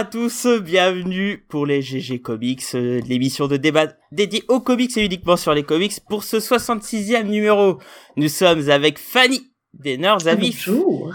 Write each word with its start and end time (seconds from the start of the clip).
Bonsoir 0.00 0.08
à 0.08 0.28
tous, 0.28 0.46
bienvenue 0.62 1.44
pour 1.50 1.66
les 1.66 1.82
GG 1.82 2.22
Comics, 2.22 2.64
euh, 2.74 3.02
l'émission 3.06 3.48
de 3.48 3.58
débat 3.58 3.88
dédiée 4.12 4.42
aux 4.48 4.60
comics 4.60 4.96
et 4.96 5.04
uniquement 5.04 5.36
sur 5.36 5.52
les 5.52 5.62
comics 5.62 6.00
pour 6.08 6.24
ce 6.24 6.38
66e 6.38 7.24
numéro. 7.24 7.78
Nous 8.16 8.28
sommes 8.28 8.70
avec 8.70 8.98
Fanny 8.98 9.52
des 9.74 9.98
Nerds 9.98 10.26
à 10.26 10.34
vif. 10.34 10.70
Bonjour. 10.70 11.14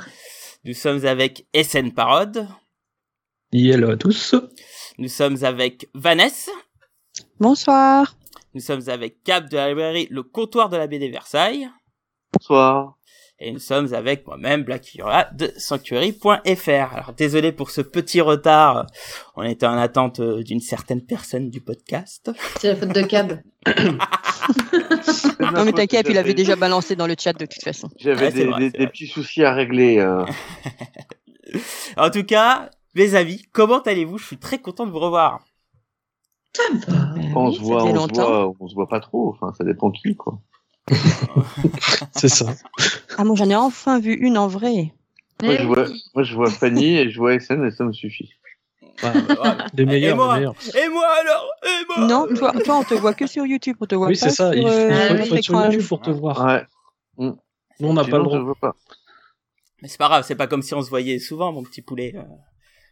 Nous 0.65 0.75
sommes 0.75 1.03
avec 1.03 1.47
SN 1.55 1.93
Parode. 1.93 2.47
Hello 3.51 3.89
à 3.89 3.97
tous. 3.97 4.35
Nous 4.99 5.09
sommes 5.09 5.43
avec 5.43 5.89
Vanessa. 5.95 6.51
Bonsoir. 7.39 8.15
Nous 8.53 8.61
sommes 8.61 8.87
avec 8.87 9.23
Cap 9.23 9.49
de 9.49 9.55
la 9.55 9.69
librairie 9.69 10.07
Le 10.11 10.21
Comptoir 10.21 10.69
de 10.69 10.77
la 10.77 10.85
BD 10.85 11.09
Versailles. 11.09 11.67
Bonsoir. 12.33 12.94
Et 13.39 13.51
nous 13.51 13.59
sommes 13.59 13.93
avec 13.93 14.25
moi-même, 14.25 14.63
Black 14.63 14.95
Yura 14.95 15.25
de 15.33 15.51
Sanctuary.fr. 15.57 16.93
Alors 16.93 17.13
désolé 17.17 17.51
pour 17.51 17.69
ce 17.69 17.81
petit 17.81 18.21
retard. 18.21 18.85
On 19.35 19.43
était 19.43 19.65
en 19.65 19.77
attente 19.77 20.21
euh, 20.21 20.41
d'une 20.41 20.61
certaine 20.61 21.01
personne 21.01 21.49
du 21.49 21.59
podcast. 21.59 22.31
C'est 22.61 22.69
la 22.69 22.75
faute 22.77 22.93
de 22.93 23.01
Cab. 23.01 23.39
Non 25.39 25.63
mais 25.65 25.73
t'inquiète, 25.73 26.07
il 26.09 26.17
avait 26.17 26.33
déjà 26.33 26.55
balancé 26.55 26.95
dans 26.95 27.07
le 27.07 27.15
chat 27.19 27.33
de 27.33 27.45
toute 27.45 27.63
façon. 27.63 27.89
J'avais 27.97 28.27
Ouais, 28.27 28.31
des, 28.31 28.45
vrai, 28.45 28.59
des- 28.59 28.65
c'est 28.67 28.77
des 28.77 28.83
vrai. 28.85 28.91
petits 28.91 29.07
soucis 29.07 29.43
à 29.43 29.53
régler. 29.53 29.97
euh. 29.99 30.23
En 31.97 32.09
tout 32.09 32.23
cas, 32.23 32.69
mes 32.95 33.15
amis, 33.15 33.45
comment 33.51 33.79
allez-vous? 33.81 34.17
Je 34.17 34.25
suis 34.25 34.37
très 34.37 34.59
content 34.59 34.85
de 34.85 34.91
vous 34.91 34.99
revoir. 34.99 35.45
Ça 36.55 36.63
va. 36.87 37.13
Quand 37.33 37.45
on 37.45 37.49
oui, 37.49 37.55
se 37.55 37.61
voit, 37.61 37.83
on 37.83 38.07
se 38.07 38.13
voit, 38.13 38.53
on 38.59 38.67
se 38.67 38.73
voit 38.75 38.87
pas 38.89 38.99
trop. 38.99 39.29
Enfin, 39.29 39.53
ça 39.57 39.63
dépend 39.63 39.91
qui, 39.91 40.15
quoi. 40.15 40.39
C'est 42.15 42.29
ça. 42.29 42.53
Ah 43.17 43.23
moi 43.23 43.35
j'en 43.35 43.49
ai 43.49 43.55
enfin 43.55 43.99
vu 43.99 44.13
une 44.13 44.37
en 44.37 44.47
vrai. 44.47 44.93
Moi, 45.43 45.53
Eh 45.53 45.57
je 45.61 45.67
vois, 45.67 45.83
oui. 45.89 46.03
moi, 46.13 46.23
je 46.23 46.33
vois 46.35 46.49
Fanny 46.49 46.95
et 46.97 47.09
je 47.11 47.17
vois 47.17 47.37
SN 47.39 47.65
et 47.65 47.71
ça 47.71 47.83
me 47.83 47.91
suffit. 47.91 48.29
Des 49.73 49.85
meilleurs, 49.85 50.13
et 50.13 50.15
moi, 50.15 50.33
des 50.35 50.39
meilleurs. 50.39 50.55
et 50.77 50.89
moi 50.89 51.05
alors 51.19 51.45
Et 51.63 51.85
moi 51.97 52.07
Non, 52.07 52.27
toi, 52.33 52.53
toi 52.63 52.77
on 52.77 52.83
te 52.83 52.93
voit 52.93 53.13
que 53.13 53.27
sur 53.27 53.45
YouTube, 53.45 53.75
on 53.81 53.85
te 53.85 53.95
voit 53.95 54.07
Oui, 54.07 54.13
pas 54.17 54.29
c'est 54.29 54.35
ça. 54.35 54.53
sur, 54.53 54.61
Il 54.61 54.63
faut, 54.63 54.69
euh, 54.73 55.25
faut 55.25 55.35
être 55.35 55.43
sur 55.43 55.61
YouTube 55.65 55.87
pour 55.87 55.99
te 56.01 56.09
voir. 56.11 56.45
Ouais. 56.45 56.63
Nous, 57.17 57.35
on 57.81 57.93
n'a 57.93 58.05
pas 58.05 58.17
le 58.17 58.23
droit. 58.23 58.39
vois 58.39 58.55
pas. 58.55 58.75
Mais 59.81 59.89
c'est 59.89 59.97
pas 59.97 60.07
grave, 60.07 60.23
c'est 60.25 60.35
pas 60.35 60.47
comme 60.47 60.61
si 60.61 60.73
on 60.73 60.81
se 60.81 60.89
voyait 60.89 61.19
souvent, 61.19 61.51
mon 61.51 61.63
petit 61.63 61.81
poulet. 61.81 62.15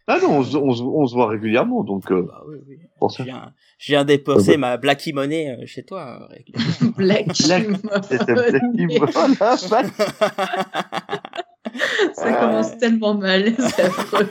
Ah 0.06 0.18
non, 0.22 0.38
on, 0.38 0.42
se- 0.44 0.56
on, 0.56 0.74
se- 0.74 0.82
on 0.82 1.06
se 1.06 1.14
voit 1.14 1.28
régulièrement, 1.28 1.82
donc 1.82 2.10
euh, 2.12 2.22
Bah 2.28 2.42
oui, 2.46 2.56
oui. 2.68 2.76
pour 2.98 3.10
Je 3.10 3.22
viens, 3.22 3.52
je 3.78 3.92
viens 3.92 4.04
dépenser 4.04 4.58
ma 4.58 4.76
Blacky 4.76 5.14
Money 5.14 5.56
euh, 5.62 5.66
chez 5.66 5.82
toi. 5.82 6.20
euh, 6.20 6.26
régulièrement. 6.34 6.92
Black. 6.96 7.26
Black. 7.46 7.66
C'était 8.10 8.34
Black 8.34 8.62
qui 8.76 8.86
me- 8.86 9.36
Voilà, 9.38 9.56
Black. 9.68 9.86
Ça 12.14 12.32
commence 12.34 12.76
tellement 12.78 13.14
mal. 13.14 13.52
C'est 13.58 13.82
affreux. 13.82 14.28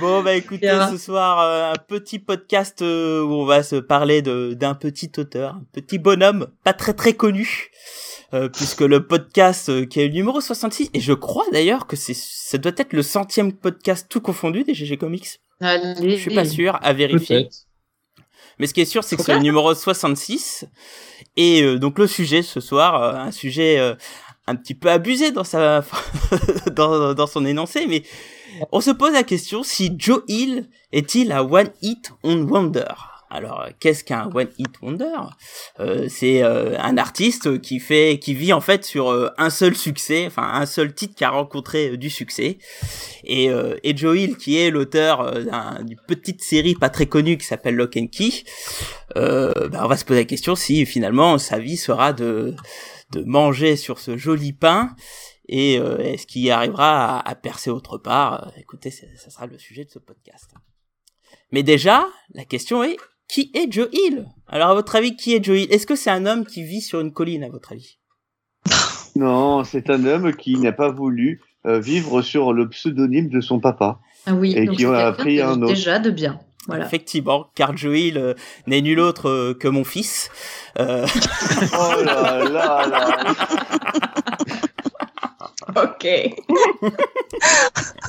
Bon 0.00 0.22
bah 0.22 0.34
écoutez, 0.34 0.68
Bien. 0.68 0.90
ce 0.90 0.96
soir 0.96 1.40
euh, 1.40 1.72
un 1.72 1.76
petit 1.86 2.18
podcast 2.18 2.80
euh, 2.82 3.22
où 3.22 3.32
on 3.32 3.44
va 3.44 3.62
se 3.62 3.76
parler 3.76 4.22
de 4.22 4.54
d'un 4.54 4.74
petit 4.74 5.12
auteur, 5.18 5.54
un 5.56 5.64
petit 5.72 5.98
bonhomme 5.98 6.46
pas 6.64 6.72
très 6.72 6.94
très 6.94 7.12
connu, 7.12 7.68
euh, 8.34 8.48
puisque 8.48 8.80
le 8.80 9.06
podcast 9.06 9.68
euh, 9.68 9.86
qui 9.86 10.00
est 10.00 10.08
le 10.08 10.14
numéro 10.14 10.40
66 10.40 10.90
et 10.94 11.00
je 11.00 11.12
crois 11.12 11.44
d'ailleurs 11.52 11.86
que 11.86 11.96
c'est 11.96 12.14
ça 12.14 12.58
doit 12.58 12.72
être 12.76 12.92
le 12.92 13.02
centième 13.02 13.52
podcast 13.52 14.06
tout 14.08 14.20
confondu 14.20 14.64
des 14.64 14.74
GG 14.74 14.96
Comics. 14.96 15.40
Allez. 15.60 16.16
Je 16.16 16.22
suis 16.22 16.34
pas 16.34 16.44
sûr, 16.44 16.78
à 16.82 16.92
vérifier. 16.92 17.48
Mais 18.60 18.66
ce 18.66 18.74
qui 18.74 18.82
est 18.82 18.86
sûr, 18.86 19.02
c'est 19.02 19.16
que 19.16 19.22
c'est 19.22 19.34
le 19.34 19.40
numéro 19.40 19.74
66. 19.74 20.66
Et 21.36 21.62
euh, 21.62 21.78
donc 21.78 21.98
le 21.98 22.06
sujet 22.06 22.42
ce 22.42 22.60
soir, 22.60 23.02
euh, 23.02 23.14
un 23.14 23.30
sujet 23.30 23.78
euh, 23.78 23.94
un 24.46 24.54
petit 24.54 24.74
peu 24.74 24.90
abusé 24.90 25.32
dans 25.32 25.44
sa 25.44 25.82
dans, 26.76 27.14
dans 27.14 27.26
son 27.26 27.46
énoncé, 27.46 27.86
mais 27.86 28.02
on 28.70 28.82
se 28.82 28.90
pose 28.90 29.12
la 29.12 29.22
question 29.22 29.62
si 29.62 29.94
Joe 29.96 30.22
Hill 30.28 30.68
est-il 30.92 31.32
un 31.32 31.40
one 31.40 31.70
hit 31.80 32.12
on 32.22 32.42
wonder? 32.42 32.84
Alors, 33.30 33.60
euh, 33.62 33.68
qu'est-ce 33.78 34.02
qu'un 34.04 34.28
one 34.34 34.48
hit 34.58 34.80
wonder? 34.82 35.14
Euh, 35.78 36.08
C'est 36.08 36.42
euh, 36.42 36.76
un 36.78 36.98
artiste 36.98 37.60
qui 37.60 37.78
fait, 37.78 38.18
qui 38.20 38.34
vit 38.34 38.52
en 38.52 38.60
fait 38.60 38.84
sur 38.84 39.10
euh, 39.10 39.28
un 39.38 39.50
seul 39.50 39.76
succès, 39.76 40.26
enfin 40.26 40.42
un 40.52 40.66
seul 40.66 40.92
titre 40.94 41.14
qui 41.14 41.24
a 41.24 41.30
rencontré 41.30 41.96
du 41.96 42.10
succès. 42.10 42.58
Et, 43.24 43.48
et 43.82 43.96
Joe 43.96 44.18
Hill, 44.18 44.36
qui 44.36 44.58
est 44.58 44.70
l'auteur 44.70 45.44
d'un- 45.44 45.82
d'une 45.84 46.00
petite 46.08 46.42
série 46.42 46.74
pas 46.74 46.90
très 46.90 47.06
connue 47.06 47.38
qui 47.38 47.46
s'appelle 47.46 47.76
Lock 47.76 47.96
and 47.96 48.08
Key, 48.08 48.30
bah, 49.14 49.82
on 49.84 49.86
va 49.88 49.96
se 49.96 50.04
poser 50.04 50.20
la 50.20 50.26
question 50.26 50.54
si 50.54 50.84
finalement 50.86 51.38
sa 51.38 51.58
vie 51.58 51.76
sera 51.76 52.12
de 52.12 52.54
de 53.12 53.22
manger 53.24 53.76
sur 53.76 53.98
ce 53.98 54.16
joli 54.16 54.52
pain 54.52 54.94
et 55.48 55.74
est-ce 55.74 56.26
qu'il 56.26 56.48
arrivera 56.50 57.18
à, 57.18 57.28
à 57.30 57.34
percer 57.34 57.70
autre 57.70 57.98
part? 57.98 58.52
Écoutez, 58.56 58.90
ça 58.90 59.30
sera 59.30 59.46
le 59.46 59.58
sujet 59.58 59.84
de 59.84 59.90
ce 59.90 59.98
podcast. 59.98 60.50
Mais 61.52 61.62
déjà, 61.64 62.06
la 62.34 62.44
question 62.44 62.84
est 62.84 62.96
qui 63.32 63.50
est 63.54 63.70
Joe 63.72 63.88
Hill? 63.92 64.26
Alors 64.48 64.70
à 64.70 64.74
votre 64.74 64.96
avis, 64.96 65.16
qui 65.16 65.34
est 65.34 65.42
Joe 65.44 65.58
Hill? 65.60 65.68
Est-ce 65.72 65.86
que 65.86 65.94
c'est 65.96 66.10
un 66.10 66.26
homme 66.26 66.44
qui 66.44 66.62
vit 66.64 66.80
sur 66.80 67.00
une 67.00 67.12
colline 67.12 67.44
à 67.44 67.48
votre 67.48 67.72
avis? 67.72 67.98
Non, 69.16 69.64
c'est 69.64 69.90
un 69.90 70.04
homme 70.06 70.32
qui 70.34 70.56
n'a 70.56 70.70
pas 70.70 70.88
voulu 70.90 71.40
euh, 71.66 71.80
vivre 71.80 72.22
sur 72.22 72.52
le 72.52 72.68
pseudonyme 72.68 73.28
de 73.28 73.40
son 73.40 73.58
papa. 73.58 73.98
Ah 74.24 74.34
oui. 74.34 74.54
Et 74.56 74.66
donc 74.66 74.76
qui 74.76 74.84
a 74.86 75.10
de- 75.12 75.40
un 75.42 75.62
autre. 75.62 75.74
Déjà 75.74 75.98
de 75.98 76.10
bien. 76.10 76.38
Voilà. 76.68 76.86
Effectivement, 76.86 77.46
car 77.56 77.76
Joe 77.76 77.98
Hill 77.98 78.18
euh, 78.18 78.34
n'est 78.68 78.80
nul 78.82 79.00
autre 79.00 79.28
euh, 79.28 79.54
que 79.54 79.66
mon 79.66 79.82
fils. 79.82 80.30
Euh, 80.78 81.06
Oh 81.78 82.02
là 82.04 82.44
là 82.44 82.86
là. 82.86 83.34
Ok. 85.76 86.04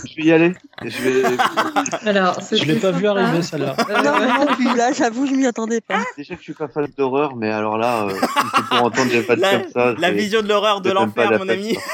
Je 0.05 0.15
vais 0.15 0.23
y 0.23 0.31
aller. 0.31 0.53
Je 0.83 1.01
vais. 1.01 2.09
Alors, 2.09 2.39
Je 2.51 2.63
l'ai 2.65 2.75
pas 2.75 2.91
vu 2.91 3.07
arriver, 3.07 3.41
celle-là. 3.41 3.75
Euh, 3.89 4.01
Non, 4.03 4.45
non 4.45 4.55
plus, 4.55 4.75
là 4.75 4.91
j'avoue, 4.93 5.27
je 5.27 5.33
m'y 5.33 5.45
attendais 5.45 5.81
pas. 5.81 6.03
Déjà 6.17 6.35
que 6.35 6.39
je 6.39 6.45
suis 6.45 6.53
pas 6.53 6.67
fan 6.67 6.87
d'horreur, 6.97 7.35
mais 7.35 7.51
alors 7.51 7.77
là, 7.77 8.03
euh, 8.07 8.13
pour 8.69 8.83
entendre 8.85 9.09
des 9.09 9.23
la, 9.35 9.59
comme 9.59 9.69
ça. 9.71 9.93
la 9.97 10.11
vision 10.11 10.41
de 10.41 10.47
l'horreur 10.47 10.81
de 10.81 10.89
pas 10.89 10.95
l'enfer, 10.95 11.31
mon 11.39 11.49
ami. 11.49 11.77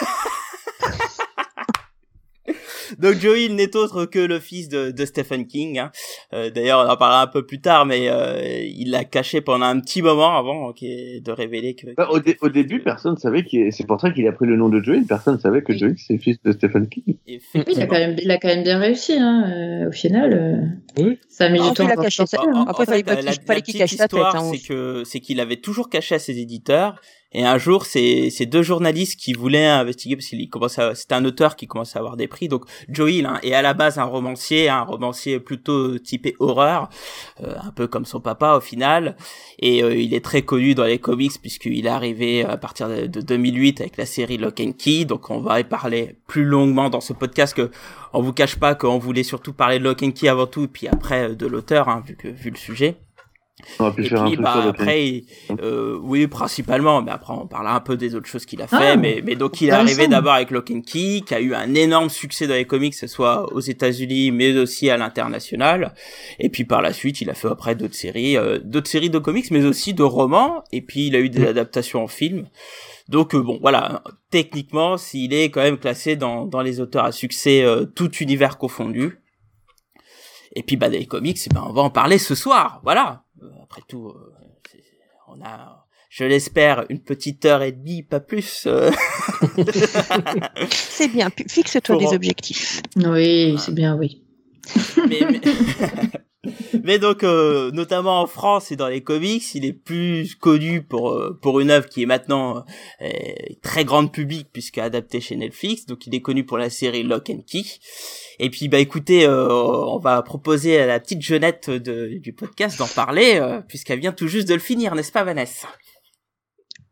Donc 2.99 3.15
Joe 3.15 3.37
Hill 3.39 3.55
n'est 3.55 3.75
autre 3.75 4.05
que 4.05 4.19
le 4.19 4.39
fils 4.39 4.69
de, 4.69 4.91
de 4.91 5.05
Stephen 5.05 5.45
King. 5.47 5.79
hein. 5.79 5.91
Euh, 6.33 6.49
D'ailleurs, 6.49 6.85
on 6.85 6.89
en 6.89 6.97
parlera 6.97 7.21
un 7.23 7.27
peu 7.27 7.45
plus 7.45 7.59
tard, 7.61 7.85
mais 7.85 8.07
euh, 8.09 8.41
il 8.65 8.91
l'a 8.91 9.03
caché 9.03 9.41
pendant 9.41 9.65
un 9.65 9.79
petit 9.79 10.01
moment 10.01 10.37
avant 10.37 10.67
ok, 10.69 10.81
de 10.81 11.31
révéler 11.31 11.75
que. 11.75 11.87
Bah, 11.95 12.07
au, 12.11 12.19
dé- 12.19 12.37
au 12.41 12.49
début, 12.49 12.81
personne 12.81 13.17
savait 13.17 13.43
qu'il. 13.43 13.71
C'est 13.73 13.85
pour 13.87 13.99
ça 13.99 14.11
qu'il 14.11 14.27
a 14.27 14.31
pris 14.31 14.45
le 14.45 14.55
nom 14.57 14.69
de 14.69 14.81
Joey. 14.81 15.01
Personne 15.07 15.39
savait 15.39 15.61
que 15.61 15.71
Oui. 15.73 15.79
Joey 15.79 15.95
c'est 15.97 16.13
le 16.13 16.19
fils 16.19 16.37
de 16.43 16.51
Stephen 16.51 16.87
King. 16.89 17.03
Oui, 17.27 17.39
il 17.67 17.81
a 17.81 17.87
quand 17.87 17.97
même, 17.97 18.15
il 18.21 18.31
a 18.31 18.37
quand 18.37 18.47
même 18.47 18.63
bien 18.63 18.79
réussi, 18.79 19.13
hein, 19.13 19.45
euh, 19.83 19.89
au 19.89 19.91
final. 19.91 20.33
euh, 20.97 21.03
Oui. 21.03 21.17
Ça 21.29 21.45
a 21.45 21.49
mis 21.49 21.59
du 21.59 21.71
temps 21.73 21.83
il 21.87 21.91
hein. 21.91 22.65
Après, 22.67 22.85
qu'il- 22.85 23.05
la 23.25 23.31
fallait 23.33 23.61
qu'il 23.61 23.73
petite 23.73 23.77
cache 23.77 23.95
sa 23.95 24.07
tête, 24.07 24.19
hein. 24.21 24.51
c'est 24.53 24.67
que 24.67 25.03
c'est 25.05 25.19
qu'il 25.19 25.39
avait 25.39 25.57
toujours 25.57 25.89
caché 25.89 26.15
à 26.15 26.19
ses 26.19 26.39
éditeurs. 26.39 26.99
Et 27.33 27.45
un 27.45 27.57
jour, 27.57 27.85
c'est 27.85 28.45
deux 28.45 28.63
journalistes 28.63 29.19
qui 29.19 29.33
voulaient 29.33 29.65
investiguer 29.65 30.15
parce 30.15 30.27
qu'il 30.27 30.49
commençait, 30.49 30.95
c'était 30.95 31.15
un 31.15 31.25
auteur 31.25 31.55
qui 31.57 31.67
commençait 31.67 31.97
à 31.97 31.99
avoir 31.99 32.15
des 32.15 32.27
prix. 32.27 32.47
Donc 32.47 32.63
Joe 32.87 33.11
Hill 33.11 33.25
hein, 33.25 33.39
est 33.43 33.53
à 33.53 33.61
la 33.61 33.73
base 33.73 33.99
un 33.99 34.05
romancier, 34.05 34.69
un 34.69 34.83
romancier 34.83 35.39
plutôt 35.39 35.99
typé 35.99 36.35
horreur, 36.39 36.89
euh, 37.43 37.55
un 37.61 37.71
peu 37.71 37.87
comme 37.87 38.05
son 38.05 38.21
papa 38.21 38.55
au 38.55 38.61
final. 38.61 39.17
Et 39.59 39.83
euh, 39.83 39.95
il 39.95 40.13
est 40.13 40.23
très 40.23 40.41
connu 40.41 40.73
dans 40.73 40.85
les 40.85 40.99
comics 40.99 41.33
puisqu'il 41.41 41.85
est 41.85 41.89
arrivé 41.89 42.45
à 42.45 42.55
partir 42.55 42.87
de, 42.87 43.07
de 43.07 43.21
2008 43.21 43.81
avec 43.81 43.97
la 43.97 44.05
série 44.05 44.37
Lock 44.37 44.61
and 44.61 44.73
Key. 44.77 45.03
Donc 45.03 45.29
on 45.29 45.41
va 45.41 45.59
y 45.59 45.65
parler 45.65 46.15
plus 46.27 46.45
longuement 46.45 46.89
dans 46.89 47.01
ce 47.01 47.11
podcast 47.11 47.53
que 47.55 47.69
on 48.13 48.21
vous 48.21 48.33
cache 48.33 48.55
pas 48.55 48.73
qu'on 48.73 48.97
voulait 48.97 49.23
surtout 49.23 49.53
parler 49.53 49.79
de 49.79 49.83
Lock 49.83 50.01
and 50.01 50.11
Key 50.11 50.29
avant 50.29 50.47
tout, 50.47 50.67
puis 50.67 50.87
après 50.87 51.29
euh, 51.29 51.35
de 51.35 51.45
l'auteur, 51.45 51.89
hein, 51.89 52.01
vu 52.05 52.15
que 52.15 52.27
vu 52.29 52.49
le 52.49 52.57
sujet. 52.57 52.95
On 53.79 53.85
aurait 53.85 53.95
pu 53.95 54.05
Et 54.05 54.09
faire 54.09 54.23
puis 54.25 54.37
bah 54.37 54.65
après, 54.67 55.07
il- 55.07 55.25
euh, 55.61 55.97
oui 56.01 56.27
principalement, 56.27 57.01
mais 57.01 57.11
après 57.11 57.33
on 57.33 57.47
parlera 57.47 57.75
un 57.75 57.79
peu 57.79 57.97
des 57.97 58.13
autres 58.13 58.27
choses 58.27 58.45
qu'il 58.45 58.61
a 58.61 58.67
fait. 58.67 58.75
Ah, 58.79 58.95
mais 58.95 59.21
mais 59.25 59.35
donc 59.35 59.59
il 59.61 59.67
est 59.69 59.71
intéressant. 59.71 59.93
arrivé 59.97 60.07
d'abord 60.07 60.33
avec 60.33 60.51
Lock 60.51 60.69
and 60.71 60.81
Key, 60.81 61.21
qui 61.25 61.33
a 61.33 61.41
eu 61.41 61.53
un 61.55 61.73
énorme 61.73 62.09
succès 62.09 62.45
dans 62.47 62.53
les 62.53 62.65
comics, 62.65 62.93
que 62.93 62.99
ce 62.99 63.07
soit 63.07 63.51
aux 63.53 63.59
États-Unis, 63.59 64.31
mais 64.31 64.55
aussi 64.57 64.89
à 64.91 64.97
l'international. 64.97 65.93
Et 66.39 66.49
puis 66.49 66.65
par 66.65 66.81
la 66.83 66.93
suite, 66.93 67.19
il 67.21 67.29
a 67.31 67.33
fait 67.33 67.47
après 67.47 67.73
d'autres 67.75 67.95
séries, 67.95 68.37
euh, 68.37 68.59
d'autres 68.63 68.89
séries 68.89 69.09
de 69.09 69.19
comics, 69.19 69.49
mais 69.49 69.65
aussi 69.65 69.93
de 69.95 70.03
romans. 70.03 70.63
Et 70.71 70.81
puis 70.81 71.07
il 71.07 71.15
a 71.15 71.19
eu 71.19 71.29
des 71.29 71.45
adaptations 71.47 72.03
en 72.03 72.07
film. 72.07 72.47
Donc 73.09 73.33
euh, 73.33 73.41
bon, 73.41 73.57
voilà, 73.59 74.03
techniquement, 74.29 74.97
s'il 74.97 75.33
est 75.33 75.49
quand 75.49 75.61
même 75.63 75.77
classé 75.79 76.15
dans, 76.15 76.45
dans 76.45 76.61
les 76.61 76.79
auteurs 76.79 77.05
à 77.05 77.11
succès, 77.11 77.63
euh, 77.63 77.85
tout 77.85 78.11
univers 78.17 78.57
confondu. 78.59 79.17
Et 80.55 80.63
puis 80.63 80.75
bah 80.77 80.89
des 80.89 81.05
comics, 81.05 81.37
eh 81.45 81.53
ben, 81.53 81.63
on 81.67 81.73
va 81.73 81.81
en 81.81 81.89
parler 81.89 82.17
ce 82.17 82.35
soir, 82.35 82.81
voilà. 82.83 83.23
Euh, 83.43 83.49
après 83.63 83.81
tout, 83.87 84.07
euh, 84.07 84.33
c'est- 84.71 84.83
on 85.27 85.41
a, 85.43 85.85
je 86.09 86.23
l'espère, 86.23 86.85
une 86.89 87.01
petite 87.01 87.43
heure 87.45 87.61
et 87.61 87.71
demie, 87.71 88.01
pas 88.03 88.19
plus. 88.19 88.63
euh. 88.65 88.91
C'est 90.69 91.09
bien, 91.09 91.29
fixe-toi 91.47 91.97
Pour- 91.97 92.09
des 92.09 92.15
objectifs. 92.15 92.81
Oui, 92.95 93.55
c'est 93.59 93.73
bien, 93.73 93.95
oui. 93.97 94.23
mais, 95.07 95.19
mais... 95.29 95.41
Mais 96.83 96.99
donc, 96.99 97.23
euh, 97.23 97.71
notamment 97.71 98.21
en 98.21 98.27
France 98.27 98.71
et 98.71 98.75
dans 98.75 98.87
les 98.87 99.01
comics, 99.01 99.43
il 99.55 99.65
est 99.65 99.73
plus 99.73 100.35
connu 100.35 100.81
pour 100.81 101.11
euh, 101.11 101.37
pour 101.41 101.59
une 101.59 101.71
œuvre 101.71 101.87
qui 101.89 102.03
est 102.03 102.05
maintenant 102.05 102.63
euh, 103.01 103.09
très 103.61 103.85
grande 103.85 104.11
public 104.11 104.47
puisque 104.53 104.77
adaptée 104.77 105.19
chez 105.19 105.35
Netflix. 105.35 105.85
Donc, 105.85 106.05
il 106.07 106.15
est 106.15 106.21
connu 106.21 106.45
pour 106.45 106.57
la 106.57 106.69
série 106.69 107.03
Lock 107.03 107.29
and 107.29 107.41
Key. 107.47 107.63
Et 108.39 108.49
puis, 108.49 108.67
bah 108.67 108.79
écoutez, 108.79 109.27
on 109.27 109.97
va 109.97 110.21
proposer 110.21 110.79
à 110.79 110.85
la 110.85 110.99
petite 110.99 111.21
jeunette 111.21 111.69
de, 111.69 112.19
du 112.19 112.33
podcast 112.33 112.77
d'en 112.77 112.87
parler 112.87 113.41
puisqu'elle 113.67 113.99
vient 113.99 114.11
tout 114.11 114.27
juste 114.27 114.47
de 114.47 114.53
le 114.53 114.59
finir, 114.59 114.93
n'est-ce 114.93 115.11
pas, 115.11 115.23
Vanessa? 115.23 115.67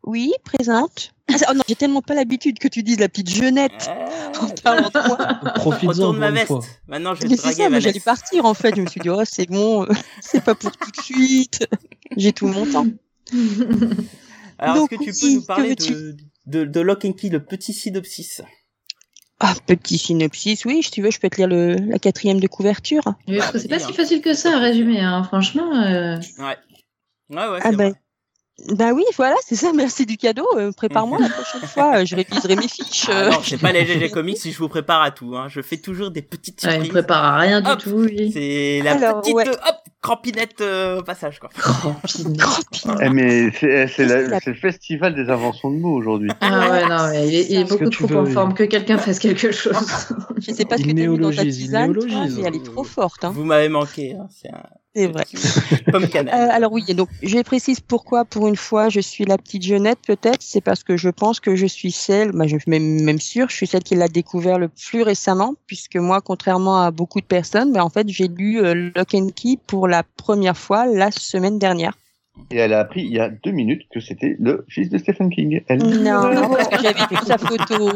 Oui, 0.06 0.32
présente. 0.44 1.12
Oh 1.48 1.52
non, 1.54 1.62
j'ai 1.68 1.74
tellement 1.74 2.00
pas 2.02 2.14
l'habitude 2.14 2.58
que 2.60 2.68
tu 2.68 2.82
dises 2.84 3.00
la 3.00 3.08
petite 3.08 3.28
jeunette. 3.28 3.90
En 4.40 4.48
parlant 4.62 4.88
de 4.88 5.08
moi. 5.08 5.52
Profites-en 5.56 5.88
Retourne 5.88 6.18
ma 6.18 6.30
veste. 6.30 6.46
fois. 6.46 6.60
Maintenant, 6.86 7.14
je 7.14 7.22
vais 7.22 7.28
Mais 7.28 7.36
te 7.36 7.40
c'est 7.40 7.48
draguer, 7.48 7.62
ça, 7.64 7.70
moi 7.70 7.80
j'allais 7.80 8.00
partir 8.00 8.44
en 8.44 8.54
fait. 8.54 8.74
Je 8.76 8.80
me 8.82 8.86
suis 8.86 9.00
dit, 9.00 9.10
oh 9.10 9.22
c'est 9.24 9.46
bon, 9.48 9.82
euh, 9.84 9.88
c'est 10.20 10.42
pas 10.44 10.54
pour 10.54 10.70
tout 10.76 10.90
de 10.90 11.00
suite. 11.02 11.66
J'ai 12.16 12.32
tout 12.32 12.46
mon 12.46 12.64
temps. 12.66 12.86
Alors, 14.58 14.76
est-ce 14.76 14.96
que 14.96 15.04
tu 15.04 15.20
peux 15.20 15.32
nous 15.34 15.42
parler 15.42 15.70
veux-tu 15.70 15.92
de, 15.92 16.16
de, 16.46 16.64
de 16.64 16.80
Lock 16.80 17.04
and 17.04 17.12
Key, 17.12 17.28
le 17.28 17.44
petit 17.44 17.72
synopsis 17.74 18.40
Ah, 19.40 19.54
petit 19.66 19.98
synopsis, 19.98 20.64
oui, 20.64 20.82
si 20.82 20.90
tu 20.92 21.02
veux, 21.02 21.10
je 21.10 21.18
peux 21.18 21.28
te 21.28 21.36
lire 21.36 21.48
le, 21.48 21.74
la 21.74 21.98
quatrième 21.98 22.38
de 22.40 22.46
couverture. 22.46 23.02
Oui, 23.28 23.38
parce 23.38 23.50
que 23.52 23.58
c'est 23.58 23.68
pas 23.68 23.78
vas-y, 23.78 23.86
si 23.88 23.92
facile 23.92 24.20
que 24.22 24.32
ça 24.32 24.54
à 24.56 24.58
résumer, 24.60 25.00
hein. 25.00 25.24
franchement. 25.24 25.74
euh, 25.74 26.16
Ouais. 26.38 26.56
Ouais, 27.28 27.48
ouais, 27.48 27.58
Ah 27.62 27.70
c'est 27.70 27.76
ben, 27.76 27.90
vrai. 27.90 28.00
Bah 28.74 28.92
oui, 28.94 29.04
voilà, 29.16 29.36
c'est 29.46 29.54
ça, 29.54 29.72
merci 29.76 30.06
du 30.06 30.16
cadeau. 30.16 30.46
euh, 30.56 30.72
Prépare-moi 30.72 31.18
la 31.20 31.28
prochaine 31.28 31.60
fois, 31.68 31.96
euh, 31.98 32.04
je 32.04 32.16
réviserai 32.16 32.56
mes 32.56 32.68
fiches. 32.68 33.06
Ah 33.08 33.12
euh. 33.26 33.30
non, 33.30 33.38
c'est 33.42 33.60
pas 33.60 33.72
les 33.72 33.84
GG 33.84 34.10
Comics 34.12 34.38
si 34.38 34.52
je 34.52 34.58
vous 34.58 34.68
prépare 34.68 35.02
à 35.02 35.10
tout. 35.10 35.36
Hein. 35.36 35.46
Je 35.48 35.60
fais 35.62 35.76
toujours 35.76 36.10
des 36.10 36.22
petites 36.22 36.62
ouais, 36.64 36.68
il 36.70 36.72
surprises. 36.72 36.88
me 36.92 36.98
prépare 37.00 37.24
à 37.24 37.36
rien 37.38 37.60
du 37.60 37.70
Hop. 37.70 37.78
tout, 37.80 38.00
lui. 38.02 38.32
C'est 38.32 38.80
la 38.82 38.92
Alors, 38.92 39.20
petite 39.20 39.34
ouais. 39.34 39.48
hop 39.48 39.76
crampinette 40.02 40.60
euh, 40.60 41.00
au 41.00 41.02
passage 41.02 41.40
quoi. 41.40 41.50
Eh, 43.02 43.08
mais 43.08 43.50
c'est 43.58 43.88
c'est 43.88 44.06
le 44.46 44.54
festival 44.54 45.14
des 45.16 45.28
inventions 45.30 45.70
de 45.70 45.78
mots 45.78 45.94
aujourd'hui. 45.94 46.30
Ah 46.40 46.70
ouais, 46.70 46.86
non, 46.88 47.08
mais 47.10 47.26
il 47.28 47.34
est, 47.34 47.46
il 47.50 47.64
beaucoup 47.66 47.88
tu 47.90 48.04
trop 48.06 48.18
en 48.18 48.22
veux- 48.22 48.30
forme 48.32 48.54
que 48.54 48.62
quelqu'un 48.64 48.98
fasse 48.98 49.18
quelque 49.18 49.50
chose. 49.50 49.74
Je 50.38 50.52
sais 50.52 50.64
pas 50.64 50.76
ce 50.78 50.82
que 50.84 50.88
t'as 50.88 50.94
mis 51.08 51.18
dans 51.18 51.32
ta 51.32 51.42
tisane, 51.42 51.92
mais 51.92 52.42
elle 52.46 52.56
est 52.56 52.64
trop 52.64 52.84
forte. 52.84 53.24
Hein. 53.24 53.32
Vous 53.34 53.44
m'avez 53.44 53.68
manqué. 53.68 54.14
Hein. 54.14 54.28
C'est 54.30 54.48
un 54.50 54.62
C'est 54.96 55.06
vrai. 55.08 55.24
petit 55.24 55.82
pomme 55.92 56.08
cannelle. 56.08 56.34
Euh, 56.34 56.48
alors 56.50 56.72
oui, 56.72 56.82
donc 56.94 57.08
je 57.22 57.38
précise 57.42 57.80
pourquoi 57.80 58.24
pour 58.24 58.48
une 58.48 58.56
fois 58.56 58.88
je 58.88 59.00
suis 59.00 59.24
la 59.24 59.36
petite 59.36 59.62
jeunette 59.62 59.98
peut-être, 60.06 60.40
c'est 60.40 60.62
parce 60.62 60.82
que 60.82 60.96
je 60.96 61.10
pense 61.10 61.38
que 61.38 61.54
je 61.54 61.66
suis 61.66 61.90
celle, 61.92 62.32
bah, 62.32 62.46
je 62.46 62.56
suis 62.56 62.70
même, 62.70 63.02
même 63.02 63.18
sûre, 63.20 63.48
je 63.50 63.56
suis 63.56 63.66
celle 63.66 63.82
qui 63.82 63.94
l'a 63.94 64.08
découvert 64.08 64.58
le 64.58 64.68
plus 64.68 65.02
récemment, 65.02 65.54
puisque 65.66 65.96
moi, 65.96 66.20
contrairement 66.22 66.80
à 66.82 66.90
beaucoup 66.90 67.20
de 67.20 67.26
personnes, 67.26 67.72
mais 67.72 67.80
en 67.80 67.90
fait 67.90 68.08
j'ai 68.08 68.28
lu 68.28 68.60
euh, 68.64 68.90
Lock 68.96 69.14
and 69.14 69.28
Key 69.36 69.58
pour 69.66 69.86
la 69.86 70.02
première 70.02 70.56
fois 70.56 70.86
la 70.86 71.10
semaine 71.10 71.58
dernière. 71.58 71.92
Et 72.50 72.56
elle 72.56 72.72
a 72.74 72.80
appris 72.80 73.02
il 73.02 73.12
y 73.12 73.18
a 73.20 73.28
deux 73.30 73.50
minutes 73.50 73.82
que 73.92 74.00
c'était 74.00 74.36
le 74.38 74.64
fils 74.68 74.88
de 74.90 74.98
Stephen 74.98 75.30
King. 75.30 75.62
Elle. 75.68 75.82
Non, 75.82 76.32
non, 76.34 76.48
parce 76.56 76.68
que 76.68 76.82
j'avais 76.82 77.00
vu 77.10 77.16
sa 77.26 77.38
photo. 77.38 77.90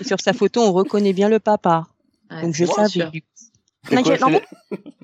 Et 0.00 0.04
sur 0.04 0.20
sa 0.20 0.32
photo, 0.34 0.60
on 0.62 0.72
reconnaît 0.72 1.12
bien 1.14 1.28
le 1.30 1.38
papa. 1.38 1.86
Ouais, 2.30 2.42
Donc 2.42 2.54
je 2.54 2.66
savais. 2.66 3.10
du- 3.10 3.22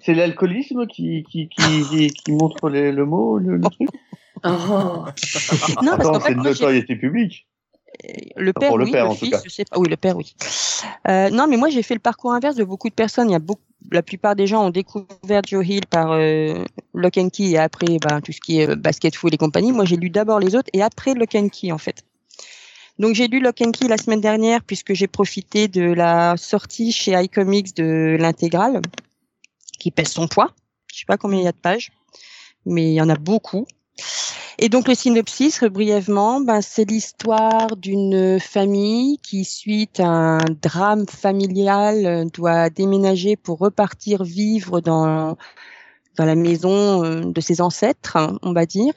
C'est 0.03 0.15
l'alcoolisme 0.15 0.87
qui, 0.87 1.25
qui, 1.31 1.49
qui, 1.49 1.83
qui, 1.89 2.09
qui 2.11 2.33
montre 2.33 2.69
les- 2.69 2.93
le 2.93 3.05
mot, 3.07 3.39
le, 3.39 3.57
le 3.57 3.63
truc 3.71 3.89
Oh. 4.47 4.49
non, 4.51 5.05
parce 5.97 6.01
Attends, 6.01 6.13
qu'en 6.13 6.21
c'est 6.21 6.35
de 6.35 6.43
j'ai- 6.43 6.49
notoriété 6.51 6.97
publique. 6.97 7.47
Le 8.37 8.53
père, 8.53 8.69
Pour 8.69 8.77
le 8.79 8.85
oui, 8.85 8.91
père, 8.93 9.05
le 9.05 9.11
en 9.13 9.15
tout 9.15 9.31
cas. 9.31 9.41
je 9.43 9.49
sais 9.49 9.65
pas. 9.65 9.79
Oui, 9.79 9.89
le 9.89 9.97
père, 9.97 10.17
oui. 10.19 10.35
Euh, 11.09 11.31
non, 11.31 11.47
mais 11.49 11.57
moi, 11.57 11.71
j'ai 11.71 11.83
fait 11.83 11.95
le 11.95 12.01
parcours 12.01 12.33
inverse 12.33 12.57
de 12.57 12.65
beaucoup 12.65 12.89
de 12.91 12.95
personnes. 12.95 13.31
Il 13.31 13.33
y 13.33 13.37
a 13.37 13.39
beaucoup, 13.39 13.63
la 13.91 14.03
plupart 14.03 14.35
des 14.37 14.47
gens 14.47 14.67
ont 14.67 14.71
découvert 14.71 15.41
Joe 15.47 15.67
Hill 15.67 15.87
par 15.89 16.13
euh, 16.13 16.63
Lock 16.93 17.17
and 17.17 17.29
Key 17.31 17.51
et 17.53 17.59
après, 17.59 17.87
ben, 18.03 18.21
tout 18.21 18.33
ce 18.33 18.41
qui 18.41 18.61
est 18.61 18.69
euh, 18.69 18.75
basket 18.75 19.15
foot 19.15 19.33
et 19.33 19.39
compagnie. 19.39 19.73
Moi, 19.73 19.85
j'ai 19.87 19.97
lu 19.97 20.11
d'abord 20.11 20.41
les 20.41 20.55
autres 20.57 20.69
et 20.75 20.83
après 20.83 21.15
Lock 21.15 21.35
and 21.37 21.49
Key, 21.49 21.73
en 21.73 21.79
fait. 21.79 22.03
Donc, 22.99 23.15
j'ai 23.15 23.29
lu 23.29 23.41
Lock 23.41 23.61
and 23.61 23.73
Key 23.73 23.89
la 23.89 23.99
semaine 23.99 24.21
dernière 24.21 24.63
puisque 24.63 24.95
j'ai 24.95 25.07
profité 25.07 25.69
de 25.69 25.83
la 25.83 26.37
sortie 26.37 26.93
chez 26.93 27.13
iComics 27.13 27.77
de 27.77 28.17
l'intégrale 28.19 28.81
qui 29.79 29.91
pèse 29.91 30.09
son 30.09 30.29
poids. 30.29 30.53
Je 30.93 31.01
sais 31.01 31.07
pas 31.07 31.17
combien 31.17 31.41
il 31.41 31.45
y 31.45 31.49
a 31.49 31.53
de 31.53 31.57
pages, 31.57 31.91
mais 32.67 32.91
il 32.91 32.95
y 32.95 33.01
en 33.01 33.09
a 33.09 33.17
beaucoup. 33.17 33.67
Et 34.59 34.69
donc 34.69 34.87
le 34.87 34.95
synopsis, 34.95 35.65
brièvement, 35.65 36.41
ben, 36.41 36.61
c'est 36.61 36.85
l'histoire 36.85 37.77
d'une 37.77 38.39
famille 38.39 39.19
qui, 39.19 39.45
suite 39.45 39.99
à 39.99 40.07
un 40.07 40.45
drame 40.63 41.07
familial, 41.09 42.29
doit 42.33 42.71
déménager 42.71 43.35
pour 43.35 43.59
repartir 43.59 44.23
vivre 44.23 44.81
dans 44.81 45.37
dans 46.17 46.25
la 46.25 46.35
maison 46.35 47.05
euh, 47.05 47.21
de 47.25 47.41
ses 47.41 47.61
ancêtres, 47.61 48.17
hein, 48.17 48.39
on 48.43 48.53
va 48.53 48.67
dire. 48.67 48.95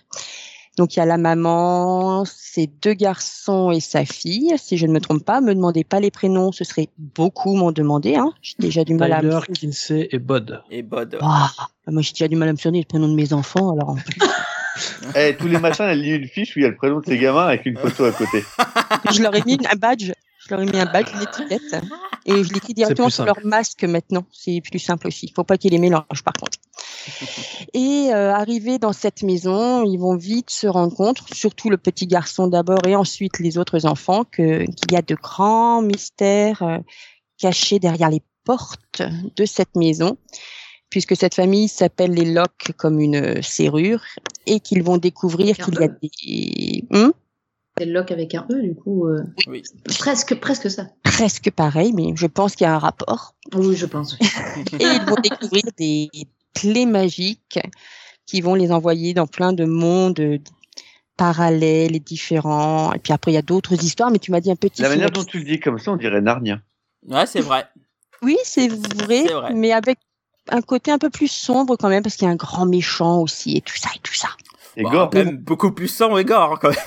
Donc 0.77 0.95
il 0.95 0.99
y 0.99 1.01
a 1.01 1.05
la 1.05 1.17
maman, 1.17 2.23
ses 2.25 2.67
deux 2.67 2.93
garçons 2.93 3.71
et 3.71 3.79
sa 3.79 4.05
fille. 4.05 4.53
Si 4.57 4.77
je 4.77 4.85
ne 4.85 4.93
me 4.93 5.01
trompe 5.01 5.25
pas, 5.25 5.41
me 5.41 5.53
demandez 5.53 5.83
pas 5.83 5.99
les 5.99 6.11
prénoms, 6.11 6.51
ce 6.51 6.63
serait 6.63 6.89
beaucoup 6.97 7.55
m'en 7.55 7.71
demander. 7.71 8.15
Hein. 8.15 8.31
J'ai 8.43 8.55
déjà 8.59 8.83
du 8.83 8.93
mal 8.93 9.11
à 9.11 9.19
Tyler, 9.19 9.39
me... 9.49 9.55
Kinsey 9.55 10.07
et 10.11 10.19
Bod. 10.19 10.61
Et 10.69 10.83
Bod. 10.83 11.17
Ah, 11.21 11.49
moi 11.87 12.03
j'ai 12.03 12.13
déjà 12.13 12.27
du 12.27 12.35
mal 12.35 12.49
à 12.49 12.51
me 12.51 12.57
souvenir 12.57 12.81
les 12.81 12.85
prénoms 12.85 13.09
de 13.09 13.15
mes 13.15 13.33
enfants, 13.33 13.71
alors 13.71 13.89
en 13.89 13.95
plus, 13.95 14.19
Eh, 15.15 15.35
tous 15.35 15.47
les 15.47 15.59
matins, 15.59 15.87
elle 15.87 16.01
lit 16.01 16.15
une 16.15 16.27
fiche 16.27 16.55
où 16.55 16.59
il 16.59 16.63
y 16.63 16.65
a 16.65 16.69
le 16.69 16.75
prénom 16.75 16.99
de 16.99 17.05
ses 17.05 17.17
gamins 17.17 17.47
avec 17.47 17.65
une 17.65 17.77
photo 17.77 18.05
à 18.05 18.11
côté. 18.11 18.43
je 19.11 19.21
leur 19.21 19.35
ai 19.35 19.43
mis 19.45 19.57
un 19.71 19.75
badge. 19.75 20.11
Je 20.47 20.55
leur 20.55 20.63
ai 20.63 20.65
mis 20.65 20.79
un 20.79 20.85
badge, 20.85 21.09
une 21.13 21.21
étiquette. 21.23 21.83
Et 22.25 22.43
je 22.43 22.53
l'écris 22.53 22.73
directement 22.73 23.09
sur 23.09 23.25
leur 23.25 23.37
masque 23.43 23.83
maintenant. 23.83 24.25
C'est 24.31 24.61
plus 24.61 24.79
simple 24.79 25.07
aussi. 25.07 25.31
Faut 25.35 25.43
pas 25.43 25.57
qu'il 25.57 25.71
les 25.71 25.77
mélange 25.77 26.23
par 26.23 26.33
contre. 26.33 26.57
Et 27.73 28.09
euh, 28.13 28.33
arrivés 28.33 28.79
dans 28.79 28.93
cette 28.93 29.23
maison, 29.23 29.83
ils 29.83 29.97
vont 29.97 30.15
vite 30.15 30.49
se 30.49 30.67
rendre 30.67 30.93
compte, 30.93 31.19
surtout 31.33 31.69
le 31.69 31.77
petit 31.77 32.07
garçon 32.07 32.47
d'abord 32.47 32.85
et 32.85 32.95
ensuite 32.95 33.39
les 33.39 33.57
autres 33.57 33.85
enfants, 33.85 34.23
que 34.23 34.65
qu'il 34.65 34.91
y 34.91 34.95
a 34.95 35.01
de 35.01 35.15
grands 35.15 35.81
mystères 35.81 36.61
euh, 36.63 36.77
cachés 37.37 37.79
derrière 37.79 38.09
les 38.09 38.21
portes 38.43 39.01
de 39.35 39.45
cette 39.45 39.75
maison, 39.75 40.17
puisque 40.89 41.15
cette 41.15 41.35
famille 41.35 41.67
s'appelle 41.67 42.11
les 42.11 42.33
Locke 42.33 42.71
comme 42.77 42.99
une 42.99 43.41
serrure, 43.41 44.03
et 44.45 44.59
qu'ils 44.59 44.83
vont 44.83 44.97
découvrir 44.97 45.57
qu'il 45.57 45.75
y 45.75 45.83
a 45.83 45.87
des 45.87 46.83
Hum 46.91 47.13
C'est 47.77 47.85
le 47.85 47.93
lock 47.93 48.11
avec 48.11 48.33
un 48.35 48.45
E, 48.51 48.61
du 48.61 48.75
coup. 48.75 49.07
euh, 49.07 49.23
Oui. 49.47 49.63
presque, 49.99 50.35
presque 50.39 50.69
ça. 50.71 50.87
presque 51.03 51.51
pareil, 51.51 51.93
mais 51.93 52.13
je 52.15 52.27
pense 52.27 52.55
qu'il 52.55 52.65
y 52.65 52.67
a 52.67 52.73
un 52.75 52.79
rapport. 52.79 53.35
Oui, 53.53 53.75
je 53.75 53.85
pense. 53.85 54.17
oui. 54.19 54.27
et 54.79 54.83
ils 54.85 55.05
vont 55.05 55.15
découvrir 55.21 55.63
des 55.77 56.09
clés 56.53 56.85
magiques 56.85 57.59
qui 58.25 58.41
vont 58.41 58.55
les 58.55 58.71
envoyer 58.71 59.13
dans 59.13 59.27
plein 59.27 59.53
de 59.53 59.65
mondes 59.65 60.39
parallèles 61.15 61.95
et 61.95 61.99
différents. 61.99 62.93
Et 62.93 62.99
puis 62.99 63.13
après, 63.13 63.31
il 63.31 63.35
y 63.35 63.39
a 63.39 63.41
d'autres 63.43 63.73
histoires, 63.83 64.11
mais 64.11 64.19
tu 64.19 64.31
m'as 64.31 64.39
dit 64.41 64.51
un 64.51 64.55
petit. 64.55 64.81
La 64.81 64.89
manière 64.89 65.11
dont 65.11 65.23
tu 65.23 65.39
le 65.39 65.45
dis 65.45 65.59
comme 65.59 65.79
ça, 65.79 65.91
on 65.91 65.95
dirait 65.97 66.21
Narnia. 66.21 66.59
Ouais, 67.07 67.25
c'est 67.25 67.41
vrai. 67.41 67.65
Oui, 68.21 68.37
c'est 68.43 68.67
vrai, 68.67 69.25
mais 69.53 69.71
avec 69.71 69.99
un 70.49 70.61
côté 70.61 70.91
un 70.91 70.97
peu 70.97 71.09
plus 71.09 71.27
sombre 71.31 71.75
quand 71.75 71.89
même, 71.89 72.01
parce 72.03 72.15
qu'il 72.15 72.25
y 72.25 72.29
a 72.29 72.33
un 72.33 72.35
grand 72.37 72.65
méchant 72.65 73.19
aussi 73.19 73.57
et 73.57 73.61
tout 73.61 73.75
ça 73.77 73.89
et 73.95 73.99
tout 74.01 74.13
ça. 74.13 74.29
Et 74.75 74.83
Bon, 74.83 74.89
gore. 74.91 75.09
même 75.13 75.37
beaucoup 75.37 75.71
plus 75.71 75.87
sang 75.87 76.17
et 76.17 76.25
gore 76.25 76.57
quand 76.59 76.69
même. 76.69 76.77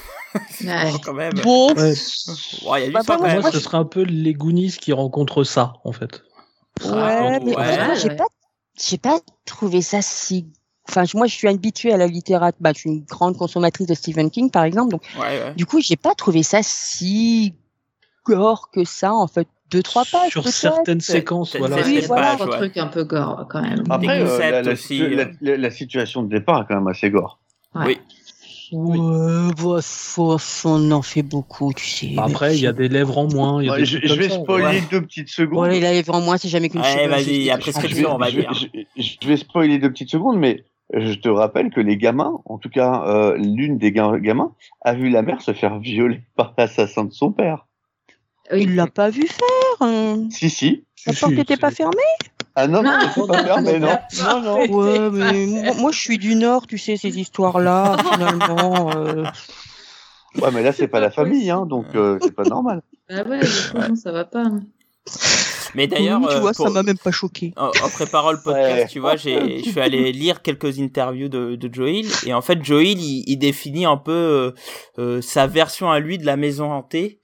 Ouais. 0.64 0.92
quand 1.04 1.14
même. 1.14 1.32
Bon, 1.42 1.74
Ouais. 1.74 1.94
Y 2.86 2.88
a 2.88 2.90
Bah, 2.90 3.02
sang 3.02 3.06
bah, 3.06 3.16
quand 3.16 3.18
moi, 3.18 3.28
même. 3.28 3.40
Moi, 3.40 3.52
ce 3.52 3.60
serait 3.60 3.78
un 3.78 3.84
peu 3.84 4.02
les 4.02 4.32
Goonies 4.34 4.72
qui 4.80 4.92
rencontrent 4.92 5.44
ça, 5.44 5.74
en 5.84 5.92
fait. 5.92 6.22
ouais, 6.84 6.90
Ah, 6.92 7.38
mais 7.44 7.56
ouais, 7.56 7.84
moi, 7.86 7.94
j'ai 7.94 8.08
ouais. 8.10 8.16
pas, 8.16 8.26
j'ai 8.80 8.98
pas 8.98 9.18
trouvé 9.44 9.82
ça 9.82 10.02
si. 10.02 10.46
Enfin, 10.88 11.04
moi, 11.14 11.26
je 11.26 11.34
suis 11.34 11.48
habituée 11.48 11.92
à 11.92 11.96
la 11.96 12.06
littérature. 12.06 12.56
Bah, 12.60 12.72
je 12.74 12.80
suis 12.80 12.90
une 12.90 13.04
grande 13.04 13.36
consommatrice 13.36 13.86
de 13.86 13.94
Stephen 13.94 14.30
King, 14.30 14.50
par 14.50 14.64
exemple, 14.64 14.90
donc 14.92 15.02
Ouais, 15.18 15.22
ouais. 15.42 15.54
Du 15.54 15.66
coup, 15.66 15.80
j'ai 15.80 15.96
pas 15.96 16.14
trouvé 16.14 16.42
ça 16.42 16.60
si 16.62 17.54
gore 18.24 18.70
que 18.72 18.84
ça, 18.84 19.12
en 19.14 19.26
fait. 19.26 19.48
Deux, 19.70 19.84
trois 19.84 20.04
pages. 20.04 20.32
Sur 20.32 20.48
certaines 20.48 21.00
séquences, 21.00 21.54
voilà. 21.54 21.76
Oui, 21.84 22.00
voilà. 22.08 22.32
Un 22.32 22.36
truc 22.38 22.76
un 22.76 22.88
peu 22.88 23.04
gore, 23.04 23.46
quand 23.48 23.62
même. 23.62 23.84
Après, 23.88 24.20
euh, 24.20 24.24
concepts 24.26 24.50
la, 24.50 24.62
la 24.62 24.72
aussi, 24.72 24.82
situ- 24.98 25.14
la- 25.14 25.22
euh. 25.22 25.32
la- 25.40 25.56
la 25.56 25.70
situation 25.70 26.22
de 26.24 26.28
départ 26.28 26.62
est 26.62 26.64
quand 26.66 26.74
même 26.74 26.88
assez 26.88 27.08
gore. 27.08 27.38
Ouais. 27.76 27.86
Oui. 27.86 28.00
Ouais, 28.72 28.98
bah, 29.56 29.80
on 30.64 30.90
en 30.92 31.02
fait 31.02 31.22
beaucoup, 31.22 31.72
tu 31.74 31.86
sais. 31.86 32.14
Après, 32.18 32.56
il 32.56 32.62
y 32.62 32.66
a 32.66 32.72
des 32.72 32.88
lèvres 32.88 33.18
en 33.18 33.26
moins. 33.28 33.62
il 33.62 33.66
y 33.66 33.68
a 33.68 33.72
Ouais, 33.72 33.78
des 33.80 33.84
je, 33.84 34.14
vais 34.14 34.28
ça. 34.28 34.36
spoiler 34.36 34.64
ouais. 34.80 34.82
deux 34.90 35.02
petites 35.02 35.28
secondes. 35.28 35.72
Il 35.72 35.84
arrive 35.84 36.10
en 36.10 36.20
moi, 36.20 36.38
c'est 36.38 36.48
jamais 36.48 36.68
qu'une 36.68 36.80
Ouais, 36.80 36.86
chirurgie 36.86 37.08
vas-y, 37.10 37.34
il 37.36 37.42
y 37.42 37.50
a 37.50 37.58
prescription. 37.58 37.96
je 37.96 38.02
vais, 38.02 38.06
on 38.06 38.18
va 38.18 38.30
dire. 38.30 38.52
je- 38.54 38.66
je 39.22 39.28
vais 39.28 39.36
spoiler 39.36 39.78
deux 39.78 39.90
petites 39.90 40.10
secondes, 40.10 40.38
mais 40.38 40.64
je 40.94 41.14
te 41.14 41.28
rappelle 41.28 41.70
que 41.70 41.80
les 41.80 41.96
gamins, 41.96 42.40
en 42.44 42.58
tout 42.58 42.68
cas 42.70 43.04
euh, 43.06 43.36
l'une 43.36 43.78
des 43.78 43.92
ga- 43.92 44.18
gamins, 44.18 44.52
a 44.82 44.94
vu 44.94 45.08
la 45.10 45.22
mère 45.22 45.40
se 45.42 45.52
faire 45.52 45.78
violer 45.78 46.20
par 46.36 46.54
l'assassin 46.58 47.04
de 47.04 47.12
son 47.12 47.32
père. 47.32 47.66
Il 48.54 48.74
l'a 48.74 48.88
pas 48.88 49.10
vu 49.10 49.26
faire. 49.28 49.86
hein. 49.88 50.28
Si, 50.30 50.50
si. 50.50 50.84
La 51.06 51.12
Si, 51.12 51.20
porte 51.20 51.32
si, 51.32 51.38
n'était 51.38 51.56
pas 51.56 51.70
fermée? 51.70 51.96
Ah 52.62 52.66
non, 52.66 52.82
non, 52.82 52.92
c'est 53.14 53.26
pas 53.26 53.42
fermé, 53.44 53.78
non. 53.78 53.96
Non, 54.22 54.40
non. 54.42 54.66
Ouais, 54.70 55.10
mais 55.10 55.46
moi, 55.46 55.74
moi, 55.78 55.92
je 55.92 55.98
suis 56.00 56.18
du 56.18 56.34
Nord, 56.34 56.66
tu 56.66 56.78
sais, 56.78 56.96
ces 56.96 57.18
histoires-là, 57.18 57.96
finalement. 58.12 58.90
euh, 58.96 59.24
Ouais, 60.40 60.50
mais 60.52 60.62
là, 60.62 60.72
c'est 60.72 60.88
pas 60.88 61.00
la 61.00 61.10
famille, 61.10 61.50
hein, 61.50 61.66
donc 61.66 61.86
euh, 61.96 62.18
c'est 62.22 62.34
pas 62.34 62.44
normal. 62.44 62.82
Ah 63.08 63.22
ouais, 63.28 63.40
non, 63.74 63.96
ça 63.96 64.12
va 64.12 64.24
pas. 64.24 64.42
hein. 64.42 64.60
Mais 65.74 65.86
d'ailleurs, 65.86 66.20
Oui, 66.20 66.26
tu 66.28 66.34
euh, 66.36 66.40
vois, 66.40 66.52
pour- 66.52 66.66
ça 66.66 66.72
m'a 66.72 66.82
même 66.82 66.98
pas 66.98 67.10
choqué. 67.10 67.52
en, 67.56 67.66
en 67.68 67.88
préparant 67.92 68.32
le 68.32 68.38
podcast, 68.40 68.74
Ouais. 68.82 68.86
tu 68.88 68.98
vois, 69.00 69.16
j'ai, 69.16 69.58
je 69.64 69.70
suis 69.70 69.80
allé 69.80 70.12
lire 70.12 70.42
quelques 70.42 70.78
interviews 70.80 71.28
de, 71.28 71.54
de 71.56 71.72
Joe 71.74 71.90
Hill 71.90 72.08
et 72.26 72.34
en 72.34 72.42
fait, 72.42 72.62
Joe 72.64 72.82
Hill, 72.84 73.00
il, 73.00 73.24
il 73.26 73.36
définit 73.38 73.86
un 73.86 73.96
peu 73.96 74.12
euh, 74.12 74.50
euh, 74.98 75.20
sa 75.22 75.46
version 75.46 75.90
à 75.90 75.98
lui 76.00 76.18
de 76.18 76.26
la 76.26 76.36
maison 76.36 76.72
hantée. 76.72 77.19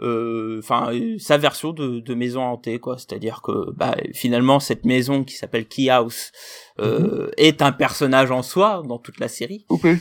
Euh, 0.00 0.58
Enfin, 0.58 0.92
euh, 0.92 1.16
sa 1.18 1.38
version 1.38 1.72
de, 1.72 2.00
de 2.00 2.14
maison 2.14 2.42
hantée, 2.42 2.78
quoi. 2.78 2.96
C'est-à-dire 2.98 3.42
que 3.42 3.70
bah, 3.72 3.96
finalement, 4.12 4.58
cette 4.60 4.84
maison 4.84 5.24
qui 5.24 5.34
s'appelle 5.34 5.66
Key 5.66 5.88
House 5.88 6.32
euh, 6.80 7.30
est 7.36 7.62
un 7.62 7.72
personnage 7.72 8.30
en 8.30 8.42
soi 8.42 8.82
dans 8.88 8.98
toute 8.98 9.20
la 9.20 9.28
série. 9.28 9.64
Coupé. 9.68 9.96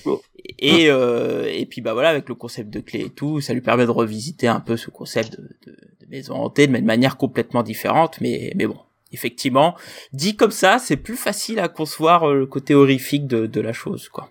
Et, 0.59 0.89
euh, 0.89 1.47
et 1.51 1.65
puis 1.65 1.81
bah 1.81 1.93
voilà, 1.93 2.09
avec 2.09 2.27
le 2.29 2.35
concept 2.35 2.69
de 2.69 2.79
clé 2.79 3.01
et 3.01 3.09
tout, 3.09 3.41
ça 3.41 3.53
lui 3.53 3.62
permet 3.62 3.85
de 3.85 3.91
revisiter 3.91 4.47
un 4.47 4.59
peu 4.59 4.77
ce 4.77 4.89
concept 4.89 5.33
de, 5.39 5.50
de, 5.67 5.71
de 5.71 6.07
maison 6.09 6.35
hantée, 6.35 6.67
mais 6.67 6.81
de 6.81 6.85
manière 6.85 7.17
complètement 7.17 7.63
différente. 7.63 8.19
Mais, 8.19 8.51
mais 8.55 8.65
bon, 8.65 8.77
effectivement, 9.12 9.75
dit 10.12 10.35
comme 10.35 10.51
ça, 10.51 10.79
c'est 10.79 10.97
plus 10.97 11.15
facile 11.17 11.59
à 11.59 11.67
concevoir 11.67 12.29
euh, 12.29 12.35
le 12.35 12.45
côté 12.45 12.73
horrifique 12.73 13.27
de, 13.27 13.45
de 13.45 13.62
la 13.62 13.73
chose, 13.73 14.09
quoi. 14.09 14.29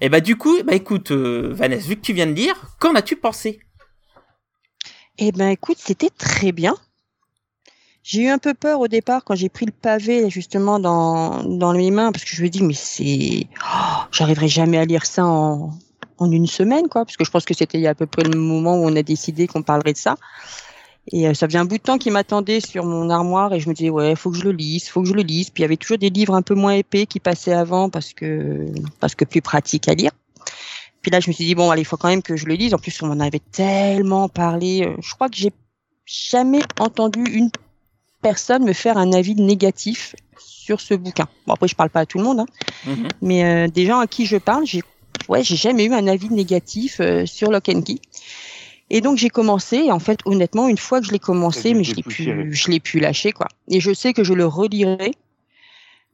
Et 0.00 0.08
bah 0.08 0.20
du 0.20 0.36
coup, 0.36 0.56
bah 0.64 0.74
écoute, 0.74 1.10
euh, 1.10 1.52
Vanessa, 1.52 1.88
vu 1.88 1.96
que 1.96 2.00
tu 2.02 2.12
viens 2.12 2.26
de 2.26 2.32
lire, 2.32 2.54
qu'en 2.80 2.94
as-tu 2.94 3.16
pensé? 3.16 3.60
Eh 5.18 5.32
ben, 5.32 5.48
écoute, 5.48 5.78
c'était 5.78 6.10
très 6.10 6.52
bien. 6.52 6.74
J'ai 8.02 8.22
eu 8.22 8.28
un 8.28 8.38
peu 8.38 8.52
peur 8.52 8.80
au 8.80 8.88
départ 8.88 9.24
quand 9.24 9.34
j'ai 9.34 9.48
pris 9.48 9.64
le 9.64 9.72
pavé 9.72 10.28
justement 10.28 10.78
dans, 10.78 11.42
dans 11.44 11.72
mes 11.72 11.90
mains 11.90 12.12
parce 12.12 12.24
que 12.24 12.36
je 12.36 12.42
me 12.42 12.50
dis 12.50 12.62
mais 12.62 12.74
c'est 12.74 13.46
oh, 13.64 14.02
j'arriverai 14.12 14.46
jamais 14.46 14.76
à 14.76 14.84
lire 14.84 15.06
ça 15.06 15.24
en, 15.24 15.70
en 16.18 16.30
une 16.30 16.46
semaine 16.46 16.88
quoi 16.90 17.06
parce 17.06 17.16
que 17.16 17.24
je 17.24 17.30
pense 17.30 17.46
que 17.46 17.54
c'était 17.54 17.86
à 17.86 17.94
peu 17.94 18.04
près 18.04 18.22
le 18.24 18.38
moment 18.38 18.76
où 18.76 18.84
on 18.84 18.94
a 18.94 19.02
décidé 19.02 19.46
qu'on 19.46 19.62
parlerait 19.62 19.94
de 19.94 19.98
ça 19.98 20.16
et 21.12 21.28
euh, 21.28 21.34
ça 21.34 21.46
faisait 21.46 21.58
un 21.58 21.64
bout 21.66 21.78
de 21.78 21.82
temps 21.82 21.98
qu'il 21.98 22.12
m'attendait 22.12 22.60
sur 22.60 22.84
mon 22.84 23.10
armoire 23.10 23.52
et 23.52 23.60
je 23.60 23.68
me 23.68 23.74
disais 23.74 23.90
ouais 23.90 24.16
faut 24.16 24.30
que 24.30 24.36
je 24.38 24.44
le 24.44 24.52
lise 24.52 24.88
faut 24.88 25.02
que 25.02 25.08
je 25.08 25.14
le 25.14 25.22
lise 25.22 25.50
puis 25.50 25.60
il 25.60 25.64
y 25.64 25.66
avait 25.66 25.76
toujours 25.76 25.98
des 25.98 26.10
livres 26.10 26.34
un 26.34 26.42
peu 26.42 26.54
moins 26.54 26.72
épais 26.72 27.06
qui 27.06 27.20
passaient 27.20 27.52
avant 27.52 27.90
parce 27.90 28.12
que 28.12 28.66
parce 29.00 29.14
que 29.14 29.24
plus 29.24 29.42
pratique 29.42 29.88
à 29.88 29.94
lire 29.94 30.12
puis 31.02 31.10
là 31.10 31.20
je 31.20 31.28
me 31.28 31.32
suis 31.34 31.44
dit 31.44 31.54
bon 31.54 31.70
allez 31.70 31.82
il 31.82 31.86
faut 31.86 31.96
quand 31.98 32.08
même 32.08 32.22
que 32.22 32.36
je 32.36 32.46
le 32.46 32.54
lise 32.54 32.72
en 32.74 32.78
plus 32.78 33.02
on 33.02 33.08
m'en 33.08 33.20
avait 33.20 33.42
tellement 33.52 34.28
parlé 34.28 34.84
Euh, 34.86 34.96
je 35.02 35.14
crois 35.14 35.28
que 35.28 35.36
j'ai 35.36 35.52
jamais 36.06 36.60
entendu 36.80 37.22
une 37.30 37.50
personne 38.22 38.64
me 38.64 38.72
faire 38.72 38.96
un 38.96 39.12
avis 39.12 39.34
négatif 39.34 40.16
sur 40.38 40.80
ce 40.80 40.94
bouquin. 40.94 41.26
Bon 41.46 41.52
après 41.52 41.68
je 41.68 41.76
parle 41.76 41.90
pas 41.90 42.00
à 42.00 42.06
tout 42.06 42.16
le 42.18 42.24
monde, 42.24 42.40
hein, 42.40 42.46
Mhm. 42.86 43.08
mais 43.20 43.44
euh, 43.44 43.68
des 43.68 43.84
gens 43.84 43.98
à 43.98 44.06
qui 44.06 44.24
je 44.24 44.38
parle, 44.38 44.64
j'ai 44.64 44.82
ouais 45.28 45.42
j'ai 45.42 45.56
jamais 45.56 45.84
eu 45.84 45.92
un 45.92 46.06
avis 46.06 46.30
négatif 46.30 47.00
euh, 47.00 47.26
sur 47.26 47.50
Lock 47.50 47.68
and 47.68 47.82
Key. 47.82 47.98
Et 48.90 49.00
donc 49.00 49.18
j'ai 49.18 49.30
commencé. 49.30 49.76
Et 49.76 49.92
en 49.92 49.98
fait 49.98 50.20
honnêtement 50.24 50.68
une 50.68 50.78
fois 50.78 51.00
que 51.00 51.06
je 51.06 51.12
l'ai 51.12 51.18
commencé, 51.18 51.74
mais 51.74 51.84
je 51.84 51.94
l'ai 51.94 52.02
pu 52.02 52.22
je 52.50 52.70
l'ai 52.70 52.80
pu 52.80 53.00
lâcher 53.00 53.32
quoi. 53.32 53.48
Et 53.68 53.80
je 53.80 53.92
sais 53.92 54.12
que 54.12 54.24
je 54.24 54.34
le 54.34 54.46
relirai 54.46 55.12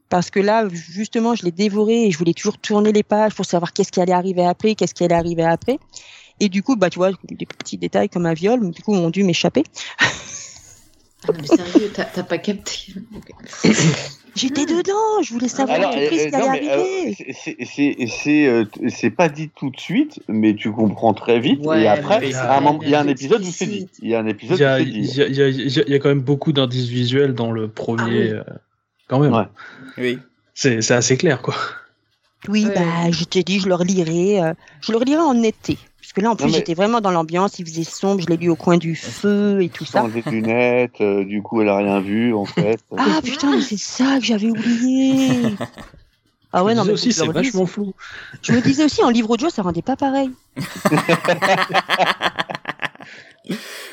parce 0.09 0.29
que 0.29 0.39
là 0.39 0.67
justement 0.69 1.35
je 1.35 1.43
l'ai 1.43 1.51
dévoré 1.51 2.05
et 2.05 2.11
je 2.11 2.17
voulais 2.17 2.33
toujours 2.33 2.57
tourner 2.57 2.91
les 2.91 3.03
pages 3.03 3.33
pour 3.33 3.45
savoir 3.45 3.71
qu'est-ce 3.73 3.91
qui 3.91 4.01
allait 4.01 4.11
arriver 4.11 4.45
après, 4.45 4.75
qu'est-ce 4.75 4.93
qui 4.93 5.03
allait 5.03 5.15
arriver 5.15 5.43
après. 5.43 5.79
Et 6.39 6.49
du 6.49 6.63
coup 6.63 6.75
bah 6.75 6.89
tu 6.89 6.99
vois 6.99 7.11
des 7.23 7.45
petits 7.45 7.77
détails 7.77 8.09
comme 8.09 8.25
un 8.25 8.33
viol, 8.33 8.71
du 8.71 8.81
coup 8.81 8.93
ont 8.93 9.09
dû 9.09 9.23
m'échapper. 9.23 9.63
Ah, 11.27 11.31
mais 11.39 11.45
sérieux, 11.47 11.91
t'as 11.93 12.23
pas 12.23 12.37
capté. 12.39 12.93
J'étais 14.35 14.65
dedans, 14.65 15.21
je 15.23 15.33
voulais 15.33 15.49
savoir 15.49 15.77
Alors, 15.77 15.91
à 15.91 15.93
tout 15.93 16.05
prix 16.07 16.19
euh, 16.19 16.23
ce 16.23 16.29
qui 16.29 16.35
allait 16.35 16.69
euh, 16.69 16.71
arriver. 16.73 17.15
c'est- 17.17 17.33
c'est- 17.33 17.65
c'est 17.65 18.07
c'est 18.07 18.47
euh, 18.47 18.63
c'est 18.87 19.09
pas 19.09 19.27
dit 19.27 19.49
tout 19.53 19.69
de 19.69 19.79
suite, 19.79 20.21
mais 20.29 20.55
tu 20.55 20.71
comprends 20.71 21.13
très 21.13 21.39
vite. 21.39 21.59
Ouais, 21.65 21.83
et 21.83 21.87
après, 21.87 22.21
il 22.23 22.31
y 22.31 22.95
a 22.95 22.99
un 23.01 23.07
épisode 23.07 23.41
où 23.41 23.51
c'est 23.51 23.65
dit. 23.65 23.89
Il 24.01 24.09
y 24.09 24.15
a 24.15 24.19
un 24.19 24.25
épisode 24.27 24.55
où 24.55 24.57
c'est 24.57 24.85
dit. 24.85 24.91
il 24.99 25.15
y, 25.15 25.21
a, 25.41 25.47
il 25.49 25.67
y 25.69 25.91
y 25.91 25.93
a 25.93 25.99
quand 25.99 26.07
même 26.09 26.21
beaucoup 26.21 26.53
d'indices 26.53 26.87
visuels 26.87 27.33
dans 27.35 27.51
le 27.51 27.67
premier. 27.67 28.01
Ah 28.03 28.07
oui. 28.07 28.29
euh, 28.29 28.43
quand 29.07 29.19
même. 29.19 29.33
Ouais. 29.33 29.47
Oui. 29.97 30.19
C'est 30.53 30.81
c'est 30.81 30.93
assez 30.93 31.17
clair, 31.17 31.41
quoi. 31.41 31.55
Oui, 32.47 32.65
Ouais. 32.65 32.73
bah, 32.73 33.11
je 33.11 33.23
t'ai 33.25 33.43
dit, 33.43 33.59
je 33.59 33.67
le 33.67 33.75
relirai. 33.75 34.41
euh, 34.41 34.53
je 34.81 34.91
le 34.93 34.97
relirai 34.97 35.19
en 35.21 35.43
été. 35.43 35.77
Parce 36.11 36.19
que 36.19 36.25
là, 36.25 36.31
en 36.31 36.35
plus, 36.35 36.47
mais- 36.47 36.51
j'étais 36.57 36.73
vraiment 36.73 36.99
dans 36.99 37.11
l'ambiance. 37.11 37.57
Il 37.59 37.65
faisait 37.65 37.85
sombre. 37.85 38.19
Je 38.21 38.27
l'ai 38.27 38.35
lu 38.35 38.49
au 38.49 38.57
coin 38.57 38.77
du 38.77 38.97
feu 38.97 39.61
et 39.63 39.69
tout 39.69 39.85
ça. 39.85 40.01
Sans 40.01 40.09
des 40.09 40.21
lunettes, 40.23 40.99
euh, 40.99 41.23
du 41.23 41.41
coup, 41.41 41.61
elle 41.61 41.69
a 41.69 41.77
rien 41.77 42.01
vu, 42.01 42.33
en 42.33 42.43
fait. 42.43 42.81
Ah 42.97 43.21
putain, 43.23 43.55
mais 43.55 43.61
c'est 43.61 43.77
ça 43.79 44.17
que 44.19 44.25
j'avais 44.25 44.49
oublié. 44.49 45.53
Ah 46.53 46.65
ouais, 46.65 46.73
Je 46.73 46.77
non, 46.79 46.83
mais 46.83 46.91
aussi, 46.91 47.13
c'est 47.13 47.25
vachement 47.25 47.65
flou. 47.65 47.93
Je 48.41 48.51
me 48.51 48.59
disais 48.59 48.83
aussi, 48.83 49.01
en 49.01 49.09
livre 49.09 49.29
audio, 49.29 49.49
ça 49.49 49.61
rendait 49.61 49.81
pas 49.81 49.95
pareil. 49.95 50.31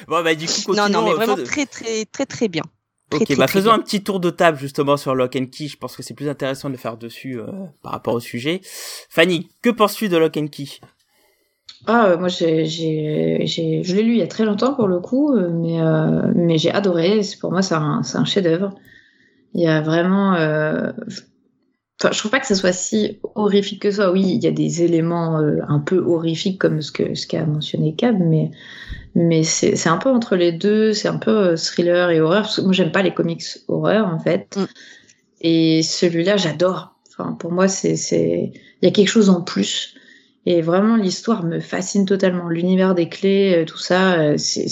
Bon 0.09 0.23
bah 0.25 0.35
du 0.35 0.47
coup, 0.47 0.75
non, 0.75 0.89
non, 0.89 1.05
mais 1.05 1.13
vraiment 1.13 1.37
très, 1.37 1.67
très, 1.67 2.05
très, 2.07 2.27
très 2.27 2.49
bien. 2.49 2.63
Très, 3.11 3.21
Ok, 3.21 3.27
très, 3.27 3.37
bah 3.37 3.47
très 3.47 3.61
faisons 3.61 3.71
bien. 3.71 3.79
un 3.79 3.83
petit 3.83 4.03
tour 4.03 4.19
de 4.21 4.31
table 4.31 4.59
justement 4.59 4.97
sur 4.97 5.15
Lock 5.15 5.37
and 5.37 5.47
Key. 5.47 5.69
Je 5.69 5.77
pense 5.77 5.97
que 5.97 6.03
c'est 6.03 6.15
plus 6.15 6.29
intéressant 6.29 6.69
de 6.69 6.75
le 6.75 6.79
faire 6.79 6.97
dessus 6.97 7.39
euh, 7.39 7.47
par 7.83 7.93
rapport 7.93 8.15
au 8.15 8.21
sujet. 8.21 8.61
Fanny, 9.09 9.49
que 9.63 9.71
penses-tu 9.71 10.09
de 10.09 10.17
Lock 10.17 10.37
and 10.37 10.49
Key? 10.49 10.67
Ah, 11.87 12.09
euh, 12.11 12.19
moi, 12.19 12.29
j'ai, 12.29 12.67
je 12.67 13.95
l'ai 13.95 14.03
lu 14.03 14.13
il 14.13 14.19
y 14.19 14.23
a 14.23 14.27
très 14.27 14.45
longtemps 14.45 14.75
pour 14.75 14.89
le 14.89 15.01
coup, 15.01 15.33
euh, 15.35 15.49
mais, 15.51 15.81
euh, 15.81 16.33
mais 16.35 16.59
j'ai 16.59 16.71
adoré. 16.73 17.23
C'est- 17.23 17.39
Pour 17.39 17.51
moi, 17.53 17.63
c'est 17.63 17.75
un, 17.75 18.03
c'est 18.03 18.19
un 18.19 18.25
chef-d'œuvre. 18.25 18.75
Il 19.55 19.63
y 19.63 19.69
a 19.69 19.83
vraiment. 19.83 20.35
euh, 20.37 20.93
Enfin, 22.01 22.13
je 22.13 22.19
trouve 22.19 22.31
pas 22.31 22.39
que 22.39 22.47
ça 22.47 22.55
soit 22.55 22.73
si 22.73 23.19
horrifique 23.35 23.83
que 23.83 23.91
ça. 23.91 24.13
Oui, 24.13 24.23
il 24.23 24.43
y 24.45 24.47
a 24.47 24.53
des 24.53 24.83
éléments 24.85 25.41
euh, 25.41 25.59
un 25.69 25.81
peu 25.81 25.99
horrifiques 25.99 26.61
comme 26.61 26.81
ce 26.81 26.93
que 26.93 27.15
ce 27.17 27.27
qu'a 27.27 27.45
mentionné 27.45 27.95
Cab, 27.97 28.17
mais 28.21 28.53
mais 29.15 29.45
c'est 29.45 29.77
c'est 29.77 29.89
un 29.91 29.99
peu 29.99 30.11
entre 30.11 30.37
les 30.37 30.53
deux. 30.53 30.93
C'est 30.95 31.09
un 31.09 31.19
peu 31.19 31.31
euh, 31.53 31.57
thriller 31.57 32.11
et 32.11 32.21
horreur. 32.21 32.43
Parce 32.43 32.57
que 32.57 32.63
moi, 32.63 32.73
j'aime 32.73 32.93
pas 32.93 33.03
les 33.03 33.15
comics 33.15 33.45
horreur 33.69 34.09
en 34.09 34.19
fait. 34.21 34.57
Mm. 34.59 34.65
Et 35.43 35.83
celui-là, 35.83 36.37
j'adore. 36.39 36.97
Enfin, 37.11 37.33
pour 37.35 37.53
moi, 37.53 37.69
c'est 37.69 37.97
c'est 37.97 38.53
il 38.83 38.87
y 38.87 38.89
a 38.89 38.93
quelque 38.93 39.09
chose 39.09 39.31
en 39.31 39.43
plus. 39.43 39.97
Et 40.51 40.63
vraiment, 40.63 40.97
l'histoire 40.97 41.45
me 41.45 41.61
fascine 41.61 42.07
totalement. 42.07 42.49
L'univers 42.49 42.95
des 42.95 43.11
clés, 43.11 43.55
euh, 43.55 43.65
tout 43.67 43.77
ça, 43.77 44.15
euh, 44.19 44.39
c'est, 44.39 44.67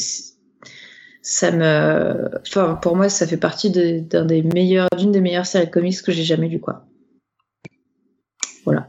ça 1.20 1.50
me, 1.50 2.30
enfin, 2.40 2.76
pour 2.80 2.96
moi, 2.96 3.10
ça 3.10 3.26
fait 3.26 3.36
partie 3.36 3.68
de- 3.70 3.98
d'un 4.00 4.24
des 4.24 4.40
meilleurs, 4.42 4.88
d'une 4.96 5.12
des 5.12 5.20
meilleures 5.20 5.44
séries 5.44 5.66
de 5.66 5.70
comics 5.70 6.00
que 6.00 6.12
j'ai 6.12 6.22
jamais 6.24 6.48
lu, 6.48 6.60
quoi. 6.60 6.86
Voilà. 8.64 8.88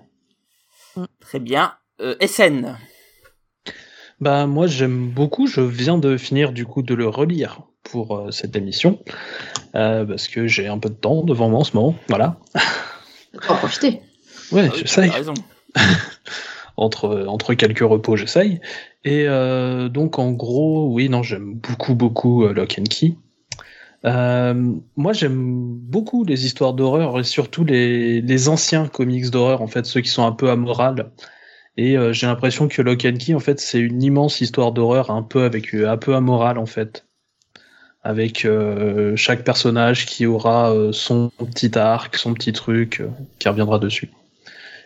Très 1.19 1.39
bien. 1.41 1.73
Euh, 1.99 2.15
SN. 2.21 2.77
Bah 4.21 4.47
moi 4.47 4.65
j'aime 4.65 5.09
beaucoup, 5.09 5.45
je 5.45 5.59
viens 5.61 5.97
de 5.99 6.15
finir 6.17 6.51
du 6.53 6.65
coup 6.65 6.81
de 6.83 6.95
le 6.95 7.07
relire 7.07 7.61
pour 7.83 8.17
euh, 8.17 8.31
cette 8.31 8.55
émission, 8.55 8.99
euh, 9.75 10.05
parce 10.05 10.27
que 10.27 10.47
j'ai 10.47 10.67
un 10.67 10.79
peu 10.79 10.89
de 10.89 10.95
temps 10.95 11.21
devant 11.23 11.49
moi 11.49 11.59
en 11.59 11.63
ce 11.63 11.75
moment, 11.75 11.95
voilà. 12.07 12.39
Faut 13.41 13.53
en 13.53 13.57
profiter. 13.57 14.01
Ouais, 14.51 14.67
Ah 14.69 14.71
oui, 14.73 14.79
j'essaye. 14.79 15.09
t'as 15.11 15.15
raison. 15.17 15.33
entre, 16.77 17.25
entre 17.27 17.53
quelques 17.53 17.79
repos, 17.79 18.15
j'essaye. 18.15 18.61
Et 19.03 19.25
euh, 19.27 19.89
donc, 19.89 20.19
en 20.19 20.31
gros, 20.31 20.87
oui, 20.93 21.09
non, 21.09 21.23
j'aime 21.23 21.55
beaucoup, 21.55 21.95
beaucoup 21.95 22.45
euh, 22.45 22.53
Lock 22.53 22.77
and 22.79 22.83
Key. 22.83 23.15
Euh, 24.05 24.73
moi, 24.95 25.13
j'aime 25.13 25.75
beaucoup 25.79 26.23
les 26.23 26.45
histoires 26.45 26.73
d'horreur 26.73 27.19
et 27.19 27.23
surtout 27.23 27.63
les, 27.63 28.21
les 28.21 28.49
anciens 28.49 28.87
comics 28.87 29.29
d'horreur, 29.29 29.61
en 29.61 29.67
fait, 29.67 29.85
ceux 29.85 30.01
qui 30.01 30.09
sont 30.09 30.25
un 30.25 30.31
peu 30.31 30.49
amorales. 30.49 31.11
Et 31.77 31.97
euh, 31.97 32.13
j'ai 32.13 32.27
l'impression 32.27 32.67
que 32.67 32.81
Lock 32.81 33.05
and 33.05 33.17
Key, 33.17 33.33
en 33.33 33.39
fait, 33.39 33.59
c'est 33.59 33.79
une 33.79 34.01
immense 34.01 34.41
histoire 34.41 34.71
d'horreur, 34.71 35.11
un 35.11 35.23
peu 35.23 35.43
avec 35.43 35.73
euh, 35.75 35.89
un 35.89 35.97
peu 35.97 36.15
amorale, 36.15 36.57
en 36.57 36.65
fait, 36.65 37.05
avec 38.03 38.45
euh, 38.45 39.15
chaque 39.15 39.43
personnage 39.43 40.05
qui 40.05 40.25
aura 40.25 40.71
euh, 40.71 40.91
son 40.91 41.31
petit 41.37 41.77
arc, 41.77 42.15
son 42.15 42.33
petit 42.33 42.53
truc, 42.53 43.01
euh, 43.01 43.09
qui 43.39 43.47
reviendra 43.47 43.79
dessus. 43.79 44.09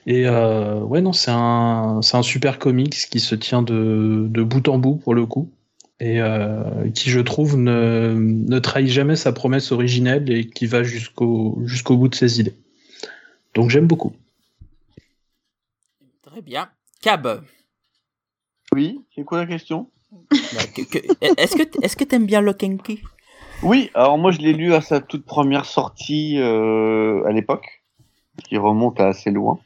Et 0.08 0.28
euh, 0.28 0.80
ouais, 0.80 1.02
non, 1.02 1.14
c'est 1.14 1.32
un, 1.32 2.02
c'est 2.02 2.18
un 2.18 2.24
super 2.24 2.58
comics 2.60 2.94
qui 2.94 3.20
se 3.20 3.36
tient 3.36 3.62
de, 3.62 4.26
de 4.30 4.44
bout 4.44 4.68
en 4.68 4.78
bout 4.80 4.96
pour 4.96 5.14
le 5.14 5.26
coup. 5.26 5.52
Et 6.00 6.20
euh, 6.20 6.90
qui, 6.96 7.12
je 7.12 7.20
trouve, 7.20 7.58
ne, 7.58 8.16
ne 8.16 8.60
trahit 8.60 8.88
jamais 8.90 9.16
sa 9.16 9.32
promesse 9.32 9.72
originelle 9.72 10.32
et 10.32 10.50
qui 10.50 10.66
va 10.66 10.82
jusqu'au 10.82 11.62
jusqu'au 11.66 11.96
bout 11.98 12.08
de 12.08 12.16
ses 12.16 12.40
idées. 12.40 12.56
Donc 13.54 13.70
j'aime 13.70 13.86
beaucoup. 13.86 14.14
Très 16.24 16.42
bien. 16.42 16.70
Cab. 17.02 17.44
Oui, 18.74 19.02
c'est 19.14 19.24
quoi 19.24 19.40
la 19.40 19.46
question? 19.46 19.90
Bah, 20.32 20.62
que- 20.76 20.82
que- 20.82 21.06
Est-ce 21.38 21.56
que 21.56 21.84
est-ce 21.84 21.96
que 21.96 22.04
t'aimes 22.04 22.26
bien 22.26 22.44
Key? 22.54 23.00
Oui, 23.64 23.92
alors 23.94 24.18
moi 24.18 24.32
je 24.32 24.40
l'ai 24.40 24.54
lu 24.54 24.74
à 24.74 24.82
sa 24.82 25.02
toute 25.02 25.26
première 25.26 25.66
sortie 25.66 26.40
euh, 26.40 27.24
à 27.26 27.32
l'époque, 27.32 27.81
qui 28.44 28.58
remonte 28.58 29.00
à 29.00 29.08
assez 29.08 29.32
loin. 29.32 29.60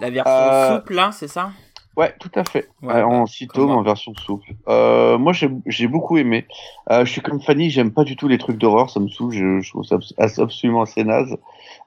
La 0.00 0.10
version 0.10 0.32
Euh, 0.34 0.76
souple, 0.76 0.94
là, 0.94 1.10
c'est 1.12 1.28
ça? 1.28 1.50
Ouais, 1.96 2.14
tout 2.20 2.30
à 2.36 2.44
fait. 2.44 2.68
Ouais, 2.82 2.94
Euh, 2.94 3.04
en 3.04 3.24
bah, 3.24 3.64
moi. 3.66 3.74
en 3.76 3.82
version 3.82 4.14
souple. 4.14 4.52
Euh, 4.68 5.18
moi, 5.18 5.32
j'ai 5.32 5.88
beaucoup 5.88 6.16
aimé. 6.16 6.46
Euh, 6.90 7.04
je 7.04 7.10
suis 7.10 7.20
comme 7.20 7.40
Fanny, 7.40 7.70
j'aime 7.70 7.90
pas 7.90 8.04
du 8.04 8.14
tout 8.14 8.28
les 8.28 8.38
trucs 8.38 8.56
d'horreur, 8.56 8.88
ça 8.88 9.00
me 9.00 9.08
saoule, 9.08 9.32
je, 9.32 9.60
je 9.60 9.70
trouve 9.70 9.82
ça 9.84 9.96
abs- 9.96 10.38
absolument 10.40 10.82
assez 10.82 11.02
naze. 11.02 11.36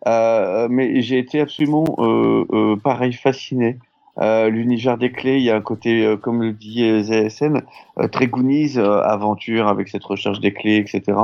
Mais 0.06 1.02
j'ai 1.02 1.18
été 1.20 1.40
absolument, 1.40 1.86
pareil, 2.84 3.14
fasciné 3.14 3.78
L'univers 4.20 4.98
des 4.98 5.12
clés, 5.14 5.38
il 5.38 5.44
y 5.44 5.50
a 5.50 5.56
un 5.56 5.62
côté, 5.62 6.16
comme 6.22 6.42
le 6.42 6.52
dit 6.52 6.84
ZSN, 7.04 7.62
très 8.12 8.28
Goonies, 8.28 8.78
aventure 8.78 9.68
avec 9.70 9.88
cette 9.88 10.04
recherche 10.04 10.42
des 10.42 10.52
clés, 10.54 10.76
etc. 10.78 11.18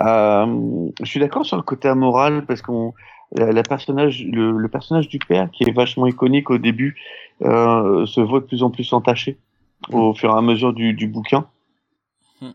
Je 0.00 1.04
suis 1.04 1.20
d'accord 1.20 1.46
sur 1.46 1.56
le 1.56 1.62
côté 1.62 1.86
amoral 1.88 2.44
parce 2.46 2.62
qu'on 2.62 2.94
la, 3.32 3.52
la 3.52 3.62
personnage, 3.62 4.24
le, 4.24 4.52
le 4.52 4.68
personnage 4.68 5.08
du 5.08 5.18
père, 5.18 5.50
qui 5.50 5.64
est 5.64 5.72
vachement 5.72 6.06
iconique 6.06 6.50
au 6.50 6.58
début, 6.58 6.96
euh, 7.42 8.06
se 8.06 8.20
voit 8.20 8.40
de 8.40 8.46
plus 8.46 8.62
en 8.62 8.70
plus 8.70 8.92
entaché 8.92 9.38
au 9.92 10.14
fur 10.14 10.30
et 10.30 10.36
à 10.36 10.40
mesure 10.40 10.72
du, 10.72 10.92
du 10.92 11.06
bouquin. 11.06 11.46
Mm. 12.40 12.48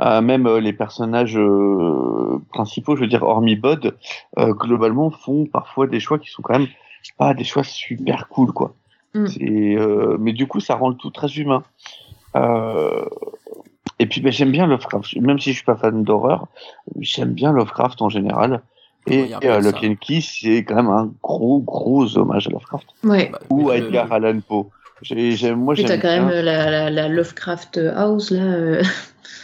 Euh, 0.00 0.20
même 0.22 0.46
euh, 0.46 0.58
les 0.58 0.72
personnages 0.72 1.36
euh, 1.36 2.38
principaux, 2.52 2.96
je 2.96 3.02
veux 3.02 3.08
dire 3.08 3.22
hormis 3.22 3.56
Bod, 3.56 3.96
euh, 4.38 4.54
globalement 4.54 5.10
font 5.10 5.44
parfois 5.44 5.86
des 5.86 6.00
choix 6.00 6.18
qui 6.18 6.30
sont 6.30 6.40
quand 6.40 6.58
même 6.58 6.68
pas 7.18 7.34
des 7.34 7.44
choix 7.44 7.62
super 7.62 8.28
cool 8.28 8.52
quoi. 8.52 8.74
Mm. 9.14 9.26
C'est, 9.26 9.76
euh, 9.76 10.16
mais 10.18 10.32
du 10.32 10.46
coup 10.46 10.60
ça 10.60 10.76
rend 10.76 10.88
le 10.88 10.94
tout 10.94 11.10
très 11.10 11.28
humain. 11.34 11.62
Euh, 12.36 13.04
et 13.98 14.06
puis 14.06 14.22
ben, 14.22 14.32
j'aime 14.32 14.50
bien 14.50 14.66
Lovecraft, 14.66 15.14
même 15.16 15.38
si 15.38 15.50
je 15.50 15.56
suis 15.56 15.64
pas 15.64 15.76
fan 15.76 16.02
d'horreur, 16.02 16.46
j'aime 16.98 17.34
bien 17.34 17.52
Lovecraft 17.52 18.00
en 18.00 18.08
général. 18.08 18.62
Et 19.08 19.34
euh, 19.44 19.72
and 19.82 19.94
Key, 20.00 20.20
c'est 20.20 20.64
quand 20.64 20.76
même 20.76 20.88
un 20.90 21.12
gros 21.22 21.60
gros 21.60 22.16
hommage 22.16 22.46
à 22.46 22.50
Lovecraft 22.50 22.86
Ouais. 23.04 23.30
Bah, 23.32 23.40
ou 23.50 23.70
à 23.70 23.76
le- 23.78 23.86
Edgar 23.86 24.12
Allan 24.12 24.38
Poe. 24.46 24.68
J'ai, 25.02 25.32
j'aime, 25.32 25.58
moi 25.58 25.74
Puis 25.74 25.82
t'as 25.82 25.94
j'aime 25.94 26.00
quand 26.00 26.08
même 26.08 26.28
bien. 26.28 26.36
euh, 26.36 26.42
la, 26.42 26.70
la, 26.70 26.90
la 26.90 27.08
Lovecraft 27.08 27.80
House 27.96 28.30
là. 28.30 28.42
euh. 28.42 28.82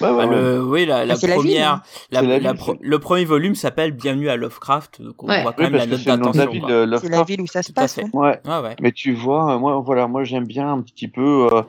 Ouais, 0.01 0.11
ouais, 0.11 0.17
Bah, 0.17 0.27
ouais. 0.29 0.37
le, 0.41 0.65
oui, 0.65 0.87
la, 0.87 1.05
la 1.05 1.17
c'est 1.17 1.27
la 1.27 1.35
ville, 1.35 1.43
première, 1.45 1.73
hein. 1.73 1.83
la, 2.13 2.21
C'est 2.21 2.27
la 2.27 2.39
la 2.39 2.53
ville, 2.53 2.59
pro- 2.61 2.73
c'est- 2.75 2.79
le 2.87 2.99
premier 3.01 3.25
volume 3.25 3.57
s'appelle 3.57 3.91
Bienvenue 3.91 4.29
à 4.29 4.37
Lovecraft, 4.37 5.03
donc 5.03 5.21
on 5.25 5.29
Ouais. 5.29 5.43
voit 5.43 5.53
quand 5.53 5.65
Oui, 5.65 5.71
même 5.71 5.73
parce 5.73 5.85
la 5.85 5.87
que 5.87 5.91
note 5.91 6.01
c'est 6.05 6.11
le 6.11 6.17
nom 6.19 6.31
de 6.31 6.39
la 6.39 6.45
d'attention. 6.47 6.69
euh, 6.71 6.99
C'est 7.01 7.09
la 7.09 7.23
ville 7.25 7.41
où 7.41 7.47
ça 7.49 7.63
se 7.65 7.73
passe. 7.73 7.99
hein. 7.99 8.09
Ouais. 8.13 8.39
Ouais, 8.45 8.61
ouais. 8.63 8.77
Mais 8.81 8.93
tu 8.93 9.13
vois, 9.13 9.55
euh, 9.55 9.59
moi, 9.59 9.81
voilà, 9.85 10.07
moi 10.07 10.23
j'aime 10.23 10.47
bien 10.47 10.71
un 10.73 10.83
petit 10.83 11.09
peu 11.09 11.49
euh, 11.53 11.63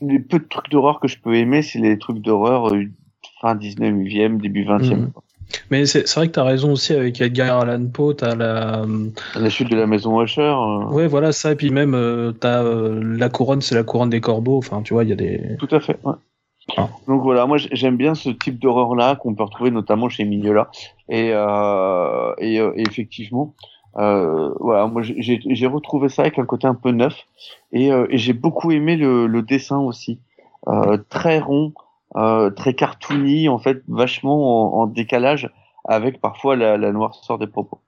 les 0.00 0.18
peu 0.18 0.38
de 0.38 0.46
trucs 0.48 0.70
d'horreur 0.70 0.98
que 0.98 1.08
je 1.08 1.18
peux 1.18 1.34
aimer, 1.34 1.60
c'est 1.60 1.78
les 1.78 1.98
trucs 1.98 2.20
d'horreur 2.20 2.72
euh, 2.72 2.84
fin 3.42 3.54
19e, 3.54 4.38
début 4.40 4.64
20e. 4.64 4.94
Mhm. 4.96 5.10
Mais 5.70 5.86
c'est 5.86 6.08
vrai 6.14 6.28
que 6.28 6.32
tu 6.32 6.40
as 6.40 6.44
raison 6.44 6.72
aussi 6.72 6.92
avec 6.92 7.20
Edgar 7.20 7.60
Allan 7.60 7.86
Poe, 7.86 8.14
tu 8.14 8.24
as 8.24 8.34
la. 8.34 8.84
La 9.36 9.48
chute 9.50 9.70
de 9.70 9.76
la 9.76 9.86
maison 9.86 10.20
Usher. 10.22 10.40
euh, 10.42 10.84
Ouais, 10.90 11.06
voilà, 11.06 11.32
ça, 11.32 11.52
et 11.52 11.56
puis 11.56 11.70
même, 11.70 11.94
euh, 11.94 12.32
t'as 12.32 12.62
euh, 12.62 13.00
la 13.02 13.28
couronne, 13.28 13.60
c'est 13.60 13.74
la 13.74 13.82
couronne 13.84 14.10
des 14.10 14.20
corbeaux, 14.20 14.58
enfin, 14.58 14.82
tu 14.82 14.94
vois, 14.94 15.04
il 15.04 15.10
y 15.10 15.12
a 15.12 15.16
des. 15.16 15.56
Tout 15.58 15.68
à 15.74 15.80
fait. 15.80 15.98
Ouais. 16.04 16.14
Ah. 16.76 16.88
Donc 17.06 17.22
voilà, 17.22 17.46
moi 17.46 17.58
j'aime 17.58 17.96
bien 17.96 18.16
ce 18.16 18.28
type 18.28 18.58
d'horreur 18.58 18.96
là 18.96 19.14
qu'on 19.14 19.34
peut 19.36 19.44
retrouver 19.44 19.70
notamment 19.70 20.08
chez 20.08 20.24
Mignola. 20.24 20.68
Et, 21.08 21.30
euh, 21.32 22.32
et, 22.38 22.56
et 22.56 22.80
effectivement, 22.88 23.54
voilà, 23.94 24.86
moi 24.88 25.02
j'ai- 25.02 25.66
retrouvé 25.68 26.08
ça 26.08 26.22
avec 26.22 26.40
un 26.40 26.44
côté 26.44 26.66
un 26.66 26.74
peu 26.74 26.90
neuf. 26.90 27.14
Et, 27.72 27.86
et 27.90 28.18
j'ai 28.18 28.32
beaucoup 28.32 28.72
aimé 28.72 28.96
le, 28.96 29.28
le 29.28 29.42
dessin 29.42 29.78
aussi, 29.78 30.18
très 31.08 31.38
rond, 31.38 31.72
très 32.56 32.74
cartoony, 32.74 33.48
en 33.48 33.58
fait, 33.58 33.82
vachement 33.88 34.78
en, 34.78 34.82
en 34.82 34.86
décalage 34.86 35.50
avec 35.88 36.20
parfois 36.20 36.56
la, 36.56 36.76
la 36.76 36.92
noirceur 36.92 37.38
des 37.38 37.46
propos. 37.46 37.80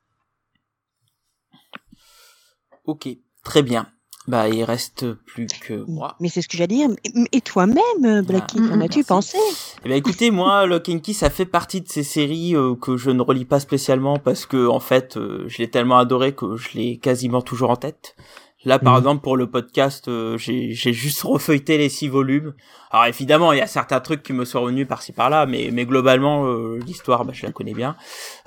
Ok, 2.84 3.08
très 3.44 3.62
bien. 3.62 3.86
Bah, 4.26 4.46
il 4.50 4.62
reste 4.62 5.14
plus 5.14 5.46
que 5.46 5.84
moi. 5.88 6.14
Mais 6.20 6.28
c'est 6.28 6.42
ce 6.42 6.48
que 6.48 6.58
j'allais 6.58 6.74
dire. 6.74 6.90
Et 7.32 7.40
toi-même, 7.40 7.80
euh, 8.04 8.20
Blackie, 8.22 8.58
Ah, 8.62 8.68
qu'en 8.68 8.80
as-tu 8.82 8.98
merci. 8.98 9.04
pensé? 9.04 9.38
Eh 9.84 9.88
ben 9.88 9.96
écoutez, 9.96 10.30
moi, 10.30 10.66
Lock 10.66 10.90
and 10.90 10.98
Key, 10.98 11.14
ça 11.14 11.30
fait 11.30 11.46
partie 11.46 11.80
de 11.80 11.88
ces 11.88 12.02
séries 12.02 12.54
euh, 12.54 12.74
que 12.74 12.98
je 12.98 13.10
ne 13.10 13.22
relis 13.22 13.46
pas 13.46 13.58
spécialement 13.58 14.18
parce 14.18 14.44
que 14.44 14.66
en 14.68 14.80
fait, 14.80 15.16
euh, 15.16 15.44
je 15.48 15.58
l'ai 15.58 15.70
tellement 15.70 15.96
adoré 15.96 16.34
que 16.34 16.56
je 16.56 16.76
l'ai 16.76 16.98
quasiment 16.98 17.40
toujours 17.40 17.70
en 17.70 17.76
tête. 17.76 18.16
Là, 18.64 18.78
par 18.80 18.94
Mhm. 18.94 18.98
exemple, 18.98 19.22
pour 19.22 19.36
le 19.36 19.48
podcast, 19.48 20.08
euh, 20.08 20.36
j'ai 20.36 20.72
j'ai 20.72 20.92
juste 20.92 21.22
refeuilleté 21.22 21.78
les 21.78 21.88
six 21.88 22.08
volumes. 22.08 22.54
Alors 22.90 23.06
évidemment, 23.06 23.52
il 23.52 23.58
y 23.58 23.62
a 23.62 23.66
certains 23.68 24.00
trucs 24.00 24.22
qui 24.22 24.32
me 24.32 24.44
sont 24.44 24.60
revenus 24.62 24.86
par-ci 24.88 25.12
par-là, 25.12 25.46
mais 25.46 25.70
mais 25.72 25.86
globalement, 25.86 26.46
euh, 26.46 26.78
l'histoire, 26.84 27.24
bah, 27.24 27.32
je 27.32 27.46
la 27.46 27.52
connais 27.52 27.74
bien. 27.74 27.96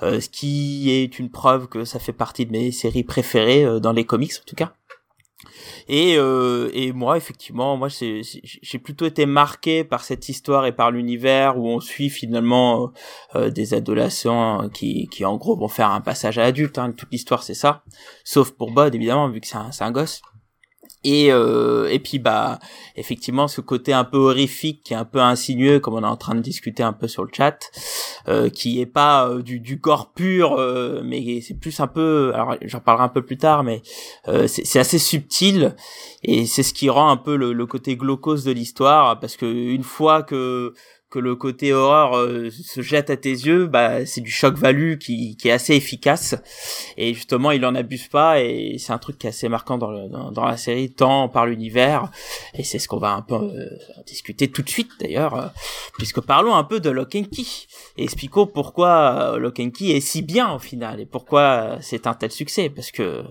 Euh, 0.02 0.20
ce 0.20 0.28
qui 0.28 0.90
est 0.90 1.18
une 1.18 1.30
preuve 1.30 1.66
que 1.68 1.84
ça 1.84 1.98
fait 1.98 2.12
partie 2.12 2.44
de 2.44 2.52
mes 2.52 2.72
séries 2.72 3.04
préférées 3.04 3.80
dans 3.80 3.92
les 3.92 4.04
comics, 4.04 4.32
en 4.38 4.44
tout 4.46 4.56
cas. 4.56 4.74
Et, 5.88 6.16
euh, 6.16 6.70
et 6.72 6.92
moi, 6.92 7.16
effectivement, 7.16 7.76
moi, 7.76 7.88
j'ai 7.88 8.78
plutôt 8.78 9.06
été 9.06 9.26
marqué 9.26 9.84
par 9.84 10.04
cette 10.04 10.28
histoire 10.28 10.66
et 10.66 10.72
par 10.72 10.90
l'univers 10.90 11.58
où 11.58 11.68
on 11.68 11.80
suit 11.80 12.10
finalement 12.10 12.92
euh, 13.34 13.46
euh, 13.46 13.50
des 13.50 13.74
adolescents 13.74 14.68
qui, 14.68 15.08
qui, 15.08 15.24
en 15.24 15.36
gros, 15.36 15.56
vont 15.56 15.68
faire 15.68 15.90
un 15.90 16.00
passage 16.00 16.38
à 16.38 16.42
l'adulte. 16.42 16.78
Hein. 16.78 16.92
Toute 16.96 17.10
l'histoire, 17.12 17.42
c'est 17.42 17.54
ça. 17.54 17.82
Sauf 18.24 18.52
pour 18.52 18.72
Bod, 18.72 18.94
évidemment, 18.94 19.28
vu 19.28 19.40
que 19.40 19.46
c'est 19.46 19.84
un 19.84 19.92
gosse. 19.92 20.22
Et, 21.04 21.32
euh, 21.32 21.88
et 21.90 21.98
puis, 21.98 22.18
bah, 22.18 22.58
effectivement, 22.96 23.48
ce 23.48 23.60
côté 23.60 23.92
un 23.92 24.04
peu 24.04 24.18
horrifique, 24.18 24.82
qui 24.84 24.92
est 24.92 24.96
un 24.96 25.04
peu 25.04 25.20
insinueux, 25.20 25.80
comme 25.80 25.94
on 25.94 26.02
est 26.02 26.06
en 26.06 26.16
train 26.16 26.34
de 26.34 26.40
discuter 26.40 26.82
un 26.82 26.92
peu 26.92 27.08
sur 27.08 27.24
le 27.24 27.30
chat, 27.32 27.58
euh, 28.28 28.48
qui 28.48 28.80
est 28.80 28.86
pas 28.86 29.28
euh, 29.28 29.42
du, 29.42 29.60
du 29.60 29.80
corps 29.80 30.12
pur, 30.12 30.54
euh, 30.58 31.02
mais 31.04 31.40
c'est 31.40 31.58
plus 31.58 31.80
un 31.80 31.88
peu... 31.88 32.32
Alors, 32.34 32.56
j'en 32.62 32.80
parlerai 32.80 33.04
un 33.04 33.08
peu 33.08 33.22
plus 33.22 33.38
tard, 33.38 33.64
mais 33.64 33.82
euh, 34.28 34.46
c'est 34.46 34.78
assez 34.78 34.98
subtil. 34.98 35.74
Et 36.22 36.46
c'est 36.46 36.62
ce 36.62 36.72
qui 36.72 36.88
rend 36.88 37.10
un 37.10 37.16
peu 37.16 37.36
le, 37.36 37.52
le 37.52 37.66
côté 37.66 37.96
glaucose 37.96 38.44
de 38.44 38.52
l'histoire 38.52 39.18
parce 39.18 39.36
que 39.36 39.46
une 39.46 39.82
fois 39.82 40.22
que 40.22 40.72
que 41.12 41.18
le 41.18 41.36
côté 41.36 41.74
horreur 41.74 42.16
euh, 42.16 42.48
se 42.50 42.80
jette 42.80 43.10
à 43.10 43.16
tes 43.18 43.30
yeux, 43.30 43.66
bah 43.66 44.06
c'est 44.06 44.22
du 44.22 44.30
choc 44.30 44.56
value 44.56 44.96
qui, 44.96 45.36
qui 45.36 45.48
est 45.48 45.52
assez 45.52 45.74
efficace 45.74 46.34
et 46.96 47.12
justement 47.12 47.50
il 47.50 47.64
en 47.66 47.74
abuse 47.74 48.08
pas 48.08 48.40
et 48.40 48.76
c'est 48.78 48.92
un 48.92 48.98
truc 48.98 49.18
qui 49.18 49.26
est 49.26 49.30
assez 49.30 49.50
marquant 49.50 49.76
dans, 49.76 49.90
le, 49.90 50.08
dans, 50.08 50.32
dans 50.32 50.46
la 50.46 50.56
série 50.56 50.90
tant 50.90 51.28
par 51.28 51.44
l'univers 51.46 52.10
et 52.54 52.64
c'est 52.64 52.78
ce 52.78 52.88
qu'on 52.88 52.98
va 52.98 53.12
un 53.12 53.20
peu 53.20 53.34
euh, 53.34 53.68
discuter 54.06 54.48
tout 54.50 54.62
de 54.62 54.70
suite 54.70 54.90
d'ailleurs 55.00 55.34
euh, 55.34 55.48
puisque 55.98 56.22
parlons 56.22 56.54
un 56.54 56.64
peu 56.64 56.80
de 56.80 56.88
Lock 56.88 57.14
and 57.14 57.24
Key 57.30 57.44
et 57.98 58.04
expliquons 58.04 58.46
pourquoi 58.46 59.34
euh, 59.34 59.38
Lock 59.38 59.60
and 59.60 59.70
Key 59.70 59.90
est 59.90 60.00
si 60.00 60.22
bien 60.22 60.52
au 60.54 60.58
final 60.58 60.98
et 60.98 61.06
pourquoi 61.06 61.76
c'est 61.82 62.06
un 62.06 62.14
tel 62.14 62.30
succès 62.30 62.70
parce 62.70 62.90
que 62.90 63.22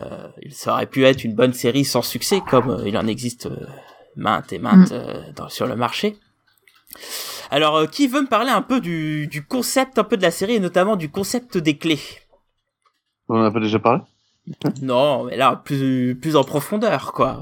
euh, 0.00 0.28
il 0.42 0.52
ça 0.52 0.72
aurait 0.72 0.86
pu 0.86 1.04
être 1.04 1.22
une 1.24 1.34
bonne 1.34 1.52
série 1.52 1.84
sans 1.84 2.02
succès, 2.02 2.40
comme 2.40 2.82
il 2.86 2.96
en 2.98 3.06
existe 3.06 3.48
maintes 4.16 4.52
et 4.52 4.58
maintes 4.58 4.92
Mm. 4.92 5.32
dans, 5.36 5.48
sur 5.48 5.66
le 5.66 5.76
marché. 5.76 6.16
Alors, 7.50 7.76
euh, 7.76 7.86
qui 7.86 8.06
veut 8.06 8.22
me 8.22 8.28
parler 8.28 8.50
un 8.50 8.62
peu 8.62 8.80
du, 8.80 9.26
du 9.26 9.44
concept 9.44 9.98
un 9.98 10.04
peu 10.04 10.16
de 10.16 10.22
la 10.22 10.30
série 10.30 10.54
et 10.54 10.60
notamment 10.60 10.96
du 10.96 11.10
concept 11.10 11.58
des 11.58 11.76
clés? 11.76 12.00
On 13.28 13.36
en 13.36 13.44
a 13.44 13.50
pas 13.50 13.60
déjà 13.60 13.78
parlé? 13.78 14.02
Non, 14.82 15.24
mais 15.24 15.36
là 15.36 15.60
plus 15.64 16.18
plus 16.20 16.34
en 16.36 16.44
profondeur, 16.44 17.12
quoi. 17.12 17.40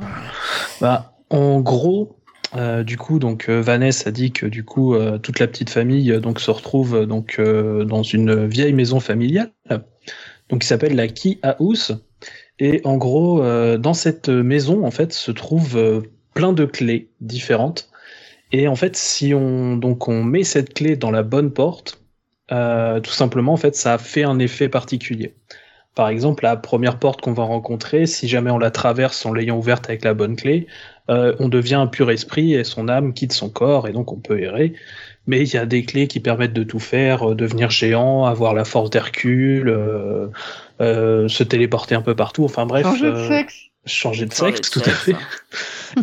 Bah, 0.80 1.14
en 1.30 1.60
gros, 1.60 2.16
euh, 2.56 2.82
du 2.82 2.96
coup, 2.98 3.18
donc 3.18 3.48
euh, 3.48 3.62
Vanessa 3.62 4.08
a 4.08 4.12
dit 4.12 4.32
que 4.32 4.46
du 4.46 4.64
coup 4.64 4.94
euh, 4.94 5.18
toute 5.18 5.38
la 5.38 5.46
petite 5.46 5.70
famille 5.70 6.12
euh, 6.12 6.20
donc 6.20 6.40
se 6.40 6.50
retrouve 6.50 6.94
euh, 6.96 7.06
donc 7.06 7.36
euh, 7.38 7.84
dans 7.84 8.02
une 8.02 8.46
vieille 8.46 8.72
maison 8.74 9.00
familiale, 9.00 9.52
donc 10.48 10.60
qui 10.62 10.66
s'appelle 10.66 10.94
la 10.94 11.08
Key 11.08 11.38
House. 11.42 11.92
Et 12.58 12.82
en 12.84 12.98
gros, 12.98 13.42
euh, 13.42 13.78
dans 13.78 13.94
cette 13.94 14.28
maison, 14.28 14.84
en 14.84 14.90
fait, 14.90 15.14
se 15.14 15.30
trouvent 15.32 15.78
euh, 15.78 16.02
plein 16.34 16.52
de 16.52 16.66
clés 16.66 17.10
différentes. 17.20 17.89
Et 18.52 18.68
en 18.68 18.76
fait, 18.76 18.96
si 18.96 19.34
on 19.34 19.76
donc 19.76 20.08
on 20.08 20.22
met 20.24 20.44
cette 20.44 20.74
clé 20.74 20.96
dans 20.96 21.10
la 21.10 21.22
bonne 21.22 21.52
porte, 21.52 22.02
euh, 22.52 23.00
tout 23.00 23.12
simplement, 23.12 23.52
en 23.52 23.56
fait, 23.56 23.76
ça 23.76 23.98
fait 23.98 24.24
un 24.24 24.38
effet 24.38 24.68
particulier. 24.68 25.34
Par 25.94 26.08
exemple, 26.08 26.44
la 26.44 26.56
première 26.56 26.98
porte 26.98 27.20
qu'on 27.20 27.32
va 27.32 27.42
rencontrer, 27.42 28.06
si 28.06 28.28
jamais 28.28 28.50
on 28.50 28.58
la 28.58 28.70
traverse 28.70 29.26
en 29.26 29.32
l'ayant 29.32 29.58
ouverte 29.58 29.88
avec 29.88 30.04
la 30.04 30.14
bonne 30.14 30.36
clé, 30.36 30.66
euh, 31.10 31.34
on 31.40 31.48
devient 31.48 31.74
un 31.74 31.88
pur 31.88 32.10
esprit 32.10 32.54
et 32.54 32.62
son 32.62 32.88
âme 32.88 33.12
quitte 33.12 33.32
son 33.32 33.50
corps 33.50 33.88
et 33.88 33.92
donc 33.92 34.12
on 34.12 34.16
peut 34.20 34.40
errer. 34.40 34.72
Mais 35.26 35.42
il 35.42 35.52
y 35.52 35.56
a 35.56 35.66
des 35.66 35.84
clés 35.84 36.06
qui 36.06 36.20
permettent 36.20 36.52
de 36.52 36.62
tout 36.62 36.78
faire, 36.78 37.30
euh, 37.30 37.34
devenir 37.34 37.70
géant, 37.70 38.24
avoir 38.24 38.54
la 38.54 38.64
force 38.64 38.90
d'Hercule, 38.90 39.68
euh, 39.68 40.28
euh, 40.80 41.28
se 41.28 41.42
téléporter 41.42 41.94
un 41.94 42.02
peu 42.02 42.14
partout. 42.14 42.44
Enfin 42.44 42.66
bref, 42.66 42.84
Changer 42.84 43.10
de 43.10 43.28
sexe 43.28 43.69
changer 43.86 44.26
de 44.26 44.32
sexe, 44.34 44.70
tout 44.70 44.80
à 44.84 44.90
fait. 44.90 45.16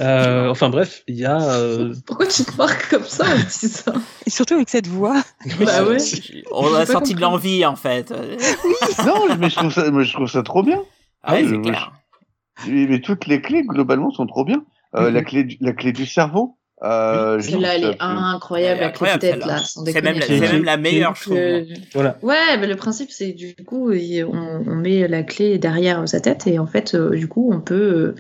Euh, 0.02 0.50
enfin 0.50 0.68
bref, 0.70 1.02
il 1.08 1.16
y 1.16 1.24
a. 1.24 1.42
euh, 1.42 1.94
Pourquoi 2.06 2.28
tu 2.28 2.44
te 2.44 2.54
marques 2.58 2.90
comme 2.90 3.06
ça 3.06 3.24
en 3.24 3.50
ça 3.50 3.94
Et 4.26 4.30
surtout 4.30 4.56
avec 4.56 4.68
cette 4.68 4.88
voix. 4.88 5.24
Bah 5.62 5.86
ouais. 5.86 5.96
On 6.52 6.74
a 6.74 6.86
senti 6.86 7.16
de 7.16 7.22
l'envie 7.22 7.66
en 7.66 7.78
fait. 7.78 8.12
Non, 9.06 9.34
mais 9.40 9.50
je 9.50 9.56
trouve 9.56 9.72
ça, 9.72 9.90
mais 9.90 10.04
je 10.04 10.12
trouve 10.12 10.28
ça 10.28 10.44
trop 10.44 10.62
bien. 10.62 10.84
Ah 11.24 11.36
ouais, 11.36 11.44
Ah, 11.46 11.50
c'est 11.50 11.62
clair. 11.62 11.92
Mais 12.68 12.86
mais 12.88 13.00
toutes 13.00 13.28
les 13.28 13.42
clés 13.42 13.64
globalement 13.64 14.12
sont 14.12 14.28
trop 14.28 14.44
bien. 14.44 14.66
Euh, 14.96 15.08
Mhm. 15.08 15.14
La 15.14 15.22
clé, 15.24 15.44
du, 15.46 15.58
la 15.62 15.72
clé 15.72 15.94
du 15.94 16.06
cerveau. 16.06 16.57
Euh, 16.84 17.40
je 17.40 17.50
Celle-là, 17.52 17.76
elle 17.76 17.84
est 17.86 17.98
incroyable, 18.00 18.82
Elle 18.82 18.84
est 18.84 18.86
la 18.88 18.92
clé 18.92 19.08
de 19.08 19.14
incroyable, 19.14 19.22
tête 19.22 19.32
celle-là. 19.32 19.46
là, 19.48 19.62
C'est 19.64 20.02
même, 20.04 20.40
même 20.52 20.64
la 20.64 20.78
meilleure, 20.78 21.16
je 21.16 21.22
trouve. 21.24 21.38
Euh, 21.38 21.64
Voilà. 21.94 22.18
Ouais, 22.22 22.58
mais 22.60 22.68
le 22.68 22.76
principe 22.76 23.10
c'est 23.10 23.32
du 23.32 23.56
coup, 23.66 23.92
on, 23.92 24.64
on 24.68 24.76
met 24.76 25.08
la 25.08 25.24
clé 25.24 25.58
derrière 25.58 26.08
sa 26.08 26.20
tête 26.20 26.46
et 26.46 26.60
en 26.60 26.68
fait, 26.68 26.94
euh, 26.94 27.16
du 27.16 27.28
coup, 27.28 27.50
on 27.52 27.60
peut 27.62 27.76
euh, 27.76 28.16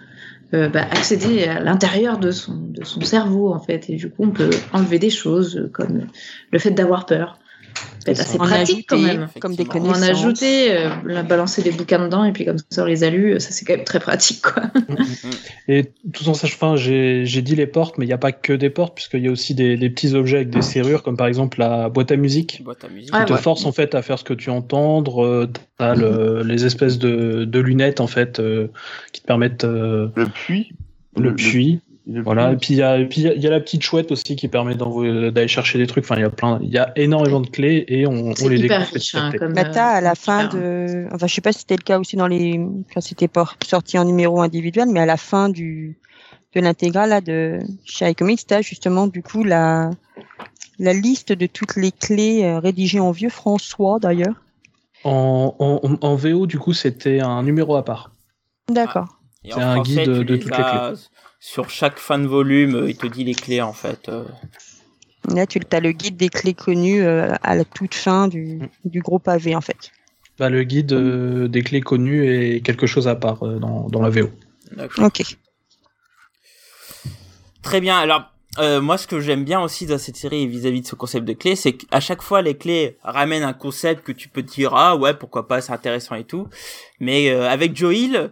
euh, 0.55 0.69
bah, 0.69 0.87
accéder 0.89 1.43
à 1.43 1.59
l'intérieur 1.59 2.17
de 2.17 2.31
son, 2.31 2.55
de 2.55 2.83
son 2.83 3.01
cerveau 3.01 3.53
en 3.53 3.59
fait 3.59 3.89
et 3.91 3.95
du 3.95 4.09
coup, 4.09 4.23
on 4.23 4.31
peut 4.31 4.49
enlever 4.73 4.97
des 4.97 5.11
choses 5.11 5.69
comme 5.71 6.07
le 6.51 6.59
fait 6.59 6.71
d'avoir 6.71 7.05
peur. 7.05 7.37
C'est 7.99 8.19
assez 8.21 8.37
pratique 8.37 8.85
quand 8.87 8.99
même. 8.99 9.27
Comme 9.39 9.55
des 9.55 9.65
On 9.75 9.89
en 9.89 10.01
a 10.01 10.11
ajouté, 10.11 10.71
euh, 10.71 10.89
on 11.05 11.15
a 11.15 11.23
balancé 11.23 11.61
des 11.61 11.71
bouquins 11.71 11.99
dedans 11.99 12.23
et 12.23 12.31
puis 12.31 12.45
comme 12.45 12.57
ça 12.69 12.83
on 12.83 12.85
les 12.85 13.03
a 13.03 13.09
lus, 13.09 13.39
ça 13.39 13.51
c'est 13.51 13.65
quand 13.65 13.75
même 13.75 13.85
très 13.85 13.99
pratique 13.99 14.41
quoi. 14.41 14.63
et 15.67 15.91
tout 16.13 16.29
en 16.29 16.33
sachant, 16.33 16.77
j'ai 16.77 17.41
dit 17.41 17.55
les 17.55 17.67
portes, 17.67 17.97
mais 17.97 18.05
il 18.05 18.07
n'y 18.07 18.13
a 18.13 18.17
pas 18.17 18.31
que 18.31 18.53
des 18.53 18.69
portes 18.69 18.95
puisqu'il 18.95 19.23
y 19.23 19.27
a 19.27 19.31
aussi 19.31 19.55
des, 19.55 19.75
des, 19.75 19.89
petits 19.89 20.13
objets 20.15 20.37
avec 20.37 20.49
des 20.49 20.61
serrures 20.61 21.03
comme 21.03 21.17
par 21.17 21.27
exemple 21.27 21.59
la 21.59 21.89
boîte 21.89 22.11
à 22.11 22.15
musique, 22.15 22.61
boîte 22.63 22.83
à 22.83 22.89
musique. 22.89 23.13
qui 23.13 23.25
te 23.25 23.35
force 23.35 23.65
en 23.65 23.71
fait 23.71 23.93
à 23.95 24.01
faire 24.01 24.19
ce 24.19 24.23
que 24.23 24.33
tu 24.33 24.49
entends. 24.49 25.03
Euh, 25.19 25.47
le, 25.79 26.43
les 26.43 26.65
espèces 26.65 26.97
de, 26.97 27.45
de, 27.45 27.59
lunettes 27.59 27.99
en 27.99 28.07
fait 28.07 28.39
euh, 28.39 28.67
qui 29.11 29.21
te 29.21 29.27
permettent. 29.27 29.63
le 29.63 30.11
puits. 30.33 30.71
Le, 31.17 31.35
puits. 31.35 31.81
Voilà, 32.09 32.53
et 32.53 32.55
puis 32.55 32.73
il 32.73 32.77
y, 32.77 32.83
a, 32.83 32.99
y, 32.99 33.07
y 33.09 33.47
a 33.47 33.49
la 33.49 33.59
petite 33.59 33.83
chouette 33.83 34.13
aussi 34.13 34.37
qui 34.37 34.47
permet 34.47 34.75
d'aller 34.75 35.47
chercher 35.49 35.77
des 35.77 35.87
trucs. 35.87 36.05
Enfin, 36.05 36.15
il 36.15 36.21
y 36.21 36.25
a 36.25 36.29
plein, 36.29 36.57
il 36.61 36.69
y 36.69 36.77
a 36.77 36.93
énormément 36.95 37.41
de 37.41 37.49
clés 37.49 37.83
et 37.89 38.07
on, 38.07 38.33
on 38.41 38.47
les 38.47 38.59
découvre. 38.59 38.87
Riche, 38.93 39.15
hein, 39.15 39.31
comme 39.37 39.51
bah, 39.51 39.63
à 39.75 39.99
la 39.99 40.15
fin 40.15 40.47
de, 40.47 41.07
enfin, 41.11 41.27
je 41.27 41.33
sais 41.33 41.41
pas 41.41 41.51
si 41.51 41.59
c'était 41.59 41.75
le 41.75 41.83
cas 41.83 41.99
aussi 41.99 42.15
dans 42.15 42.27
les, 42.27 42.61
quand 42.93 43.01
c'était 43.01 43.29
sorti 43.65 43.97
en 43.97 44.05
numéro 44.05 44.41
individuel, 44.41 44.87
mais 44.89 45.01
à 45.01 45.05
la 45.05 45.17
fin 45.17 45.49
du, 45.49 45.97
de 46.55 46.61
l'intégrale 46.61 47.09
là 47.09 47.19
de 47.19 47.59
chez 47.83 48.09
iComics, 48.09 48.47
t'as 48.47 48.61
justement 48.61 49.07
du 49.07 49.21
coup 49.21 49.43
la, 49.43 49.89
la 50.79 50.93
liste 50.93 51.33
de 51.33 51.45
toutes 51.45 51.75
les 51.75 51.91
clés 51.91 52.45
euh, 52.45 52.59
rédigées 52.59 53.01
en 53.01 53.11
vieux 53.11 53.29
François 53.29 53.99
d'ailleurs. 53.99 54.35
En, 55.03 55.55
en, 55.59 55.97
en, 56.01 56.15
VO, 56.15 56.47
du 56.47 56.57
coup, 56.57 56.73
c'était 56.73 57.19
un 57.19 57.43
numéro 57.43 57.75
à 57.75 57.83
part. 57.83 58.11
D'accord. 58.69 59.19
C'est 59.43 59.61
un 59.61 59.81
guide 59.81 60.09
de 60.09 60.35
toutes 60.37 60.57
les 60.57 60.63
clés 60.63 60.93
sur 61.39 61.69
chaque 61.69 61.99
fin 61.99 62.19
de 62.19 62.27
volume, 62.27 62.75
euh, 62.75 62.89
il 62.89 62.97
te 62.97 63.07
dit 63.07 63.23
les 63.23 63.35
clés 63.35 63.61
en 63.61 63.73
fait. 63.73 64.09
Euh. 64.09 64.25
Là, 65.33 65.45
tu 65.45 65.59
as 65.71 65.79
le 65.79 65.91
guide 65.91 66.17
des 66.17 66.29
clés 66.29 66.53
connues 66.53 67.03
euh, 67.03 67.33
à 67.43 67.55
la 67.55 67.65
toute 67.65 67.93
fin 67.93 68.27
du, 68.27 68.55
mm. 68.55 68.69
du 68.85 69.01
gros 69.01 69.19
pavé 69.19 69.55
en 69.55 69.61
fait. 69.61 69.91
Bah, 70.39 70.49
le 70.49 70.63
guide 70.63 70.93
des 70.93 71.63
clés 71.63 71.81
connues 71.81 72.27
est 72.27 72.61
quelque 72.61 72.85
chose 72.85 73.07
à 73.07 73.15
part 73.15 73.39
dans, 73.39 73.87
dans, 73.89 74.01
la 74.01 74.09
VO. 74.11 74.29
Ok. 74.99 75.23
Très 77.63 77.81
bien. 77.81 77.97
Alors, 77.97 78.31
moi, 78.59 78.99
ce 78.99 79.07
que 79.07 79.19
j'aime 79.19 79.43
bien 79.43 79.59
aussi 79.59 79.87
dans 79.87 79.97
cette 79.97 80.15
série 80.15 80.45
vis-à-vis 80.45 80.81
de 80.81 80.85
ce 80.85 80.93
concept 80.93 81.25
de 81.25 81.33
clés, 81.33 81.55
c'est 81.55 81.73
qu'à 81.73 81.99
chaque 81.99 82.21
fois, 82.21 82.43
les 82.43 82.55
clés 82.55 82.99
ramènent 83.01 83.41
un 83.41 83.53
concept 83.53 84.03
que 84.03 84.11
tu 84.11 84.29
peux 84.29 84.43
te 84.43 84.53
dire 84.53 84.75
ah 84.75 84.95
ouais 84.95 85.15
pourquoi 85.15 85.47
pas, 85.47 85.59
c'est 85.59 85.73
intéressant 85.73 86.13
et 86.13 86.23
tout. 86.23 86.47
Mais 86.99 87.31
avec 87.31 87.75
Joe 87.75 87.95
Hill, 87.95 88.31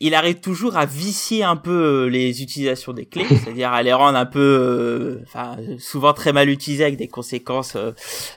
il 0.00 0.14
arrive 0.14 0.40
toujours 0.40 0.78
à 0.78 0.86
vicier 0.86 1.44
un 1.44 1.56
peu 1.56 1.70
euh, 1.70 2.06
les 2.06 2.42
utilisations 2.42 2.94
des 2.94 3.04
clés, 3.04 3.26
c'est-à-dire 3.28 3.70
à 3.70 3.82
les 3.82 3.92
rendre 3.92 4.16
un 4.16 4.26
peu, 4.26 4.40
euh, 4.40 5.22
enfin, 5.24 5.56
souvent 5.78 6.14
très 6.14 6.32
mal 6.32 6.48
utilisées 6.48 6.84
avec 6.84 6.96
des 6.96 7.06
conséquences 7.06 7.76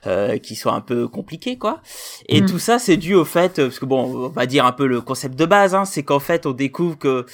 euh, 0.05 0.37
qui 0.37 0.55
sont 0.55 0.71
un 0.71 0.81
peu 0.81 1.07
compliquées, 1.07 1.57
quoi. 1.57 1.81
Et 2.27 2.41
mm. 2.41 2.45
tout 2.45 2.59
ça, 2.59 2.79
c'est 2.79 2.97
dû 2.97 3.15
au 3.15 3.23
fait, 3.23 3.55
parce 3.55 3.79
que 3.79 3.85
bon, 3.85 4.25
on 4.25 4.27
va 4.27 4.45
dire 4.45 4.65
un 4.65 4.73
peu 4.73 4.85
le 4.85 4.99
concept 4.99 5.39
de 5.39 5.45
base, 5.45 5.73
hein, 5.73 5.85
c'est 5.85 6.03
qu'en 6.03 6.19
fait, 6.19 6.45
on 6.45 6.51
découvre 6.51 6.97
que 6.97 7.25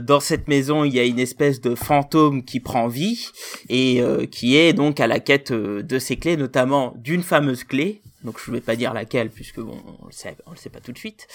dans 0.00 0.20
cette 0.20 0.48
maison, 0.48 0.84
il 0.84 0.94
y 0.94 0.98
a 0.98 1.04
une 1.04 1.18
espèce 1.18 1.60
de 1.60 1.74
fantôme 1.74 2.44
qui 2.44 2.60
prend 2.60 2.88
vie 2.88 3.28
et 3.68 4.02
qui 4.30 4.56
est 4.56 4.72
donc 4.72 4.98
à 5.00 5.06
la 5.06 5.20
quête 5.20 5.52
de 5.52 5.98
ces 5.98 6.16
clés, 6.16 6.36
notamment 6.36 6.94
d'une 6.96 7.22
fameuse 7.22 7.64
clé 7.64 8.02
donc 8.24 8.40
je 8.44 8.50
ne 8.50 8.56
vais 8.56 8.60
pas 8.60 8.76
dire 8.76 8.92
laquelle 8.92 9.30
puisque 9.30 9.60
bon 9.60 9.76
on 10.02 10.06
le 10.06 10.12
sait 10.12 10.36
on 10.46 10.52
le 10.52 10.56
sait 10.56 10.70
pas 10.70 10.80
tout 10.80 10.92
de 10.92 10.98
suite 10.98 11.26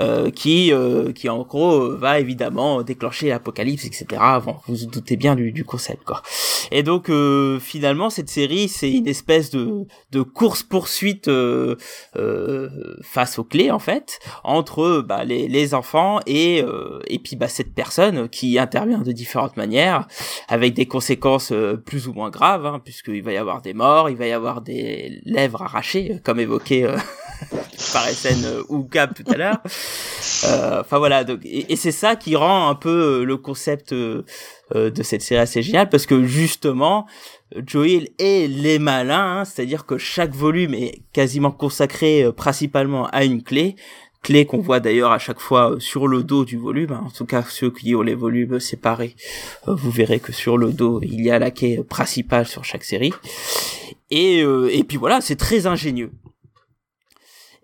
euh, 0.00 0.30
qui 0.30 0.72
euh, 0.72 1.12
qui 1.12 1.28
en 1.28 1.42
gros 1.42 1.96
va 1.96 2.18
évidemment 2.18 2.82
déclencher 2.82 3.28
l'apocalypse 3.28 3.84
etc 3.84 4.20
bon, 4.44 4.56
vous 4.66 4.74
vous 4.74 4.86
doutez 4.86 5.16
bien 5.16 5.34
du, 5.34 5.52
du 5.52 5.64
concept 5.64 6.04
quoi. 6.04 6.22
Et 6.70 6.82
donc 6.82 7.10
euh, 7.10 7.58
finalement 7.58 8.10
cette 8.10 8.28
série 8.28 8.68
c'est 8.68 8.90
une 8.90 9.08
espèce 9.08 9.50
de 9.50 9.86
de 10.10 10.22
course 10.22 10.62
poursuite 10.62 11.28
euh, 11.28 11.76
euh, 12.16 12.68
face 13.02 13.38
aux 13.38 13.44
clés 13.44 13.70
en 13.70 13.78
fait 13.78 14.20
entre 14.44 15.04
bah, 15.06 15.24
les, 15.24 15.48
les 15.48 15.74
enfants 15.74 16.20
et 16.26 16.62
et 17.08 17.18
puis 17.18 17.36
bah 17.36 17.48
cette 17.48 17.74
personne 17.74 18.28
qui 18.28 18.58
intervient 18.58 19.00
de 19.00 19.12
différentes 19.12 19.56
manières 19.56 20.06
avec 20.48 20.74
des 20.74 20.86
conséquences 20.86 21.52
plus 21.84 22.08
ou 22.08 22.12
moins 22.12 22.30
graves 22.30 22.66
hein, 22.66 22.80
puisqu'il 22.82 23.22
va 23.22 23.32
y 23.32 23.36
avoir 23.36 23.62
des 23.62 23.74
morts 23.74 24.08
il 24.08 24.16
va 24.16 24.26
y 24.26 24.32
avoir 24.32 24.60
des 24.62 25.20
lèvres 25.24 25.62
arrachées 25.62 26.20
comme 26.22 26.40
évoqué 26.40 26.84
euh, 26.84 26.96
par 27.92 28.04
SN 28.08 28.44
euh, 28.44 28.62
ou 28.68 28.82
Cap 28.84 29.14
tout 29.14 29.30
à 29.30 29.36
l'heure. 29.36 29.58
Euh, 30.44 30.80
enfin 30.80 30.98
voilà, 30.98 31.24
donc, 31.24 31.40
et, 31.44 31.76
c'est 31.76 31.92
ça 31.92 32.16
qui 32.16 32.36
rend 32.36 32.68
un 32.68 32.74
peu 32.74 33.24
le 33.24 33.36
concept 33.36 33.94
de 33.94 34.24
cette 35.02 35.22
série 35.22 35.40
assez 35.40 35.62
génial 35.62 35.88
parce 35.88 36.06
que 36.06 36.24
justement, 36.24 37.06
Joel 37.66 38.08
et 38.18 38.48
les 38.48 38.78
malins, 38.78 39.40
hein, 39.40 39.44
c'est-à-dire 39.44 39.86
que 39.86 39.98
chaque 39.98 40.34
volume 40.34 40.74
est 40.74 41.02
quasiment 41.12 41.50
consacré 41.50 42.26
principalement 42.36 43.06
à 43.08 43.24
une 43.24 43.42
clé, 43.42 43.76
clé 44.22 44.46
qu'on 44.46 44.60
voit 44.60 44.80
d'ailleurs 44.80 45.12
à 45.12 45.18
chaque 45.18 45.40
fois 45.40 45.76
sur 45.78 46.08
le 46.08 46.22
dos 46.22 46.44
du 46.44 46.56
volume. 46.56 46.92
Hein. 46.92 47.04
En 47.06 47.10
tout 47.10 47.26
cas, 47.26 47.44
ceux 47.48 47.70
qui 47.70 47.94
ont 47.94 48.02
les 48.02 48.14
volumes 48.14 48.58
séparés, 48.60 49.14
vous 49.66 49.90
verrez 49.90 50.20
que 50.20 50.32
sur 50.32 50.56
le 50.56 50.72
dos, 50.72 51.00
il 51.02 51.20
y 51.22 51.30
a 51.30 51.38
la 51.38 51.50
clé 51.50 51.82
principale 51.88 52.46
sur 52.46 52.64
chaque 52.64 52.84
série. 52.84 53.12
Et, 54.14 54.42
euh, 54.42 54.68
et 54.70 54.84
puis 54.84 54.98
voilà, 54.98 55.22
c'est 55.22 55.36
très 55.36 55.66
ingénieux. 55.66 56.12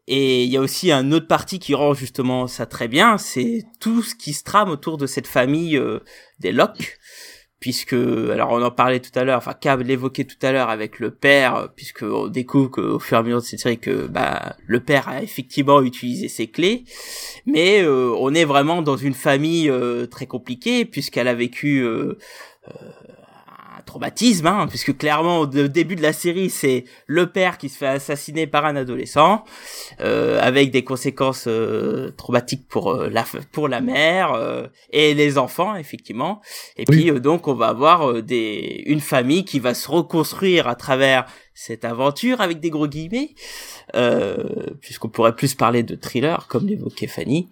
Et 0.06 0.44
il 0.44 0.50
y 0.50 0.56
a 0.56 0.62
aussi 0.62 0.90
un 0.90 1.12
autre 1.12 1.26
parti 1.26 1.58
qui 1.58 1.74
rend 1.74 1.92
justement 1.92 2.46
ça 2.46 2.64
très 2.64 2.88
bien, 2.88 3.18
c'est 3.18 3.64
tout 3.80 4.02
ce 4.02 4.14
qui 4.14 4.32
se 4.32 4.44
trame 4.44 4.70
autour 4.70 4.96
de 4.96 5.06
cette 5.06 5.26
famille 5.26 5.76
euh, 5.76 5.98
des 6.40 6.50
Locke, 6.50 6.98
puisque 7.60 7.92
alors 7.92 8.52
on 8.52 8.62
en 8.62 8.70
parlait 8.70 9.00
tout 9.00 9.10
à 9.14 9.24
l'heure, 9.24 9.36
enfin 9.36 9.52
Cab 9.52 9.82
l'évoquait 9.82 10.24
tout 10.24 10.38
à 10.40 10.50
l'heure 10.50 10.70
avec 10.70 11.00
le 11.00 11.10
père, 11.10 11.68
puisque 11.76 12.04
on 12.04 12.28
découvre 12.28 12.70
qu'au 12.70 12.98
fur 12.98 13.18
et 13.18 13.20
à 13.20 13.22
mesure 13.22 13.42
de 13.42 13.44
cette 13.44 13.60
série 13.60 13.78
que 13.78 14.06
bah 14.06 14.56
le 14.66 14.80
père 14.80 15.06
a 15.06 15.22
effectivement 15.22 15.82
utilisé 15.82 16.28
ses 16.28 16.46
clés, 16.46 16.84
mais 17.44 17.82
euh, 17.82 18.10
on 18.18 18.32
est 18.32 18.46
vraiment 18.46 18.80
dans 18.80 18.96
une 18.96 19.12
famille 19.12 19.70
très 20.10 20.26
compliquée 20.26 20.86
puisqu'elle 20.86 21.28
a 21.28 21.34
vécu 21.34 21.86
traumatisme, 23.88 24.46
hein, 24.46 24.66
puisque 24.68 24.96
clairement 24.96 25.40
au 25.40 25.46
début 25.46 25.96
de 25.96 26.02
la 26.02 26.12
série, 26.12 26.50
c'est 26.50 26.84
le 27.06 27.26
père 27.26 27.56
qui 27.56 27.70
se 27.70 27.78
fait 27.78 27.86
assassiner 27.86 28.46
par 28.46 28.66
un 28.66 28.76
adolescent, 28.76 29.44
euh, 30.00 30.38
avec 30.40 30.70
des 30.70 30.84
conséquences 30.84 31.46
euh, 31.48 32.12
traumatiques 32.16 32.68
pour 32.68 32.92
euh, 32.92 33.08
la 33.08 33.24
pour 33.50 33.66
la 33.66 33.80
mère 33.80 34.34
euh, 34.34 34.66
et 34.90 35.14
les 35.14 35.38
enfants, 35.38 35.74
effectivement. 35.74 36.42
Et 36.76 36.84
puis 36.84 37.10
donc 37.20 37.48
on 37.48 37.54
va 37.54 37.68
avoir 37.68 38.22
des 38.22 38.82
une 38.86 39.00
famille 39.00 39.44
qui 39.44 39.58
va 39.58 39.72
se 39.72 39.90
reconstruire 39.90 40.68
à 40.68 40.74
travers 40.74 41.24
cette 41.54 41.84
aventure 41.84 42.42
avec 42.42 42.60
des 42.60 42.70
gros 42.70 42.86
guillemets, 42.86 43.30
puisqu'on 44.80 45.08
pourrait 45.08 45.34
plus 45.34 45.54
parler 45.54 45.82
de 45.82 45.96
thriller, 45.96 46.46
comme 46.46 46.66
l'évoquait 46.66 47.08
Fanny. 47.08 47.48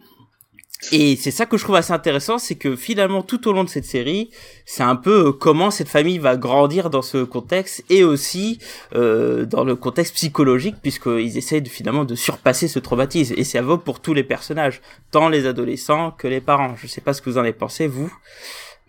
Et 0.93 1.17
c'est 1.17 1.31
ça 1.31 1.47
que 1.47 1.57
je 1.57 1.65
trouve 1.65 1.77
assez 1.77 1.93
intéressant, 1.93 2.39
c'est 2.39 2.55
que 2.55 2.77
finalement 2.77 3.23
tout 3.23 3.49
au 3.49 3.53
long 3.53 3.65
de 3.65 3.69
cette 3.69 3.87
série, 3.87 4.31
c'est 4.67 4.83
un 4.83 4.95
peu 4.95 5.29
euh, 5.29 5.33
comment 5.33 5.71
cette 5.71 5.89
famille 5.89 6.19
va 6.19 6.37
grandir 6.37 6.91
dans 6.91 7.03
ce 7.03 7.25
contexte 7.25 7.83
et 7.89 8.05
aussi 8.05 8.59
euh, 8.95 9.47
dans 9.47 9.65
le 9.65 9.75
contexte 9.75 10.15
psychologique, 10.15 10.77
puisqu'ils 10.83 11.39
essayent 11.39 11.63
de, 11.63 11.69
finalement 11.69 12.05
de 12.05 12.15
surpasser 12.15 12.69
ce 12.69 12.79
traumatisme. 12.79 13.35
Et 13.37 13.45
ça 13.45 13.63
vaut 13.63 13.79
pour 13.79 14.01
tous 14.01 14.13
les 14.13 14.23
personnages, 14.23 14.83
tant 15.11 15.29
les 15.29 15.47
adolescents 15.47 16.13
que 16.13 16.29
les 16.29 16.43
parents. 16.43 16.77
Je 16.77 16.87
sais 16.87 17.01
pas 17.01 17.15
ce 17.15 17.23
que 17.23 17.31
vous 17.31 17.39
en 17.39 17.41
avez 17.41 17.55
pensé, 17.55 17.87
vous, 17.87 18.13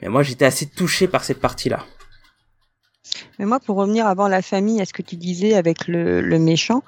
mais 0.01 0.09
moi 0.09 0.23
j'étais 0.23 0.45
assez 0.45 0.67
touché 0.67 1.07
par 1.07 1.23
cette 1.23 1.39
partie-là. 1.39 1.85
Mais 3.39 3.45
moi, 3.45 3.59
pour 3.59 3.77
revenir 3.77 4.07
avant 4.07 4.27
la 4.27 4.41
famille 4.41 4.81
à 4.81 4.85
ce 4.85 4.93
que 4.93 5.01
tu 5.01 5.15
disais 5.15 5.53
avec 5.53 5.87
le, 5.87 6.21
le 6.21 6.39
méchant, 6.39 6.83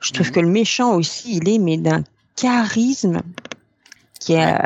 je 0.00 0.12
trouve 0.12 0.26
mhm. 0.26 0.32
que 0.32 0.40
le 0.40 0.48
méchant 0.48 0.94
aussi, 0.94 1.36
il 1.36 1.48
est 1.48 1.58
mais 1.58 1.78
d'un 1.78 2.04
charisme 2.36 3.22
qui 4.22 4.34
est, 4.34 4.56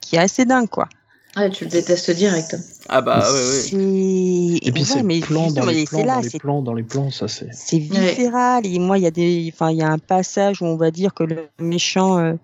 qui 0.00 0.16
est 0.16 0.20
assez 0.20 0.44
dingue, 0.44 0.68
quoi. 0.68 0.88
Ouais, 1.36 1.50
tu 1.50 1.64
le 1.64 1.70
détestes 1.70 2.10
direct. 2.10 2.56
Ah 2.88 3.00
bah 3.00 3.20
ouais, 3.20 3.72
ouais. 3.72 4.58
Et 4.62 4.72
puis 4.72 4.84
c'est 4.84 5.02
mais 5.02 5.20
plans 5.20 5.50
dans 5.50 5.66
les 5.66 5.84
plans, 5.84 6.04
dans 6.04 6.20
les 6.20 6.38
plans, 6.38 6.62
dans 6.62 6.74
les 6.74 6.82
plans, 6.82 7.10
ça 7.10 7.28
c'est. 7.28 7.48
C'est 7.52 7.78
viscéral. 7.78 8.66
Et 8.66 8.78
moi, 8.78 8.98
il 8.98 9.04
y 9.04 9.06
a 9.06 9.10
des, 9.10 9.50
enfin, 9.54 9.70
il 9.70 9.78
y 9.78 9.82
a 9.82 9.88
un 9.88 9.98
passage 9.98 10.62
où 10.62 10.66
on 10.66 10.76
va 10.76 10.90
dire 10.90 11.14
que 11.14 11.24
le 11.24 11.48
méchant 11.60 12.18
euh, 12.18 12.34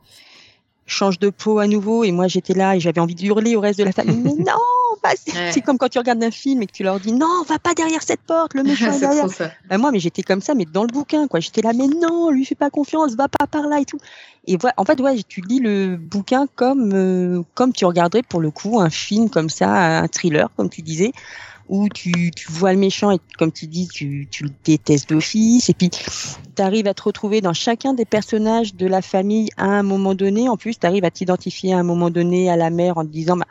change 0.86 1.18
de 1.18 1.30
peau 1.30 1.58
à 1.58 1.66
nouveau. 1.66 2.04
Et 2.04 2.12
moi, 2.12 2.28
j'étais 2.28 2.54
là 2.54 2.76
et 2.76 2.80
j'avais 2.80 3.00
envie 3.00 3.14
de 3.14 3.24
hurler 3.24 3.56
au 3.56 3.60
reste 3.60 3.78
de 3.78 3.84
la 3.84 3.92
famille. 3.92 4.16
mais 4.16 4.32
non, 4.44 4.58
c'est 5.50 5.60
comme 5.60 5.78
quand 5.78 5.88
tu 5.88 5.98
regardes 5.98 6.22
un 6.22 6.30
film 6.30 6.62
et 6.62 6.66
que 6.66 6.72
tu 6.72 6.82
leur 6.82 7.00
dis 7.00 7.12
non, 7.12 7.42
va 7.48 7.58
pas 7.58 7.74
derrière 7.74 8.02
cette 8.02 8.20
porte, 8.20 8.54
le 8.54 8.62
méchant 8.62 8.92
est 8.92 9.00
derrière. 9.00 9.26
Bah, 9.68 9.78
moi, 9.78 9.90
mais 9.92 9.98
j'étais 9.98 10.22
comme 10.22 10.40
ça, 10.40 10.54
mais 10.54 10.64
dans 10.64 10.82
le 10.82 10.88
bouquin, 10.88 11.26
quoi. 11.28 11.40
J'étais 11.40 11.62
là, 11.62 11.72
mais 11.74 11.86
non, 11.86 12.30
lui 12.30 12.44
fais 12.44 12.54
pas 12.54 12.70
confiance, 12.70 13.14
va 13.14 13.28
pas 13.28 13.46
par 13.46 13.66
là 13.66 13.80
et 13.80 13.84
tout. 13.84 13.98
Et 14.46 14.56
voilà, 14.56 14.74
en 14.76 14.84
fait, 14.84 15.00
ouais, 15.00 15.22
tu 15.26 15.40
lis 15.40 15.60
le 15.60 15.96
bouquin 15.96 16.46
comme 16.54 16.92
euh, 16.92 17.42
comme 17.54 17.72
tu 17.72 17.84
regarderais 17.84 18.22
pour 18.22 18.40
le 18.40 18.50
coup 18.50 18.80
un 18.80 18.90
film 18.90 19.30
comme 19.30 19.48
ça, 19.48 20.00
un 20.00 20.08
thriller, 20.08 20.48
comme 20.56 20.68
tu 20.68 20.82
disais, 20.82 21.12
où 21.68 21.88
tu, 21.88 22.30
tu 22.30 22.50
vois 22.50 22.72
le 22.72 22.78
méchant 22.78 23.10
et 23.10 23.18
comme 23.38 23.52
tu 23.52 23.66
dis, 23.66 23.88
tu, 23.88 24.28
tu 24.30 24.44
le 24.44 24.50
détestes 24.64 25.08
d'office. 25.08 25.68
Et 25.68 25.74
puis, 25.74 25.90
tu 25.90 26.62
arrives 26.62 26.86
à 26.86 26.94
te 26.94 27.02
retrouver 27.02 27.40
dans 27.40 27.54
chacun 27.54 27.94
des 27.94 28.04
personnages 28.04 28.74
de 28.74 28.86
la 28.86 29.02
famille 29.02 29.48
à 29.56 29.66
un 29.66 29.82
moment 29.82 30.14
donné. 30.14 30.48
En 30.48 30.56
plus, 30.56 30.78
tu 30.78 30.86
arrives 30.86 31.04
à 31.04 31.10
t'identifier 31.10 31.72
à 31.72 31.78
un 31.78 31.82
moment 31.82 32.10
donné 32.10 32.50
à 32.50 32.56
la 32.56 32.70
mère 32.70 32.98
en 32.98 33.04
te 33.04 33.10
disant, 33.10 33.36
bah, 33.36 33.46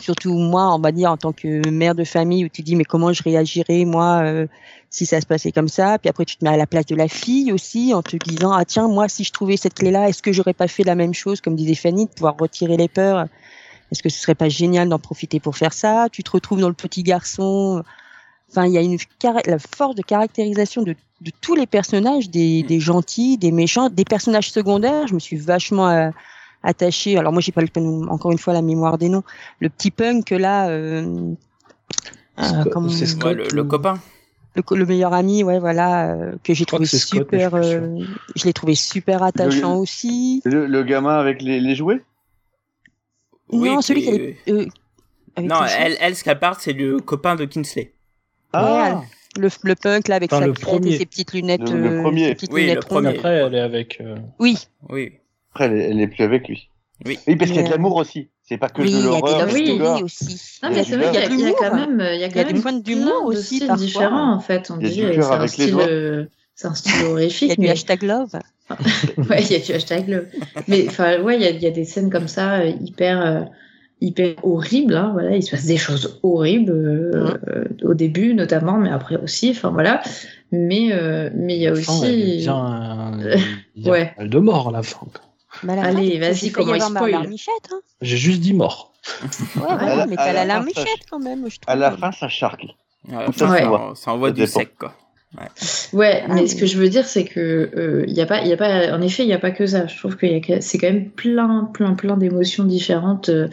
surtout 0.00 0.34
moi, 0.34 0.74
on 0.74 0.78
va 0.78 0.92
dire 0.92 1.10
en 1.10 1.16
tant 1.16 1.32
que 1.32 1.68
mère 1.70 1.94
de 1.94 2.04
famille, 2.04 2.44
où 2.44 2.48
tu 2.48 2.62
dis 2.62 2.76
mais 2.76 2.84
comment 2.84 3.12
je 3.12 3.22
réagirais 3.22 3.84
moi 3.84 4.22
euh, 4.22 4.46
si 4.90 5.06
ça 5.06 5.20
se 5.20 5.26
passait 5.26 5.52
comme 5.52 5.68
ça? 5.68 5.98
Puis 5.98 6.08
après 6.08 6.24
tu 6.24 6.36
te 6.36 6.44
mets 6.44 6.50
à 6.50 6.56
la 6.56 6.66
place 6.66 6.86
de 6.86 6.96
la 6.96 7.08
fille 7.08 7.52
aussi 7.52 7.94
en 7.94 8.02
te 8.02 8.16
disant 8.16 8.52
ah 8.52 8.64
tiens 8.64 8.88
moi 8.88 9.08
si 9.08 9.24
je 9.24 9.32
trouvais 9.32 9.56
cette 9.56 9.74
clé 9.74 9.90
là, 9.90 10.08
est-ce 10.08 10.22
que 10.22 10.32
j'aurais 10.32 10.54
pas 10.54 10.68
fait 10.68 10.84
la 10.84 10.94
même 10.94 11.14
chose 11.14 11.40
comme 11.40 11.56
disait 11.56 11.74
Fanny, 11.74 12.06
de 12.06 12.10
pouvoir 12.10 12.36
retirer 12.38 12.76
les 12.76 12.88
peurs? 12.88 13.26
Est-ce 13.94 14.02
que 14.02 14.08
ce 14.08 14.20
serait 14.20 14.34
pas 14.34 14.48
génial 14.48 14.88
d'en 14.88 14.98
profiter 14.98 15.38
pour 15.38 15.56
faire 15.56 15.72
ça? 15.72 16.08
Tu 16.10 16.24
te 16.24 16.32
retrouves 16.32 16.60
dans 16.60 16.66
le 16.66 16.74
petit 16.74 17.04
garçon. 17.04 17.84
Enfin, 18.50 18.66
il 18.66 18.72
y 18.72 18.78
a 18.78 18.80
une 18.80 18.98
la 19.46 19.58
force 19.60 19.94
de 19.94 20.02
caractérisation 20.02 20.82
de, 20.82 20.96
de 21.20 21.30
tous 21.40 21.54
les 21.54 21.66
personnages, 21.66 22.28
des, 22.28 22.64
des, 22.64 22.80
gentils, 22.80 23.38
des 23.38 23.52
méchants, 23.52 23.88
des 23.88 24.04
personnages 24.04 24.50
secondaires. 24.50 25.06
Je 25.06 25.14
me 25.14 25.20
suis 25.20 25.36
vachement 25.36 25.88
euh, 25.88 26.10
attachée. 26.64 27.16
Alors 27.16 27.32
moi, 27.32 27.40
j'ai 27.40 27.52
pas 27.52 27.60
le, 27.60 28.08
encore 28.08 28.32
une 28.32 28.38
fois 28.38 28.52
la 28.52 28.62
mémoire 28.62 28.98
des 28.98 29.08
noms. 29.08 29.22
Le 29.60 29.68
petit 29.68 29.92
punk 29.92 30.30
là, 30.30 30.68
euh, 30.70 31.32
euh, 32.40 32.64
comme, 32.72 32.90
Scott, 32.90 33.36
le, 33.36 33.48
le, 33.52 33.62
copain. 33.62 34.00
Le, 34.56 34.76
le, 34.76 34.86
meilleur 34.86 35.12
ami, 35.12 35.44
ouais, 35.44 35.60
voilà, 35.60 36.08
euh, 36.10 36.32
que 36.42 36.52
j'ai 36.52 36.64
trouvé 36.64 36.86
super. 36.86 37.50
Scott, 37.50 37.62
je, 37.62 38.04
je 38.34 38.44
l'ai 38.44 38.52
trouvé 38.52 38.74
super 38.74 39.22
attachant 39.22 39.76
aussi. 39.76 40.42
Le, 40.44 40.82
gamin 40.82 41.16
avec 41.16 41.42
les, 41.42 41.60
les 41.60 41.76
jouets? 41.76 42.02
Oui, 43.50 43.68
non, 43.68 43.80
celui 43.80 44.02
qui 44.02 44.08
est, 44.10 44.36
euh, 44.48 44.66
non, 45.40 45.56
elle, 45.78 45.96
elle, 46.00 46.16
ce 46.16 46.24
qu'elle 46.24 46.38
part, 46.38 46.60
c'est 46.60 46.72
le 46.72 47.00
copain 47.00 47.34
de 47.34 47.44
Kinsley. 47.44 47.92
Ah. 48.52 49.00
Ouais, 49.00 49.06
le, 49.36 49.48
le, 49.62 49.74
punk 49.74 50.08
là 50.08 50.16
avec 50.16 50.32
enfin, 50.32 50.46
sa 50.46 50.52
crête 50.52 50.86
et 50.86 50.98
ses 50.98 51.06
petites 51.06 51.32
lunettes. 51.32 51.68
Le, 51.68 51.96
le 51.96 52.02
premier. 52.02 52.28
Ses 52.28 52.34
petites 52.34 52.52
oui, 52.52 52.60
lunettes 52.62 52.76
le 52.76 52.88
premier. 52.88 53.08
Après, 53.08 53.34
elle 53.34 53.54
est 53.54 53.60
avec. 53.60 54.00
Euh... 54.00 54.16
Oui. 54.38 54.56
Oui. 54.88 55.14
Après, 55.52 55.66
elle 55.66 55.72
est, 55.74 55.90
elle 55.90 56.00
est 56.00 56.06
plus 56.06 56.24
avec 56.24 56.48
lui. 56.48 56.70
Oui. 57.04 57.18
Oui, 57.26 57.36
parce 57.36 57.50
qu'il 57.50 57.60
y 57.60 57.64
a 57.64 57.66
de 57.66 57.72
l'amour 57.72 57.96
aussi. 57.96 58.28
C'est 58.42 58.58
pas 58.58 58.68
que 58.68 58.82
oui, 58.82 58.92
de 58.92 59.02
l'horreur. 59.02 59.48
Oui, 59.52 59.64
il 59.66 59.82
y 59.82 59.86
a 59.86 59.96
des 59.96 60.02
aussi. 60.02 60.60
Non, 60.62 60.70
mais 60.70 60.84
c'est 60.84 60.96
vrai 60.96 61.10
qu'il 61.10 61.20
y, 61.20 61.24
a, 61.24 61.28
il 61.28 61.40
y 61.40 61.46
a 61.46 61.52
quand 61.52 61.74
même, 61.74 62.00
il 62.12 62.20
y 62.20 62.24
a, 62.24 62.28
quand 62.28 62.34
il 62.34 62.36
y 62.36 62.40
a 62.40 62.52
des 62.52 62.60
points 62.60 62.72
d'humour 62.72 63.24
aussi 63.24 63.66
différents 63.76 64.34
en 64.34 64.40
fait. 64.40 64.70
On 64.70 64.76
dit 64.76 64.94
c'est 64.94 65.18
un 65.18 65.46
style, 65.46 65.76
euh, 65.80 66.26
c'est 66.54 66.66
un 66.68 66.74
style 66.74 67.04
horrifique. 67.06 67.42
Il 67.42 67.48
y 67.48 67.52
a 67.52 67.56
du 67.56 67.60
mais... 67.62 67.70
hashtag 67.70 68.02
love. 68.02 68.32
ouais, 69.30 69.42
il 69.42 69.52
y 69.52 69.54
a 69.56 69.58
du 69.58 69.72
hashtag 69.72 70.08
love. 70.08 70.26
Mais 70.68 70.86
enfin, 70.88 71.20
ouais, 71.20 71.36
il 71.36 71.42
y 71.42 71.46
a, 71.46 71.50
il 71.50 71.62
y 71.62 71.66
a 71.66 71.70
des 71.70 71.84
scènes 71.84 72.10
comme 72.10 72.28
ça 72.28 72.60
euh, 72.60 72.72
hyper. 72.80 73.20
Euh, 73.24 73.40
hyper 74.00 74.34
horrible. 74.42 74.96
Hein, 74.96 75.10
voilà, 75.14 75.34
il 75.36 75.42
se 75.42 75.50
passe 75.52 75.64
des 75.66 75.76
choses 75.78 76.18
horribles 76.22 76.72
euh, 76.72 77.10
Mmh. 77.14 77.38
euh, 77.48 77.64
au 77.84 77.94
début 77.94 78.34
notamment, 78.34 78.76
mais 78.76 78.90
après 78.90 79.16
aussi. 79.16 79.50
Enfin 79.50 79.70
voilà. 79.70 80.02
Mais 80.52 80.92
euh, 80.92 81.30
mais 81.34 81.56
il 81.56 81.62
y 81.62 81.68
a 81.68 81.72
Enfin, 81.72 81.80
aussi. 82.00 82.46
euh, 82.48 83.36
il 83.76 83.82
y 83.84 83.88
a 83.88 83.92
Ouais. 83.92 84.14
de 84.18 84.38
mort 84.38 84.68
à 84.68 84.72
la 84.72 84.82
fin. 84.82 85.06
Bah, 85.62 85.76
la 85.76 85.82
Allez, 85.84 86.18
vas-y, 86.18 86.50
comment 86.50 86.74
il 86.74 86.82
spoil 86.82 87.14
hein. 87.14 87.80
J'ai 88.02 88.16
juste 88.16 88.40
dit 88.40 88.52
mort. 88.54 88.92
Ouais, 89.56 89.62
voilà, 89.62 90.06
mais 90.06 90.14
à 90.18 90.24
t'as 90.24 90.32
la 90.32 90.44
larmichette 90.44 91.06
quand 91.08 91.20
même, 91.20 91.48
je 91.48 91.58
trouve. 91.60 91.72
À 91.72 91.76
la 91.76 91.92
fin, 91.96 92.10
ça 92.10 92.28
charcle. 92.28 92.74
Ouais, 93.08 93.26
Ça, 93.36 93.48
Ouais. 93.50 93.62
ça 93.94 94.12
envoie 94.12 94.28
Ça 94.28 94.32
du 94.34 94.40
dépend. 94.40 94.58
sec, 94.60 94.74
quoi. 94.78 94.94
Ouais, 95.92 96.22
Ah, 96.28 96.34
mais 96.34 96.46
ce 96.46 96.56
que 96.56 96.66
je 96.66 96.76
veux 96.78 96.88
dire, 96.88 97.04
c'est 97.06 97.24
que 97.24 97.70
euh, 97.76 98.04
il 98.06 98.14
y 98.14 98.20
a 98.20 98.26
pas, 98.26 98.40
il 98.42 98.48
y 98.48 98.52
a 98.52 98.56
pas, 98.56 98.92
en 98.96 99.00
effet, 99.02 99.22
il 99.24 99.28
y 99.28 99.32
a 99.32 99.38
pas 99.38 99.50
que 99.50 99.66
ça. 99.66 99.86
Je 99.86 99.96
trouve 99.98 100.16
qu'il 100.16 100.32
y 100.32 100.34
a, 100.36 100.40
que- 100.40 100.60
c'est 100.60 100.78
quand 100.78 100.86
même 100.88 101.10
plein, 101.10 101.68
plein, 101.72 101.94
plein 101.94 102.16
d'émotions 102.16 102.64
différentes. 102.64 103.28
Euh, 103.28 103.48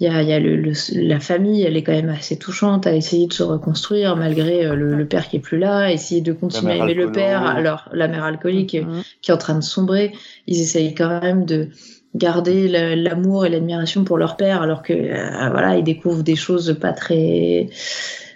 Il 0.00 0.06
y 0.06 0.10
a, 0.10 0.22
il 0.22 0.28
y 0.28 0.32
a 0.32 0.40
le, 0.40 0.56
le- 0.56 0.72
la 0.94 1.20
famille, 1.20 1.62
elle 1.62 1.76
est 1.76 1.84
quand 1.84 1.92
même 1.92 2.08
assez 2.08 2.36
touchante 2.36 2.84
à 2.88 2.94
essayer 2.96 3.28
de 3.28 3.32
se 3.32 3.44
reconstruire 3.44 4.16
malgré 4.16 4.66
euh, 4.66 4.74
le, 4.74 4.92
le 4.96 5.06
père 5.06 5.28
qui 5.28 5.36
est 5.36 5.40
plus 5.40 5.56
là, 5.58 5.92
essayer 5.92 6.20
de 6.20 6.32
continuer 6.32 6.72
à 6.72 6.76
aimer 6.78 6.94
le 6.94 7.12
père, 7.12 7.42
alors 7.56 7.88
la 7.92 8.08
mère 8.08 8.24
alcoolique 8.24 8.74
euh, 8.74 8.82
Mhm. 8.82 9.02
qui 9.22 9.30
est 9.30 9.34
en 9.34 9.38
train 9.38 9.54
de 9.54 9.62
sombrer. 9.62 10.10
Ils 10.48 10.60
essayent 10.60 10.94
quand 10.96 11.20
même 11.22 11.44
de 11.44 11.68
garder 12.16 12.66
la- 12.66 12.96
l'amour 12.96 13.46
et 13.46 13.50
l'admiration 13.50 14.02
pour 14.02 14.18
leur 14.18 14.36
père, 14.36 14.62
alors 14.62 14.82
que 14.82 14.92
euh, 14.92 15.48
voilà, 15.52 15.76
ils 15.76 15.84
découvrent 15.84 16.24
des 16.24 16.36
choses 16.36 16.76
pas 16.80 16.92
très 16.92 17.68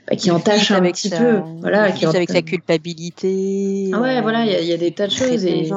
bah, 0.08 0.16
qui 0.16 0.30
fils 0.30 0.70
un 0.70 0.76
avec 0.76 0.94
petit 0.94 1.08
sa- 1.10 1.18
peu, 1.18 1.40
voilà, 1.60 1.92
qui 1.92 2.06
avec 2.06 2.30
sa 2.30 2.40
culpabilité. 2.42 3.90
Ah 3.92 4.00
ouais, 4.00 4.16
euh, 4.18 4.20
voilà, 4.22 4.44
il 4.46 4.52
y, 4.52 4.54
a- 4.54 4.60
il 4.60 4.66
y 4.68 4.72
a 4.72 4.76
des 4.76 4.92
tas 4.92 5.06
de 5.06 5.12
choses 5.12 5.44
et, 5.44 5.68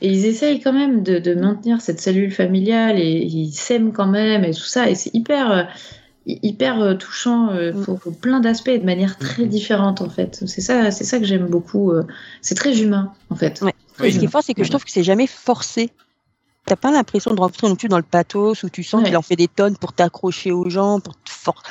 et 0.00 0.08
ils 0.08 0.26
essayent 0.26 0.60
quand 0.60 0.72
même 0.72 1.02
de, 1.02 1.18
de 1.18 1.34
maintenir 1.34 1.80
cette 1.80 2.00
cellule 2.00 2.32
familiale 2.32 2.98
et 2.98 3.22
ils 3.22 3.52
s'aiment 3.52 3.92
quand 3.92 4.06
même 4.06 4.44
et 4.44 4.52
tout 4.52 4.60
ça 4.60 4.88
et 4.90 4.94
c'est 4.94 5.14
hyper 5.14 5.50
euh, 5.52 5.62
hyper 6.26 6.80
euh, 6.80 6.94
touchant 6.94 7.50
euh, 7.50 7.72
Mm. 7.72 7.84
pour, 7.84 7.98
pour 8.00 8.16
plein 8.16 8.40
d'aspects 8.40 8.68
et 8.68 8.78
de 8.78 8.84
manière 8.84 9.16
très 9.18 9.44
Mhm. 9.44 9.48
différente 9.48 10.00
en 10.00 10.10
fait. 10.10 10.42
C'est 10.46 10.60
ça, 10.60 10.90
c'est 10.90 11.04
ça 11.04 11.18
que 11.18 11.24
j'aime 11.24 11.46
beaucoup. 11.46 11.92
euh, 11.92 12.02
C'est 12.42 12.54
très 12.54 12.80
humain 12.82 13.12
en 13.30 13.36
fait. 13.36 13.60
Ouais. 13.62 13.74
Ce 13.98 14.18
qui 14.18 14.24
est 14.24 14.28
fort, 14.30 14.42
c'est 14.42 14.54
que 14.54 14.64
je 14.64 14.68
trouve 14.70 14.84
que 14.84 14.90
c'est 14.90 15.02
jamais 15.02 15.26
forcé. 15.26 15.90
T'as 16.66 16.76
pas 16.76 16.90
l'impression 16.90 17.34
de 17.34 17.40
rentrer 17.40 17.68
non 17.68 17.74
plus 17.76 17.88
dans 17.88 17.96
le 17.96 18.02
pathos 18.02 18.62
où 18.62 18.68
tu 18.68 18.82
sens 18.82 19.00
Ouais. 19.00 19.06
qu'il 19.08 19.16
en 19.16 19.22
fait 19.22 19.36
des 19.36 19.48
tonnes 19.48 19.76
pour 19.76 19.92
t'accrocher 19.92 20.52
aux 20.52 20.68
gens, 20.68 21.00
pour 21.00 21.14
te 21.14 21.30
for... 21.30 21.62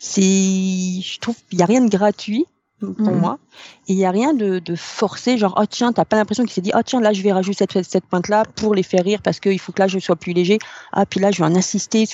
C'est, 0.00 0.22
je 0.22 1.18
trouve, 1.20 1.36
il 1.52 1.58
y 1.58 1.62
a 1.62 1.66
rien 1.66 1.82
de 1.82 1.90
gratuit 1.90 2.46
pour 2.80 3.12
Mhm. 3.12 3.20
moi, 3.20 3.38
et 3.86 3.92
il 3.92 3.98
y 3.98 4.06
a 4.06 4.10
rien 4.10 4.32
de, 4.32 4.58
de 4.58 4.74
forcé, 4.74 5.36
genre 5.36 5.54
oh 5.60 5.66
tiens, 5.68 5.92
t'as 5.92 6.06
pas 6.06 6.16
l'impression 6.16 6.44
qu'il 6.44 6.52
s'est 6.54 6.62
dit 6.62 6.72
oh 6.74 6.80
tiens 6.82 7.02
là 7.02 7.12
je 7.12 7.20
vais 7.20 7.30
rajouter 7.30 7.66
cette, 7.70 7.84
cette 7.86 8.06
pointe 8.06 8.28
là 8.28 8.44
pour 8.56 8.74
les 8.74 8.82
faire 8.82 9.04
rire 9.04 9.20
parce 9.22 9.38
qu'il 9.38 9.58
faut 9.58 9.72
que 9.72 9.80
là 9.80 9.88
je 9.88 9.98
sois 9.98 10.16
plus 10.16 10.32
léger. 10.32 10.58
Ah 10.92 11.04
puis 11.04 11.20
là 11.20 11.30
je 11.30 11.38
vais 11.42 11.44
en 11.44 11.54
insister. 11.54 12.06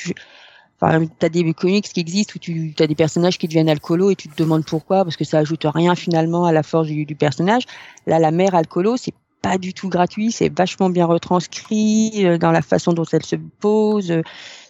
Enfin, 0.80 1.06
t'as 1.20 1.28
des 1.28 1.54
comics 1.54 1.88
qui 1.88 2.00
existent 2.00 2.32
où 2.36 2.38
tu 2.40 2.74
as 2.80 2.86
des 2.88 2.96
personnages 2.96 3.38
qui 3.38 3.46
deviennent 3.46 3.68
alcoolos 3.68 4.10
et 4.10 4.16
tu 4.16 4.28
te 4.28 4.36
demandes 4.42 4.64
pourquoi 4.66 5.04
parce 5.04 5.16
que 5.16 5.24
ça 5.24 5.38
ajoute 5.38 5.64
rien 5.64 5.94
finalement 5.94 6.44
à 6.46 6.52
la 6.52 6.64
force 6.64 6.88
du, 6.88 7.06
du 7.06 7.14
personnage. 7.14 7.62
Là, 8.06 8.18
la 8.18 8.32
mère 8.32 8.56
alcoolo, 8.56 8.96
c'est 8.96 9.14
pas 9.42 9.58
du 9.58 9.74
tout 9.74 9.88
gratuit, 9.88 10.32
c'est 10.32 10.56
vachement 10.56 10.90
bien 10.90 11.06
retranscrit 11.06 12.24
euh, 12.24 12.38
dans 12.38 12.50
la 12.50 12.62
façon 12.62 12.92
dont 12.92 13.04
elle 13.12 13.24
se 13.24 13.36
pose. 13.60 14.22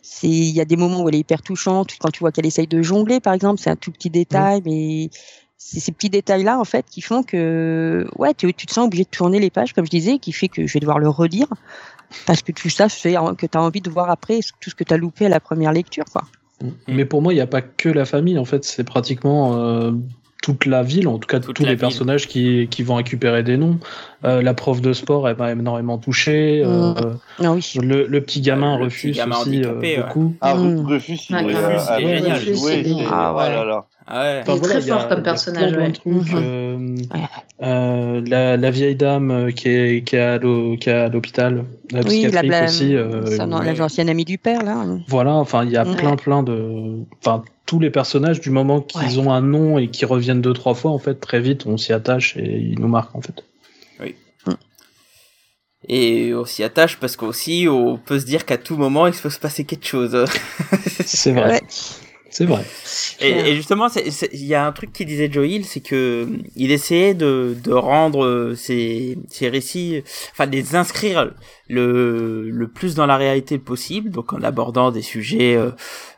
C'est, 0.03 0.29
il 0.29 0.55
y 0.55 0.61
a 0.61 0.65
des 0.65 0.77
moments 0.77 1.03
où 1.03 1.09
elle 1.09 1.15
est 1.15 1.21
hyper 1.21 1.43
touchante 1.43 1.97
quand 2.01 2.11
tu 2.11 2.21
vois 2.21 2.33
qu'elle 2.33 2.47
essaye 2.47 2.67
de 2.67 2.83
jongler, 2.83 3.21
par 3.21 3.35
exemple, 3.35 3.61
c'est 3.61 3.71
un 3.71 3.77
tout 3.77 3.93
petit 3.93 4.11
détail, 4.11 4.63
mais 4.65 5.11
c'est 5.59 5.81
ces 5.81 5.91
petits 5.91 6.11
détails-là 6.11 6.61
en 6.61 6.65
fait 6.65 6.85
qui 6.91 7.01
font 7.01 7.23
que 7.23 8.07
ouais, 8.17 8.35
tu, 8.35 8.53
tu 8.53 8.67
te 8.67 8.73
sens 8.73 8.87
obligé 8.87 9.05
de 9.05 9.09
tourner 9.09 9.41
les 9.41 9.51
pages, 9.51 9.73
comme 9.73 9.87
je 9.87 9.91
disais, 9.91 10.19
qui 10.19 10.33
fait 10.33 10.49
que 10.49 10.67
je 10.67 10.73
vais 10.75 10.81
devoir 10.81 10.99
le 10.99 11.09
relire 11.09 11.49
parce 12.27 12.43
que 12.43 12.53
tout 12.53 12.69
ça 12.69 12.89
fait 12.89 13.17
que 13.37 13.47
tu 13.47 13.59
as 13.59 13.63
envie 13.63 13.81
de 13.81 13.91
voir 13.91 14.11
après 14.11 14.41
tout 14.61 14.71
ce 14.71 14.75
que 14.75 14.85
tu 14.85 14.95
as 14.95 14.97
loupé 14.97 15.27
à 15.27 15.29
la 15.29 15.41
première 15.41 15.73
lecture, 15.73 16.05
quoi. 16.07 16.23
Mais 16.89 17.05
pour 17.05 17.21
moi, 17.21 17.33
il 17.33 17.37
n'y 17.37 17.43
a 17.43 17.47
pas 17.47 17.63
que 17.63 17.89
la 17.89 18.07
famille, 18.07 18.39
en 18.39 18.45
fait, 18.45 18.65
c'est 18.65 18.85
pratiquement 18.85 19.57
euh, 19.57 19.93
toute 20.47 20.65
la 20.67 20.85
ville, 20.85 21.09
en 21.09 21.19
tout 21.19 21.27
cas 21.27 21.41
Toute 21.41 21.57
tous 21.57 21.63
les 21.65 21.71
ville. 21.71 21.79
personnages 21.79 22.29
qui, 22.29 22.69
qui 22.71 22.85
vont 22.85 22.95
récupérer 22.95 23.43
des 23.43 23.57
noms. 23.57 23.79
Euh, 24.25 24.43
la 24.43 24.55
prof 24.55 24.81
de 24.81 24.93
sport, 24.93 25.29
elle 25.29 25.37
m'a 25.37 25.51
énormément 25.51 25.99
touché. 25.99 26.63
euh, 26.65 26.95
Ah 27.43 27.51
oui. 27.53 27.73
le, 27.83 28.07
le 28.07 28.21
petit 28.21 28.41
gamin 28.43 28.79
Le 28.79 28.85
refuse 28.85 29.11
petit 29.11 29.19
gamin 29.19 29.37
aussi 29.41 29.65
euh, 29.65 29.81
ouais. 29.81 29.97
beaucoup. 29.97 30.35
Ah, 30.41 30.55
Mm. 30.55 30.87
Il 30.87 30.93
est, 30.93 30.95
Rufus, 30.95 31.19
euh, 31.33 31.41
il 31.43 31.51
est 31.51 31.55
ah, 31.57 31.99
génial. 31.99 32.49
Est- 32.49 33.07
Ah 33.11 33.33
oh 33.35 33.39
ouais. 33.39 33.49
là 33.51 33.65
là. 33.65 33.85
Ah. 34.09 34.41
Il 34.47 34.53
est 34.55 34.61
très 34.61 34.79
il 34.81 34.87
y 34.87 34.91
a- 34.93 34.95
fort 34.99 35.09
comme 35.09 35.19
il 35.19 35.27
y 35.27 35.29
a 35.29 35.31
personnage, 35.33 35.73
ouais. 35.73 35.91
trucs, 35.93 36.35
euh, 36.35 36.77
Ouais. 37.13 37.21
euh, 37.63 38.23
la, 38.25 38.57
la 38.57 38.71
vieille 38.71 38.95
dame 38.95 39.31
euh, 39.33 39.51
qui 39.51 39.69
est, 39.69 40.05
qui 40.07 40.15
est 40.15 40.21
à 40.21 40.39
l'hô- 40.39 40.77
qui 40.79 40.89
est 40.91 40.93
à 40.93 41.09
l'hôpital, 41.09 41.65
la 41.91 41.99
Oui, 42.03 42.05
la, 42.05 42.11
psychiatrique 42.11 42.51
la, 42.53 42.65
aussi. 42.67 42.95
euh, 42.95 43.27
ça, 43.27 43.47
non, 43.47 43.59
ouais. 43.59 43.75
l'ancienne 43.75 44.09
amie 44.09 44.25
du 44.25 44.39
père, 44.39 44.63
là. 44.63 44.85
Voilà, 45.09 45.33
enfin, 45.35 45.65
il 45.65 45.73
y 45.73 45.77
a 45.77 45.85
Ouais. 45.85 45.97
plein, 45.97 46.15
plein 46.15 46.43
de. 46.45 47.01
Enfin, 47.21 47.43
tous 47.67 47.81
les 47.81 47.91
personnages, 47.91 48.41
du 48.41 48.51
moment 48.51 48.81
qu'ils 48.81 49.21
ont 49.21 49.33
un 49.33 49.43
nom 49.43 49.79
et 49.79 49.89
qu'ils 49.89 50.07
reviennent 50.07 50.41
deux, 50.41 50.53
trois 50.53 50.75
fois, 50.75 50.93
en 50.93 50.99
fait, 50.99 51.17
très 51.17 51.41
vite, 51.41 51.67
on 51.67 51.77
s'y 51.77 51.93
attache 51.93 52.37
et 52.37 52.59
ils 52.59 52.79
nous 52.79 52.89
marquent, 52.89 53.17
en 53.17 53.21
fait. 53.21 53.45
Et 55.89 56.35
on 56.35 56.45
s'y 56.45 56.65
attache 56.65 56.99
parce 56.99 57.17
qu'aussi, 57.17 57.67
on 57.69 57.97
peut 57.97 58.19
se 58.19 58.25
dire 58.25 58.45
qu'à 58.45 58.59
tout 58.59 58.77
moment, 58.77 59.07
il 59.07 59.13
peut 59.13 59.31
se 59.31 59.39
passer 59.39 59.65
quelque 59.65 59.87
chose. 59.87 60.25
C'est 61.05 61.33
vrai. 61.33 61.53
Ouais. 61.53 61.63
C'est 62.37 62.45
vrai. 62.45 62.67
Et, 63.21 63.31
et 63.31 63.57
justement, 63.57 63.89
il 63.95 64.45
y 64.45 64.55
a 64.55 64.67
un 64.67 64.73
truc 64.73 64.93
qui 64.93 65.07
disait 65.07 65.33
Joe 65.33 65.49
Hill, 65.49 65.65
c'est 65.65 65.81
que 65.81 66.29
il 66.55 66.71
essayait 66.71 67.15
de, 67.15 67.57
de 67.65 67.73
rendre 67.73 68.27
euh, 68.27 68.55
ces, 68.55 69.17
ces 69.31 69.49
récits, 69.49 70.03
enfin 70.33 70.47
de 70.47 70.53
les 70.53 70.75
inscrire 70.75 71.33
le, 71.71 72.51
le 72.51 72.69
plus 72.69 72.95
dans 72.95 73.07
la 73.07 73.17
réalité 73.17 73.57
possible, 73.57 74.11
donc 74.11 74.35
en 74.35 74.43
abordant 74.43 74.91
des 74.91 75.01
sujets 75.01 75.57
euh, 75.57 75.71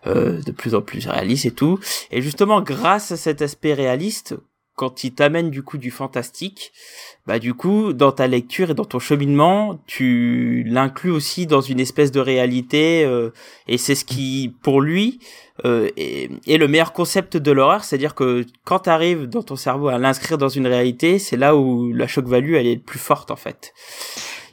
euh, 0.08 0.42
de 0.42 0.50
plus 0.50 0.74
en 0.74 0.82
plus 0.82 1.06
réalistes 1.06 1.46
et 1.46 1.52
tout. 1.52 1.78
Et 2.10 2.20
justement, 2.20 2.62
grâce 2.62 3.12
à 3.12 3.16
cet 3.16 3.40
aspect 3.40 3.74
réaliste, 3.74 4.34
quand 4.78 5.02
il 5.02 5.12
t'amène 5.12 5.50
du 5.50 5.62
coup 5.62 5.76
du 5.76 5.90
fantastique, 5.90 6.72
bah 7.26 7.40
du 7.40 7.52
coup 7.52 7.92
dans 7.92 8.12
ta 8.12 8.28
lecture 8.28 8.70
et 8.70 8.74
dans 8.74 8.84
ton 8.84 9.00
cheminement, 9.00 9.82
tu 9.86 10.62
l'inclus 10.66 11.10
aussi 11.10 11.46
dans 11.46 11.60
une 11.60 11.80
espèce 11.80 12.12
de 12.12 12.20
réalité, 12.20 13.04
euh, 13.04 13.30
et 13.66 13.76
c'est 13.76 13.96
ce 13.96 14.04
qui, 14.04 14.54
pour 14.62 14.80
lui, 14.80 15.18
euh, 15.64 15.90
est, 15.96 16.56
le 16.56 16.68
meilleur 16.68 16.92
concept 16.92 17.36
de 17.36 17.50
l'horreur, 17.50 17.82
c'est-à-dire 17.82 18.14
que 18.14 18.46
quand 18.64 18.80
tu 18.80 18.90
arrives 18.90 19.26
dans 19.26 19.42
ton 19.42 19.56
cerveau 19.56 19.88
à 19.88 19.98
l'inscrire 19.98 20.38
dans 20.38 20.48
une 20.48 20.68
réalité, 20.68 21.18
c'est 21.18 21.36
là 21.36 21.56
où 21.56 21.92
la 21.92 22.06
shock 22.06 22.26
value 22.26 22.54
elle 22.54 22.68
est 22.68 22.76
plus 22.76 23.00
forte 23.00 23.32
en 23.32 23.36
fait. 23.36 23.74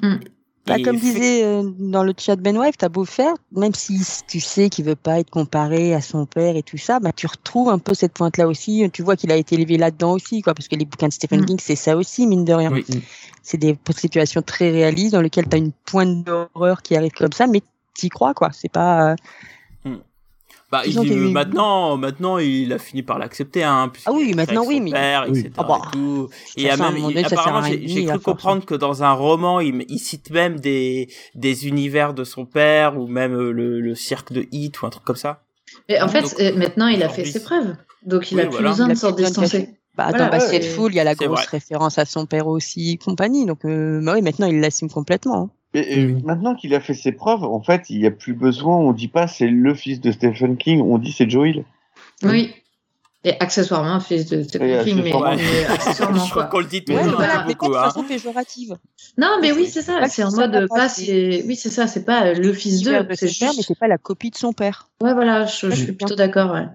Mm. 0.01 0.15
Bah, 0.67 0.75
comme 0.83 0.97
fait- 0.97 1.05
disait 1.13 1.43
euh, 1.45 1.63
dans 1.77 2.03
le 2.03 2.13
chat 2.17 2.35
Ben 2.37 2.57
Wife, 2.57 2.75
t'as 2.77 2.89
beau 2.89 3.05
faire, 3.05 3.33
même 3.51 3.73
si 3.75 4.01
tu 4.27 4.39
sais 4.39 4.69
qu'il 4.69 4.83
veut 4.85 4.95
pas 4.95 5.19
être 5.19 5.29
comparé 5.29 5.93
à 5.93 6.01
son 6.01 6.25
père 6.25 6.55
et 6.55 6.63
tout 6.63 6.77
ça, 6.77 6.99
bah 6.99 7.11
tu 7.15 7.27
retrouves 7.27 7.69
un 7.69 7.77
peu 7.77 7.93
cette 7.93 8.13
pointe-là 8.13 8.47
aussi. 8.47 8.89
Tu 8.91 9.03
vois 9.03 9.15
qu'il 9.15 9.31
a 9.31 9.35
été 9.35 9.55
élevé 9.55 9.77
là-dedans 9.77 10.13
aussi, 10.13 10.41
quoi, 10.41 10.53
parce 10.55 10.67
que 10.67 10.75
les 10.75 10.85
bouquins 10.85 11.07
de 11.07 11.13
Stephen 11.13 11.41
Mm. 11.41 11.45
King, 11.45 11.57
c'est 11.61 11.75
ça 11.75 11.95
aussi, 11.95 12.25
mine 12.25 12.45
de 12.45 12.53
rien. 12.53 12.71
Oui. 12.71 12.83
C'est 13.43 13.57
des 13.57 13.77
situations 13.95 14.41
très 14.41 14.71
réalistes 14.71 15.13
dans 15.13 15.21
lesquelles 15.21 15.47
t'as 15.47 15.57
une 15.57 15.71
pointe 15.71 16.23
d'horreur 16.23 16.81
qui 16.81 16.95
arrive 16.95 17.11
comme 17.11 17.31
ça, 17.33 17.45
mais 17.45 17.61
t'y 17.93 18.09
crois, 18.09 18.33
quoi. 18.33 18.49
C'est 18.51 18.71
pas. 18.71 19.11
euh, 19.11 19.15
Bah, 20.71 20.81
il- 20.85 21.31
maintenant, 21.31 21.95
maintenant, 21.95 22.37
il 22.39 22.73
a 22.73 22.79
fini 22.79 23.03
par 23.03 23.19
l'accepter, 23.19 23.63
hein. 23.63 23.91
Ah 24.05 24.11
oui, 24.11 24.33
maintenant, 24.33 24.63
son 24.63 24.69
oui, 24.69 24.81
mais- 24.81 24.91
Père, 24.91 25.25
Oui. 25.29 25.39
etc. 25.39 25.51
Ah 25.57 25.63
bah, 25.63 25.79
et 25.87 25.91
tout. 25.91 26.29
Et 26.57 26.63
même, 26.65 26.97
il- 27.09 27.25
apparemment, 27.25 27.61
j'ai 27.63 28.05
cru 28.05 28.19
comprendre 28.19 28.65
que 28.65 28.73
dans 28.75 29.03
un 29.03 29.11
roman, 29.13 29.59
il, 29.59 29.85
il 29.89 29.99
cite 29.99 30.31
même 30.31 30.59
des, 30.59 31.07
des 31.35 31.67
univers 31.67 32.13
de 32.13 32.23
son 32.23 32.45
père 32.45 32.97
ou 32.99 33.07
même 33.07 33.33
euh, 33.35 33.51
le, 33.51 33.79
le 33.79 33.95
cirque 33.95 34.33
de 34.33 34.47
Hit 34.51 34.81
ou 34.81 34.85
un 34.87 34.89
truc 34.89 35.03
comme 35.03 35.15
ça. 35.15 35.43
Et 35.87 36.01
en 36.01 36.07
fait, 36.07 36.21
Donc, 36.21 36.33
euh, 36.39 36.55
maintenant, 36.55 36.87
il 36.87 37.03
a 37.03 37.09
fait 37.09 37.25
ses 37.25 37.43
preuves. 37.43 37.75
Donc, 38.03 38.31
il 38.31 38.35
Oui, 38.35 38.41
a 38.41 38.45
plus 38.45 38.51
voilà. 38.53 38.69
besoin 38.69 38.87
de 38.87 38.95
s'en 38.95 39.11
distancer. 39.11 39.69
Bah, 39.95 40.07
Voilà, 40.09 40.25
dans 40.25 40.31
Basket 40.31 40.61
ouais. 40.63 40.67
Full, 40.69 40.91
il 40.93 40.95
y 40.95 40.99
a 40.99 41.03
la 41.05 41.15
grosse 41.15 41.29
vrai. 41.41 41.45
référence 41.51 41.97
à 41.99 42.05
son 42.05 42.25
père 42.25 42.47
aussi, 42.47 42.97
compagnie. 42.97 43.45
Donc, 43.45 43.63
euh, 43.65 44.01
bah 44.03 44.13
oui, 44.15 44.21
maintenant, 44.21 44.47
il 44.47 44.59
l'assume 44.59 44.89
complètement. 44.89 45.51
Et, 45.75 45.99
et 45.99 46.05
maintenant 46.23 46.55
qu'il 46.55 46.73
a 46.73 46.79
fait 46.79 46.93
ses 46.93 47.11
preuves, 47.11 47.43
en 47.43 47.61
fait, 47.61 47.89
il 47.89 47.99
n'y 47.99 48.05
a 48.05 48.11
plus 48.11 48.33
besoin, 48.33 48.77
on 48.77 48.93
dit 48.93 49.07
pas 49.07 49.27
c'est 49.27 49.47
le 49.47 49.73
fils 49.73 49.99
de 49.99 50.11
Stephen 50.11 50.57
King, 50.57 50.81
on 50.81 50.97
dit 50.97 51.11
c'est 51.11 51.29
Joe 51.29 51.49
Hill. 51.49 51.65
Oui. 52.23 52.53
Et 53.27 53.33
accessoirement, 53.39 53.99
fils 53.99 54.27
de 54.27 54.37
Et 54.37 54.43
Stephen 54.43 54.83
King, 54.83 55.01
mais, 55.03 55.11
accessoirement. 55.11 55.35
mais 55.35 55.65
accessoirement, 55.65 56.25
Je 56.25 56.29
crois 56.29 56.43
qu'on 56.45 56.59
le 56.59 56.65
dit 56.65 56.85
tout 56.85 56.93
Mais 56.93 57.03
le 57.03 57.09
voilà, 57.09 57.41
hein, 57.41 57.47
de 57.47 57.53
hein. 57.53 57.83
façon 57.85 58.03
péjorative. 58.03 58.77
Non, 59.17 59.39
mais 59.41 59.51
oui, 59.51 59.65
c'est 59.65 59.81
ça. 59.81 60.07
C'est 60.07 60.23
en 60.23 60.31
mode 60.31 60.67
pas, 60.69 60.75
pas, 60.75 60.89
c'est. 60.89 61.43
Oui, 61.47 61.55
c'est 61.55 61.71
ça. 61.71 61.87
C'est 61.87 62.05
pas 62.05 62.33
le 62.33 62.53
fils 62.53 62.81
de 62.81 62.91
C'est 63.15 63.27
son 63.27 63.39
père, 63.39 63.49
mais 63.49 63.55
juste. 63.55 63.67
c'est 63.67 63.79
pas 63.79 63.87
la 63.87 63.97
copie 63.97 64.29
de 64.29 64.35
son 64.35 64.53
père. 64.53 64.89
Ouais, 65.01 65.13
voilà. 65.13 65.45
Je, 65.47 65.71
je 65.71 65.75
suis 65.75 65.93
plutôt 65.93 66.15
d'accord. 66.15 66.51
Ouais. 66.51 66.67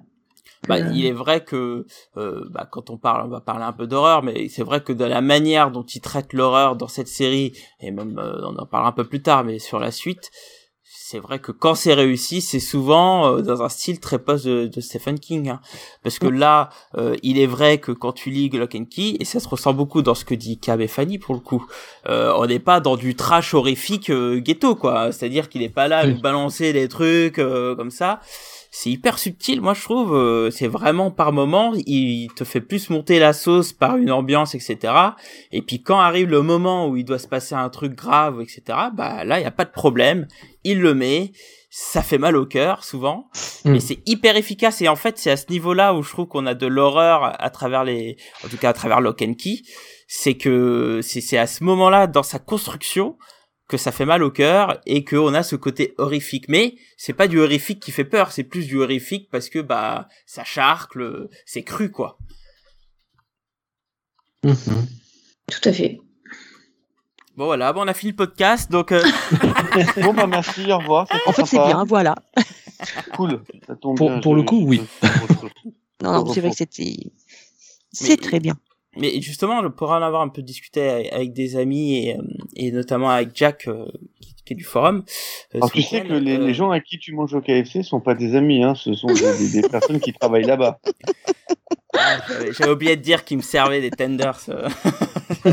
Bah, 0.69 0.79
il 0.79 1.07
est 1.07 1.13
vrai 1.13 1.43
que 1.43 1.87
euh, 2.19 2.45
bah, 2.51 2.69
quand 2.71 2.91
on 2.91 2.99
parle, 2.99 3.27
on 3.27 3.31
va 3.31 3.41
parler 3.41 3.65
un 3.65 3.73
peu 3.73 3.87
d'horreur, 3.87 4.23
mais 4.23 4.49
c'est 4.49 4.63
vrai 4.63 4.83
que 4.83 4.93
de 4.93 5.05
la 5.05 5.23
manière 5.23 5.71
dont 5.71 5.85
il 5.85 6.01
traite 6.01 6.33
l'horreur 6.35 6.77
dans 6.77 6.89
cette 6.89 7.09
série, 7.09 7.53
et 7.81 7.91
même 7.91 8.19
euh, 8.19 8.43
on 8.43 8.57
en 8.57 8.67
parlera 8.67 8.91
un 8.91 8.93
peu 8.93 9.05
plus 9.05 9.23
tard, 9.23 9.43
mais 9.45 9.59
sur 9.59 9.79
la 9.79 9.91
suite, 9.91 10.31
c'est 11.11 11.19
vrai 11.19 11.41
que 11.41 11.51
quand 11.51 11.75
c'est 11.75 11.95
réussi, 11.95 12.41
c'est 12.41 12.61
souvent 12.61 13.35
euh, 13.35 13.43
dans 13.43 13.63
un 13.63 13.69
style 13.69 13.99
très 13.99 14.21
post 14.21 14.47
de, 14.47 14.67
de 14.67 14.81
Stephen 14.81 15.19
King. 15.19 15.49
hein. 15.49 15.61
Parce 16.05 16.21
que 16.21 16.29
là, 16.29 16.69
euh, 16.97 17.17
il 17.25 17.39
est 17.39 17.47
vrai 17.47 17.79
que 17.79 17.91
quand 17.91 18.13
tu 18.13 18.31
lis 18.31 18.49
Lock 18.51 18.77
and 18.77 18.85
Key, 18.85 19.17
et 19.19 19.25
ça 19.25 19.41
se 19.41 19.49
ressent 19.49 19.73
beaucoup 19.73 20.03
dans 20.03 20.15
ce 20.15 20.25
que 20.25 20.35
dit 20.37 20.59
Cab 20.61 20.81
et 20.81 20.87
Fanny 20.87 21.19
pour 21.19 21.35
le 21.35 21.41
coup, 21.41 21.67
euh, 22.09 22.33
on 22.37 22.47
n'est 22.47 22.61
pas 22.61 22.79
dans 22.79 22.97
du 22.97 23.17
trash 23.17 23.55
horrifique 23.55 24.11
euh, 24.11 24.39
ghetto, 24.41 24.77
quoi. 24.77 25.11
C'est-à-dire 25.11 25.49
qu'il 25.49 25.63
est 25.63 25.69
pas 25.69 25.89
là 25.89 25.99
à 25.99 26.07
nous 26.07 26.21
balancer 26.21 26.73
des 26.73 26.87
trucs 26.87 27.39
euh, 27.41 27.75
comme 27.75 27.91
ça 27.91 28.21
c'est 28.71 28.91
hyper 28.91 29.19
subtil, 29.19 29.61
moi 29.61 29.75
je 29.75 29.83
trouve. 29.83 30.15
euh, 30.15 30.51
c'est 30.51 30.69
vraiment 30.69 31.11
par 31.11 31.33
moment, 31.33 31.73
il 31.75 32.29
te 32.35 32.45
fait 32.45 32.61
plus 32.61 32.89
monter 32.91 33.19
la 33.19 33.33
sauce 33.33 33.73
par 33.73 33.97
une 33.97 34.13
ambiance, 34.13 34.55
etc. 34.55 34.93
Et 35.51 35.61
puis 35.61 35.83
quand 35.83 35.99
arrive 35.99 36.29
le 36.29 36.43
moment 36.43 36.89
où 36.89 36.97
il 36.97 37.05
doit 37.05 37.19
se 37.19 37.27
passer 37.27 37.55
un 37.55 37.69
truc 37.69 37.95
grave, 37.95 38.41
etc. 38.41 38.63
Bah 38.95 39.25
là, 39.25 39.41
il 39.41 39.43
y 39.43 39.47
a 39.47 39.51
pas 39.51 39.65
de 39.65 39.71
problème. 39.73 40.29
Il 40.65 40.81
le 40.81 40.95
met. 40.95 41.33
Ça 41.73 42.03
fait 42.03 42.19
mal 42.19 42.37
au 42.37 42.47
cœur 42.47 42.83
souvent, 42.83 43.29
mais 43.65 43.79
c'est 43.79 44.01
hyper 44.05 44.37
efficace. 44.37 44.83
Et 44.83 44.89
en 44.89 44.97
fait, 44.97 45.19
c'est 45.19 45.31
à 45.31 45.37
ce 45.37 45.47
niveau-là 45.51 45.95
où 45.95 46.03
je 46.03 46.11
trouve 46.11 46.27
qu'on 46.27 46.47
a 46.47 46.55
de 46.55 46.67
l'horreur 46.67 47.41
à 47.41 47.49
travers 47.51 47.85
les, 47.85 48.17
en 48.45 48.49
tout 48.49 48.57
cas 48.57 48.71
à 48.71 48.73
travers 48.73 49.01
Lock 49.01 49.23
and 49.23 49.35
Key. 49.35 49.61
C'est 50.09 50.35
que 50.35 50.99
c'est 51.01 51.21
c'est 51.21 51.39
à 51.39 51.47
ce 51.47 51.63
moment-là 51.63 52.09
dans 52.09 52.25
sa 52.25 52.41
construction 52.41 53.17
que 53.71 53.77
ça 53.79 53.93
fait 53.93 54.05
mal 54.05 54.23
au 54.23 54.31
cœur 54.31 54.81
et 54.85 55.05
qu'on 55.05 55.33
a 55.33 55.43
ce 55.43 55.57
côté 55.57 55.95
horrifique. 55.97 56.47
Mais 56.49 56.75
c'est 56.99 57.13
pas 57.15 57.29
du 57.29 57.39
horrifique 57.39 57.81
qui 57.81 57.93
fait 57.93 58.05
peur, 58.05 58.33
c'est 58.33 58.45
plus 58.45 58.67
du 58.67 58.77
horrifique 58.79 59.29
parce 59.31 59.49
que 59.49 59.61
bah 59.61 60.09
ça 60.27 60.45
charcle, 60.45 61.29
c'est 61.47 61.63
cru 61.63 61.91
quoi. 61.91 62.19
Mhm. 64.45 64.55
Tout 65.51 65.69
à 65.69 65.73
fait. 65.73 65.99
Bon 67.37 67.45
voilà, 67.47 67.73
bon 67.73 67.83
on 67.85 67.89
a 67.89 67.95
fini 67.95 68.11
le 68.13 68.17
podcast 68.17 68.71
donc 68.71 68.93
euh, 68.93 69.03
Bon, 70.03 70.13
bah 70.13 70.27
merci, 70.27 70.71
au 70.73 70.79
revoir. 70.79 71.07
En 71.27 71.33
fait, 71.33 71.47
c'est 71.47 71.57
bien, 71.59 71.85
voilà. 71.85 72.15
Cool. 73.15 73.43
Ça 73.67 73.77
tombe 73.77 73.97
Pour- 73.97 74.11
bien, 74.11 74.21
pour 74.21 74.33
je- 74.33 74.37
le 74.39 74.43
coup, 74.43 74.63
oui. 74.67 74.83
Non, 76.03 76.25
non, 76.25 76.33
c'est 76.33 76.41
vrai 76.41 76.51
que 76.51 76.57
c'était. 76.57 76.97
Mais- 77.05 77.11
C'est 77.93 78.17
très 78.17 78.41
bien. 78.41 78.57
Mais 78.97 79.21
justement, 79.21 79.63
je 79.63 79.69
pourrais 79.69 79.97
en 79.97 80.03
avoir 80.03 80.23
un 80.23 80.29
peu 80.29 80.43
discuté 80.43 81.11
avec, 81.13 81.33
des 81.33 81.57
amis 81.57 82.07
et, 82.07 82.17
euh, 82.17 82.23
et 82.57 82.73
notamment 82.73 83.11
avec 83.11 83.31
Jack 83.35 83.69
euh, 83.69 83.87
qui 84.51 84.55
est 84.55 84.57
du 84.57 84.65
forum. 84.65 85.05
euh, 85.55 85.59
Alors 85.59 85.71
tu 85.71 85.81
sais 85.81 86.03
que 86.03 86.13
les, 86.13 86.37
euh, 86.37 86.47
les 86.47 86.55
gens 86.55 86.73
à 86.73 86.81
qui 86.81 86.99
tu 86.99 87.13
manges 87.15 87.33
au 87.35 87.41
KFC 87.41 87.85
sont 87.85 88.01
pas 88.01 88.15
des 88.15 88.35
amis, 88.35 88.65
hein, 88.65 88.75
ce 88.75 88.95
sont 88.95 89.07
des, 89.07 89.63
personnes 89.71 90.01
qui 90.01 90.13
travaillent 90.13 90.45
là-bas. 90.45 90.81
Ah, 91.97 92.19
j'avais- 92.59 92.71
oublié 92.71 92.97
de 92.97 93.03
dire 93.03 93.25
qu'il 93.25 93.37
me 93.37 93.43
servait 93.43 93.81
des 93.81 93.91
tenders. 93.91 94.41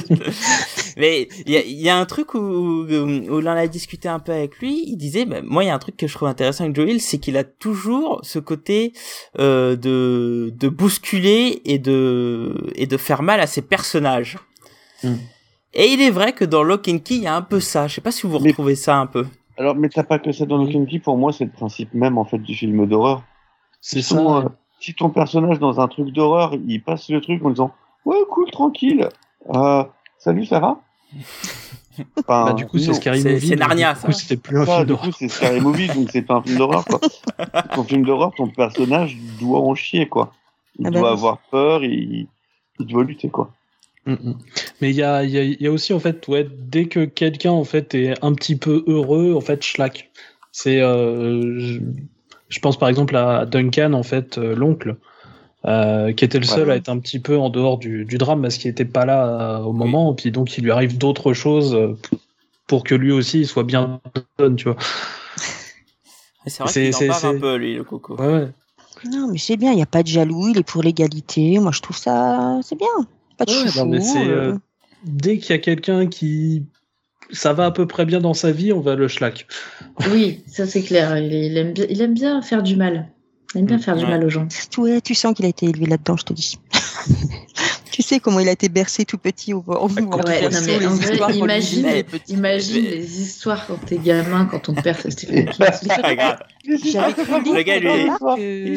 Mais 0.97 1.27
il 1.45 1.51
y 1.51 1.57
a, 1.57 1.61
il 1.61 1.79
y 1.79 1.89
a 1.89 1.97
un 1.97 2.05
truc 2.05 2.33
où, 2.33 2.39
où, 2.39 2.85
où 2.85 3.39
l'on 3.41 3.51
a 3.51 3.67
discuté 3.67 4.07
un 4.09 4.17
peu 4.19 4.31
avec 4.31 4.57
lui. 4.57 4.83
Il 4.87 4.97
disait, 4.97 5.25
bah, 5.25 5.41
moi, 5.43 5.63
il 5.63 5.67
y 5.67 5.69
a 5.69 5.75
un 5.75 5.79
truc 5.79 5.95
que 5.97 6.07
je 6.07 6.13
trouve 6.13 6.27
intéressant 6.27 6.63
avec 6.63 6.75
Joe 6.75 6.89
Hill, 6.89 7.01
c'est 7.01 7.19
qu'il 7.19 7.37
a 7.37 7.43
toujours 7.43 8.19
ce 8.23 8.39
côté 8.39 8.93
euh, 9.39 9.75
de, 9.75 10.51
de 10.57 10.69
bousculer 10.69 11.61
et 11.65 11.77
de, 11.77 12.71
et 12.75 12.87
de 12.87 12.97
faire 12.97 13.21
mal 13.21 13.39
à 13.39 13.47
ses 13.47 13.61
personnages. 13.61 14.37
Mm. 15.03 15.13
Et 15.73 15.87
il 15.93 16.01
est 16.01 16.09
vrai 16.11 16.33
que 16.33 16.45
dans 16.45 16.63
Lock 16.63 16.87
and 16.87 16.99
Key, 16.99 17.15
il 17.15 17.23
y 17.23 17.27
a 17.27 17.35
un 17.35 17.41
peu 17.41 17.59
ça. 17.59 17.87
Je 17.87 17.95
sais 17.95 18.01
pas 18.01 18.11
si 18.11 18.25
vous 18.25 18.39
Mais- 18.39 18.49
retrouvez 18.49 18.75
ça 18.75 18.97
un 18.97 19.05
peu. 19.05 19.25
Alors, 19.59 19.75
mais 19.75 19.89
t'as 19.89 20.03
pas 20.03 20.19
que 20.19 20.31
ça 20.31 20.45
dans 20.45 20.57
le 20.63 20.67
Kinky, 20.67 20.99
pour 20.99 21.17
moi, 21.17 21.33
c'est 21.33 21.45
le 21.45 21.51
principe 21.51 21.93
même 21.93 22.17
en 22.19 22.25
fait 22.25 22.37
du 22.37 22.53
film 22.55 22.85
d'horreur. 22.85 23.23
C'est 23.81 24.01
Si 24.03 24.13
ton, 24.15 24.39
ça. 24.41 24.45
euh, 24.45 24.49
si 24.79 24.93
ton 24.93 25.09
personnage 25.09 25.57
dans 25.59 25.79
un 25.79 25.87
truc 25.87 26.09
d'horreur, 26.13 26.53
il 26.67 26.81
passe 26.83 27.09
le 27.09 27.21
truc 27.21 27.43
en 27.43 27.49
disant 27.49 27.71
ouais 28.05 28.17
cool 28.29 28.49
tranquille, 28.51 29.09
euh, 29.55 29.83
salut 30.19 30.45
ça 30.45 30.59
va? 30.59 30.79
Enfin, 32.19 32.45
Bah, 32.45 32.53
du 32.53 32.67
coup, 32.67 32.77
c'est. 32.77 32.93
Scary 32.93 33.21
c'est- 33.21 33.33
Movie. 33.33 33.47
c'est 33.47 33.55
Narnia, 33.55 33.93
du 33.95 33.99
coup, 34.01 34.11
ça. 34.11 34.25
c'est 34.27 34.37
plus 34.37 34.59
un 34.59 34.65
Ça, 34.67 34.71
film 34.73 34.81
du 34.83 34.87
d'horreur. 34.89 35.05
coup, 35.07 35.15
c'est 35.17 35.29
Scary 35.29 35.59
Movie, 35.61 35.87
donc 35.87 36.09
c'est 36.11 36.21
pas 36.21 36.35
un 36.35 36.41
film 36.43 36.59
d'horreur, 36.59 36.85
quoi. 36.85 36.99
ton 37.73 37.83
film 37.83 38.05
d'horreur, 38.05 38.31
ton 38.37 38.47
personnage 38.49 39.17
doit 39.39 39.61
en 39.61 39.73
chier, 39.73 40.07
quoi. 40.07 40.31
Il 40.77 40.85
Ah 40.85 40.91
bah 40.91 40.99
doit 40.99 41.09
oui. 41.09 41.13
avoir 41.17 41.39
peur, 41.49 41.83
et 41.83 41.87
il, 41.91 42.27
il 42.79 42.85
doit 42.85 43.03
lutter, 43.03 43.29
quoi. 43.29 43.49
Mm, 44.07 44.13
mm. 44.13 44.37
Mais 44.81 44.89
il 44.89 44.95
y 44.95 45.03
a, 45.03 45.23
il 45.23 45.29
y, 45.29 45.37
a, 45.37 45.43
il 45.43 45.61
y 45.61 45.67
a 45.67 45.71
aussi, 45.71 45.93
en 45.93 45.99
fait, 45.99 46.27
ouais, 46.27 46.47
dès 46.57 46.85
que 46.85 47.05
quelqu'un, 47.05 47.51
en 47.51 47.65
fait, 47.65 47.93
est 47.93 48.13
un 48.23 48.33
petit 48.33 48.55
peu 48.55 48.83
heureux, 48.87 49.35
en 49.35 49.41
fait, 49.41 49.61
schlack. 49.63 50.09
C'est, 50.51 50.81
euh, 50.81 51.59
je, 51.59 51.79
je 52.49 52.59
pense 52.59 52.79
par 52.79 52.89
exemple 52.89 53.15
à 53.15 53.45
Duncan, 53.45 53.93
en 53.93 54.03
fait, 54.03 54.37
euh, 54.37 54.55
l'oncle, 54.55 54.95
euh, 55.65 56.13
qui 56.13 56.23
était 56.25 56.39
le 56.39 56.45
seul 56.45 56.67
Ouais. 56.67 56.73
à 56.73 56.77
être 56.77 56.89
un 56.89 56.99
petit 56.99 57.19
peu 57.19 57.37
en 57.37 57.49
dehors 57.49 57.77
du, 57.77 58.05
du 58.05 58.17
drame 58.17 58.41
parce 58.41 58.57
qu'il 58.57 58.71
était 58.71 58.85
pas 58.85 59.05
là 59.05 59.57
euh, 59.59 59.63
au 59.63 59.73
moment, 59.73 60.13
puis 60.13 60.31
donc 60.31 60.57
il 60.57 60.63
lui 60.63 60.71
arrive 60.71 60.97
d'autres 60.97 61.33
choses 61.33 61.77
pour 62.67 62.83
que 62.83 62.95
lui 62.95 63.11
aussi 63.11 63.41
il 63.41 63.47
soit 63.47 63.63
bien 63.63 63.99
tu 64.55 64.63
vois. 64.63 64.77
C'est 66.45 66.63
vrai 66.63 66.71
qu'il 66.71 66.95
en 66.95 67.13
parle 67.13 67.35
un 67.35 67.39
peu, 67.39 67.55
lui, 67.57 67.75
le 67.75 67.83
coco. 67.83 68.15
Ouais, 68.15 68.27
ouais. 68.27 68.47
Non, 69.11 69.27
mais 69.31 69.37
c'est 69.37 69.57
bien, 69.57 69.73
il 69.73 69.75
n'y 69.75 69.81
a 69.83 69.87
pas 69.87 70.01
de 70.01 70.07
jaloux, 70.07 70.47
il 70.47 70.57
est 70.57 70.63
pour 70.63 70.81
l'égalité. 70.81 71.59
Moi, 71.59 71.71
je 71.71 71.81
trouve 71.81 71.97
ça. 71.97 72.59
C'est 72.63 72.77
bien. 72.77 72.87
Pas 73.37 73.45
de 73.45 73.51
Ouais, 73.51 73.57
chouchou, 73.67 73.79
non, 73.79 73.85
mais 73.85 74.01
c'est, 74.01 74.27
euh, 74.27 74.53
euh, 74.53 74.57
Dès 75.03 75.37
qu'il 75.37 75.51
y 75.51 75.53
a 75.53 75.59
quelqu'un 75.59 76.07
qui. 76.07 76.63
Ça 77.31 77.51
va 77.51 77.65
à 77.65 77.71
peu 77.71 77.85
près 77.87 78.05
bien 78.05 78.21
dans 78.21 78.33
sa 78.33 78.51
vie, 78.51 78.71
on 78.71 78.79
va 78.79 78.95
le 78.95 79.07
schlack. 79.07 79.47
Oui, 80.11 80.43
ça 80.47 80.65
c'est 80.65 80.81
clair. 80.81 81.17
Il, 81.17 81.33
il 81.33 81.57
aime 81.57 81.73
bien, 81.73 81.85
il 81.89 82.01
aime 82.01 82.13
bien 82.13 82.41
faire 82.41 82.63
du 82.63 82.77
mal. 82.77 83.09
Il 83.53 83.59
aime 83.59 83.65
bien 83.65 83.79
faire 83.79 83.95
du 83.95 84.05
mal 84.05 84.23
aux 84.23 84.29
gens. 84.29 84.47
Ouais, 84.77 85.01
tu 85.01 85.13
sens 85.13 85.33
qu'il 85.33 85.45
a 85.45 85.49
été 85.49 85.65
élevé 85.67 85.85
là-dedans, 85.85 86.17
je 86.17 86.23
te 86.23 86.33
dis. 86.33 86.57
Tu 87.97 88.03
sais 88.03 88.19
comment 88.19 88.39
il 88.39 88.47
a 88.47 88.51
été 88.51 88.69
bercé 88.69 89.05
tout 89.05 89.17
petit 89.17 89.55
au 89.55 89.63
bord 89.63 89.85
Ouais, 89.85 90.01
non, 90.01 90.19
mais 90.67 90.77
les 90.77 90.99
histoires 90.99 91.31
imagine- 91.31 92.05
les 92.85 93.21
histoires 93.21 93.65
quand 93.65 93.83
t'es 93.83 93.97
gamin, 93.97 94.45
quand 94.45 94.59
ton 94.59 94.75
père 94.75 94.99
c'est 95.01 95.09
Stephen 95.09 95.47
Le 95.47 95.53
gars, 97.63 97.79
lui, 97.79 97.87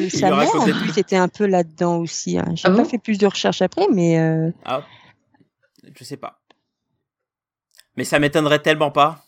que 0.08 0.16
sa 0.16 0.30
mère, 0.30 0.38
en 0.38 0.46
racontait 0.60 0.72
plus, 0.72 0.96
était 0.96 1.16
un 1.16 1.28
peu 1.28 1.44
là-dedans 1.44 1.98
aussi. 1.98 2.38
hein. 2.38 2.46
J'ai 2.54 2.62
Ah 2.64 2.70
pas 2.70 2.76
bon 2.78 2.84
fait 2.86 2.96
plus 2.96 3.18
de 3.18 3.26
recherches 3.26 3.60
après, 3.60 3.88
mais 3.92 4.18
euh, 4.18 4.50
Ah, 4.64 4.86
je 5.94 6.02
sais 6.02 6.16
pas. 6.16 6.40
Mais 7.98 8.04
ça 8.04 8.18
m'étonnerait 8.20 8.60
tellement 8.60 8.90
pas. 8.90 9.22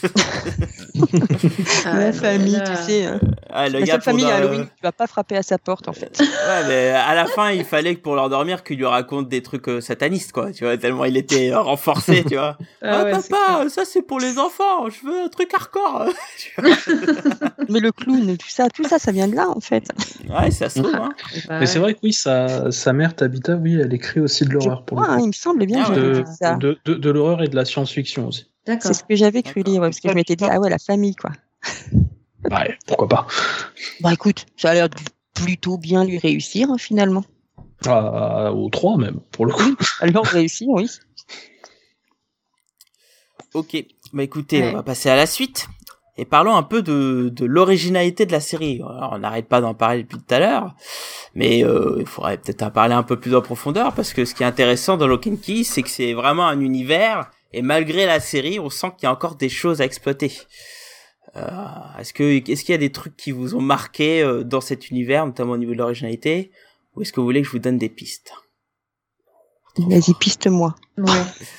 Ah, 1.84 1.92
la 1.92 1.94
mais 1.98 2.12
famille, 2.12 2.52
là- 2.56 2.60
tu 2.76 2.76
sais. 2.82 3.04
hein. 3.06 3.20
Ah, 3.54 3.68
le 3.68 3.80
La 3.80 3.86
gars 3.86 3.92
seule 3.94 4.02
famille 4.02 4.24
à 4.24 4.28
euh, 4.28 4.36
Halloween, 4.38 4.64
tu 4.64 4.82
vas 4.82 4.92
pas 4.92 5.06
frapper 5.06 5.36
à 5.36 5.42
sa 5.42 5.58
porte, 5.58 5.86
en 5.88 5.92
fait. 5.92 6.18
Ouais, 6.20 6.68
mais 6.68 6.88
à 6.90 7.14
la 7.14 7.26
fin, 7.26 7.50
il 7.50 7.64
fallait 7.64 7.94
que 7.96 8.00
pour 8.00 8.14
l'endormir, 8.14 8.64
qu'il 8.64 8.78
lui 8.78 8.86
raconte 8.86 9.28
des 9.28 9.42
trucs 9.42 9.68
euh, 9.68 9.80
satanistes, 9.82 10.32
quoi. 10.32 10.52
Tu 10.52 10.64
vois, 10.64 10.76
tellement 10.78 11.04
il 11.04 11.16
était 11.18 11.50
euh, 11.52 11.60
renforcé, 11.60 12.24
tu 12.26 12.34
vois. 12.36 12.56
Ah 12.82 13.00
Ah, 13.02 13.04
ouais, 13.04 13.12
c'est 13.20 13.28
papa, 13.30 13.68
ça 13.68 13.84
c'est 13.84 14.02
pour 14.02 14.20
les 14.20 14.38
enfants. 14.38 14.88
Je 14.88 15.06
veux 15.06 15.22
un 15.24 15.28
truc 15.28 15.52
hardcore. 15.52 16.06
Vois. 16.58 16.70
mais 17.68 17.80
le 17.80 17.92
clown, 17.92 18.36
tout 18.36 18.48
ça, 18.48 18.68
tout 18.68 18.84
ça, 18.84 18.98
ça 18.98 19.12
vient 19.12 19.28
de 19.28 19.34
là, 19.34 19.48
en 19.48 19.60
fait. 19.60 19.84
ouais, 20.28 20.50
ça 20.50 20.68
se 20.68 20.80
trouve. 20.80 20.94
Hein. 20.94 21.10
Bah 21.48 21.60
Mais 21.60 21.66
c'est 21.66 21.78
vrai 21.78 21.94
que 21.94 22.00
oui, 22.02 22.12
sa, 22.12 22.70
sa 22.70 22.92
mère 22.92 23.14
Tabitha, 23.14 23.54
oui, 23.56 23.78
elle 23.80 23.92
écrit 23.92 24.20
aussi 24.20 24.44
de 24.44 24.50
l'horreur 24.50 24.84
pour 24.84 24.98
crois, 25.00 25.12
hein, 25.14 25.18
il 25.20 25.26
me 25.28 25.32
semble 25.32 25.66
bien 25.66 25.84
Ah 25.86 25.90
ouais. 25.90 25.96
de, 26.58 26.78
de, 26.84 26.94
de 26.94 27.10
l'horreur 27.10 27.42
et 27.42 27.48
de 27.48 27.56
la 27.56 27.64
science-fiction 27.64 28.28
aussi. 28.28 28.50
D'accord. 28.66 28.82
C'est 28.84 28.94
ce 28.94 29.04
que 29.04 29.16
j'avais 29.16 29.42
cru 29.42 29.62
lire, 29.62 29.82
ouais, 29.82 29.88
parce 29.88 30.00
que 30.00 30.08
je 30.08 30.14
m'étais 30.14 30.36
dit, 30.36 30.44
ah 30.48 30.60
ouais, 30.60 30.70
la 30.70 30.78
famille, 30.78 31.14
quoi. 31.16 31.30
Ouais, 32.50 32.76
pourquoi 32.88 33.06
pas. 33.08 33.26
Bah 34.00 34.12
écoute, 34.12 34.46
ça 34.56 34.70
a 34.70 34.74
l'air 34.74 34.88
de 34.88 34.96
plutôt 35.32 35.78
bien 35.78 36.04
lui 36.04 36.18
réussir, 36.18 36.68
hein, 36.70 36.76
finalement. 36.76 37.24
Ah, 37.86 38.52
aux 38.52 38.68
trois 38.68 38.96
même, 38.96 39.20
pour 39.30 39.46
le 39.46 39.52
coup. 39.52 39.76
Alors 40.00 40.24
réussir, 40.26 40.66
oui. 40.70 40.88
Ok. 43.54 43.76
Bah 44.12 44.22
écoutez, 44.24 44.60
Ouais. 44.60 44.70
on 44.70 44.76
va 44.76 44.82
passer 44.82 45.08
à 45.08 45.16
la 45.16 45.26
suite. 45.26 45.68
et 46.18 46.24
parlons 46.26 46.54
un 46.56 46.62
peu 46.62 46.82
de, 46.82 47.30
de 47.32 47.44
l'originalité 47.46 48.26
de 48.26 48.32
la 48.32 48.40
série. 48.40 48.76
Alors, 48.82 49.10
on 49.14 49.18
n'arrête 49.20 49.46
pas 49.48 49.60
d'en 49.62 49.72
parler 49.74 50.02
depuis 50.02 50.18
tout 50.18 50.34
à 50.34 50.38
l'heure, 50.40 50.74
mais 51.34 51.64
euh, 51.64 51.96
il 52.00 52.06
faudrait 52.06 52.36
peut-être 52.38 52.62
en 52.62 52.70
parler 52.70 52.94
un 52.94 53.02
peu 53.02 53.18
plus 53.18 53.34
en 53.34 53.40
profondeur 53.40 53.94
parce 53.94 54.12
que 54.12 54.24
ce 54.26 54.34
qui 54.34 54.42
est 54.42 54.46
intéressant 54.46 54.96
dans 54.98 55.06
Lock 55.06 55.26
and 55.26 55.36
Key, 55.42 55.62
c'est 55.64 55.82
que 55.82 55.88
c'est 55.88 56.12
vraiment 56.12 56.46
un 56.46 56.60
univers 56.60 57.30
et 57.52 57.62
malgré 57.62 58.06
la 58.06 58.20
série, 58.20 58.58
on 58.58 58.70
sent 58.70 58.88
qu'il 58.96 59.04
y 59.04 59.06
a 59.06 59.12
encore 59.12 59.36
des 59.36 59.48
choses 59.48 59.80
à 59.80 59.84
exploiter. 59.84 60.32
Euh, 61.36 61.48
est-ce 61.98 62.12
que 62.12 62.50
est-ce 62.50 62.64
qu'il 62.64 62.72
y 62.72 62.74
a 62.74 62.78
des 62.78 62.92
trucs 62.92 63.16
qui 63.16 63.30
vous 63.30 63.54
ont 63.54 63.60
marqué 63.60 64.22
euh, 64.22 64.44
dans 64.44 64.60
cet 64.60 64.90
univers, 64.90 65.24
notamment 65.24 65.52
au 65.52 65.56
niveau 65.56 65.72
de 65.72 65.78
l'originalité, 65.78 66.50
ou 66.94 67.02
est-ce 67.02 67.12
que 67.12 67.20
vous 67.20 67.26
voulez 67.26 67.40
que 67.40 67.46
je 67.46 67.52
vous 67.52 67.58
donne 67.58 67.78
des 67.78 67.88
pistes? 67.88 68.32
Vas-y, 69.78 70.12
piste-moi. 70.12 70.74
Ouais. 70.98 71.04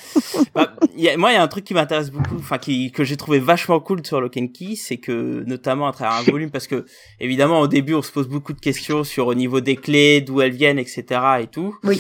bah, 0.56 0.76
y 0.96 1.10
a, 1.10 1.18
moi, 1.18 1.32
il 1.32 1.34
y 1.34 1.38
a 1.38 1.41
un 1.41 1.48
truc 1.48 1.64
qui 1.64 1.74
m'intéresse 1.74 2.12
beaucoup, 2.12 2.36
enfin, 2.36 2.60
qui, 2.60 2.91
que 2.91 3.04
j'ai 3.04 3.18
trouvé 3.18 3.39
vachement 3.39 3.80
cool 3.80 4.06
sur 4.06 4.22
Lock 4.22 4.38
and 4.38 4.50
Key, 4.54 4.76
c'est 4.76 4.98
que, 4.98 5.44
notamment 5.48 5.88
à 5.88 5.94
travers 5.94 6.14
un 6.20 6.22
volume, 6.22 6.52
parce 6.52 6.68
que, 6.68 6.86
évidemment, 7.20 7.60
au 7.60 7.68
début, 7.68 7.96
on 7.96 8.04
se 8.04 8.12
pose 8.12 8.28
beaucoup 8.28 8.54
de 8.54 8.60
questions 8.60 9.04
sur 9.04 9.26
au 9.26 9.34
niveau 9.34 9.62
des 9.62 9.76
clés, 9.76 10.22
d'où 10.22 10.41
elles 10.41 10.54
viennent, 10.54 10.78
etc. 10.78 11.04
et 11.41 11.48
tout. 11.48 11.76
Oui. 11.84 12.00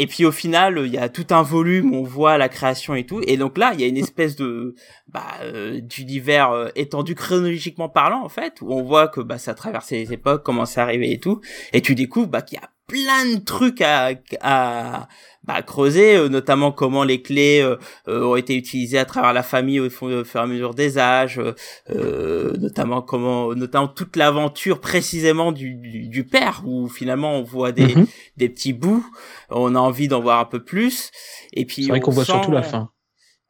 Et 0.00 0.06
puis 0.06 0.24
au 0.24 0.30
final, 0.30 0.80
il 0.86 0.92
y 0.94 0.96
a 0.96 1.08
tout 1.08 1.26
un 1.30 1.42
volume, 1.42 1.92
on 1.92 2.04
voit 2.04 2.38
la 2.38 2.48
création 2.48 2.94
et 2.94 3.04
tout. 3.04 3.20
Et 3.26 3.36
donc 3.36 3.58
là, 3.58 3.72
il 3.74 3.80
y 3.80 3.84
a 3.84 3.88
une 3.88 3.96
espèce 3.96 4.36
de 4.36 4.76
bah, 5.08 5.26
euh, 5.42 5.80
d'univers 5.80 6.52
euh, 6.52 6.68
étendu 6.76 7.16
chronologiquement 7.16 7.88
parlant 7.88 8.24
en 8.24 8.28
fait, 8.28 8.62
où 8.62 8.72
on 8.72 8.84
voit 8.84 9.08
que 9.08 9.20
bah 9.20 9.38
ça 9.38 9.54
traverse 9.54 9.90
les 9.90 10.12
époques, 10.12 10.44
comment 10.44 10.66
c'est 10.66 10.80
arrivé 10.80 11.10
et 11.10 11.18
tout. 11.18 11.40
Et 11.72 11.82
tu 11.82 11.96
découvres 11.96 12.28
bah 12.28 12.42
qu'il 12.42 12.60
y 12.60 12.62
a 12.62 12.70
plein 12.88 13.36
de 13.36 13.44
trucs 13.44 13.82
à, 13.82 14.12
à 14.40 15.08
bah, 15.44 15.62
creuser, 15.62 16.16
euh, 16.16 16.28
notamment 16.28 16.72
comment 16.72 17.04
les 17.04 17.22
clés 17.22 17.60
euh, 17.62 17.76
euh, 18.08 18.24
ont 18.24 18.36
été 18.36 18.56
utilisées 18.56 18.98
à 18.98 19.04
travers 19.04 19.32
la 19.32 19.42
famille 19.42 19.78
au, 19.78 19.88
fur 19.88 20.10
et 20.10 20.38
à 20.38 20.46
mesure 20.46 20.74
des 20.74 20.98
âges, 20.98 21.40
notamment 21.88 23.02
comment, 23.02 23.54
notamment 23.54 23.88
toute 23.88 24.16
l'aventure 24.16 24.80
précisément 24.80 25.52
du, 25.52 25.74
du, 25.74 26.08
du, 26.08 26.24
père, 26.24 26.62
où 26.66 26.88
finalement 26.88 27.36
on 27.36 27.42
voit 27.42 27.72
des, 27.72 27.94
Mhm. 27.94 28.06
des 28.36 28.48
petits 28.48 28.72
bouts, 28.72 29.06
on 29.50 29.74
a 29.74 29.78
envie 29.78 30.08
d'en 30.08 30.20
voir 30.20 30.40
un 30.40 30.44
peu 30.44 30.62
plus, 30.62 31.10
et 31.52 31.64
puis 31.64 31.84
C'est 31.84 31.90
vrai 31.90 31.98
on 32.00 32.02
qu'on 32.02 32.10
voit 32.10 32.24
surtout 32.24 32.52
la 32.52 32.62
fin. 32.62 32.90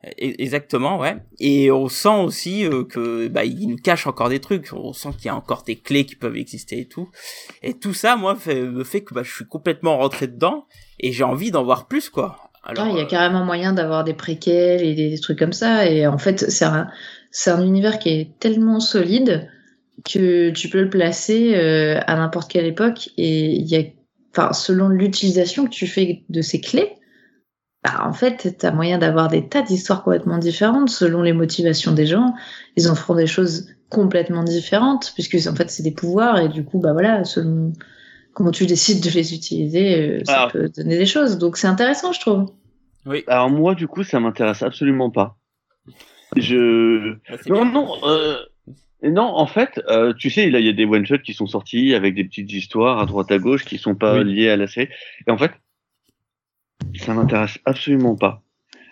E- 0.05 0.11
Exactement, 0.39 0.99
ouais. 0.99 1.17
Et 1.41 1.71
on 1.71 1.89
sent 1.89 2.21
aussi 2.21 2.65
euh, 2.65 2.85
que 2.85 3.29
bah 3.29 3.45
il 3.45 3.69
nous 3.69 3.77
cache 3.77 4.07
encore 4.07 4.29
des 4.29 4.41
trucs. 4.41 4.73
On 4.73 4.93
sent 4.93 5.11
qu'il 5.17 5.27
y 5.27 5.29
a 5.29 5.37
encore 5.37 5.63
des 5.65 5.77
clés 5.77 6.05
qui 6.05 6.17
peuvent 6.17 6.37
exister 6.37 6.81
et 6.81 6.87
tout. 6.87 7.11
Et 7.63 7.75
tout 7.75 7.95
ça, 7.95 8.17
moi, 8.17 8.37
fait, 8.37 8.63
me 8.63 8.85
fait 8.85 9.03
que 9.03 9.15
bah, 9.15 9.23
je 9.25 9.33
suis 9.33 9.47
complètement 9.47 9.99
rentré 9.99 10.29
dedans 10.29 10.67
et 11.01 11.13
j'ai 11.13 11.25
envie 11.25 11.51
d'en 11.51 11.65
voir 11.65 11.89
plus, 11.89 12.11
quoi. 12.11 12.39
Alors, 12.65 12.85
Ah, 12.85 12.91
il 12.91 12.97
y 12.97 13.01
a 13.01 13.05
euh, 13.05 13.07
carrément 13.07 13.45
moyen 13.45 13.73
d'avoir 13.73 14.05
des 14.05 14.15
préquels 14.15 14.83
et 14.83 14.95
des, 14.95 15.19
trucs 15.19 15.39
comme 15.39 15.53
ça. 15.53 15.87
Et 15.91 16.07
en 16.07 16.19
fait, 16.19 16.51
c'est 16.51 16.65
un, 16.65 16.89
c'est 17.31 17.51
un 17.51 17.65
univers 17.65 17.99
qui 17.99 18.11
est 18.11 18.39
tellement 18.39 18.81
solide 18.81 19.49
que 20.05 20.51
tu 20.51 20.69
peux 20.69 20.83
le 20.83 20.91
placer 20.91 21.57
euh, 21.57 21.99
à 22.07 22.17
n'importe 22.17 22.51
quelle 22.51 22.67
époque. 22.67 23.11
Et 23.17 23.57
il 23.57 23.67
y 23.67 23.77
a, 23.77 23.83
enfin, 24.33 24.53
selon 24.53 24.89
l'utilisation 24.89 25.65
que 25.65 25.71
tu 25.71 25.87
fais 25.87 26.25
de 26.29 26.43
ces 26.43 26.61
clés, 26.61 26.98
bah, 27.85 28.05
en 28.05 28.13
fait, 28.13 28.57
tu 28.59 28.67
as 28.67 28.73
moyen 28.73 28.99
d'avoir 28.99 29.29
des 29.29 29.49
tas 29.49 29.63
d'histoires 29.63 30.03
complètement 30.03 30.39
différentes 30.39 30.91
selon 30.91 31.23
les 31.23 31.33
motivations 31.33 31.93
des 31.93 32.07
gens. 32.07 32.35
Ils 32.77 32.89
en 32.91 32.95
feront 32.95 33.15
des 33.15 33.27
choses 33.27 33.69
complètement 33.89 34.43
différentes 34.45 35.13
puisque 35.15 35.39
en 35.49 35.55
fait, 35.55 35.71
c'est 35.71 35.83
des 35.83 35.93
pouvoirs 35.93 36.39
et 36.41 36.49
du 36.49 36.65
coup, 36.65 36.79
bah 36.81 36.93
voilà, 36.93 37.25
selon 37.25 37.73
comment 38.35 38.51
tu 38.51 38.67
décides 38.67 39.03
de 39.03 39.11
les 39.11 39.35
utiliser, 39.35 40.19
euh, 40.19 40.21
ça 40.25 40.35
Alors. 40.37 40.53
peut 40.53 40.69
donner 40.69 40.99
des 40.99 41.07
choses. 41.07 41.39
Donc, 41.39 41.57
c'est 41.57 41.67
intéressant, 41.69 42.13
je 42.13 42.21
trouve. 42.21 42.47
oui. 43.07 43.25
Alors 43.27 43.49
moi, 43.51 43.75
du 43.75 43.87
coup, 43.89 44.03
ça 44.05 44.21
m'intéresse 44.21 44.63
absolument 44.63 45.11
pas. 45.11 45.37
Je 46.37 47.15
bah, 47.31 47.37
non 47.49 47.63
bien. 47.65 47.73
non 47.73 47.95
euh... 48.05 48.37
non 49.03 49.23
en 49.25 49.47
fait, 49.47 49.81
euh, 49.89 50.13
tu 50.13 50.29
sais, 50.31 50.51
là 50.51 50.61
il 50.61 50.67
y 50.67 50.69
a 50.69 50.73
des 50.75 50.85
one 50.85 51.07
shots 51.07 51.19
qui 51.25 51.33
sont 51.33 51.47
sortis 51.47 51.95
avec 51.95 52.15
des 52.15 52.25
petites 52.25 52.53
histoires 52.53 52.99
à 52.99 53.07
droite 53.07 53.31
à 53.33 53.39
gauche 53.39 53.65
qui 53.65 53.79
sont 53.79 53.95
pas 53.95 54.19
Oui. 54.19 54.35
liées 54.35 54.51
à 54.51 54.57
la 54.57 54.67
série. 54.67 54.89
Et 55.27 55.31
en 55.31 55.39
fait, 55.39 55.53
ça 56.95 57.15
m'intéresse 57.15 57.59
absolument 57.65 58.17
pas. 58.17 58.43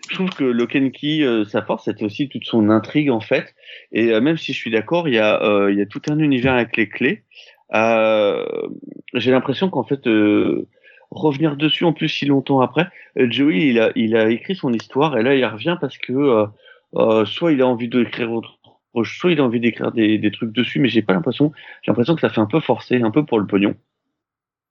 Je 0.08 0.14
trouve 0.14 0.30
que 0.30 0.78
and 0.78 0.90
Key, 0.90 1.22
euh, 1.22 1.44
sa 1.44 1.62
force, 1.62 1.84
c'était 1.84 2.04
aussi 2.04 2.28
toute 2.28 2.44
son 2.44 2.70
intrigue 2.70 3.10
en 3.10 3.20
fait. 3.20 3.54
Et 3.92 4.12
euh, 4.12 4.20
même 4.20 4.36
si 4.36 4.52
je 4.52 4.58
suis 4.58 4.70
d'accord, 4.70 5.08
il 5.08 5.14
y 5.14 5.18
a 5.18 5.42
euh, 5.42 5.72
il 5.72 5.78
y 5.78 5.82
a 5.82 5.86
tout 5.86 6.02
un 6.08 6.18
univers 6.18 6.54
avec 6.54 6.76
les 6.76 6.88
clés. 6.88 7.24
Euh, 7.74 8.44
J'ai 9.14 9.32
l'impression 9.32 9.68
qu'en 9.68 9.82
fait 9.82 10.06
euh, 10.06 10.68
revenir 11.10 11.56
dessus 11.56 11.84
en 11.84 11.92
plus 11.92 12.08
si 12.08 12.24
longtemps 12.26 12.60
après, 12.60 12.88
euh, 13.18 13.28
Joey 13.30 13.68
il 13.68 13.80
a 13.80 13.90
il 13.96 14.16
a 14.16 14.30
écrit 14.30 14.54
son 14.54 14.72
histoire 14.72 15.18
et 15.18 15.24
là 15.24 15.34
il 15.34 15.44
revient 15.44 15.76
parce 15.80 15.98
que 15.98 16.12
euh, 16.12 16.46
euh, 16.94 17.24
soit 17.24 17.52
il 17.52 17.60
a 17.60 17.66
envie 17.66 17.88
d'écrire 17.88 18.30
autre 18.30 18.58
soit 19.04 19.32
il 19.32 19.40
a 19.40 19.44
envie 19.44 19.60
d'écrire 19.60 19.92
des, 19.92 20.18
des 20.18 20.30
trucs 20.30 20.52
dessus, 20.52 20.80
mais 20.80 20.88
j'ai 20.88 21.02
pas 21.02 21.12
l'impression. 21.12 21.52
J'ai 21.82 21.90
l'impression 21.90 22.14
que 22.14 22.20
ça 22.20 22.30
fait 22.30 22.40
un 22.40 22.46
peu 22.46 22.60
forcé, 22.60 23.02
un 23.02 23.10
peu 23.10 23.24
pour 23.24 23.38
le 23.38 23.46
pognon. 23.46 23.74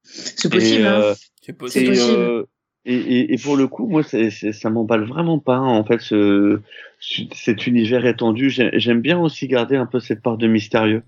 C'est 0.03 0.51
possible. 0.51 0.85
Hein. 0.85 1.01
euh, 1.01 1.13
C'est 1.41 1.53
C'est 1.69 1.85
possible. 1.85 2.45
Et, 2.85 3.37
pour 3.37 3.55
le 3.57 3.67
coup, 3.67 3.87
moi, 3.87 4.03
ça 4.03 4.69
m'emballe 4.69 5.05
vraiment 5.05 5.39
pas, 5.39 5.59
en 5.59 5.83
fait, 5.83 6.01
ce, 6.01 6.59
ce- 6.99 7.21
cet 7.33 7.65
univers 7.67 8.05
étendu. 8.05 8.49
J'ai- 8.49 8.71
J'aime 8.73 9.01
bien 9.01 9.19
aussi 9.19 9.47
garder 9.47 9.75
un 9.75 9.85
peu 9.85 9.99
cette 9.99 10.21
part 10.21 10.37
de 10.37 10.47
mystérieux. 10.47 11.03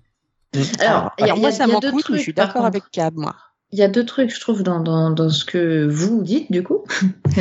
Alors, 0.80 1.12
il 1.18 1.26
y 1.26 1.28
a, 1.28 1.32
Alors 1.32 1.38
moi, 1.38 1.48
a- 1.50 1.52
ça 1.52 1.66
m'en 1.66 1.78
deux 1.80 1.90
coûte, 1.90 2.04
mais 2.10 2.16
je 2.16 2.16
trucs, 2.16 2.20
suis 2.22 2.32
d'accord 2.32 2.64
avec 2.64 2.82
Cab, 2.90 3.14
moi. 3.16 3.34
Il 3.70 3.78
y 3.78 3.82
a 3.82 3.88
deux 3.88 4.04
trucs, 4.04 4.34
je 4.34 4.40
trouve, 4.40 4.62
dans, 4.62 4.80
dans, 4.80 5.10
dans 5.10 5.28
ce 5.28 5.44
que 5.44 5.86
vous 5.86 6.22
dites, 6.22 6.50
du 6.50 6.62
coup. 6.62 6.84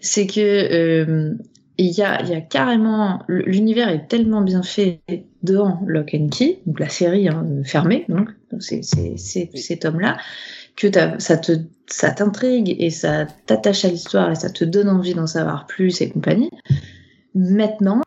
c'est 0.00 0.26
que 0.26 0.40
euh, 0.40 1.34
il 1.78 1.90
y, 1.90 2.02
a, 2.02 2.22
il 2.22 2.28
y 2.28 2.34
a 2.34 2.40
carrément. 2.40 3.22
L'univers 3.28 3.88
est 3.88 4.06
tellement 4.08 4.42
bien 4.42 4.62
fait 4.62 5.00
dans 5.42 5.80
Lock 5.86 6.14
and 6.14 6.28
Key, 6.28 6.58
donc 6.66 6.80
la 6.80 6.88
série 6.88 7.28
hein, 7.28 7.46
fermée, 7.64 8.04
donc 8.08 8.30
c'est 8.60 8.82
c'est- 8.82 9.48
que 10.76 10.88
ça 11.18 11.36
te 11.38 11.52
ça 11.88 12.10
t'intrigue 12.10 12.76
et 12.78 12.90
ça 12.90 13.26
t'attache 13.46 13.84
à 13.84 13.88
l'histoire 13.88 14.30
et 14.30 14.34
ça 14.34 14.50
te 14.50 14.64
donne 14.64 14.88
envie 14.88 15.14
d'en 15.14 15.26
savoir 15.26 15.66
plus 15.66 16.00
et 16.00 16.10
compagnie. 16.10 16.50
Maintenant, 17.34 18.00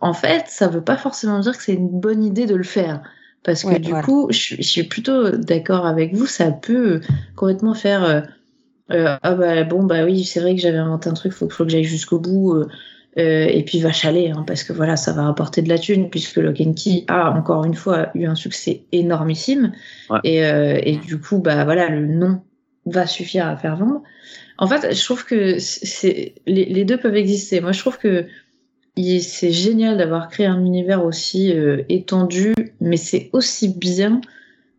en 0.00 0.12
fait, 0.12 0.44
ça 0.48 0.68
veut 0.68 0.82
pas 0.84 0.96
forcément 0.96 1.40
dire 1.40 1.56
que 1.56 1.62
c'est 1.62 1.74
une 1.74 1.88
bonne 2.00 2.22
idée 2.22 2.46
de 2.46 2.54
le 2.54 2.62
faire. 2.64 3.02
Parce 3.42 3.62
que 3.62 3.68
Ouais, 3.68 3.78
du 3.78 3.90
voilà. 3.90 4.02
coup, 4.02 4.28
je, 4.30 4.36
suis- 4.38 4.56
je 4.56 4.68
suis 4.68 4.82
plutôt 4.84 5.30
d'accord 5.30 5.86
avec 5.86 6.14
vous, 6.14 6.26
ça 6.26 6.50
peut 6.50 7.00
complètement 7.36 7.74
faire 7.74 8.04
euh, 8.04 8.20
euh, 8.92 9.16
ah 9.22 9.34
bah 9.34 9.64
bon 9.64 9.84
bah 9.84 10.04
oui 10.04 10.24
c'est 10.24 10.40
vrai 10.40 10.54
que 10.54 10.60
j'avais 10.60 10.78
inventé 10.78 11.08
un 11.08 11.14
truc 11.14 11.32
faut, 11.32 11.48
faut 11.50 11.64
que 11.64 11.70
j'aille 11.70 11.84
jusqu'au 11.84 12.20
bout 12.20 12.54
euh, 12.54 12.68
euh, 13.18 13.46
et 13.46 13.62
puis 13.64 13.80
va 13.80 13.92
chaler 13.92 14.30
hein, 14.30 14.44
parce 14.46 14.62
que 14.64 14.72
voilà 14.74 14.96
ça 14.96 15.12
va 15.12 15.22
rapporter 15.22 15.62
de 15.62 15.68
la 15.68 15.78
thune 15.78 16.10
puisque 16.10 16.36
Lock 16.36 16.60
and 16.60 16.74
Key 16.74 17.04
a 17.08 17.30
encore 17.30 17.64
une 17.64 17.74
fois 17.74 18.10
eu 18.14 18.26
un 18.26 18.34
succès 18.34 18.82
énormissime. 18.92 19.72
Ouais. 20.10 20.18
et, 20.24 20.44
euh, 20.44 20.78
et 20.82 20.96
du 20.96 21.18
coup 21.18 21.38
bah 21.38 21.64
voilà 21.64 21.88
le 21.88 22.06
nom 22.06 22.42
va 22.84 23.06
suffire 23.06 23.46
à 23.46 23.56
faire 23.56 23.76
vendre. 23.76 24.02
En 24.58 24.66
fait 24.66 24.94
je 24.94 25.04
trouve 25.04 25.24
que 25.24 25.58
c'est 25.58 26.34
les, 26.46 26.66
les 26.66 26.84
deux 26.84 26.98
peuvent 26.98 27.16
exister. 27.16 27.60
Moi 27.60 27.72
je 27.72 27.80
trouve 27.80 27.98
que 27.98 28.26
c'est 29.20 29.52
génial 29.52 29.98
d'avoir 29.98 30.28
créé 30.28 30.46
un 30.46 30.64
univers 30.64 31.04
aussi 31.04 31.52
euh, 31.52 31.82
étendu 31.88 32.54
mais 32.80 32.96
c'est 32.96 33.28
aussi 33.32 33.68
bien 33.68 34.20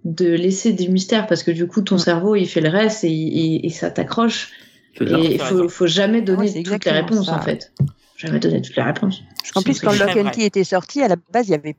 de 0.06 0.28
laisser 0.28 0.74
des 0.74 0.88
mystères 0.88 1.28
parce 1.28 1.44
que 1.44 1.52
du 1.52 1.68
coup 1.68 1.82
ton 1.82 1.98
cerveau 1.98 2.36
il 2.36 2.48
fait 2.48 2.62
le 2.62 2.70
reste 2.70 3.04
et, 3.04 3.10
et- 3.12 3.66
et 3.66 3.70
ça 3.70 3.90
t'accroche. 3.92 4.52
Et 5.00 5.34
il 5.34 5.40
faut, 5.40 5.70
faut 5.70 5.86
jamais 5.86 6.22
donner 6.24 6.52
Ouais, 6.52 6.64
toutes 6.64 6.86
les 6.86 6.92
réponses 6.92 7.28
ça. 7.28 7.36
en 7.38 7.42
fait 7.42 7.72
jamais 8.18 8.40
donner 8.40 8.62
toutes 8.62 8.76
les 8.76 8.84
réponses 8.84 9.24
qu'en 9.54 9.62
plus, 9.62 9.80
quand 9.80 9.94
Lock 9.94 10.18
and 10.18 10.30
Key 10.32 10.44
était 10.46 10.64
sorti, 10.64 11.02
à 11.02 11.08
la 11.08 11.16
base, 11.32 11.48
il 11.48 11.52
n'y 11.52 11.56
avait 11.56 11.76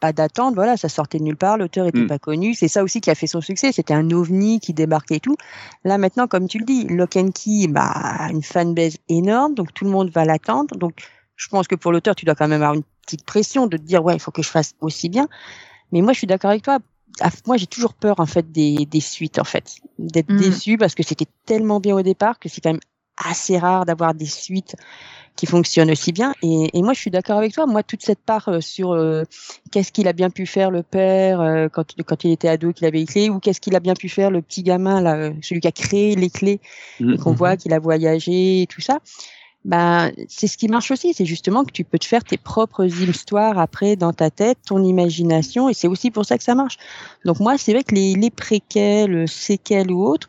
pas 0.00 0.12
d'attente. 0.12 0.54
Voilà, 0.54 0.76
ça 0.76 0.88
sortait 0.88 1.18
de 1.18 1.24
nulle 1.24 1.36
part. 1.36 1.56
L'auteur 1.58 1.86
était 1.86 2.00
Mm. 2.00 2.06
pas 2.06 2.18
connu. 2.18 2.54
C'est 2.54 2.68
ça 2.68 2.84
aussi 2.84 3.00
qui 3.00 3.10
a 3.10 3.14
fait 3.14 3.26
son 3.26 3.40
succès. 3.40 3.72
C'était 3.72 3.94
un 3.94 4.10
ovni 4.10 4.60
qui 4.60 4.72
débarquait 4.74 5.16
et 5.16 5.20
tout. 5.20 5.36
Là, 5.84 5.98
maintenant, 5.98 6.26
comme 6.28 6.46
tu 6.48 6.58
le 6.58 6.64
dis, 6.64 6.84
Lock 6.84 7.16
and 7.16 7.30
Key, 7.32 7.66
bah, 7.68 8.28
une 8.30 8.42
fanbase 8.42 8.96
énorme. 9.08 9.54
Donc, 9.54 9.72
tout 9.74 9.84
le 9.84 9.90
monde 9.90 10.10
va 10.10 10.24
l'attendre. 10.24 10.76
Donc, 10.76 11.00
je 11.36 11.48
pense 11.48 11.66
que 11.66 11.74
pour 11.74 11.90
l'auteur, 11.92 12.14
tu 12.14 12.24
dois 12.24 12.34
quand 12.34 12.46
même 12.48 12.62
avoir 12.62 12.74
une 12.74 12.84
petite 13.04 13.24
pression 13.24 13.66
de 13.66 13.76
te 13.76 13.82
dire, 13.82 14.04
ouais, 14.04 14.14
il 14.14 14.20
faut 14.20 14.30
que 14.30 14.42
je 14.42 14.50
fasse 14.50 14.74
aussi 14.80 15.08
bien. 15.08 15.28
Mais 15.92 16.00
moi, 16.02 16.12
je 16.12 16.18
suis 16.18 16.26
d'accord 16.26 16.50
avec 16.50 16.62
toi. 16.62 16.78
Ah, 17.20 17.30
Moi, 17.46 17.56
j'ai 17.56 17.66
toujours 17.66 17.94
peur, 17.94 18.20
en 18.20 18.26
fait, 18.26 18.52
des, 18.52 18.86
des 18.86 19.00
suites, 19.00 19.38
en 19.40 19.44
fait. 19.44 19.76
D'être 19.98 20.30
Mm. 20.30 20.36
déçu 20.38 20.78
parce 20.78 20.94
que 20.94 21.02
c'était 21.02 21.26
tellement 21.46 21.80
bien 21.80 21.96
au 21.96 22.02
départ 22.02 22.38
que 22.38 22.48
c'est 22.48 22.60
quand 22.60 22.70
même 22.70 22.80
assez 23.16 23.58
rare 23.58 23.84
d'avoir 23.84 24.14
des 24.14 24.26
suites 24.26 24.76
qui 25.38 25.46
fonctionnent 25.46 25.90
aussi 25.92 26.10
bien. 26.10 26.34
Et, 26.42 26.68
et 26.76 26.82
moi, 26.82 26.92
je 26.94 26.98
suis 26.98 27.12
d'accord 27.12 27.38
avec 27.38 27.54
toi. 27.54 27.64
Moi, 27.66 27.84
toute 27.84 28.02
cette 28.02 28.18
part 28.18 28.48
euh, 28.48 28.60
sur 28.60 28.90
euh, 28.92 29.22
qu'est-ce 29.70 29.92
qu'il 29.92 30.08
a 30.08 30.12
bien 30.12 30.30
pu 30.30 30.46
faire 30.46 30.72
le 30.72 30.82
père 30.82 31.40
euh, 31.40 31.68
quand, 31.68 31.94
quand 32.04 32.24
il 32.24 32.32
était 32.32 32.48
ado, 32.48 32.72
qu'il 32.72 32.86
avait 32.88 32.98
les 32.98 33.06
clés, 33.06 33.30
ou 33.30 33.38
qu'est-ce 33.38 33.60
qu'il 33.60 33.76
a 33.76 33.80
bien 33.80 33.94
pu 33.94 34.08
faire 34.08 34.32
le 34.32 34.42
petit 34.42 34.64
gamin, 34.64 35.00
là, 35.00 35.30
celui 35.40 35.60
qui 35.60 35.68
a 35.68 35.72
créé 35.72 36.16
les 36.16 36.28
clés, 36.28 36.60
Mhm. 36.98 37.14
et 37.14 37.18
qu'on 37.18 37.32
voit 37.32 37.56
qu'il 37.56 37.72
a 37.72 37.78
voyagé 37.78 38.62
et 38.62 38.66
tout 38.66 38.80
ça. 38.80 38.98
Ben, 39.64 40.12
c'est 40.28 40.46
ce 40.46 40.56
qui 40.56 40.68
marche 40.68 40.90
aussi, 40.90 41.14
c'est 41.14 41.26
justement 41.26 41.64
que 41.64 41.72
tu 41.72 41.84
peux 41.84 41.98
te 41.98 42.06
faire 42.06 42.24
tes 42.24 42.38
propres 42.38 42.86
histoires 42.86 43.58
après 43.58 43.96
dans 43.96 44.12
ta 44.12 44.30
tête, 44.30 44.58
ton 44.66 44.82
imagination, 44.82 45.68
et 45.68 45.74
c'est 45.74 45.88
aussi 45.88 46.10
pour 46.10 46.24
ça 46.24 46.38
que 46.38 46.44
ça 46.44 46.54
marche. 46.54 46.78
Donc 47.24 47.38
moi, 47.38 47.58
c'est 47.58 47.72
vrai 47.72 47.84
que 47.84 47.94
les, 47.94 48.14
les 48.14 48.30
préquels, 48.30 49.28
séquelles 49.28 49.92
ou 49.92 50.04
autres, 50.04 50.26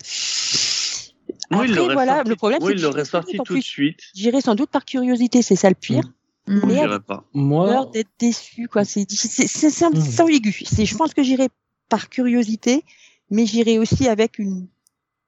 Oui, 1.52 1.58
il 1.66 1.72
après 1.72 1.76
l'aurait 1.76 1.93
voilà, 1.95 2.16
sorti- 2.18 2.30
le 2.30 2.36
problème 2.36 2.60
oui, 2.62 2.68
c'est 2.68 2.74
il 2.74 2.78
que 2.78 2.82
l'aurait 2.84 2.93
j'irai 3.00 3.06
sans 3.06 3.12
sorti 3.12 3.38
tout 3.43 3.56
de 3.56 3.62
suite. 3.62 4.00
j'irai 4.14 4.41
sans 4.41 4.56
doute 4.56 4.70
par 4.70 4.86
curiosité, 4.86 5.41
c'est 5.41 5.56
ça 5.56 5.70
le 5.70 5.76
pire. 5.76 6.04
Mais 6.47 6.76
pas. 7.00 7.24
Moi, 7.34 7.68
peur 7.68 7.86
d'être 7.91 8.10
déçu, 8.20 8.68
quoi. 8.68 8.84
C'est 8.86 9.06
c'est- 9.10 9.86
un- 9.86 9.91
c'est 10.02 10.22
ambigu. 10.22 10.52
C'est- 10.66 10.86
Je 10.86 10.95
pense 10.97 11.14
que 11.14 11.22
j'irai 11.24 11.50
par 11.89 12.10
curiosité, 12.10 12.84
mais 13.30 13.45
j'irai 13.45 13.78
aussi 13.80 14.08
avec 14.08 14.39
une 14.39 14.68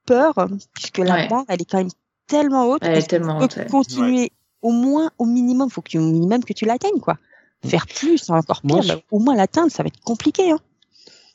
peur, 0.05 0.33
puisque 0.73 0.97
la 0.99 1.13
Ouais. 1.13 1.27
barre, 1.27 1.45
elle 1.47 1.61
est 1.61 1.69
quand 1.69 1.77
même 1.77 1.89
tellement 2.27 2.65
haute. 2.69 2.81
Elle 2.83 2.97
est 2.97 3.07
tellement 3.07 3.37
peux 3.37 3.43
haute, 3.45 3.57
ouais. 3.57 3.67
continuer 3.67 4.31
au 4.63 4.71
moins, 4.71 5.11
au 5.19 5.25
minimum, 5.25 5.69
faut 5.69 5.81
que 5.81 5.89
tu, 5.89 5.97
au 5.99 6.01
minimum 6.11 6.43
que 6.43 6.53
tu 6.53 6.65
l'atteignes, 6.65 6.99
quoi. 6.99 7.17
Faire 7.65 7.85
plus, 7.87 8.29
encore 8.29 8.61
pire. 8.61 8.75
Moi, 8.75 8.81
je- 8.81 8.93
mais 8.93 9.03
au 9.11 9.19
moins 9.19 9.35
l'atteindre, 9.35 9.71
ça 9.71 9.83
va 9.83 9.87
être 9.87 9.99
compliqué, 10.01 10.51
hein. 10.51 10.59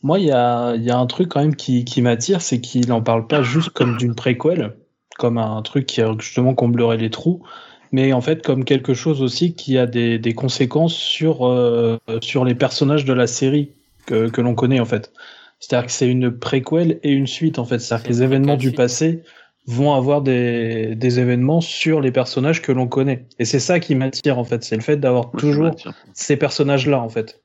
Moi, 0.06 0.20
il 0.20 0.26
y 0.26 0.30
a, 0.30 0.76
il 0.76 0.84
y 0.84 0.90
a 0.90 0.96
un 0.96 1.06
truc 1.06 1.30
quand 1.30 1.40
même 1.40 1.56
qui, 1.56 1.84
qui 1.84 2.00
m'attire, 2.00 2.40
c'est 2.40 2.60
qu'il 2.60 2.92
en 2.92 3.02
parle 3.02 3.26
pas 3.26 3.42
juste 3.42 3.70
comme 3.70 3.96
d'une 3.96 4.14
préquelle, 4.14 4.76
comme 5.18 5.36
un 5.36 5.60
truc 5.62 5.84
qui 5.84 6.00
justement 6.20 6.54
comblerait 6.54 6.96
les 6.96 7.10
trous, 7.10 7.42
mais 7.90 8.12
en 8.12 8.20
fait 8.20 8.46
comme 8.46 8.64
quelque 8.64 8.94
chose 8.94 9.20
aussi 9.20 9.56
qui 9.56 9.76
a 9.76 9.86
des, 9.86 10.20
des 10.20 10.32
conséquences 10.32 10.94
sur, 10.94 11.44
euh, 11.44 11.98
sur 12.22 12.44
les 12.44 12.54
personnages 12.54 13.04
de 13.04 13.12
la 13.12 13.26
série 13.26 13.72
que, 14.06 14.28
que 14.28 14.40
l'on 14.40 14.54
connaît 14.54 14.78
en 14.78 14.84
fait. 14.84 15.12
C'est-à-dire 15.58 15.86
que 15.86 15.92
c'est 15.92 16.08
une 16.08 16.30
préquelle 16.30 17.00
et 17.02 17.10
une 17.10 17.26
suite 17.26 17.58
en 17.58 17.64
fait. 17.64 17.80
C'est-à-dire 17.80 18.04
que 18.04 18.10
les 18.10 18.22
événements 18.22 18.56
du 18.56 18.70
passé 18.70 19.24
vont 19.66 19.92
avoir 19.92 20.22
des, 20.22 20.94
des 20.94 21.18
événements 21.18 21.60
sur 21.60 22.00
les 22.00 22.12
personnages 22.12 22.62
que 22.62 22.70
l'on 22.70 22.86
connaît. 22.86 23.26
Et 23.40 23.44
c'est 23.44 23.58
ça 23.58 23.80
qui 23.80 23.96
m'attire 23.96 24.38
en 24.38 24.44
fait, 24.44 24.62
c'est 24.62 24.76
le 24.76 24.82
fait 24.82 24.98
d'avoir 24.98 25.32
toujours 25.32 25.72
ces 26.14 26.36
personnages-là, 26.36 27.00
en 27.00 27.08
fait. 27.08 27.40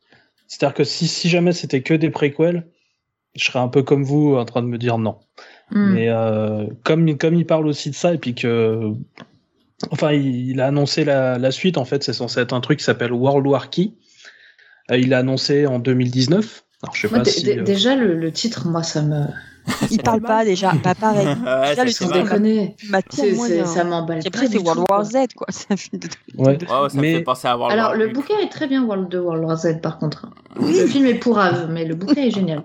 C'est-à-dire 0.51 0.73
que 0.75 0.83
si, 0.83 1.07
si 1.07 1.29
jamais 1.29 1.53
c'était 1.53 1.81
que 1.81 1.93
des 1.93 2.09
préquels, 2.09 2.67
je 3.35 3.45
serais 3.45 3.59
un 3.59 3.69
peu 3.69 3.83
comme 3.83 4.03
vous 4.03 4.35
en 4.35 4.43
train 4.43 4.61
de 4.61 4.67
me 4.67 4.77
dire 4.77 4.97
non. 4.97 5.17
Mm. 5.71 5.93
Mais 5.93 6.09
euh, 6.09 6.65
comme, 6.83 7.17
comme 7.17 7.35
il 7.35 7.45
parle 7.45 7.67
aussi 7.67 7.89
de 7.89 7.95
ça, 7.95 8.13
et 8.13 8.17
puis 8.17 8.35
que. 8.35 8.91
Enfin, 9.91 10.11
il, 10.11 10.49
il 10.49 10.59
a 10.59 10.67
annoncé 10.67 11.05
la, 11.05 11.37
la 11.37 11.51
suite, 11.51 11.77
en 11.77 11.85
fait, 11.85 12.03
c'est 12.03 12.11
censé 12.11 12.41
être 12.41 12.51
un 12.53 12.59
truc 12.59 12.79
qui 12.79 12.85
s'appelle 12.85 13.13
World 13.13 13.47
War 13.47 13.69
Key. 13.69 13.93
Euh, 14.91 14.97
il 14.97 15.07
l'a 15.09 15.19
annoncé 15.19 15.65
en 15.67 15.79
2019. 15.79 16.65
Alors, 16.83 16.95
je 16.95 17.01
sais 17.01 17.07
Moi, 17.07 17.19
pas 17.19 17.23
dé- 17.23 17.31
si. 17.31 17.43
dé- 17.45 17.59
euh, 17.59 17.63
Déjà, 17.63 17.95
le, 17.95 18.13
le 18.15 18.31
titre, 18.33 18.67
moi, 18.67 18.83
ça 18.83 19.01
me. 19.03 19.23
Il 19.91 20.01
parle 20.01 20.21
pas 20.21 20.43
déjà, 20.45 20.71
pas 20.83 20.95
pareil. 20.95 21.27
Ouais, 21.45 21.75
ça, 21.75 21.83
le 21.85 21.91
c'est 21.91 22.07
pas- 22.09 22.21
déconner. 22.23 22.75
C'est- 23.09 23.35
c'est-. 23.35 23.65
Ça 23.65 23.83
m'emballe 23.83 24.21
Après, 24.25 24.47
c'est 24.47 24.57
World 24.57 24.85
tout, 24.87 24.93
War. 24.93 25.03
Z, 25.05 25.17
quoi. 25.35 25.47
De- 25.93 26.07
Ouais. 26.37 26.47
Ouais, 26.47 26.81
ouais, 26.81 26.89
ça 26.89 26.95
me 26.97 27.01
Mais- 27.01 27.15
fait 27.17 27.21
penser 27.23 27.47
à 27.47 27.57
World 27.57 27.73
Alors, 27.73 27.89
War 27.89 27.97
le 27.97 28.05
Hulk. 28.07 28.13
bouquin 28.13 28.37
est 28.43 28.49
très 28.49 28.67
bien, 28.67 28.83
World 28.83 29.09
de 29.09 29.19
World 29.19 29.43
War 29.45 29.57
Z, 29.57 29.81
par 29.81 29.97
contre. 29.99 30.27
Oui. 30.59 30.77
Le 30.79 30.87
film 30.87 31.05
est 31.05 31.15
pourrave, 31.15 31.67
mais 31.69 31.85
le 31.85 31.95
bouquin 31.95 32.21
est 32.23 32.31
génial. 32.31 32.63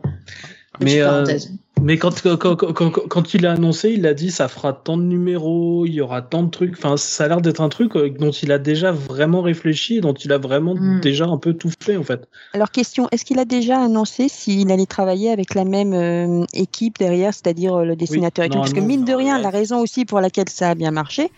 Mais, 0.81 1.01
euh, 1.01 1.11
parenthèse. 1.11 1.53
Mais 1.83 1.99
quand, 1.99 2.23
quand, 2.23 2.57
quand, 2.57 2.91
quand, 2.91 3.35
il 3.35 3.47
a 3.47 3.53
annoncé, 3.53 3.91
il 3.91 4.07
a 4.07 4.15
dit 4.15 4.31
ça 4.31 4.49
fera 4.49 4.73
tant 4.73 4.97
de 4.97 5.03
numéros, 5.03 5.85
il 5.87 5.93
y 5.95 6.01
aura 6.01 6.23
tant 6.23 6.43
de 6.43 6.51
trucs. 6.51 6.75
Enfin, 6.77 6.97
ça 6.97 7.25
a 7.25 7.29
l'air 7.29 7.41
d'être 7.41 7.61
un 7.61 7.69
truc 7.69 7.95
euh, 7.97 8.11
dont 8.11 8.31
il 8.31 8.51
a 8.51 8.59
déjà 8.59 8.93
vraiment 8.93 9.43
réfléchi, 9.43 10.01
dont 10.01 10.15
il 10.15 10.33
a 10.33 10.39
vraiment 10.39 10.75
Mm. 10.75 11.01
déjà 11.01 11.27
un 11.27 11.37
peu 11.37 11.55
tout 11.55 11.71
fait 11.81 11.97
en 11.97 12.03
fait. 12.03 12.29
Alors, 12.55 12.71
question, 12.71 13.09
est-ce 13.13 13.25
qu'il 13.25 13.39
a 13.39 13.45
déjà 13.45 13.79
annoncé 13.81 14.29
s'il 14.29 14.73
allait 14.73 14.87
travailler 14.87 15.31
avec 15.31 15.55
la 15.55 15.65
même 15.65 15.93
euh, 15.93 16.45
équipe 16.55 16.99
derrière, 16.99 17.33
c'est-à-dire 17.35 17.75
euh, 17.77 17.85
le 17.85 17.95
dessinateur 17.95 18.47
et 18.47 18.49
tout? 18.49 18.59
Parce 18.59 18.73
que 18.73 18.81
mine 18.81 19.05
de 19.05 19.13
rien, 19.15 19.37
ouais. 19.37 19.43
la 19.43 19.51
raison 19.51 19.79
aussi 19.81 20.05
pour 20.07 20.21
laquelle 20.21 20.49
ça 20.49 20.71
a 20.71 20.75
bien 20.75 20.91
marché, 20.91 21.31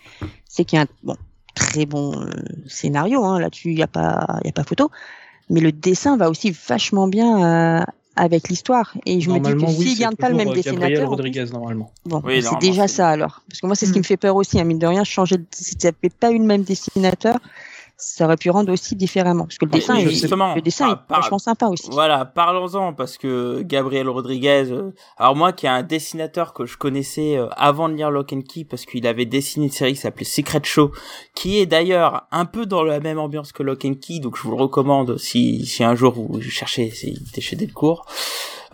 c'est 0.47 0.63
qu'il 0.63 0.77
y 0.77 0.79
a 0.79 0.83
un 0.85 0.87
bon, 1.03 1.15
très 1.53 1.85
bon 1.85 2.13
euh, 2.21 2.29
scénario, 2.67 3.23
hein, 3.25 3.39
là-dessus, 3.39 3.69
il 3.71 3.75
n'y 3.75 3.83
a, 3.83 3.87
pas- 3.87 4.39
y 4.45 4.49
a 4.49 4.53
pas 4.53 4.63
photo, 4.63 4.89
mais 5.49 5.59
le 5.59 5.71
dessin 5.71 6.17
va 6.17 6.29
aussi 6.29 6.55
vachement 6.67 7.07
bien 7.07 7.79
euh, 7.81 7.83
avec 8.19 8.49
l'histoire. 8.49 8.93
Et 9.05 9.21
je 9.21 9.29
me 9.29 9.39
dis 9.39 9.51
que 9.51 9.65
oui, 9.65 9.73
s'il 9.87 9.95
c'est 9.95 10.01
garde 10.01 10.15
pas 10.17 10.29
le 10.29 10.35
même 10.35 10.49
euh, 10.49 10.53
Gabriel 10.53 10.79
dessinateur, 10.89 11.09
Rodriguez 11.09 11.45
normalement. 11.51 11.91
bon, 12.05 12.21
Oui, 12.25 12.43
c'est 12.43 12.59
déjà 12.59 12.87
ça 12.87 13.09
alors. 13.09 13.41
Parce 13.49 13.61
que 13.61 13.65
moi, 13.65 13.75
c'est 13.75 13.85
ce 13.85 13.91
qui 13.93 13.99
Mm. 13.99 14.01
me 14.01 14.05
fait 14.05 14.17
peur 14.17 14.35
aussi, 14.35 14.59
hein, 14.59 14.63
mine 14.65 14.79
de 14.79 14.87
rien, 14.87 15.03
changer 15.03 15.37
de... 15.37 15.45
si 15.51 15.75
tu 15.75 15.85
n'avais 15.87 16.09
pas 16.09 16.31
eu 16.31 16.37
le 16.37 16.43
même 16.43 16.63
dessinateur, 16.63 17.39
ça 18.01 18.25
aurait 18.25 18.37
pu 18.37 18.49
rendre 18.49 18.71
aussi 18.71 18.95
différemment. 18.95 19.43
Parce 19.43 19.57
que 19.57 19.65
le 19.65 19.71
dessin, 19.71 19.95
est, 19.95 20.05
le 20.05 20.61
dessin 20.61 20.95
par- 20.95 21.17
est 21.17 21.21
vachement 21.21 21.37
sympa 21.37 21.67
aussi. 21.67 21.89
Voilà, 21.91 22.23
parlons-en 22.25 22.93
parce 22.93 23.17
que 23.17 23.61
Gabriel 23.61 24.07
Rodriguez, 24.07 24.67
euh, 24.71 24.93
alors 25.17 25.35
moi 25.35 25.51
qui 25.51 25.65
est 25.65 25.69
un 25.69 25.83
dessinateur 25.83 26.53
que 26.53 26.65
je 26.65 26.77
connaissais 26.77 27.37
euh, 27.37 27.49
avant 27.57 27.89
de 27.89 27.95
lire 27.95 28.09
Lock 28.09 28.31
and 28.33 28.41
Key 28.41 28.63
parce 28.63 28.85
qu'il 28.85 29.05
avait 29.05 29.25
dessiné 29.25 29.65
une 29.65 29.71
série 29.71 29.93
qui 29.93 29.99
s'appelait 29.99 30.23
Secret 30.25 30.61
Show, 30.63 30.91
qui 31.35 31.59
est 31.59 31.65
d'ailleurs 31.65 32.23
un 32.31 32.45
peu 32.45 32.65
dans 32.65 32.83
la 32.83 32.99
même 33.01 33.19
ambiance 33.19 33.51
que 33.51 33.63
Lock 33.63 33.83
and 33.83 33.95
Key, 33.95 34.19
donc 34.19 34.37
je 34.37 34.43
vous 34.43 34.51
le 34.51 34.61
recommande 34.63 35.17
si, 35.17 35.65
si 35.65 35.83
un 35.83 35.95
jour 35.95 36.13
vous 36.13 36.39
cherchez, 36.41 36.91
c'est 36.91 37.41
chez 37.41 37.55
Delcourt. 37.57 38.05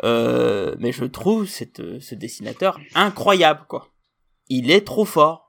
Euh, 0.04 0.76
mais 0.80 0.92
je 0.92 1.06
trouve 1.06 1.48
cette, 1.48 1.80
euh, 1.80 2.00
ce 2.02 2.16
dessinateur 2.16 2.80
incroyable 2.96 3.62
quoi. 3.68 3.88
Il 4.50 4.70
est 4.70 4.82
trop 4.86 5.06
fort. 5.06 5.45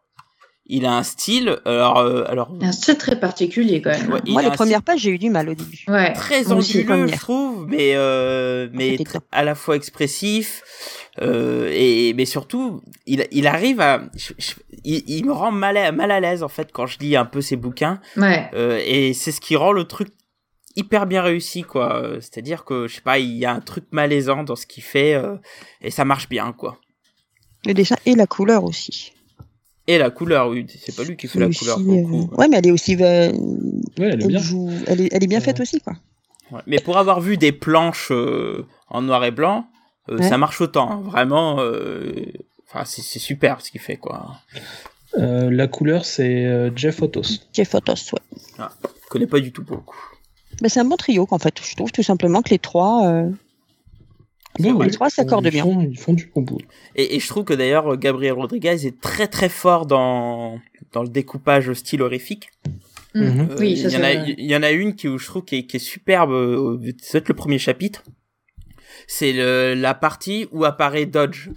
Il 0.69 0.85
a 0.85 0.97
un 0.97 1.05
style, 1.05 1.59
alors, 1.64 1.99
euh, 1.99 2.25
alors 2.27 2.51
Il 2.57 2.62
y 2.62 2.64
a 2.64 2.69
un 2.69 2.73
style 2.73 2.97
très 2.99 3.19
particulier, 3.21 3.81
quand 3.81 3.91
même. 3.91 4.12
ouais, 4.12 4.21
il 4.27 4.33
Moi, 4.33 4.43
a 4.43 4.45
les 4.51 4.51
premières 4.57 4.83
pages, 4.83 5.01
j'ai 5.01 5.11
eu 5.11 5.19
du 5.19 5.31
mal 5.31 5.49
au 5.49 5.55
début. 5.55 5.85
Ouais. 5.87 6.12
très 6.12 6.51
anguleux, 6.51 7.07
je 7.07 7.17
trouve, 7.17 7.67
mais 7.69 7.93
euh, 7.95 8.69
mais 8.73 8.99
à 9.31 9.45
la 9.45 9.55
fois 9.55 9.77
expressif. 9.77 10.62
Euh, 11.23 11.71
et 11.73 12.12
mais 12.14 12.25
surtout, 12.27 12.83
il, 13.07 13.27
il 13.31 13.47
arrive 13.47 13.81
à, 13.81 14.03
je- 14.17 14.33
je- 14.39 14.55
il, 14.85 15.03
il 15.07 15.25
me 15.25 15.33
rend 15.33 15.51
mal 15.53 15.77
à, 15.77 15.91
mal 15.93 16.11
à 16.11 16.21
l'aise 16.21 16.43
en 16.43 16.49
fait 16.49 16.71
quand 16.73 16.87
je 16.87 16.99
lis 16.99 17.17
un 17.17 17.25
peu 17.25 17.41
ses 17.41 17.57
bouquins. 17.57 18.01
Ouais. 18.17 18.51
Euh, 18.55 18.81
et 18.85 19.14
c'est 19.14 19.33
ce 19.33 19.41
qui 19.41 19.57
rend 19.57 19.73
le 19.73 19.85
truc 19.85 20.09
hyper 20.75 21.07
bien 21.07 21.23
réussi 21.23 21.62
quoi. 21.62 21.97
Euh, 22.03 22.21
C'est-à-dire 22.21 22.64
que 22.64 22.87
je 22.87 22.97
sais 22.97 23.01
pas, 23.01 23.19
il 23.19 23.35
y 23.37 23.47
a 23.47 23.53
un 23.55 23.61
truc 23.61 23.85
malaisant 23.93 24.43
dans 24.43 24.57
ce 24.57 24.67
qu'il 24.67 24.83
fait 24.83 25.14
euh, 25.14 25.37
et 25.81 25.91
ça 25.91 26.05
marche 26.05 26.29
bien 26.29 26.53
quoi. 26.53 26.79
Le 27.64 27.73
dessin 27.73 27.97
et 28.05 28.14
la 28.14 28.27
couleur 28.27 28.64
aussi. 28.64 29.12
Et 29.89 29.99
la 29.99 30.11
couleur, 30.11 30.49
oui, 30.49 30.66
c'est 30.84 30.95
pas 30.97 31.05
lui 31.05 31.16
qui 31.16 31.28
fait 31.28 31.39
la 31.39 31.47
Aussi, 31.47 31.61
couleur 31.61 31.78
le 31.78 31.93
euh. 31.93 32.37
Ouais, 32.37 32.49
mais 32.49 32.57
elle 32.59 32.66
est 32.66 32.70
aussi. 32.72 32.97
euh, 33.01 33.30
Ouais, 33.32 33.37
elle 33.99 34.05
est 34.20 34.24
elle, 34.24 34.26
bien. 34.28 34.39
joue- 34.41 34.70
elle, 34.87 35.01
est, 35.01 35.09
elle 35.12 35.22
est 35.22 35.26
bien 35.28 35.39
Ouais. 35.39 35.45
faite 35.45 35.61
aussi, 35.61 35.80
quoi. 35.80 35.95
Ouais. 36.51 36.61
Mais 36.66 36.78
pour 36.80 36.97
avoir 36.99 37.20
vu 37.20 37.37
des 37.37 37.53
planches 37.53 38.09
euh, 38.11 38.66
en 38.89 39.03
noir 39.03 39.24
et 39.24 39.30
blanc, 39.30 39.66
euh, 40.09 40.18
Ouais. 40.18 40.28
ça 40.28 40.39
marche 40.39 40.61
autant. 40.61 40.91
hein. 40.91 41.01
Vraiment, 41.05 41.57
euh, 41.61 42.12
enfin 42.68 42.84
c'est 42.84 43.03
super 43.20 43.61
ce 43.61 43.70
qu'il 43.70 43.80
fait 43.80 43.97
quoi. 43.97 44.37
Euh, 45.18 45.51
la 45.51 45.66
couleur, 45.66 46.05
c'est 46.05 46.45
euh, 46.45 46.70
Jeff 46.76 47.01
Otos. 47.03 47.41
Jeff 47.53 47.74
Otos, 47.74 48.12
ouais. 48.12 48.20
Je 48.59 49.09
connais 49.09 49.26
pas 49.26 49.41
du 49.41 49.53
tout 49.53 49.64
pour 49.64 49.76
le 49.76 49.82
coup. 49.82 49.97
Mais 50.62 50.68
c'est 50.68 50.80
un 50.80 50.84
bon 50.84 50.97
trio, 50.97 51.26
qu'en 51.26 51.39
fait. 51.39 51.55
Je 51.62 51.74
trouve 51.76 51.93
tout 51.93 52.03
simplement 52.03 52.43
que 52.43 52.51
les 52.51 52.59
trois. 52.59 53.07
Euh, 54.64 54.84
les 54.84 54.90
trois 54.90 55.11
s'accordent 55.11 55.46
ils 55.46 55.50
bien. 55.52 55.64
Font, 55.64 55.80
ils 55.82 55.98
font 55.98 56.12
du 56.12 56.30
bon 56.34 56.42
boulot. 56.42 56.64
Et, 56.94 57.16
et 57.16 57.20
je 57.20 57.28
trouve 57.28 57.44
que 57.44 57.54
d'ailleurs 57.54 57.92
euh, 57.92 57.96
Gabriel 57.96 58.32
Rodriguez 58.34 58.86
est 58.86 59.00
très 59.00 59.26
très 59.28 59.48
fort 59.48 59.86
dans 59.86 60.61
dans 60.92 61.02
le 61.02 61.09
découpage 61.09 61.72
style 61.74 62.02
horrifique. 62.02 62.48
Mm. 63.14 63.20
Mhm. 63.24 63.48
Euh, 63.50 63.57
Oui, 63.59 63.76
ça, 63.76 63.88
il 63.88 63.94
y 63.94 63.96
en 63.96 64.02
a 64.02 64.12
ça- 64.12 64.24
il 64.38 64.44
y 64.50 64.57
en 64.57 64.62
a 64.62 64.70
une 64.70 64.94
qui 64.94 65.09
où 65.09 65.18
je 65.18 65.26
trouve 65.26 65.44
qui 65.44 65.57
est, 65.57 65.66
qui 65.66 65.76
est 65.76 65.80
superbe. 65.80 66.32
euh, 66.32 66.78
C'est 67.00 67.12
peut-être 67.12 67.28
le 67.28 67.34
premier 67.34 67.59
chapitre. 67.59 68.02
C'est 69.07 69.32
la 69.74 69.94
partie 69.94 70.48
où 70.52 70.64
apparaît 70.64 71.07
Dodge 71.07 71.48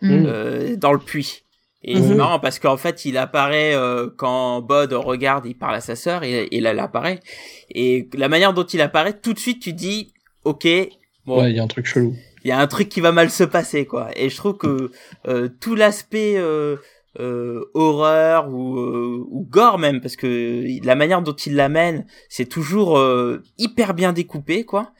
Mm. 0.00 0.10
euh, 0.26 0.76
dans 0.76 0.92
le 0.92 0.98
puits. 1.00 1.42
Et 1.82 1.96
Mhm. 1.96 2.08
c'est 2.08 2.14
marrant 2.14 2.38
parce 2.40 2.58
qu'en 2.60 2.76
fait, 2.76 3.04
il 3.04 3.16
apparaît 3.16 3.74
euh, 3.74 4.08
quand 4.16 4.60
Bod 4.62 4.92
regarde, 4.92 5.44
il 5.46 5.54
parle 5.56 5.74
à 5.74 5.80
sa 5.80 5.96
sœur 5.96 6.22
et, 6.24 6.46
et 6.52 6.60
là, 6.60 6.72
il 6.72 6.78
apparaît. 6.78 7.18
Et 7.70 8.08
la 8.14 8.28
manière 8.28 8.52
dont 8.52 8.64
il 8.64 8.80
apparaît, 8.80 9.12
tout 9.18 9.32
de 9.32 9.38
suite, 9.40 9.60
tu 9.60 9.72
dis, 9.72 10.12
ok, 10.44 10.66
bon, 11.28 11.42
Ouais, 11.42 11.50
il 11.50 11.56
y 11.56 11.60
a 11.60 11.62
un 11.62 11.68
truc 11.68 11.86
chelou. 11.86 12.14
il 12.44 12.48
y 12.48 12.52
a 12.52 12.58
un 12.58 12.66
truc 12.66 12.88
qui 12.88 13.00
va 13.00 13.12
mal 13.12 13.30
se 13.30 13.44
passer 13.44 13.84
quoi 13.86 14.08
et 14.16 14.28
je 14.30 14.36
trouve 14.36 14.56
que 14.56 14.90
euh, 15.28 15.48
tout 15.60 15.74
l'aspect 15.76 16.34
euh, 16.38 16.76
euh, 17.20 17.64
horreur 17.74 18.48
ou, 18.48 18.78
euh, 18.78 19.24
ou 19.30 19.44
gore 19.48 19.78
même 19.78 20.00
parce 20.00 20.16
que 20.16 20.30
la 20.84 20.94
manière 20.94 21.20
dont 21.22 21.34
il 21.34 21.54
l'amène 21.56 22.06
c'est 22.28 22.48
toujours 22.48 22.98
euh, 22.98 23.42
hyper 23.58 23.94
bien 23.94 24.12
découpé 24.12 24.64
quoi 24.64 24.92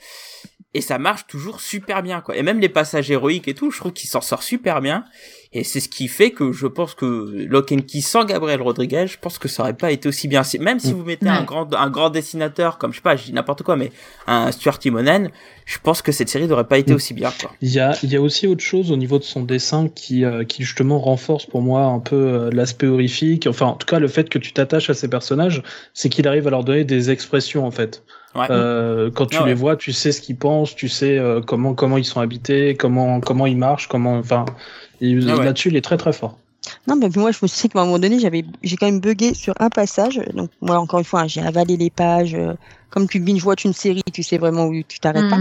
et 0.75 0.81
ça 0.83 0.99
marche 0.99 1.27
toujours 1.27 1.61
super 1.61 2.03
bien 2.03 2.21
quoi 2.21 2.37
et 2.37 2.43
même 2.43 2.61
les 2.61 2.69
passages 2.69 3.11
héroïques 3.11 3.49
et 3.49 3.55
tout 3.55 3.71
je 3.71 3.79
trouve 3.79 3.93
qu'il 3.93 4.09
s'en 4.09 4.21
sort 4.21 4.43
super 4.43 4.83
bien 4.83 5.05
et 5.51 5.65
c'est 5.65 5.81
ce 5.81 5.89
qui 5.89 6.09
fait 6.09 6.31
que 6.31 6.53
je 6.53 6.67
pense 6.67 6.95
que 6.95 7.07
Lock 7.49 7.73
and 7.73 7.81
Key 7.91 8.03
sans 8.03 8.27
Gabriel 8.27 8.61
Rodriguez 8.61 9.07
je 9.07 9.17
pense 9.19 9.39
que 9.39 9.49
ça 9.49 9.63
aurait 9.63 9.73
pas 9.77 9.91
été 9.93 10.11
aussi 10.11 10.29
bien 10.29 10.43
même 10.61 10.79
si 10.79 10.93
vous 10.93 11.05
mettez 11.05 11.27
un 11.29 11.43
grand 11.43 11.73
un 11.75 11.89
grand 11.89 12.11
dessinateur 12.11 12.77
comme 12.77 12.93
je 12.93 12.97
sais 12.97 13.03
pas 13.03 13.17
je 13.17 13.25
dis 13.25 13.33
n'importe 13.33 13.63
quoi 13.63 13.77
mais 13.77 13.91
un 14.27 14.53
Stuart 14.53 14.79
Timonen 14.79 15.31
je 15.65 15.79
pense 15.83 16.03
que 16.03 16.13
cette 16.13 16.29
série 16.29 16.47
n'aurait 16.47 16.67
pas 16.69 16.77
été 16.79 16.93
Mm. 16.93 16.97
aussi 16.97 17.15
bien 17.15 17.31
quoi 17.41 17.53
Il 17.61 17.71
y 17.71 17.79
a, 17.81 17.95
il 18.03 18.11
y 18.13 18.17
a 18.17 18.21
aussi 18.21 18.47
autre 18.47 18.63
chose 18.65 18.91
au 18.91 18.97
niveau 18.97 19.19
de 19.19 19.25
son 19.25 19.43
dessin 19.43 19.89
qui, 19.89 20.25
euh, 20.25 20.45
qui 20.45 20.63
justement 20.65 20.99
renforce 20.99 21.45
pour 21.45 21.61
moi 21.61 21.83
un 21.83 21.99
peu 21.99 22.17
euh, 22.17 22.51
l'aspect 22.51 22.87
horrifique. 22.87 23.47
Enfin, 23.47 23.67
en 23.67 23.75
tout 23.75 23.87
cas, 23.87 23.99
le 23.99 24.09
fait 24.09 24.31
que 24.31 24.39
tu 24.39 24.55
t'attaches 24.55 24.89
à 24.89 24.95
ces 24.95 25.09
personnages, 25.09 25.63
c'est 25.93 26.09
qu'il 26.09 26.27
arrive 26.27 26.47
à 26.47 26.51
leur 26.51 26.65
donner 26.65 26.85
des 26.85 27.11
expressions 27.11 27.67
en 27.67 27.71
fait. 27.71 28.03
Ouais. 28.39 28.47
Euh, 28.51 29.11
quand 29.11 29.27
tu 29.27 29.37
Ah 29.37 29.43
ouais. 29.43 29.49
les 29.49 29.55
vois, 29.55 29.77
tu 29.77 29.93
sais 29.93 30.13
ce 30.13 30.21
qu'ils 30.21 30.37
pensent, 30.37 30.75
tu 30.75 30.89
sais 30.89 31.19
euh, 31.19 31.41
comment 31.41 31.75
comment 31.75 31.97
ils 31.99 32.05
sont 32.05 32.21
habités, 32.21 32.77
comment 32.77 33.21
comment 33.21 33.47
ils 33.47 33.57
marchent, 33.57 33.89
comment. 33.89 34.17
Enfin, 34.19 34.45
Ah 35.01 35.05
ouais. 35.05 35.45
là-dessus, 35.45 35.69
il 35.69 35.77
est 35.77 35.81
très 35.85 35.97
très 35.97 36.13
fort. 36.13 36.39
Non, 36.87 36.97
mais 36.97 37.09
moi, 37.17 37.31
je 37.31 37.39
me 37.41 37.47
suis 37.49 37.63
dit 37.63 37.69
qu'à 37.69 37.81
un 37.81 37.85
moment 37.85 37.99
donné, 37.99 38.19
j'avais, 38.19 38.45
j'ai 38.63 38.77
quand 38.77 38.87
même 38.87 39.01
bugué 39.01 39.33
sur 39.33 39.55
un 39.61 39.71
passage. 39.71 40.21
Donc, 40.35 40.51
moi, 40.61 40.79
encore 40.79 40.99
une 40.99 41.05
fois, 41.05 41.21
hein, 41.23 41.27
j'ai 41.27 41.41
avalé 41.41 41.77
les 41.77 41.89
pages. 41.89 42.35
euh, 42.35 42.55
comme 42.91 43.07
tu 43.09 43.21
binge-watch 43.21 43.65
une 43.65 43.73
série, 43.75 44.03
tu 44.13 44.23
sais 44.23 44.39
vraiment 44.39 44.67
où 44.67 44.75
tu 44.87 44.99
t'arrêtes 44.99 45.29
pas. 45.31 45.39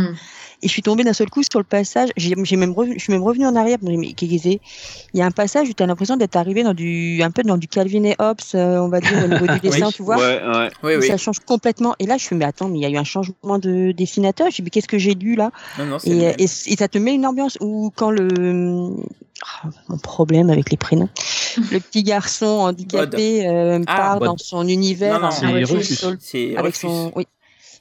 Et 0.64 0.68
je 0.68 0.72
suis 0.74 0.82
tombée 0.82 1.04
d'un 1.04 1.14
seul 1.14 1.30
coup 1.30 1.44
sur 1.44 1.60
le 1.60 1.66
passage. 1.66 2.10
J'ai, 2.18 2.34
j'ai 2.44 2.56
même 2.56 2.72
revenu, 2.72 2.96
je 2.98 3.04
suis 3.04 3.14
même 3.14 3.22
revenue 3.22 3.46
en 3.46 3.56
arrière. 3.56 3.78
Me 3.84 3.92
Il 3.94 4.60
y 5.14 5.22
a 5.22 5.26
un 5.26 5.32
passage 5.32 5.70
où 5.70 5.74
tu 5.74 5.84
as 5.84 5.86
l'impression 5.86 6.18
d'être 6.18 6.36
arrivé 6.36 6.64
dans 6.64 6.74
du, 6.74 7.22
un 7.22 7.30
peu 7.30 7.44
dans 7.44 7.58
du 7.58 7.68
Calvin 7.68 8.04
et 8.04 8.16
Hobbes, 8.18 8.38
euh, 8.56 8.80
on 8.80 8.90
va 8.90 9.00
dire, 9.00 9.24
au 9.24 9.28
niveau 9.28 9.46
du 9.46 9.60
dessin, 9.62 9.92
tu 9.92 10.02
vois. 10.02 10.18
Ouais, 10.18 10.42
ouais. 10.44 10.70
Oui, 10.84 10.96
oui. 11.00 11.08
Ça 11.08 11.18
change 11.18 11.40
complètement. 11.46 11.94
Et 12.00 12.08
là, 12.08 12.18
je 12.18 12.24
suis, 12.24 12.36
mais 12.36 12.46
attends, 12.46 12.70
mais 12.70 12.80
il 12.80 12.82
y 12.82 12.86
a 12.86 12.90
eu 12.90 12.98
un 12.98 13.04
changement 13.04 13.60
de 13.60 13.92
dessinateur. 13.92 14.50
Je 14.50 14.56
dis, 14.56 14.62
mais 14.64 14.72
qu'est-ce 14.72 14.88
que 14.88 14.98
j'ai 14.98 15.14
lu 15.14 15.36
là? 15.36 15.52
Non, 15.78 15.86
non, 15.86 15.98
et, 16.04 16.48
ça 16.48 16.88
te 16.88 16.98
met 16.98 17.14
une 17.14 17.26
ambiance 17.28 17.58
où 17.62 17.92
quand 17.96 18.10
le 18.10 18.96
Ah, 19.64 19.70
mon 19.90 19.98
problème 20.00 20.50
avec 20.50 20.72
les 20.72 20.78
prénoms, 20.78 21.10
le 21.72 21.80
petit 21.80 22.02
garçon 22.02 22.46
handicapé 22.46 23.48
euh, 23.48 23.80
Ah, 23.86 23.96
part 23.96 24.20
dans 24.20 24.38
son 24.38 24.68
univers 24.68 25.20
Non, 25.20 25.30
non, 25.30 25.64
en- 25.64 25.66
Rufus. 25.66 25.96
sol- 25.96 26.18
C'est 26.20 26.58
avec 26.58 26.76
son 26.76 27.12
oui 27.16 27.28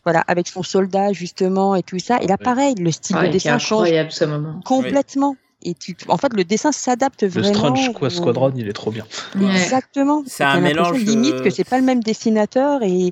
voilà 0.07 0.21
avec 0.29 0.47
son 0.47 0.63
soldat 0.63 1.13
justement 1.13 1.75
et 1.75 1.83
tout 1.83 1.99
ça. 1.99 2.19
Et 2.23 2.29
là, 2.29 2.39
pareil, 2.39 2.77
le 2.77 2.93
style 2.93 3.17
Ouais, 3.17 3.27
de 3.27 3.33
dessin 3.33 3.59
change 3.59 3.81
incroyable 3.81 4.13
ce 4.13 4.25
moment. 4.25 4.61
complètement. 4.65 5.37
Et 5.63 5.75
tu, 5.75 5.97
en 6.09 6.17
fait, 6.17 6.33
le 6.33 6.45
dessin 6.45 6.71
s'adapte 6.71 7.23
Le 7.25 7.29
vraiment. 7.29 7.49
Strange 7.55 7.91
au- 8.01 8.09
Squadron, 8.11 8.53
il 8.57 8.69
est 8.69 8.73
trop 8.73 8.93
bien. 8.93 9.05
Ouais. 9.35 9.47
Exactement. 9.51 10.23
C'est 10.27 10.45
un 10.45 10.61
mélange, 10.61 10.97
limite 11.03 11.35
euh, 11.35 11.43
que 11.43 11.51
c'est 11.51 11.65
pas 11.65 11.79
le 11.79 11.83
même 11.85 12.05
dessinateur 12.05 12.85
et 12.85 13.11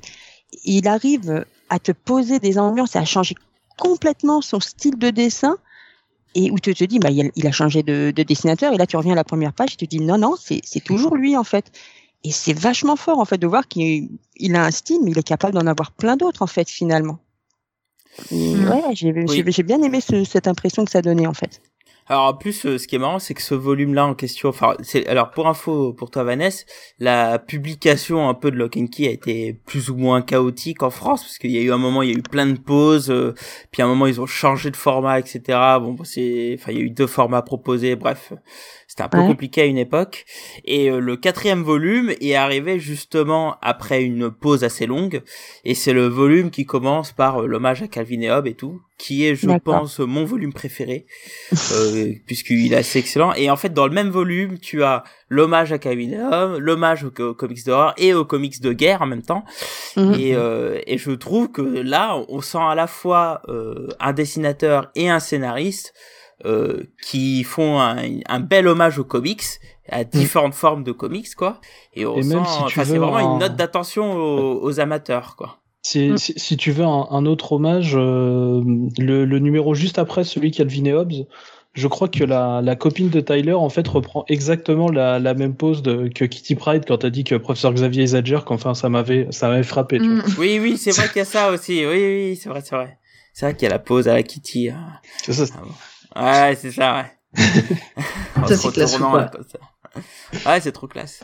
il 0.63 0.87
arrive 0.87 1.43
à 1.69 1.79
te 1.79 1.91
poser 1.91 2.39
des 2.39 2.57
ambiances 2.57 2.95
et 2.95 2.99
à 2.99 3.03
changer 3.03 3.35
complètement 3.77 4.39
son 4.41 4.61
style 4.61 4.97
de 4.97 5.09
dessin 5.09 5.57
et 6.33 6.49
où 6.49 6.59
tu 6.59 6.73
te 6.73 6.83
dis 6.85 6.99
bah 6.99 7.09
il 7.09 7.27
a, 7.27 7.29
il 7.35 7.45
a 7.45 7.51
changé 7.51 7.83
de, 7.83 8.13
de 8.15 8.23
dessinateur 8.23 8.71
et 8.73 8.77
là 8.77 8.85
tu 8.87 8.95
reviens 8.95 9.13
à 9.13 9.15
la 9.15 9.25
première 9.25 9.51
page 9.51 9.73
et 9.73 9.75
tu 9.75 9.85
te 9.87 9.95
dis 9.97 9.99
non 10.01 10.17
non 10.17 10.35
c'est 10.41 10.61
toujours 10.83 11.15
lui 11.15 11.35
en 11.35 11.43
fait 11.43 11.65
et 12.27 12.31
c'est 12.31 12.57
vachement 12.57 12.95
fort 12.95 13.19
en 13.19 13.25
fait 13.25 13.37
de 13.37 13.47
voir 13.47 13.67
qu'il 13.67 14.09
il 14.35 14.55
a 14.55 14.63
un 14.65 14.71
style 14.71 14.99
mais 15.03 15.11
il 15.11 15.17
est 15.17 15.23
capable 15.23 15.53
d'en 15.53 15.67
avoir 15.67 15.91
plein 15.91 16.15
d'autres 16.17 16.41
en 16.41 16.47
fait 16.47 16.69
finalement. 16.69 17.19
Et 18.31 18.55
Mm. 18.55 18.69
ouais 18.69 18.83
j'ai 18.95 19.63
bien 19.63 19.81
aimé 19.81 19.99
ce- 20.01 20.23
cette 20.23 20.47
impression 20.47 20.85
que 20.85 20.91
ça 20.91 21.01
donnait 21.01 21.27
en 21.27 21.33
fait. 21.33 21.61
Alors 22.07 22.25
en 22.25 22.33
plus, 22.35 22.67
euh, 22.67 22.77
ce 22.77 22.87
qui 22.87 22.93
est 22.95 22.99
marrant, 22.99 23.17
c'est 23.17 23.33
que 23.33 23.41
ce 23.41 23.55
volume-là 23.55 24.05
en 24.05 24.13
question, 24.13 24.49
enfin, 24.49 24.75
c'est 24.83 25.07
alors 25.07 25.31
pour 25.31 25.47
info 25.47 25.91
pour 25.91 26.11
toi 26.11 26.23
Vanessa, 26.23 26.63
la 26.99 27.39
publication 27.39 28.29
un 28.29 28.35
peu 28.35 28.51
de 28.51 28.57
Lock 28.57 28.77
and 28.77 28.85
Key 28.93 29.07
a 29.07 29.09
été 29.11 29.53
plus 29.65 29.89
ou 29.89 29.95
moins 29.97 30.21
chaotique 30.21 30.83
en 30.83 30.91
France 30.91 31.23
parce 31.23 31.39
qu'il 31.39 31.49
y 31.49 31.57
a 31.57 31.61
eu 31.61 31.71
un 31.71 31.79
moment, 31.79 32.03
il 32.03 32.11
y 32.11 32.13
a 32.13 32.17
eu 32.17 32.21
plein 32.21 32.45
de 32.45 32.59
pauses, 32.59 33.09
euh, 33.09 33.33
puis 33.71 33.81
à 33.81 33.85
un 33.85 33.87
moment 33.87 34.05
ils 34.05 34.21
ont 34.21 34.27
changé 34.27 34.69
de 34.69 34.75
format, 34.77 35.19
etc. 35.19 35.41
Bon, 35.81 35.93
bah, 35.93 36.03
c'est, 36.05 36.55
enfin, 36.59 36.73
il 36.73 36.77
y 36.77 36.81
a 36.81 36.83
eu 36.83 36.91
deux 36.91 37.07
formats 37.07 37.41
proposés, 37.41 37.95
bref, 37.95 38.33
c'était 38.87 39.03
un 39.03 39.09
peu 39.09 39.17
Ouais. 39.19 39.27
compliqué 39.27 39.61
à 39.61 39.65
une 39.65 39.77
époque. 39.77 40.25
Et 40.65 40.89
euh, 40.91 40.99
le 40.99 41.17
quatrième 41.17 41.63
volume 41.63 42.13
est 42.21 42.35
arrivé 42.35 42.79
justement 42.79 43.57
après 43.61 44.03
une 44.03 44.29
pause 44.31 44.63
assez 44.63 44.85
longue, 44.85 45.21
et 45.63 45.73
c'est 45.73 45.93
le 45.93 46.07
volume 46.07 46.51
qui 46.51 46.65
commence 46.65 47.11
par 47.11 47.41
euh, 47.43 47.47
l'hommage 47.47 47.81
à 47.81 47.87
Calvin 47.87 48.21
et 48.21 48.31
Hobbes 48.31 48.47
et 48.47 48.53
tout, 48.53 48.81
qui 48.97 49.25
est, 49.25 49.35
je 49.35 49.49
pense, 49.63 49.99
mon 49.99 50.23
volume 50.23 50.53
préféré 50.53 51.05
euh, 51.73 52.13
puisqu'il 52.25 52.71
est 52.73 52.77
assez 52.77 52.99
excellent. 52.99 53.33
Et 53.33 53.49
en 53.49 53.57
fait, 53.57 53.73
dans 53.73 53.87
le 53.87 53.93
même 53.93 54.09
volume, 54.09 54.57
tu 54.59 54.83
as 54.83 55.03
l'hommage 55.27 55.73
à 55.73 55.79
Calvin 55.79 56.11
et 56.11 56.19
Hobbes, 56.21 56.59
l'hommage 56.59 57.03
aux, 57.03 57.21
aux 57.21 57.33
comics 57.33 57.65
d'horreur 57.65 57.93
et 57.97 58.13
aux 58.13 58.23
comics 58.23 58.61
de 58.61 58.71
guerre 58.71 59.01
en 59.01 59.05
même 59.07 59.21
temps. 59.21 59.43
Mhm. 59.97 60.13
Et, 60.13 60.35
euh, 60.35 60.79
et 60.87 60.97
je 60.97 61.11
trouve 61.11 61.51
que 61.51 61.61
là, 61.61 62.17
on 62.29 62.39
sent 62.41 62.57
à 62.61 62.75
la 62.75 62.87
fois 62.87 63.41
euh, 63.49 63.87
un 63.99 64.13
dessinateur 64.13 64.91
et 64.95 65.09
un 65.09 65.19
scénariste 65.19 65.93
euh, 66.43 66.83
qui 67.01 67.43
font 67.43 67.79
un, 67.79 67.97
un 68.27 68.39
bel 68.39 68.67
hommage 68.67 68.99
aux 68.99 69.03
comics 69.05 69.43
à 69.89 70.03
différentes 70.03 70.53
formes 70.55 70.83
de 70.83 70.91
comics 70.91 71.33
quoi 71.35 71.61
et 71.93 72.05
on 72.05 72.17
Et 72.17 72.23
sent 72.23 72.33
même 72.35 72.45
si 72.45 72.63
tu 72.65 72.73
c'est 72.83 72.97
vraiment 72.97 73.17
un- 73.17 73.33
une 73.33 73.39
note 73.39 73.55
d'attention 73.55 74.13
aux, 74.15 74.61
aux 74.63 74.79
amateurs 74.79 75.35
quoi 75.37 75.59
Si, 75.83 76.09
Mm. 76.09 76.17
si, 76.17 76.33
si 76.37 76.57
tu 76.57 76.71
veux 76.71 76.83
un, 76.83 77.07
un 77.11 77.25
autre 77.25 77.53
hommage, 77.53 77.93
euh, 77.95 78.61
le, 78.97 79.23
le 79.25 79.39
numéro 79.39 79.75
juste 79.75 79.99
après 79.99 80.23
celui 80.23 80.51
Calvin 80.51 80.85
et 80.85 80.93
Hobbes, 80.93 81.27
je 81.73 81.87
crois 81.87 82.07
que 82.07 82.23
la, 82.23 82.61
la 82.63 82.75
copine 82.75 83.09
de 83.09 83.19
Tyler 83.21 83.53
en 83.53 83.69
fait 83.69 83.87
reprend 83.87 84.23
exactement 84.27 84.89
la, 84.89 85.19
la 85.19 85.33
même 85.35 85.55
pose 85.55 85.83
de, 85.83 86.07
que 86.07 86.25
Kitty 86.25 86.55
Pride 86.55 86.83
quand 86.87 86.97
t'as 86.99 87.09
dit 87.11 87.23
que 87.23 87.35
professeur 87.35 87.73
Xavier 87.73 88.01
exagère, 88.03 88.45
qu'enfin 88.45 88.73
ça 88.73 88.89
m'avait 88.89 89.27
ça 89.31 89.47
m'avait 89.49 89.61
frappé. 89.63 89.99
Tu 89.99 90.07
vois. 90.07 90.23
Mm. 90.23 90.35
oui 90.39 90.59
oui 90.61 90.77
c'est 90.77 90.91
vrai 90.91 91.07
qu'il 91.07 91.17
y 91.17 91.21
a 91.21 91.25
ça 91.25 91.51
aussi 91.51 91.85
oui 91.85 91.95
oui 92.31 92.35
c'est 92.41 92.49
vrai 92.49 92.61
c'est 92.63 92.75
vrai 92.75 92.97
c'est 93.33 93.45
vrai 93.45 93.55
qu'il 93.55 93.63
y 93.63 93.67
a 93.67 93.73
la 93.73 93.79
pause 93.79 94.07
à 94.07 94.13
la 94.13 94.23
Kitty 94.23 94.69
hein. 94.69 94.79
C'est 95.23 95.33
ça, 95.33 95.45
Ouais, 96.15 96.55
c'est 96.55 96.71
ça, 96.71 96.95
ouais. 96.95 97.11
Ça, 98.47 98.55
c'est 98.57 98.71
classe. 98.71 98.97
Ouais, 100.45 100.59
c'est 100.59 100.71
trop 100.71 100.87
classe. 100.87 101.23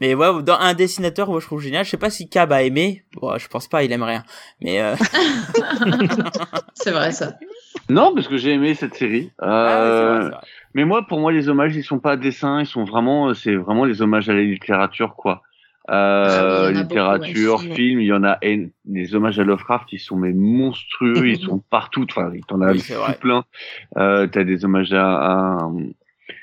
Mais 0.00 0.14
ouais, 0.14 0.42
dans 0.42 0.54
un 0.58 0.72
dessinateur, 0.74 1.28
moi, 1.28 1.40
je 1.40 1.46
trouve 1.46 1.60
génial. 1.60 1.84
Je 1.84 1.90
sais 1.90 1.96
pas 1.96 2.10
si 2.10 2.28
Cab 2.28 2.52
a 2.52 2.62
aimé. 2.62 3.04
Bon, 3.20 3.36
je 3.36 3.48
pense 3.48 3.68
pas, 3.68 3.82
il 3.82 3.92
aime 3.92 4.02
rien. 4.02 4.24
Mais, 4.62 4.80
euh... 4.80 4.94
C'est 6.74 6.90
vrai 6.92 7.12
ça. 7.12 7.34
Non, 7.88 8.14
parce 8.14 8.28
que 8.28 8.36
j'ai 8.36 8.52
aimé 8.52 8.74
cette 8.74 8.94
série. 8.94 9.32
ah 9.38 9.46
ouais, 9.46 9.50
c'est 9.50 10.04
vrai, 10.04 10.26
Euh, 10.26 10.28
vrai. 10.30 10.38
Mais 10.74 10.84
moi, 10.84 11.06
pour 11.06 11.18
moi, 11.20 11.32
les 11.32 11.48
hommages, 11.48 11.74
ils 11.76 11.82
sont 11.84 11.98
pas 11.98 12.12
à 12.12 12.16
dessin, 12.16 12.60
ils 12.60 12.66
sont 12.66 12.84
vraiment, 12.84 13.34
c'est 13.34 13.54
vraiment 13.56 13.84
les 13.84 14.00
hommages 14.02 14.28
à 14.28 14.34
la 14.34 14.42
littérature, 14.42 15.14
quoi. 15.16 15.42
Ah 15.92 16.66
oui, 16.68 16.76
Euh, 16.76 16.82
littérature, 16.82 17.56
beaucoup, 17.56 17.68
ouais. 17.70 17.74
film, 17.74 18.00
il 18.00 18.06
y 18.06 18.12
en 18.12 18.22
a 18.22 18.38
en- 18.44 18.68
les 18.88 19.14
hommages 19.14 19.38
à 19.40 19.44
Lovecraft, 19.44 19.92
ils 19.92 19.98
sont 19.98 20.16
mais 20.16 20.32
monstrueux, 20.32 21.28
ils 21.28 21.40
sont 21.40 21.58
partout. 21.70 22.06
Enfin, 22.08 22.30
t'en 22.46 22.60
as 22.60 22.72
Oui, 22.72 22.82
tout 22.86 23.20
plein. 23.20 23.44
Euh, 23.96 24.26
T'as 24.28 24.44
des 24.44 24.64
hommages 24.64 24.92
à, 24.92 25.56
à- 25.56 25.70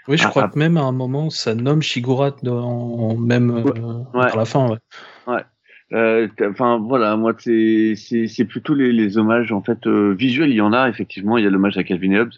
Oui, 0.09 0.17
je 0.17 0.27
crois 0.27 0.49
que 0.49 0.59
même 0.59 0.75
à 0.77 0.81
un 0.83 0.91
moment, 0.91 1.29
ça 1.29 1.55
nomme 1.55 1.81
Shigura 1.81 2.31
dans, 2.43 3.15
même 3.17 3.49
euh, 3.51 3.63
Ouais. 4.13 4.25
vers 4.25 4.35
la 4.35 4.45
fin. 4.45 4.77
Ouais. 5.27 5.41
Euh, 5.93 6.27
t'as- 6.35 6.49
Enfin 6.49 6.79
voilà, 6.85 7.15
moi 7.15 7.33
c'est 7.37 7.93
c'est 7.95 8.27
c'est 8.27 8.43
plutôt 8.43 8.73
les, 8.73 8.91
les 8.91 9.17
hommages 9.17 9.53
en 9.53 9.61
fait 9.61 9.87
euh, 9.87 10.13
visuels. 10.13 10.49
Il 10.49 10.55
y 10.57 10.61
en 10.61 10.73
a 10.73 10.89
effectivement, 10.89 11.37
il 11.37 11.45
y 11.45 11.47
a 11.47 11.49
l'hommage 11.49 11.77
à 11.77 11.85
Calvin 11.85 12.11
et 12.11 12.19
Hobbes, 12.19 12.31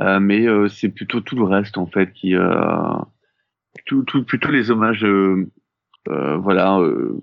euh, 0.00 0.18
mais 0.20 0.46
euh, 0.46 0.68
c'est 0.68 0.88
plutôt 0.88 1.20
tout 1.20 1.36
le 1.36 1.44
reste 1.44 1.76
en 1.76 1.84
fait 1.84 2.10
qui 2.14 2.34
euh, 2.34 2.54
tout, 3.84 4.04
tout 4.04 4.24
plutôt 4.24 4.50
les 4.50 4.70
hommages 4.70 5.04
euh, 5.04 5.08
euh, 5.36 5.46
voilà 6.06 6.78
euh, 6.78 7.18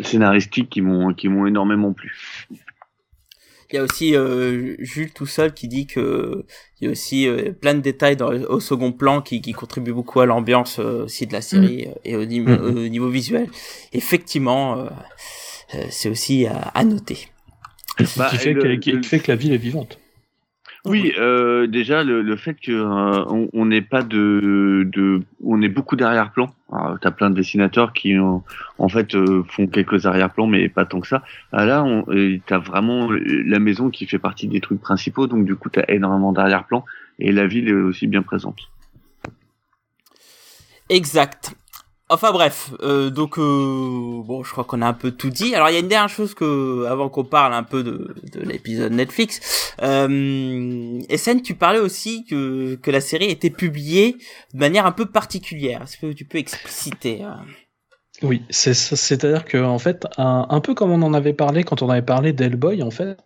scénaristiques 0.00 0.70
qui 0.70 0.80
m'ont 0.80 1.12
qui 1.14 1.28
m'ont 1.28 1.46
énormément 1.46 1.92
plu. 1.92 2.46
Il 3.70 3.76
y 3.76 3.78
a 3.78 3.82
aussi 3.82 4.16
euh, 4.16 4.76
Jules 4.78 5.12
tout 5.12 5.26
seul 5.26 5.52
qui 5.52 5.68
dit 5.68 5.86
que 5.86 6.46
il 6.80 6.84
y 6.86 6.88
a 6.88 6.90
aussi 6.90 7.28
euh, 7.28 7.52
plein 7.52 7.74
de 7.74 7.80
détails 7.80 8.16
dans, 8.16 8.30
au 8.32 8.60
second 8.60 8.92
plan 8.92 9.20
qui, 9.20 9.42
qui 9.42 9.52
contribuent 9.52 9.92
beaucoup 9.92 10.20
à 10.20 10.26
l'ambiance 10.26 10.78
euh, 10.78 11.04
aussi 11.04 11.26
de 11.26 11.34
la 11.34 11.42
série 11.42 11.86
euh, 11.86 11.92
et 12.04 12.16
au, 12.16 12.24
niveau 12.24 12.50
Mm. 12.50 12.76
au 12.76 12.88
niveau 12.88 13.10
visuel. 13.10 13.48
Effectivement, 13.92 14.78
euh, 14.78 14.88
euh, 15.74 15.84
c'est 15.90 16.08
aussi 16.08 16.46
à, 16.46 16.56
à 16.74 16.82
noter. 16.84 17.28
Bah, 18.16 18.28
qui, 18.30 18.38
fait 18.38 18.52
le- 18.54 18.62
que, 18.62 18.74
qui- 18.76 18.92
le- 18.92 19.00
qui 19.00 19.08
fait 19.08 19.18
que 19.18 19.30
la 19.30 19.36
ville 19.36 19.52
est 19.52 19.58
vivante. 19.58 19.98
Oui, 20.88 21.12
euh, 21.18 21.66
déjà 21.66 22.02
le, 22.02 22.22
le 22.22 22.36
fait 22.36 22.54
que 22.54 22.72
euh, 22.72 23.46
on 23.52 23.66
n'ait 23.66 23.82
pas 23.82 24.02
de, 24.02 24.88
de 24.90 25.22
on 25.44 25.60
ait 25.62 25.68
beaucoup 25.68 25.96
d'arrière-plan. 25.96 26.48
T'as 27.00 27.10
plein 27.10 27.30
de 27.30 27.34
dessinateurs 27.34 27.92
qui 27.92 28.18
ont, 28.18 28.42
en 28.78 28.88
fait 28.88 29.14
euh, 29.14 29.42
font 29.48 29.66
quelques 29.66 30.06
arrière-plans, 30.06 30.46
mais 30.46 30.68
pas 30.68 30.84
tant 30.84 31.00
que 31.00 31.06
ça. 31.06 31.22
Ah, 31.52 31.64
là, 31.64 31.84
euh, 32.08 32.38
t'as 32.46 32.58
vraiment 32.58 33.08
la 33.10 33.58
maison 33.58 33.88
qui 33.90 34.06
fait 34.06 34.18
partie 34.18 34.48
des 34.48 34.60
trucs 34.60 34.80
principaux, 34.80 35.26
donc 35.26 35.44
du 35.44 35.56
coup 35.56 35.70
t'as 35.70 35.84
énormément 35.88 36.32
d'arrière-plan 36.32 36.84
et 37.18 37.32
la 37.32 37.46
ville 37.46 37.68
est 37.68 37.72
aussi 37.72 38.06
bien 38.06 38.22
présente. 38.22 38.58
Exact. 40.90 41.54
Enfin 42.10 42.32
bref, 42.32 42.70
euh, 42.80 43.10
donc 43.10 43.38
euh, 43.38 44.22
bon, 44.24 44.42
je 44.42 44.50
crois 44.50 44.64
qu'on 44.64 44.80
a 44.80 44.86
un 44.86 44.94
peu 44.94 45.10
tout 45.10 45.28
dit. 45.28 45.54
Alors 45.54 45.68
il 45.68 45.74
y 45.74 45.76
a 45.76 45.80
une 45.80 45.88
dernière 45.88 46.08
chose 46.08 46.32
que, 46.32 46.86
avant 46.86 47.10
qu'on 47.10 47.24
parle 47.24 47.52
un 47.52 47.62
peu 47.62 47.82
de, 47.82 48.14
de 48.32 48.40
l'épisode 48.40 48.92
Netflix, 48.92 49.74
euh, 49.82 51.00
Essen, 51.10 51.42
tu 51.42 51.54
parlais 51.54 51.80
aussi 51.80 52.24
que 52.24 52.76
que 52.76 52.90
la 52.90 53.02
série 53.02 53.26
était 53.26 53.50
publiée 53.50 54.16
de 54.54 54.58
manière 54.58 54.86
un 54.86 54.92
peu 54.92 55.04
particulière. 55.04 55.82
Est-ce 55.82 55.98
que 55.98 56.12
tu 56.14 56.24
peux 56.24 56.38
expliciter 56.38 57.24
euh 57.24 57.34
Oui, 58.22 58.42
c'est 58.48 58.72
c'est-à-dire 58.72 59.44
que 59.44 59.58
en 59.58 59.78
fait, 59.78 60.06
un, 60.16 60.60
peu 60.60 60.72
comme 60.72 60.90
on 60.90 61.02
en 61.02 61.12
avait 61.12 61.34
parlé 61.34 61.62
quand 61.62 61.82
on 61.82 61.90
avait 61.90 62.00
parlé 62.00 62.32
d'Hellboy, 62.32 62.82
en 62.82 62.90
fait, 62.90 63.18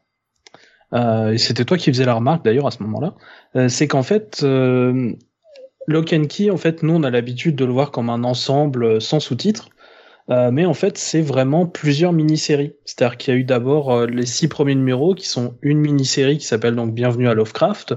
euh, 0.92 1.36
c'était 1.36 1.64
toi 1.64 1.76
qui 1.76 1.90
faisais 1.90 2.04
la 2.04 2.14
remarque 2.14 2.44
d'ailleurs 2.44 2.66
à 2.66 2.72
ce 2.72 2.82
moment-là, 2.82 3.14
euh, 3.54 3.68
c'est 3.68 3.86
qu'en 3.86 4.02
fait, 4.02 4.40
euh, 4.42 5.12
Lock 5.86 6.12
and 6.12 6.24
Key, 6.28 6.50
en 6.50 6.56
fait, 6.56 6.82
nous 6.82 6.94
on 6.94 7.02
a 7.02 7.10
l'habitude 7.10 7.56
de 7.56 7.64
le 7.64 7.72
voir 7.72 7.90
comme 7.90 8.10
un 8.10 8.24
ensemble 8.24 8.84
euh, 8.84 9.00
sans 9.00 9.20
sous-titres, 9.20 9.68
euh, 10.30 10.50
mais 10.50 10.64
en 10.64 10.74
fait 10.74 10.98
c'est 10.98 11.22
vraiment 11.22 11.66
plusieurs 11.66 12.12
mini-séries. 12.12 12.72
C'est-à-dire 12.84 13.16
qu'il 13.16 13.34
y 13.34 13.36
a 13.36 13.40
eu 13.40 13.44
d'abord 13.44 13.92
euh, 13.92 14.06
les 14.06 14.26
six 14.26 14.48
premiers 14.48 14.74
numéros 14.74 15.14
qui 15.14 15.26
sont 15.26 15.54
une 15.62 15.78
mini-série 15.78 16.38
qui 16.38 16.46
s'appelle 16.46 16.76
donc 16.76 16.94
Bienvenue 16.94 17.28
à 17.28 17.34
Lovecraft, 17.34 17.94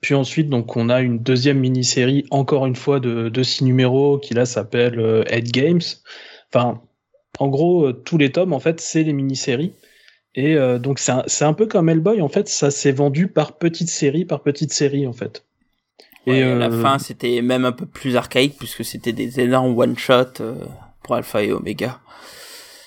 puis 0.00 0.14
ensuite 0.14 0.48
donc 0.48 0.76
on 0.76 0.88
a 0.88 1.00
une 1.00 1.18
deuxième 1.18 1.58
mini-série 1.58 2.26
encore 2.30 2.66
une 2.66 2.76
fois 2.76 3.00
de, 3.00 3.28
de 3.28 3.42
six 3.42 3.64
numéros 3.64 4.18
qui 4.18 4.34
là 4.34 4.46
s'appelle 4.46 4.98
euh, 4.98 5.24
Head 5.28 5.50
Games. 5.50 5.82
Enfin, 6.52 6.80
en 7.38 7.48
gros, 7.48 7.86
euh, 7.86 7.92
tous 7.92 8.18
les 8.18 8.32
tomes, 8.32 8.52
en 8.52 8.60
fait, 8.60 8.80
c'est 8.80 9.02
les 9.02 9.12
mini-séries. 9.12 9.72
Et 10.34 10.56
euh, 10.56 10.78
donc, 10.78 10.98
c'est 10.98 11.12
un, 11.12 11.24
un 11.40 11.52
peu 11.52 11.66
comme 11.66 11.88
Hellboy, 11.88 12.20
en 12.20 12.28
fait, 12.28 12.48
ça 12.48 12.70
s'est 12.70 12.92
vendu 12.92 13.28
par 13.28 13.58
petites 13.58 13.88
séries, 13.88 14.24
par 14.24 14.42
petites 14.42 14.72
séries, 14.72 15.06
en 15.06 15.12
fait. 15.12 15.44
Et 16.26 16.42
euh, 16.42 16.58
la 16.58 16.70
fin, 16.70 16.98
c'était 16.98 17.40
même 17.40 17.64
un 17.64 17.72
peu 17.72 17.86
plus 17.86 18.16
archaïque 18.16 18.56
puisque 18.58 18.84
c'était 18.84 19.12
des 19.12 19.40
énormes 19.40 19.78
one 19.78 19.96
shot 19.96 20.42
pour 21.02 21.14
Alpha 21.14 21.42
et 21.42 21.52
Omega. 21.52 22.00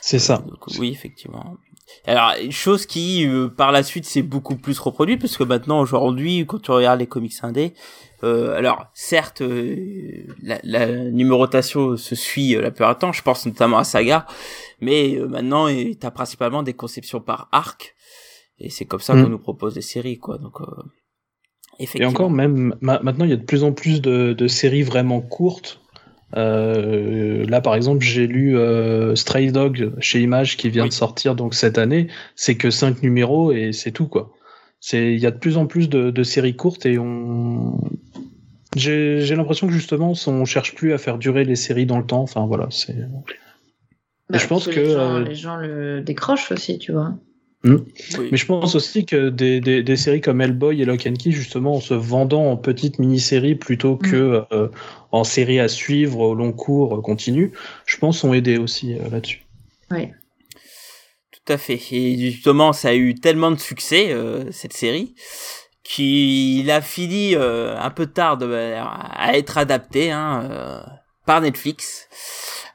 C'est 0.01 0.19
ça. 0.19 0.43
Donc, 0.47 0.59
oui, 0.79 0.91
effectivement. 0.91 1.57
Alors, 2.05 2.33
chose 2.51 2.85
qui, 2.85 3.27
euh, 3.27 3.47
par 3.47 3.71
la 3.71 3.83
suite, 3.83 4.05
s'est 4.05 4.21
beaucoup 4.21 4.55
plus 4.55 4.79
reproduit, 4.79 5.17
parce 5.17 5.37
que 5.37 5.43
maintenant, 5.43 5.79
aujourd'hui, 5.79 6.45
quand 6.45 6.61
tu 6.61 6.71
regardes 6.71 6.99
les 6.99 7.07
comics 7.07 7.33
indés, 7.41 7.73
euh, 8.23 8.55
alors, 8.57 8.87
certes, 8.93 9.41
euh, 9.41 10.25
la, 10.41 10.59
la, 10.63 10.87
numérotation 10.87 11.97
se 11.97 12.15
suit 12.15 12.55
la 12.55 12.71
plupart 12.71 12.95
du 12.95 12.99
temps, 12.99 13.11
je 13.11 13.21
pense 13.21 13.45
notamment 13.45 13.77
à 13.77 13.83
Saga, 13.83 14.25
mais 14.81 15.19
maintenant, 15.27 15.67
t'as 15.99 16.11
principalement 16.11 16.63
des 16.63 16.73
conceptions 16.73 17.21
par 17.21 17.49
arc, 17.51 17.95
et 18.59 18.69
c'est 18.69 18.85
comme 18.85 18.99
ça 18.99 19.13
Mm. 19.13 19.23
qu'on 19.23 19.29
nous 19.29 19.39
propose 19.39 19.73
des 19.73 19.81
séries, 19.81 20.17
quoi. 20.19 20.37
Donc, 20.37 20.59
Et 21.95 22.05
encore, 22.05 22.29
même 22.29 22.75
ma- 22.81 22.99
maintenant, 23.01 23.25
il 23.25 23.31
y 23.31 23.33
a 23.33 23.37
de 23.37 23.43
plus 23.43 23.63
en 23.63 23.71
plus 23.71 24.01
de, 24.01 24.33
de 24.33 24.47
séries 24.47 24.83
vraiment 24.83 25.21
courtes. 25.21 25.79
Euh, 26.35 27.45
là, 27.47 27.61
par 27.61 27.73
exemple, 27.75 28.03
j'ai 28.03 28.27
lu 28.27 28.57
euh, 28.57 29.15
Stray 29.15 29.51
Dog 29.51 29.93
chez 29.99 30.21
Image 30.21 30.57
qui 30.57 30.69
vient 30.69 30.83
Oui. 30.83 30.89
de 30.89 30.93
sortir 30.93 31.35
donc 31.35 31.55
cette 31.55 31.77
année. 31.77 32.07
C'est 32.35 32.55
que 32.55 32.69
cinq 32.69 33.01
numéros 33.01 33.51
et 33.51 33.71
c'est 33.73 33.91
tout 33.91 34.07
quoi. 34.07 34.31
C'est 34.79 35.13
il 35.13 35.19
y 35.19 35.25
a 35.25 35.31
de 35.31 35.37
plus 35.37 35.57
en 35.57 35.65
plus 35.65 35.89
de, 35.89 36.11
de 36.11 36.23
séries 36.23 36.55
courtes 36.55 36.85
et 36.85 36.99
on 36.99 37.79
j'ai 38.75 39.21
j'ai 39.21 39.35
l'impression 39.35 39.65
que 39.67 39.73
justement 39.73 40.13
on 40.27 40.45
cherche 40.45 40.75
plus 40.75 40.93
à 40.93 40.97
faire 40.99 41.17
durer 41.17 41.43
les 41.43 41.55
séries 41.55 41.85
dans 41.87 41.97
le 41.97 42.05
temps. 42.05 42.21
Enfin 42.21 42.45
voilà, 42.45 42.67
c'est 42.69 42.95
Bah, 44.29 44.37
je 44.37 44.45
pense 44.47 44.67
que, 44.67 44.79
les 44.79 44.91
gens, 44.91 45.15
euh, 45.15 45.23
les 45.23 45.35
gens 45.35 45.55
le 45.55 46.01
décrochent 46.01 46.51
aussi, 46.51 46.77
tu 46.77 46.91
vois. 46.91 47.15
Oui. 47.65 47.77
Mais 48.31 48.37
je 48.37 48.45
pense 48.45 48.75
aussi 48.75 49.05
que 49.05 49.29
des, 49.29 49.59
des, 49.59 49.83
des 49.83 49.95
séries 49.97 50.21
comme 50.21 50.39
Hellboy 50.39 50.81
et 50.81 50.85
Lock 50.85 51.05
and 51.05 51.15
Key, 51.15 51.31
justement, 51.31 51.75
en 51.75 51.81
se 51.81 51.93
vendant 51.93 52.49
en 52.51 52.55
petites 52.55 52.99
mini-séries 52.99 53.55
plutôt 53.55 53.97
que 53.97 54.43
euh, 54.53 54.69
en 55.11 55.25
séries 55.25 55.59
à 55.59 55.67
suivre 55.67 56.19
au 56.19 56.35
long 56.35 56.53
cours 56.53 56.95
euh, 56.95 57.01
continu, 57.01 57.51
je 57.85 57.97
pense 57.97 58.23
ont 58.23 58.33
aidé 58.33 58.57
aussi 58.57 58.93
euh, 58.93 59.09
là-dessus. 59.09 59.41
Oui. 59.91 60.07
Tout 61.31 61.53
à 61.53 61.57
fait. 61.57 61.79
Et 61.91 62.17
justement, 62.31 62.71
ça 62.71 62.89
a 62.89 62.93
eu 62.93 63.15
tellement 63.15 63.51
de 63.51 63.59
succès, 63.59 64.11
euh, 64.11 64.49
cette 64.51 64.73
série, 64.73 65.15
qu'il 65.83 66.69
a 66.71 66.79
fini 66.79 67.35
euh, 67.35 67.77
un 67.77 67.89
peu 67.89 68.05
tard 68.05 68.37
de, 68.37 68.53
à 68.53 69.35
être 69.35 69.57
adapté 69.57 70.11
hein, 70.11 70.47
euh, 70.49 70.79
par 71.25 71.41
Netflix. 71.41 72.07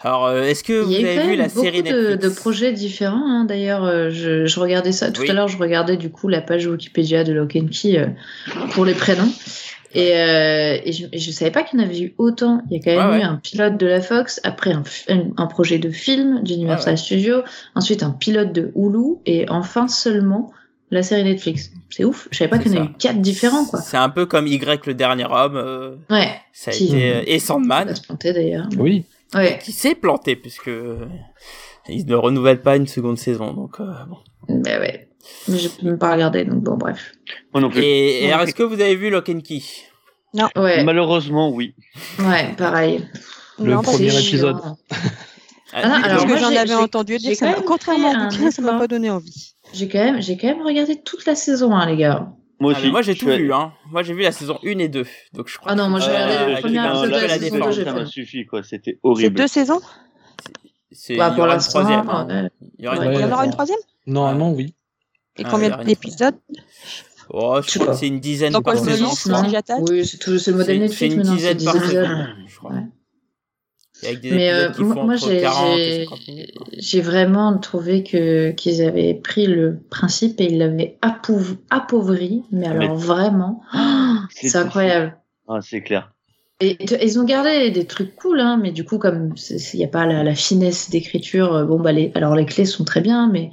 Alors, 0.05 0.27
euh, 0.27 0.43
est-ce 0.43 0.63
que 0.63 0.73
vous 0.83 0.95
avez 0.95 1.27
vu 1.27 1.35
la 1.37 1.49
beaucoup 1.49 1.63
série 1.63 1.83
de, 1.83 1.89
Netflix 1.89 2.19
de 2.23 2.29
projets 2.29 2.73
différents. 2.73 3.27
hein. 3.27 3.45
D'ailleurs, 3.47 3.85
euh, 3.85 4.11
je, 4.11 4.45
je 4.47 4.61
regardais 4.61 4.93
ça 4.93 5.11
tout 5.11 5.23
Oui. 5.23 5.31
à 5.31 5.33
l'heure. 5.33 5.49
Je 5.49 5.57
regardais 5.59 5.97
du 5.97 6.11
coup 6.11 6.29
la 6.29 6.41
page 6.43 6.67
Wikipédia 6.67 7.25
de 7.25 7.33
Lock 7.33 7.57
and 7.57 7.69
Key 7.73 7.99
euh, 7.99 8.07
pour 8.73 8.85
les 8.85 8.95
prénoms. 8.95 9.33
Et, 9.95 10.13
euh, 10.17 10.77
et, 10.85 10.93
je, 10.93 11.07
je 11.17 11.31
savais 11.31 11.51
pas 11.53 11.63
qu'il 11.63 11.79
y 11.79 11.83
en 11.83 11.87
avait 11.87 12.01
eu 12.01 12.15
autant. 12.19 12.61
Il 12.71 12.77
y 12.77 12.81
a 12.81 12.83
quand 12.85 13.01
même 13.01 13.11
Ouais, 13.13 13.21
eu 13.21 13.23
un 13.23 13.37
pilote 13.37 13.77
de 13.79 13.87
la 13.87 14.01
Fox, 14.01 14.41
après 14.45 14.73
un, 14.73 14.83
fi- 14.85 15.11
un, 15.11 15.23
un 15.37 15.47
projet 15.47 15.79
de 15.79 15.89
film 15.91 16.43
d'Universal 16.43 16.95
ouais. 16.95 16.97
Studios, 16.99 17.43
ensuite 17.77 18.03
un 18.03 18.11
pilote 18.11 18.53
de 18.53 18.73
Hulu, 18.77 19.19
et 19.25 19.49
enfin 19.49 19.87
seulement 19.89 20.53
la 20.91 21.03
série 21.05 21.23
Netflix. 21.25 21.71
C'est 21.91 22.05
ouf. 22.05 22.27
Je 22.33 22.39
savais 22.39 22.51
pas 22.51 22.59
qu'il 22.59 22.73
y 22.73 22.77
en 22.77 22.83
a 22.83 22.85
ça. 22.87 22.91
eu 22.91 22.95
quatre 22.99 23.21
différents, 23.21 23.65
quoi. 23.65 23.81
C'est 23.81 23.97
un 23.97 24.09
peu 24.11 24.27
comme 24.27 24.49
Y 24.49 24.85
le 24.87 24.95
dernier 24.95 25.27
homme. 25.31 25.57
euh, 25.57 25.95
Ouais. 26.11 26.29
ça 26.53 26.73
a 26.73 26.75
Qui- 26.75 26.89
été 26.89 27.13
euh, 27.15 27.23
et 27.27 27.39
Ça 27.39 27.47
Sandman 27.55 27.87
va 27.89 27.95
se 27.95 28.03
planter 28.03 28.33
d'ailleurs. 28.33 28.69
Oui, 28.77 29.05
Ouais. 29.35 29.59
qui 29.63 29.73
s'est 29.73 29.95
planté 29.95 30.37
puisque 30.37 30.69
euh, 30.69 31.07
ils 31.89 32.07
ne 32.07 32.15
renouvellent 32.15 32.63
pas 32.63 32.77
une 32.77 32.87
seconde 32.87 33.19
saison. 33.19 33.53
Donc 33.53 33.81
euh, 33.81 33.85
bon. 34.09 34.17
Bah 34.49 34.79
ouais. 34.81 35.09
Mais 35.49 35.59
je 35.59 35.69
peux 35.69 35.87
même 35.87 35.99
pas 35.99 36.13
regarder, 36.13 36.45
donc 36.45 36.63
bon, 36.63 36.77
bref. 36.77 37.13
Moi 37.53 37.61
non 37.63 37.71
plus. 37.71 37.83
Et, 37.83 38.23
et 38.23 38.27
Ouais. 38.27 38.33
alors, 38.33 38.47
est-ce 38.47 38.55
que 38.55 38.63
vous 38.63 38.75
avez 38.81 38.95
vu 38.95 39.09
Lock 39.11 39.29
and 39.31 39.41
Key? 39.41 39.63
Ouais. 40.57 40.85
Malheureusement, 40.85 41.51
oui. 41.51 41.75
Ouais, 42.19 42.53
pareil. 42.59 43.07
Le 43.59 43.71
Non, 43.71 43.83
parce 43.83 43.97
premier 43.97 44.09
que- 44.11 44.15
épisode. 44.29 44.59
Ah 45.73 45.89
non, 45.89 45.95
alors 45.95 46.03
Parce 46.03 46.23
que 46.25 46.29
moi, 46.29 46.37
j'en 46.39 46.51
j'ai- 46.51 46.59
avais 46.59 46.75
entendu 46.75 47.17
dire, 47.19 47.37
contrairement 47.67 48.11
au 48.13 48.29
bouquin, 48.29 48.51
ça 48.51 48.63
m'a 48.63 48.79
pas 48.79 48.87
donné 48.87 49.11
envie. 49.11 49.55
J'ai 49.73 49.89
quand 49.89 49.99
même, 50.05 50.21
j'ai 50.23 50.37
quand 50.37 50.47
même 50.49 50.63
regardé 50.63 51.01
toute 51.01 51.25
la 51.27 51.35
saison, 51.35 51.73
hein, 51.75 51.87
les 51.87 51.97
gars. 51.97 52.29
Moi 52.61 52.73
Ah, 52.75 52.79
aussi. 52.79 52.91
moi 52.91 53.03
j'ai 53.03 53.15
tout 53.15 53.27
suis- 53.31 53.37
vu, 53.39 53.53
hein. 53.53 53.73
Moi 53.91 54.03
j'ai 54.03 54.15
vu 54.15 54.23
la 54.23 54.33
saison 54.33 54.59
1 54.65 54.79
et 54.79 54.89
2. 54.89 55.05
Donc 55.33 55.49
je 55.49 55.59
crois 55.59 55.73
Ah 55.73 55.75
non, 55.75 55.87
que- 55.87 55.91
moi, 55.91 56.01
j'ai 56.01 56.07
regardé 56.11 56.35
la 56.35 56.49
la 57.27 57.39
saison 57.39 57.73
Ça 57.85 57.93
m'a 57.93 58.07
suffi, 58.07 58.47
quoi. 58.47 58.63
C'était 58.63 58.93
C'est 58.93 59.01
horrible. 59.03 59.37
deux 59.37 59.47
saisons 59.49 59.81
C'est 60.93 61.17
Bah, 61.17 61.29
il 61.29 61.33
y 61.33 61.35
pour 61.35 61.39
aura 61.45 61.49
une 61.49 61.55
l'instant, 61.57 61.81
troisième. 61.81 62.09
hein. 62.09 62.27
ouais. 62.29 62.51
Il 62.79 62.85
y 62.85 62.87
aura 62.89 62.97
une 62.97 63.03
Ouais, 63.03 63.07
troisième. 63.09 63.33
aura 63.33 63.45
une 63.47 63.51
troisième 63.53 63.79
normalement 64.07 64.53
oui. 64.53 64.75
Et 65.37 65.43
Ah, 65.45 65.49
combien 65.51 65.77
d'épisodes 65.79 66.37
Oh, 67.31 67.59
je 67.67 67.79
crois 67.79 67.95
que 67.95 67.99
c'est 67.99 68.07
une 68.07 68.21
dizaine 68.21 68.53
par 68.53 68.63
quoi 68.63 68.77
saison. 68.77 69.07
Oui, 69.81 70.07
c'est 70.07 70.19
c'est 70.39 70.51
le 70.53 70.57
modèle 70.59 70.77
C'est- 70.77 70.79
Netflix 70.79 70.99
c'est 70.99 71.07
une 71.21 71.25
c'est 71.25 71.35
dizaine 71.35 71.57
10 71.57 71.65
par 71.65 71.75
saison, 71.75 72.27
je 72.47 72.57
crois. 72.57 72.73
Ouais. 74.03 74.09
Avec 74.09 74.21
des 74.21 74.31
Mais 74.33 74.53
euh, 74.53 74.71
qui 74.71 74.83
moi, 74.83 74.95
font 74.95 75.05
moi, 75.05 75.15
entre 75.15 75.29
j'ai 75.31 75.41
40 75.41 75.79
et 75.79 75.85
j'ai- 75.85 76.05
50 76.05 76.29
minutes. 76.29 76.53
quoi. 76.57 76.67
j'ai 76.77 77.01
vraiment 77.01 77.57
trouvé 77.59 78.03
que 78.03 78.51
qu'ils 78.51 78.83
avaient 78.83 79.15
pris 79.15 79.47
le 79.47 79.79
principe 79.91 80.41
et 80.41 80.45
ils 80.47 80.59
l'avaient 80.59 80.99
appauv- 81.01 81.57
appauvri, 81.71 82.43
mais 82.51 82.67
Ah, 82.69 82.75
mais- 82.75 82.85
alors 82.87 82.97
vraiment, 82.97 83.63
oh, 83.75 83.79
C'est- 84.31 84.57
incroyable. 84.57 85.17
Ah, 85.49 85.61
c'est 85.63 85.83
clair. 85.83 86.11
Et 86.61 86.77
ils 87.05 87.19
ont 87.19 87.25
gardé 87.25 87.71
des 87.71 87.85
trucs 87.85 88.15
cool, 88.15 88.41
hein, 88.41 88.59
mais 88.63 88.71
du 88.73 88.85
coup, 88.85 88.99
comme 88.99 89.35
il 89.51 89.79
n'y 89.79 89.85
a 89.85 89.89
pas 89.89 90.07
la, 90.07 90.23
la 90.23 90.35
finesse 90.35 90.89
d'écriture, 90.89 91.53
euh, 91.55 91.65
bon, 91.65 91.81
bah, 91.81 91.91
les, 91.93 92.13
alors 92.15 92.37
les 92.37 92.47
clés 92.47 92.65
sont 92.65 92.85
très 92.85 93.01
bien, 93.01 93.29
mais 93.29 93.51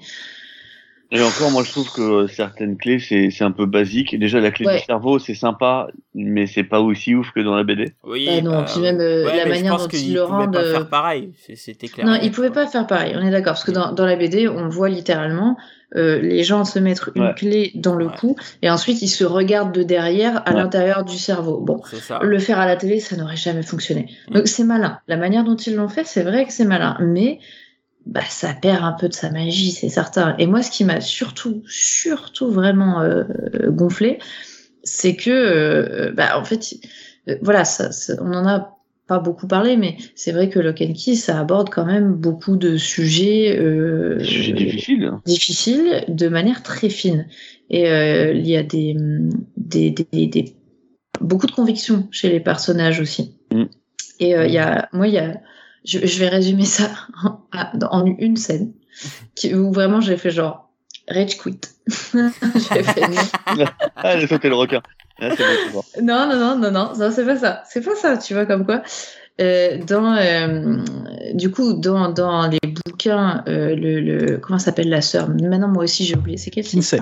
Et 1.14 1.22
encore, 1.22 1.52
moi, 1.52 1.64
je 1.64 1.72
trouve 1.72 1.92
que 1.92 2.02
euh, 2.02 2.28
certaines 2.28 2.78
clés, 2.78 3.00
c'est 3.00 3.30
c'est 3.32 3.44
un 3.44 3.52
peu 3.52 3.66
basique. 3.66 4.18
Déjà, 4.18 4.40
la 4.40 4.50
clé 4.52 4.66
Ouais. 4.66 4.78
du 4.80 4.86
cerveau, 4.86 5.20
c'est 5.20 5.34
sympa, 5.34 5.88
mais 6.16 6.48
c'est 6.48 6.64
pas 6.64 6.80
aussi 6.80 7.16
ouf 7.16 7.32
que 7.32 7.42
dans 7.42 7.56
la 7.56 7.64
BD. 7.64 7.92
Oui, 8.06 8.28
bah, 8.28 8.42
non, 8.42 8.52
bah, 8.52 8.66
puis 8.72 8.80
même 8.82 9.00
euh, 9.02 9.26
ouais, 9.26 9.36
la 9.38 9.46
manière 9.46 9.76
dont 9.78 9.88
ils 9.88 10.14
le 10.14 10.22
pouvaient 10.24 10.34
rendent. 10.36 10.54
pas 10.54 10.60
euh, 10.62 10.72
faire 10.74 10.88
pareil, 10.90 11.34
c'est- 11.46 11.58
c'était 11.58 11.90
clair. 11.90 12.06
Non, 12.06 12.18
ils 12.22 12.32
pouvaient 12.32 12.50
pas 12.50 12.66
faire 12.66 12.88
pareil, 12.88 13.14
on 13.18 13.26
est 13.26 13.32
d'accord, 13.32 13.54
parce 13.54 13.66
que 13.66 13.72
dans, 13.72 13.92
dans 13.92 14.06
la 14.06 14.16
BD, 14.16 14.48
on 14.48 14.70
voit 14.70 14.88
littéralement 14.90 15.58
euh, 15.98 16.22
les 16.22 16.46
gens 16.46 16.64
se 16.64 16.80
mettre 16.80 17.12
une 17.16 17.24
Ouais. 17.24 17.34
clé 17.36 17.72
dans 17.76 17.96
le 17.96 18.06
Ouais. 18.06 18.14
cou, 18.18 18.38
et 18.62 18.70
ensuite 18.70 19.02
ils 19.02 19.10
se 19.10 19.26
regardent 19.26 19.74
de 19.76 19.84
derrière 19.84 20.42
à 20.48 20.52
Ouais. 20.54 20.58
l'intérieur 20.62 21.04
du 21.04 21.18
cerveau. 21.18 21.60
Bon, 21.60 21.82
C'est 21.90 21.98
ça. 21.98 22.20
le 22.22 22.40
faire 22.40 22.58
à 22.60 22.66
la 22.66 22.78
télé, 22.78 23.02
ça 23.02 23.18
n'aurait 23.18 23.36
jamais 23.36 23.62
fonctionné. 23.64 24.08
Mm. 24.30 24.34
Donc 24.36 24.48
c'est 24.48 24.64
malin. 24.64 25.00
La 25.10 25.18
manière 25.18 25.44
dont 25.44 25.58
ils 25.58 25.76
l'ont 25.76 25.90
fait, 25.90 26.06
c'est 26.06 26.24
vrai 26.24 26.46
que 26.46 26.54
c'est 26.54 26.64
malin, 26.64 26.96
mais 27.02 27.40
bah, 28.06 28.22
ça 28.30 28.54
perd 28.54 28.84
un 28.84 28.94
peu 28.94 29.08
de 29.10 29.14
sa 29.14 29.30
magie, 29.32 29.72
c'est 29.72 29.90
certain. 29.90 30.36
Et 30.38 30.48
moi, 30.48 30.62
ce 30.64 30.72
qui 30.72 30.84
m'a 30.84 31.02
surtout, 31.02 31.64
surtout 31.68 32.50
vraiment 32.52 33.02
euh, 33.02 33.24
gonflé, 33.70 34.20
c'est 34.84 35.16
que, 35.16 35.30
euh, 35.30 36.12
bah, 36.12 36.38
en 36.40 36.44
fait, 36.44 36.76
euh, 37.30 37.36
voilà, 37.42 37.66
ça, 37.66 37.92
ça- 37.92 38.16
on 38.22 38.34
en 38.34 38.48
a 38.48 38.78
pas 39.08 39.20
beaucoup 39.20 39.48
parlé, 39.48 39.78
mais 39.78 39.98
c'est 40.16 40.32
vrai 40.32 40.50
que 40.50 40.60
Lock 40.60 40.82
and 40.82 40.94
Key, 40.94 41.16
ça 41.16 41.40
aborde 41.40 41.70
quand 41.70 41.86
même 41.86 42.14
beaucoup 42.14 42.56
de 42.58 42.78
sujets, 42.78 43.58
euh, 43.60 44.18
C'est 44.20 44.26
sujet 44.26 44.54
difficile. 44.54 45.12
difficile 45.26 46.04
de 46.08 46.28
manière 46.30 46.64
très 46.64 46.90
fine. 46.90 47.28
Et 47.70 47.84
il 47.84 48.48
y 48.48 48.58
a 48.58 48.64
des, 48.64 48.96
des, 49.58 49.92
des, 49.92 50.28
des- 50.28 50.56
beaucoup 51.22 51.46
de 51.48 51.52
convictions 51.52 52.08
chez 52.12 52.30
les 52.30 52.40
personnages 52.40 53.00
aussi. 53.00 53.36
Mm. 53.52 53.64
Et 54.20 54.32
il 54.32 54.52
y 54.52 54.58
a, 54.58 54.90
moi, 54.94 55.08
il 55.08 55.14
y 55.14 55.18
a, 55.20 55.42
je, 55.86 56.06
je 56.06 56.20
vais 56.20 56.30
résumer 56.30 56.66
ça 56.66 56.90
en, 57.24 57.40
en 57.90 58.06
une 58.06 58.38
scène 58.38 58.74
qui, 59.36 59.54
où 59.54 59.72
vraiment 59.72 60.02
j'ai 60.02 60.18
fait 60.18 60.32
genre 60.32 60.70
rage 61.08 61.38
quit. 61.38 61.60
j'ai 62.14 62.84
fait 62.84 63.08
non. 63.08 63.66
Ah, 63.96 64.14
elle 64.14 64.24
a 64.24 64.28
sauté 64.28 64.50
le 64.50 64.56
requin. 64.56 64.82
Ah, 65.20 65.30
bon, 65.30 65.44
bon. 65.74 65.84
Non, 66.02 66.28
non, 66.28 66.40
non, 66.40 66.58
non, 66.58 66.72
non, 66.72 66.92
non, 66.98 67.12
c'est 67.12 67.26
pas 67.26 67.38
ça. 67.38 67.64
C'est 67.70 67.82
pas 67.82 67.96
ça, 67.96 68.18
tu 68.18 68.34
vois, 68.34 68.46
comme 68.46 68.66
quoi. 68.66 68.82
Euh, 69.40 69.78
dans, 69.84 70.16
euh, 70.16 70.78
du 71.34 71.52
coup, 71.52 71.74
dans, 71.74 72.10
dans 72.10 72.48
les 72.48 72.60
bouquins, 72.86 73.44
euh, 73.48 73.76
le, 73.76 74.00
le, 74.00 74.38
comment 74.38 74.60
s'appelle 74.60 74.90
la 74.90 75.02
sœur? 75.02 75.30
Maintenant, 75.30 75.68
moi 75.68 75.84
aussi, 75.84 76.06
j'ai 76.06 76.16
oublié. 76.16 76.38
C'est 76.38 76.52
quelle 76.52 76.66
Kinsey. 76.66 77.00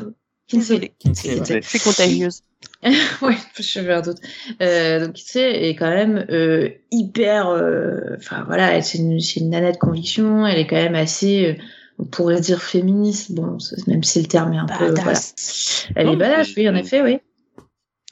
Kinsey. 0.50 0.92
Kinsey, 1.00 1.36
Kinsey. 1.36 1.54
ouais. 1.56 1.62
C'est 1.64 1.84
contagieuse. 1.84 2.42
ouais, 3.22 3.36
je 3.60 3.80
vais 3.80 3.94
un 3.94 4.02
doute. 4.02 4.18
Euh, 4.62 5.06
donc, 5.06 5.14
Kinsey 5.14 5.70
est 5.70 5.76
quand 5.76 5.90
même 5.90 6.26
euh, 6.30 6.70
hyper. 6.92 7.50
euh, 7.50 8.16
Enfin, 8.18 8.44
voilà, 8.48 8.82
c'est 8.82 8.98
une, 8.98 9.20
c'est 9.20 9.40
une 9.40 9.50
nana 9.52 9.72
de 9.72 9.78
conviction. 9.78 10.46
Elle 10.48 10.60
est 10.60 10.68
quand 10.68 10.76
même 10.76 10.96
assez. 10.96 11.46
euh, 11.58 11.64
on 12.02 12.06
pourrait 12.06 12.40
dire 12.40 12.62
féministe, 12.64 13.34
bon, 13.34 13.58
même 13.88 14.04
si 14.04 14.22
le 14.22 14.28
terme 14.28 14.54
est 14.54 14.58
un 14.58 14.66
peu. 14.66 14.86
Voilà. 14.86 14.94
Badass. 15.04 15.88
Elle 15.96 16.06
Non, 16.08 16.14
est 16.14 16.16
badass, 16.16 16.50
oui, 16.56 16.70
en 16.70 16.76
effet, 16.76 17.02
oui. 17.02 17.20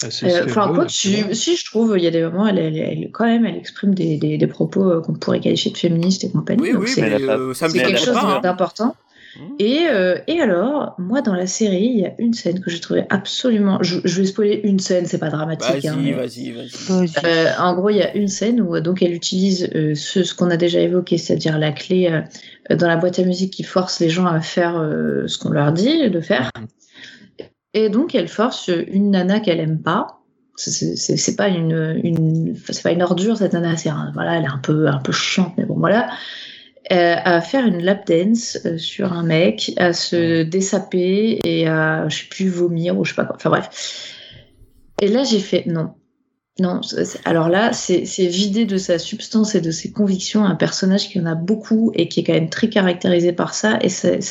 Euh, 0.04 0.44
Enfin, 0.46 0.74
quoi, 0.76 0.88
si, 0.90 1.24
si, 1.34 1.56
je 1.56 1.66
trouve, 1.66 1.96
il 1.98 2.04
y 2.04 2.08
a 2.08 2.12
des 2.12 2.22
moments, 2.22 2.46
elle, 2.48 2.60
elle, 2.60 2.78
elle- 2.78 3.10
quand 3.12 3.26
même, 3.26 3.46
elle 3.46 3.56
exprime 3.56 3.96
des, 3.96 4.18
des, 4.18 4.38
des 4.38 4.48
propos 4.48 5.02
qu'on 5.02 5.14
pourrait 5.14 5.40
qualifier 5.40 5.72
de 5.72 5.78
féministes 5.78 6.24
et 6.26 6.30
compagnie. 6.30 6.62
Oui, 6.62 6.74
donc 6.74 6.84
oui, 6.84 6.90
c'est 6.94 7.02
mais 7.02 7.14
euh, 7.24 7.54
ça 7.54 7.68
me 7.70 7.74
quelque 7.74 7.98
chose 7.98 8.14
pas. 8.14 8.42
hein. 8.44 8.94
Mmh. 9.38 9.56
Et, 9.60 9.88
euh, 9.90 10.18
et 10.28 10.40
alors, 10.42 10.96
moi, 10.98 11.22
dans 11.22 11.34
la 11.34 11.46
série, 11.48 11.86
il 11.94 12.00
y 12.00 12.06
a 12.06 12.14
une 12.18 12.34
scène 12.34 12.60
que 12.60 12.70
j'ai 12.70 12.80
trouvée 12.80 13.06
absolument. 13.10 13.78
Je, 13.82 14.00
je 14.04 14.22
vais 14.22 14.28
spoiler 14.28 14.62
une 14.64 14.80
scène, 14.80 15.06
c'est 15.06 15.20
pas 15.20 15.30
dramatique. 15.30 15.86
hein, 15.86 15.94
Vas-y, 15.96 16.04
mais- 16.06 16.12
vas-y, 16.14 16.52
vas-y. 16.52 16.70
Vas-y. 16.90 17.26
Euh, 17.26 17.52
en 17.60 17.76
gros, 17.76 17.90
il 17.90 17.98
y 17.98 18.02
a 18.02 18.16
une 18.16 18.28
scène 18.28 18.62
où 18.62 18.76
euh, 18.76 18.82
donc 18.82 19.02
elle 19.04 19.14
utilise 19.14 19.70
euh, 19.76 19.94
ce, 19.96 20.24
ce 20.24 20.34
qu'on 20.34 20.50
a 20.50 20.58
déjà 20.58 20.80
évoqué, 20.80 21.18
c'est-à-dire 21.18 21.60
la 21.60 21.72
clé 21.72 22.10
euh, 22.70 22.76
dans 22.76 22.88
la 22.88 22.98
boîte 22.98 23.20
à 23.20 23.24
musique 23.24 23.54
qui 23.54 23.64
force 23.64 24.00
les 24.00 24.10
gens 24.10 24.26
à 24.26 24.42
faire 24.42 24.78
euh, 24.78 25.28
ce 25.28 25.38
qu'on 25.38 25.50
leur 25.52 25.72
dit 25.72 26.10
de 26.10 26.20
faire. 26.22 26.50
Et 27.74 27.90
donc, 27.90 28.16
elle 28.16 28.28
force 28.28 28.70
une 28.88 29.12
nana 29.12 29.40
qu'elle 29.40 29.60
aime 29.60 29.82
pas 29.82 30.08
c'est 30.60 31.36
pas 31.36 31.50
une, 31.50 32.02
une 32.04 32.56
c'est 32.72 32.82
pas 32.82 32.92
une 32.92 33.04
ordure 33.04 33.38
cette 33.38 33.54
nana. 33.54 33.78
C'est 33.78 33.92
voilà, 34.16 34.38
elle 34.38 34.44
est 34.46 34.52
un 34.52 34.58
peu 34.58 34.88
un 34.88 34.98
peu 34.98 35.12
chiante, 35.12 35.54
mais 35.56 35.66
bon 35.66 35.76
voilà. 35.78 36.10
Euh, 36.92 37.16
à 37.22 37.42
faire 37.42 37.66
une 37.66 37.84
lap 37.84 38.08
dance 38.08 38.58
euh, 38.66 38.78
sur 38.78 39.12
un 39.12 39.24
mec, 39.24 39.74
à 39.76 39.92
se 39.92 40.44
dessaper 40.44 41.40
et 41.44 41.68
à 41.68 42.08
je 42.08 42.20
sais 42.20 42.30
plus 42.30 42.48
vomir 42.48 42.98
ou 42.98 43.04
je 43.04 43.10
sais 43.10 43.16
pas 43.16 43.26
quoi. 43.26 43.36
Enfin 43.36 43.50
bref. 43.50 44.16
Et 45.02 45.08
là 45.08 45.24
j'ai 45.24 45.40
fait 45.40 45.66
non. 45.66 45.94
Non, 46.60 46.82
alors 47.26 47.50
là, 47.50 47.72
c'est 47.72 48.02
vider 48.26 48.66
de 48.66 48.78
sa 48.78 48.98
substance 48.98 49.54
et 49.54 49.62
de 49.62 49.70
ses 49.70 49.92
convictions 49.92 50.44
un 50.44 50.56
personnage 50.56 51.08
qui 51.08 51.20
en 51.20 51.28
a 51.28 51.36
beaucoup 51.36 51.92
et 51.94 52.08
qui 52.08 52.22
est 52.22 52.24
quand 52.24 52.34
même 52.34 52.50
très 52.50 52.68
caractérisé 52.68 53.32
par 53.32 53.54
ça. 53.54 53.78
Et 53.82 53.90
c'est 53.90 54.22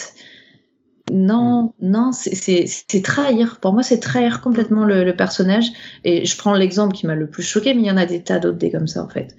non, 1.13 1.73
mm. 1.81 1.89
non, 1.89 2.11
c'est 2.13 3.03
trahir. 3.03 3.59
Pour 3.61 3.73
moi, 3.73 3.83
c'est 3.83 4.01
trahir 4.01 4.41
complètement 4.41 4.85
le, 4.85 5.15
personnage. 5.15 5.67
Et 6.05 6.25
je 6.25 6.37
prends 6.37 6.55
l'exemple 6.55 6.97
qui 6.97 7.07
m'a 7.07 7.15
le 7.15 7.29
plus 7.29 7.43
choqué, 7.43 7.75
mais 7.75 7.83
il 7.83 7.87
y 7.87 7.91
en 7.91 7.97
a 7.97 8.07
des 8.07 8.23
tas 8.23 8.39
d'autres 8.39 8.59
des 8.59 8.71
comme 8.71 8.89
ça, 8.89 9.05
en 9.05 9.09
fait. 9.09 9.37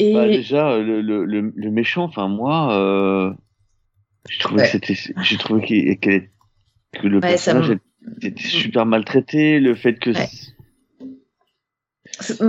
Et... 0.00 0.14
Bah, 0.14 0.26
déjà, 0.26 0.78
le, 0.78 1.02
le, 1.02 1.24
le, 1.26 1.70
méchant, 1.70 2.04
enfin, 2.04 2.26
moi, 2.26 2.74
euh, 2.74 3.30
je 4.30 4.38
trouvais 4.38 4.62
que 4.62 4.68
c'était, 4.70 4.96
j'ai 5.22 5.36
trouvé 5.36 5.98
que 6.00 7.06
le 7.06 7.20
personnage 7.20 7.76
était 8.22 8.42
super 8.42 8.86
maltraité, 8.86 9.60
le 9.60 9.74
fait 9.74 9.98
que. 9.98 10.12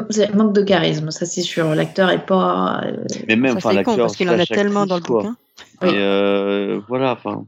C'est 0.10 0.34
manque 0.34 0.54
de 0.54 0.64
charisme, 0.64 1.12
ça 1.12 1.26
c'est 1.26 1.42
sûr. 1.42 1.76
L'acteur 1.76 2.10
est 2.10 2.26
pas. 2.26 2.84
Euh, 2.86 3.04
mais 3.28 3.36
même, 3.36 3.58
enfin, 3.58 3.74
l'acteur. 3.74 3.98
parce 3.98 4.16
qu'il 4.16 4.30
en 4.30 4.40
a 4.40 4.46
tellement 4.46 4.86
dans 4.86 4.96
le 4.96 5.02
bouquin. 5.02 5.36
Et 5.84 5.88
euh, 5.88 6.80
voilà, 6.88 7.12
enfin. 7.12 7.46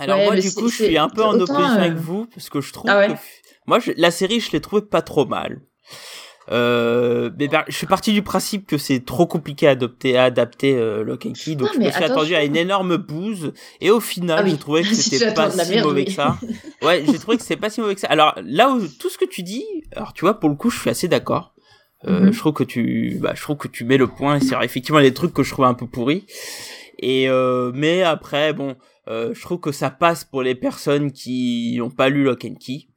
Alors 0.00 0.18
moi, 0.18 0.34
du 0.34 0.52
coup, 0.52 0.68
je 0.68 0.84
suis 0.84 0.98
un 0.98 1.08
peu 1.08 1.22
en 1.22 1.34
opposition 1.34 1.64
avec 1.64 1.92
euh, 1.92 2.00
vous 2.00 2.26
parce 2.26 2.50
que 2.50 2.60
je 2.60 2.72
trouve 2.72 2.90
ah 2.90 3.06
que 3.06 3.12
moi, 3.66 3.78
la 3.96 4.10
série, 4.10 4.40
je 4.40 4.50
l'ai 4.50 4.60
trouvée 4.60 4.82
pas 4.82 5.02
trop 5.02 5.24
mal. 5.24 5.60
Euh, 6.50 7.30
mais 7.38 7.48
ben, 7.48 7.64
je 7.68 7.74
suis 7.74 7.86
parti 7.86 8.12
du 8.12 8.22
principe 8.22 8.66
que 8.66 8.76
c'est 8.76 9.04
trop 9.04 9.26
compliqué 9.26 9.66
à 9.66 9.70
adopter, 9.70 10.18
à 10.18 10.24
adapter 10.24 10.76
euh, 10.76 11.02
Lock 11.02 11.24
and 11.24 11.32
Key, 11.32 11.54
donc 11.54 11.70
je 11.74 11.78
me 11.78 11.90
suis 11.90 12.04
attendu 12.04 12.34
à 12.34 12.44
une 12.44 12.56
énorme 12.56 12.98
bouse, 12.98 13.54
et 13.80 13.90
au 13.90 14.00
final, 14.00 14.44
ah 14.44 14.48
j'ai 14.48 14.58
trouvé 14.58 14.82
que 14.82 14.88
c'était 14.94 15.32
pas 15.32 15.50
si 15.50 15.80
mauvais 15.80 16.04
que 16.04 16.12
ça. 16.12 16.38
Ouais, 16.82 17.02
j'ai 17.06 17.18
trouvé 17.18 17.38
que 17.38 17.42
c'était 17.42 17.60
pas 17.60 17.70
si 17.70 17.80
mauvais 17.80 17.94
que 17.94 18.00
ça. 18.00 18.08
Alors 18.08 18.34
là 18.44 18.70
où 18.70 18.86
tout 18.86 19.08
ce 19.08 19.16
que 19.16 19.24
tu 19.24 19.42
dis, 19.42 19.64
alors 19.96 20.12
tu 20.12 20.22
vois, 20.22 20.38
pour 20.38 20.50
le 20.50 20.56
coup, 20.56 20.68
je 20.68 20.78
suis 20.78 20.90
assez 20.90 21.08
d'accord. 21.08 21.54
Euh, 22.06 22.20
mhm. 22.20 22.32
Je 22.32 22.38
trouve 22.38 22.52
que 22.52 22.64
tu, 22.64 23.18
bah, 23.20 23.32
je 23.34 23.42
trouve 23.42 23.56
que 23.56 23.68
tu 23.68 23.84
mets 23.84 23.96
le 23.96 24.06
point. 24.06 24.40
C'est 24.40 24.56
effectivement 24.62 25.00
les 25.00 25.14
trucs 25.14 25.32
que 25.32 25.42
je 25.42 25.50
trouve 25.50 25.64
un 25.64 25.74
peu 25.74 25.86
pourris. 25.86 26.26
Et 26.98 27.28
euh, 27.28 27.72
mais 27.74 28.02
après, 28.02 28.52
bon, 28.52 28.76
euh, 29.08 29.32
je 29.34 29.40
trouve 29.40 29.60
que 29.60 29.72
ça 29.72 29.90
passe 29.90 30.24
pour 30.24 30.42
les 30.42 30.54
personnes 30.54 31.12
qui 31.12 31.76
n'ont 31.78 31.90
pas 31.90 32.08
lu 32.08 32.24
Lock 32.24 32.44
and 32.44 32.54
Key. 32.54 32.88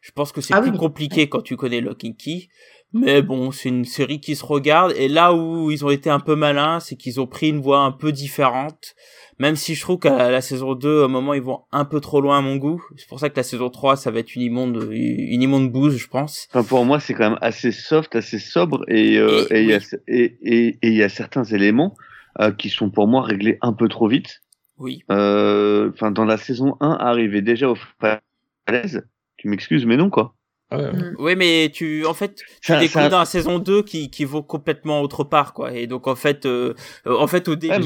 Je 0.00 0.12
pense 0.12 0.32
que 0.32 0.40
c'est 0.40 0.54
ah 0.54 0.60
plus 0.60 0.72
compliqué 0.72 1.28
quand 1.28 1.42
tu 1.42 1.56
connais 1.56 1.80
Lock 1.80 2.04
and 2.04 2.14
Key. 2.18 2.48
Mais 2.94 3.22
bon, 3.22 3.50
c'est 3.50 3.70
une 3.70 3.84
série 3.84 4.20
qui 4.20 4.36
se 4.36 4.44
regarde. 4.44 4.92
Et 4.96 5.08
là 5.08 5.34
où 5.34 5.72
ils 5.72 5.84
ont 5.84 5.90
été 5.90 6.10
un 6.10 6.20
peu 6.20 6.36
malins, 6.36 6.78
c'est 6.78 6.94
qu'ils 6.94 7.20
ont 7.20 7.26
pris 7.26 7.48
une 7.48 7.60
voie 7.60 7.80
un 7.80 7.90
peu 7.90 8.12
différente. 8.12 8.94
Même 9.40 9.56
si 9.56 9.74
je 9.74 9.80
trouve 9.80 9.98
qu'à 9.98 10.30
la 10.30 10.40
saison 10.40 10.74
2, 10.74 11.02
au 11.02 11.08
moment, 11.08 11.34
ils 11.34 11.42
vont 11.42 11.62
un 11.72 11.84
peu 11.84 11.98
trop 11.98 12.20
loin 12.20 12.38
à 12.38 12.40
mon 12.40 12.54
goût. 12.54 12.80
C'est 12.96 13.08
pour 13.08 13.18
ça 13.18 13.30
que 13.30 13.36
la 13.36 13.42
saison 13.42 13.68
3, 13.68 13.96
ça 13.96 14.12
va 14.12 14.20
être 14.20 14.36
une 14.36 14.42
immonde, 14.42 14.88
une 14.92 15.42
immonde 15.42 15.72
bouse, 15.72 15.96
je 15.96 16.06
pense. 16.06 16.46
Enfin, 16.52 16.62
pour 16.62 16.84
moi, 16.84 17.00
c'est 17.00 17.14
quand 17.14 17.30
même 17.30 17.38
assez 17.40 17.72
soft, 17.72 18.14
assez 18.14 18.38
sobre. 18.38 18.84
Et 18.86 19.18
euh, 19.18 19.44
il 19.50 19.70
et, 20.06 20.78
y, 20.82 21.02
a 21.02 21.08
certains 21.08 21.42
éléments 21.42 21.96
euh, 22.40 22.52
qui 22.52 22.70
sont 22.70 22.90
pour 22.90 23.08
moi 23.08 23.22
réglés 23.22 23.58
un 23.60 23.72
peu 23.72 23.88
trop 23.88 24.06
vite. 24.06 24.40
Oui. 24.78 25.02
Euh, 25.10 25.90
enfin, 25.92 26.12
dans 26.12 26.24
la 26.24 26.36
saison 26.36 26.76
1, 26.78 26.90
arriver 26.92 27.42
déjà 27.42 27.68
au 27.68 27.76
falaise, 28.00 29.04
tu 29.36 29.48
m'excuses, 29.48 29.84
mais 29.84 29.96
non, 29.96 30.10
quoi. 30.10 30.36
Mm. 30.78 31.14
Oui, 31.18 31.36
mais 31.36 31.70
tu, 31.72 32.04
en 32.06 32.14
fait, 32.14 32.42
tu 32.60 32.76
découvres 32.78 33.08
dans 33.08 33.18
la 33.18 33.24
saison 33.24 33.58
2 33.58 33.82
qui, 33.82 34.10
qui 34.10 34.24
vaut 34.24 34.42
complètement 34.42 35.00
autre 35.00 35.24
part, 35.24 35.52
quoi. 35.52 35.72
Et 35.72 35.86
donc, 35.86 36.06
en 36.06 36.14
fait, 36.14 36.46
euh, 36.46 36.74
en 37.06 37.26
fait, 37.26 37.48
au 37.48 37.56
début, 37.56 37.80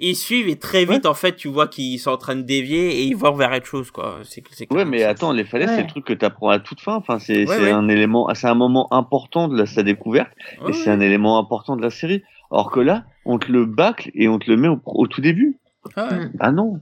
ils 0.00 0.16
suivent 0.16 0.48
et 0.48 0.56
très 0.56 0.84
vite, 0.84 1.06
en 1.06 1.14
fait, 1.14 1.36
tu 1.36 1.48
vois 1.48 1.68
qu'ils 1.68 1.98
sont 1.98 2.10
en 2.10 2.16
train 2.16 2.36
de 2.36 2.42
dévier 2.42 3.00
et 3.00 3.02
ils 3.04 3.16
vont 3.16 3.32
vers 3.32 3.52
autre 3.52 3.66
chose, 3.66 3.90
quoi. 3.90 4.18
C'est, 4.24 4.42
c'est 4.50 4.72
ouais, 4.72 4.84
mais 4.84 5.02
attends, 5.04 5.32
les 5.32 5.44
falaises, 5.44 5.70
c'est 5.70 5.82
le 5.82 5.88
truc 5.88 6.04
que 6.04 6.12
tu 6.12 6.24
apprends 6.24 6.50
à 6.50 6.58
toute 6.58 6.80
fin. 6.80 6.96
Enfin, 6.96 7.18
c'est, 7.18 7.46
c'est 7.46 7.70
un 7.70 7.88
élément, 7.88 8.28
c'est 8.34 8.48
un 8.48 8.54
moment 8.54 8.92
important 8.92 9.48
de 9.48 9.56
la, 9.56 9.66
sa 9.66 9.82
découverte 9.82 10.30
et 10.68 10.72
c'est 10.72 10.90
un 10.90 11.00
élément 11.00 11.38
important 11.38 11.76
de 11.76 11.82
la 11.82 11.90
série. 11.90 12.22
Or 12.50 12.70
que 12.70 12.80
là, 12.80 13.04
on 13.24 13.38
te 13.38 13.50
le 13.50 13.64
bâcle 13.64 14.10
et 14.14 14.28
on 14.28 14.38
te 14.38 14.50
le 14.50 14.56
met 14.56 14.68
au, 14.84 15.06
tout 15.06 15.20
début. 15.20 15.58
Ah, 15.94 16.08
ah 16.40 16.50
non. 16.50 16.80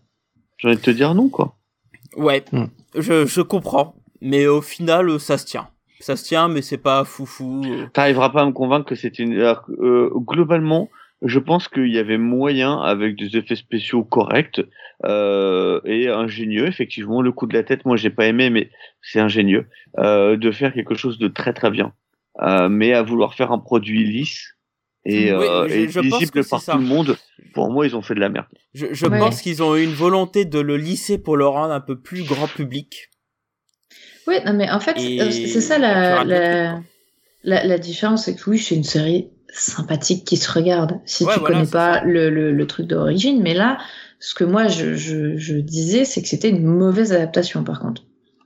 J'ai 0.57 0.69
envie 0.69 0.77
de 0.79 0.83
te 0.83 0.91
dire 0.91 1.15
non, 1.15 1.29
quoi. 1.29 1.55
Ouais. 2.17 2.43
Mm. 2.53 2.65
Je, 2.95 3.27
je 3.27 3.43
comprends 3.43 3.95
mais 4.21 4.47
au 4.47 4.61
final, 4.61 5.19
ça 5.21 5.39
se 5.39 5.47
tient. 5.47 5.69
Ça 6.01 6.17
se 6.17 6.25
tient, 6.25 6.49
mais 6.49 6.63
c'est 6.63 6.79
pas 6.79 7.05
foufou. 7.05 7.65
T'arriveras 7.93 8.31
pas 8.31 8.43
à 8.43 8.47
me 8.47 8.53
convaincre 8.53 8.87
que 8.87 8.95
c'est 8.95 9.19
une. 9.19 9.35
Euh, 9.35 10.11
globalement, 10.15 10.89
je 11.23 11.39
pense 11.39 11.69
qu'il 11.69 11.93
y 11.93 11.99
avait 11.99 12.19
moyen, 12.19 12.81
avec 12.81 13.17
des 13.17 13.37
effets 13.37 13.57
spéciaux 13.57 14.05
corrects 14.05 14.61
euh, 15.05 15.81
et 15.85 16.09
ingénieux, 16.09 16.67
effectivement, 16.67 17.23
le 17.23 17.33
coup 17.33 17.47
de 17.47 17.55
la 17.55 17.65
tête, 17.65 17.85
moi 17.85 17.97
j'ai 17.97 18.11
pas 18.11 18.27
aimé, 18.27 18.51
mais 18.51 18.71
c'est 19.03 19.21
ingénieux, 19.21 19.67
euh, 19.99 20.37
de 20.37 20.51
faire 20.51 20.73
quelque 20.73 20.95
chose 20.95 21.19
de 21.19 21.29
très 21.29 21.53
très 21.53 21.71
bien. 21.71 21.93
Euh, 22.41 22.69
mais 22.69 22.93
à 22.93 23.03
vouloir 23.03 23.35
faire 23.35 23.51
un 23.51 23.59
produit 23.59 24.05
lisse 24.05 24.55
et, 25.05 25.33
euh, 25.33 25.67
lisible 25.67 26.45
par 26.49 26.65
tout 26.65 26.79
le 26.79 26.85
monde, 26.85 27.17
pour 27.53 27.71
moi 27.71 27.85
ils 27.85 27.97
ont 27.97 28.03
fait 28.03 28.15
de 28.15 28.21
la 28.21 28.29
merde. 28.29 28.47
Je, 28.75 28.87
je 28.93 29.07
pense 29.07 29.43
qu'ils 29.43 29.61
ont 29.61 29.75
eu 29.75 29.83
une 29.83 29.95
volonté 29.95 30.45
de 30.45 30.61
le 30.61 30.77
lisser 30.77 31.19
pour 31.19 31.37
le 31.37 31.47
rendre 31.49 31.73
un 31.73 31.81
peu 31.81 31.99
plus 31.99 32.25
grand 32.25 32.47
public. 32.47 33.11
Oui, 34.29 34.35
non, 34.45 34.53
mais 34.53 34.71
en 34.71 34.79
fait, 34.79 34.97
euh, 34.99 35.31
c'est 35.31 35.63
ça 35.63 35.79
la, 35.79 36.23
la, 36.23 37.65
la, 37.65 37.79
différence, 37.79 38.27
c'est 38.27 38.35
que 38.35 38.51
oui, 38.51 38.59
c'est 38.59 38.75
une 38.75 38.85
série 38.85 39.31
sympathique 39.55 40.27
qui 40.27 40.37
se 40.37 40.53
regarde 40.53 41.01
si 41.07 41.25
tu 41.25 41.41
connais 41.41 41.67
pas 41.67 42.05
le, 42.05 42.29
le, 42.29 42.53
le, 42.53 42.67
truc 42.67 42.87
d'origine. 42.87 43.41
Mais 43.41 43.55
là, 43.55 43.79
ce 44.21 44.35
que 44.35 44.45
moi 44.45 44.69
je, 44.69 44.95
je, 44.95 45.39
je 45.39 45.55
disais, 45.57 46.05
c'est 46.05 46.21
que 46.21 46.29
c'était 46.29 46.51
une 46.51 46.67
mauvaise 46.67 47.15
adaptation 47.15 47.65
par 47.65 47.81
contre. 47.81 48.03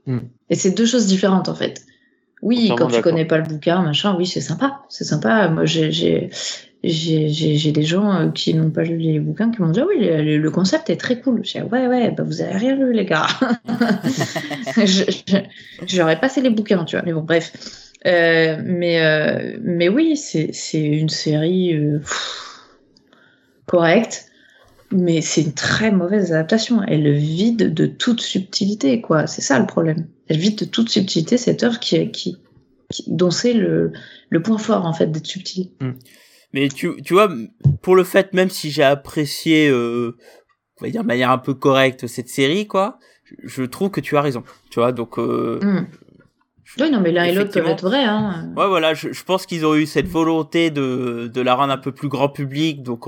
Hmm. 0.06 0.20
Et 0.50 0.54
c'est 0.54 0.70
deux 0.70 0.86
choses 0.86 1.06
différentes 1.06 1.48
en 1.48 1.54
fait. 1.56 1.82
Oui, 2.42 2.72
quand 2.78 2.86
tu 2.86 3.02
connais 3.02 3.24
pas 3.24 3.38
le 3.38 3.44
bouquin, 3.44 3.82
machin, 3.82 4.14
oui, 4.16 4.26
c'est 4.26 4.40
sympa, 4.40 4.82
c'est 4.88 5.04
sympa. 5.04 5.48
Moi, 5.48 5.64
j'ai 5.64 6.30
j'ai 6.84 7.72
des 7.72 7.82
gens 7.84 8.12
euh, 8.12 8.30
qui 8.30 8.54
n'ont 8.54 8.70
pas 8.70 8.82
lu 8.82 8.96
les 8.96 9.20
bouquins 9.20 9.50
qui 9.50 9.62
m'ont 9.62 9.70
dit 9.70 9.80
ah 9.80 9.86
oui 9.86 9.98
le, 10.00 10.50
concept 10.50 10.90
est 10.90 10.96
très 10.96 11.20
cool. 11.20 11.44
Je 11.44 11.52
dis, 11.52 11.62
ouais 11.62 11.86
ouais 11.86 12.10
bah 12.10 12.24
vous 12.24 12.42
avez 12.42 12.56
rien 12.56 12.74
lu 12.74 12.92
les 12.92 13.04
gars. 13.04 13.26
J'aurais 15.86 16.18
passé 16.18 16.40
les 16.40 16.50
bouquins 16.50 16.84
tu 16.84 16.96
vois. 16.96 17.04
Mais 17.04 17.12
bon 17.12 17.22
bref. 17.22 17.52
Euh, 18.04 18.60
mais 18.64 19.00
euh, 19.00 19.58
mais 19.62 19.88
oui 19.88 20.16
c'est 20.16 20.52
c'est 20.52 20.82
une 20.82 21.08
série 21.08 21.76
euh, 21.76 22.00
correcte 23.66 24.26
mais 24.90 25.20
c'est 25.20 25.42
une 25.42 25.54
très 25.54 25.92
mauvaise 25.92 26.32
adaptation. 26.32 26.82
Elle 26.82 27.12
vide 27.12 27.72
de 27.72 27.86
toute 27.86 28.20
subtilité 28.20 29.00
quoi. 29.00 29.28
C'est 29.28 29.40
ça 29.40 29.58
le 29.60 29.66
problème. 29.66 30.08
Elle 30.26 30.38
vide 30.38 30.58
de 30.58 30.64
toute 30.64 30.88
subtilité 30.88 31.38
cette 31.38 31.62
œuvre 31.62 31.78
qui 31.78 32.10
qui, 32.10 32.38
qui 32.90 33.04
dont 33.06 33.30
c'est 33.30 33.54
le 33.54 33.92
le 34.30 34.42
point 34.42 34.58
fort 34.58 34.84
en 34.84 34.92
fait 34.92 35.06
d'être 35.06 35.26
subtil. 35.26 35.70
Mm. 35.80 35.92
Mais 36.52 36.68
tu, 36.68 37.02
tu 37.02 37.14
vois, 37.14 37.30
pour 37.80 37.96
le 37.96 38.04
fait, 38.04 38.32
même 38.32 38.50
si 38.50 38.70
j'ai 38.70 38.82
apprécié, 38.82 39.68
euh, 39.68 40.16
on 40.80 40.84
va 40.84 40.90
dire 40.90 41.02
de 41.02 41.06
manière 41.06 41.30
un 41.30 41.38
peu 41.38 41.54
correcte 41.54 42.06
cette 42.06 42.28
série, 42.28 42.66
quoi, 42.66 42.98
je, 43.42 43.62
trouve 43.62 43.90
que 43.90 44.00
tu 44.00 44.16
as 44.16 44.20
raison. 44.20 44.42
Tu 44.70 44.80
vois, 44.80 44.92
donc. 44.92 45.18
Euh, 45.18 45.58
hmm. 45.62 45.86
Oui, 46.80 46.90
non, 46.90 47.00
mais 47.00 47.12
l'un 47.12 47.24
et 47.24 47.34
l'autre 47.34 47.52
peuvent 47.52 47.68
être 47.68 47.84
vrais. 47.84 48.04
Hein. 48.04 48.50
Ouais, 48.56 48.66
voilà, 48.66 48.94
je, 48.94 49.12
je 49.12 49.24
pense 49.24 49.44
qu'ils 49.44 49.66
ont 49.66 49.74
eu 49.74 49.84
cette 49.84 50.08
volonté 50.08 50.70
de, 50.70 51.30
de 51.32 51.40
la 51.42 51.54
rendre 51.54 51.72
un 51.72 51.78
peu 51.78 51.92
plus 51.92 52.08
grand 52.08 52.30
public, 52.30 52.82
donc 52.82 53.04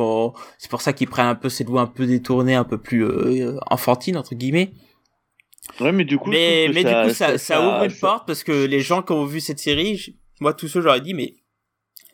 c'est 0.58 0.70
pour 0.70 0.82
ça 0.82 0.92
qu'ils 0.92 1.08
prennent 1.08 1.28
un 1.28 1.34
peu 1.34 1.48
cette 1.48 1.68
voix 1.68 1.80
un 1.80 1.86
peu 1.86 2.06
détournée, 2.06 2.54
un 2.54 2.64
peu 2.64 2.76
plus 2.76 3.04
euh, 3.04 3.56
enfantine 3.70 4.18
entre 4.18 4.34
guillemets. 4.34 4.72
Ouais, 5.80 5.92
mais 5.92 6.04
du 6.04 6.18
coup, 6.18 6.28
mais, 6.28 6.68
mais 6.74 6.84
du 6.84 6.92
coup, 6.92 7.14
ça, 7.14 7.38
ça, 7.38 7.66
ouvre 7.66 7.84
une 7.84 7.98
porte 7.98 8.26
parce 8.26 8.44
que 8.44 8.66
les 8.66 8.80
gens 8.80 9.02
qui 9.02 9.12
ont 9.12 9.24
vu 9.24 9.40
cette 9.40 9.58
série, 9.58 10.14
moi, 10.40 10.52
tous 10.52 10.68
ceux, 10.68 10.82
j'aurais 10.82 11.00
dit, 11.00 11.14
mais 11.14 11.34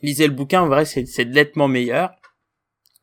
lisez 0.01 0.27
le 0.27 0.33
bouquin, 0.33 0.61
en 0.61 0.67
vrai, 0.67 0.85
c'est 0.85 1.25
nettement 1.25 1.67
meilleur. 1.67 2.11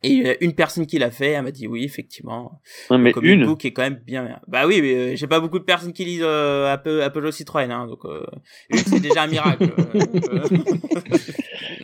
Et 0.01 0.37
une 0.39 0.53
personne 0.53 0.85
qui 0.85 0.97
l'a 0.97 1.11
fait, 1.11 1.31
elle 1.31 1.43
m'a 1.43 1.51
dit 1.51 1.67
oui, 1.67 1.83
effectivement. 1.83 2.61
mais 2.89 3.11
le 3.11 3.27
une. 3.27 3.45
book 3.45 3.65
est 3.65 3.73
quand 3.73 3.81
même 3.81 3.99
bien. 4.05 4.39
Bah 4.47 4.65
oui, 4.65 4.81
mais 4.81 4.95
euh, 4.95 5.15
j'ai 5.17 5.27
pas 5.27 5.41
beaucoup 5.41 5.59
de 5.59 5.65
personnes 5.65 5.91
qui 5.91 6.05
lisent 6.05 6.21
euh, 6.23 6.71
Apple, 6.71 7.01
Apple 7.01 7.29
Citroën, 7.33 7.69
hein, 7.69 7.85
donc 7.85 8.05
euh, 8.05 8.25
une 8.69 8.77
c'est 8.77 9.01
déjà 9.01 9.23
un 9.23 9.27
miracle. 9.27 9.65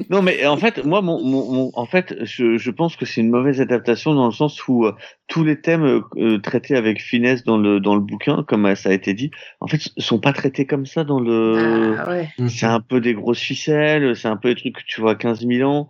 non, 0.10 0.22
mais 0.22 0.46
en 0.46 0.56
fait, 0.56 0.86
moi, 0.86 1.02
mon, 1.02 1.22
mon, 1.22 1.72
en 1.74 1.86
fait, 1.86 2.16
je, 2.22 2.58
je 2.58 2.72
pense 2.72 2.96
que 2.96 3.06
c'est 3.06 3.20
une 3.20 3.32
mauvaise 3.32 3.60
adaptation 3.60 4.14
dans 4.14 4.28
le 4.28 4.32
sens 4.32 4.66
où 4.70 4.88
tous 5.28 5.44
les 5.44 5.60
thèmes 5.60 6.02
traités 6.42 6.78
avec 6.78 7.02
finesse 7.02 7.44
dans 7.44 7.58
le 7.58 7.82
dans 7.82 7.96
le 7.96 8.02
bouquin, 8.02 8.46
comme 8.48 8.74
ça 8.78 8.90
a 8.90 8.94
été 8.94 9.14
dit, 9.14 9.30
en 9.60 9.68
fait, 9.68 9.90
sont 9.98 10.20
pas 10.20 10.32
traités 10.32 10.66
comme 10.66 10.86
ça 10.86 11.04
dans 11.04 11.20
le. 11.20 11.98
Ah, 12.00 12.10
ouais. 12.12 12.30
C'est 12.48 12.66
un 12.66 12.80
peu 12.80 13.02
des 13.02 13.14
grosses 13.14 13.42
ficelles, 13.42 14.16
c'est 14.16 14.30
un 14.30 14.38
peu 14.38 14.54
des 14.54 14.62
trucs 14.62 14.78
que 14.78 14.84
tu 14.88 15.02
vois 15.02 15.12
à 15.12 15.16
15 15.16 15.46
000 15.46 15.70
ans. 15.70 15.90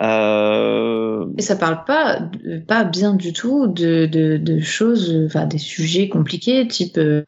Euh... 0.00 1.26
Et 1.38 1.42
ça 1.42 1.56
parle 1.56 1.84
pas, 1.84 2.20
pas 2.66 2.84
bien 2.84 3.14
du 3.14 3.32
tout 3.32 3.66
de, 3.66 4.06
de, 4.06 4.36
de 4.36 4.60
choses, 4.60 5.16
enfin 5.26 5.46
des 5.46 5.58
sujets 5.58 6.08
compliqués, 6.08 6.66
type, 6.68 6.98
euh, 6.98 7.22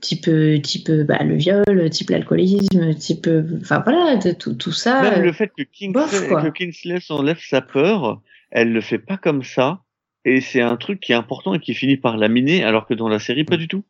type 0.00 0.30
type 0.62 0.90
bah, 0.90 1.22
le 1.22 1.36
viol, 1.36 1.90
type 1.90 2.10
l'alcoolisme, 2.10 2.94
type 2.94 3.28
enfin 3.60 3.82
voilà 3.84 4.16
de, 4.16 4.32
tout, 4.32 4.54
tout 4.54 4.72
ça. 4.72 5.02
Même 5.02 5.20
euh, 5.20 5.24
le 5.24 5.32
fait 5.32 5.48
que 5.56 5.62
Kingsley, 5.62 6.28
que 6.28 6.48
Kingsley 6.48 7.00
s'enlève 7.00 7.38
sa 7.40 7.60
peur, 7.60 8.22
elle 8.50 8.72
le 8.72 8.80
fait 8.80 8.98
pas 8.98 9.16
comme 9.16 9.42
ça. 9.42 9.80
Et 10.26 10.40
c'est 10.40 10.62
un 10.62 10.76
truc 10.76 11.00
qui 11.00 11.12
est 11.12 11.16
important 11.16 11.52
et 11.52 11.60
qui 11.60 11.74
finit 11.74 11.98
par 11.98 12.16
la 12.16 12.28
miner, 12.28 12.64
alors 12.64 12.86
que 12.86 12.94
dans 12.94 13.08
la 13.08 13.18
série, 13.18 13.44
pas 13.44 13.58
du 13.58 13.68
tout. 13.68 13.84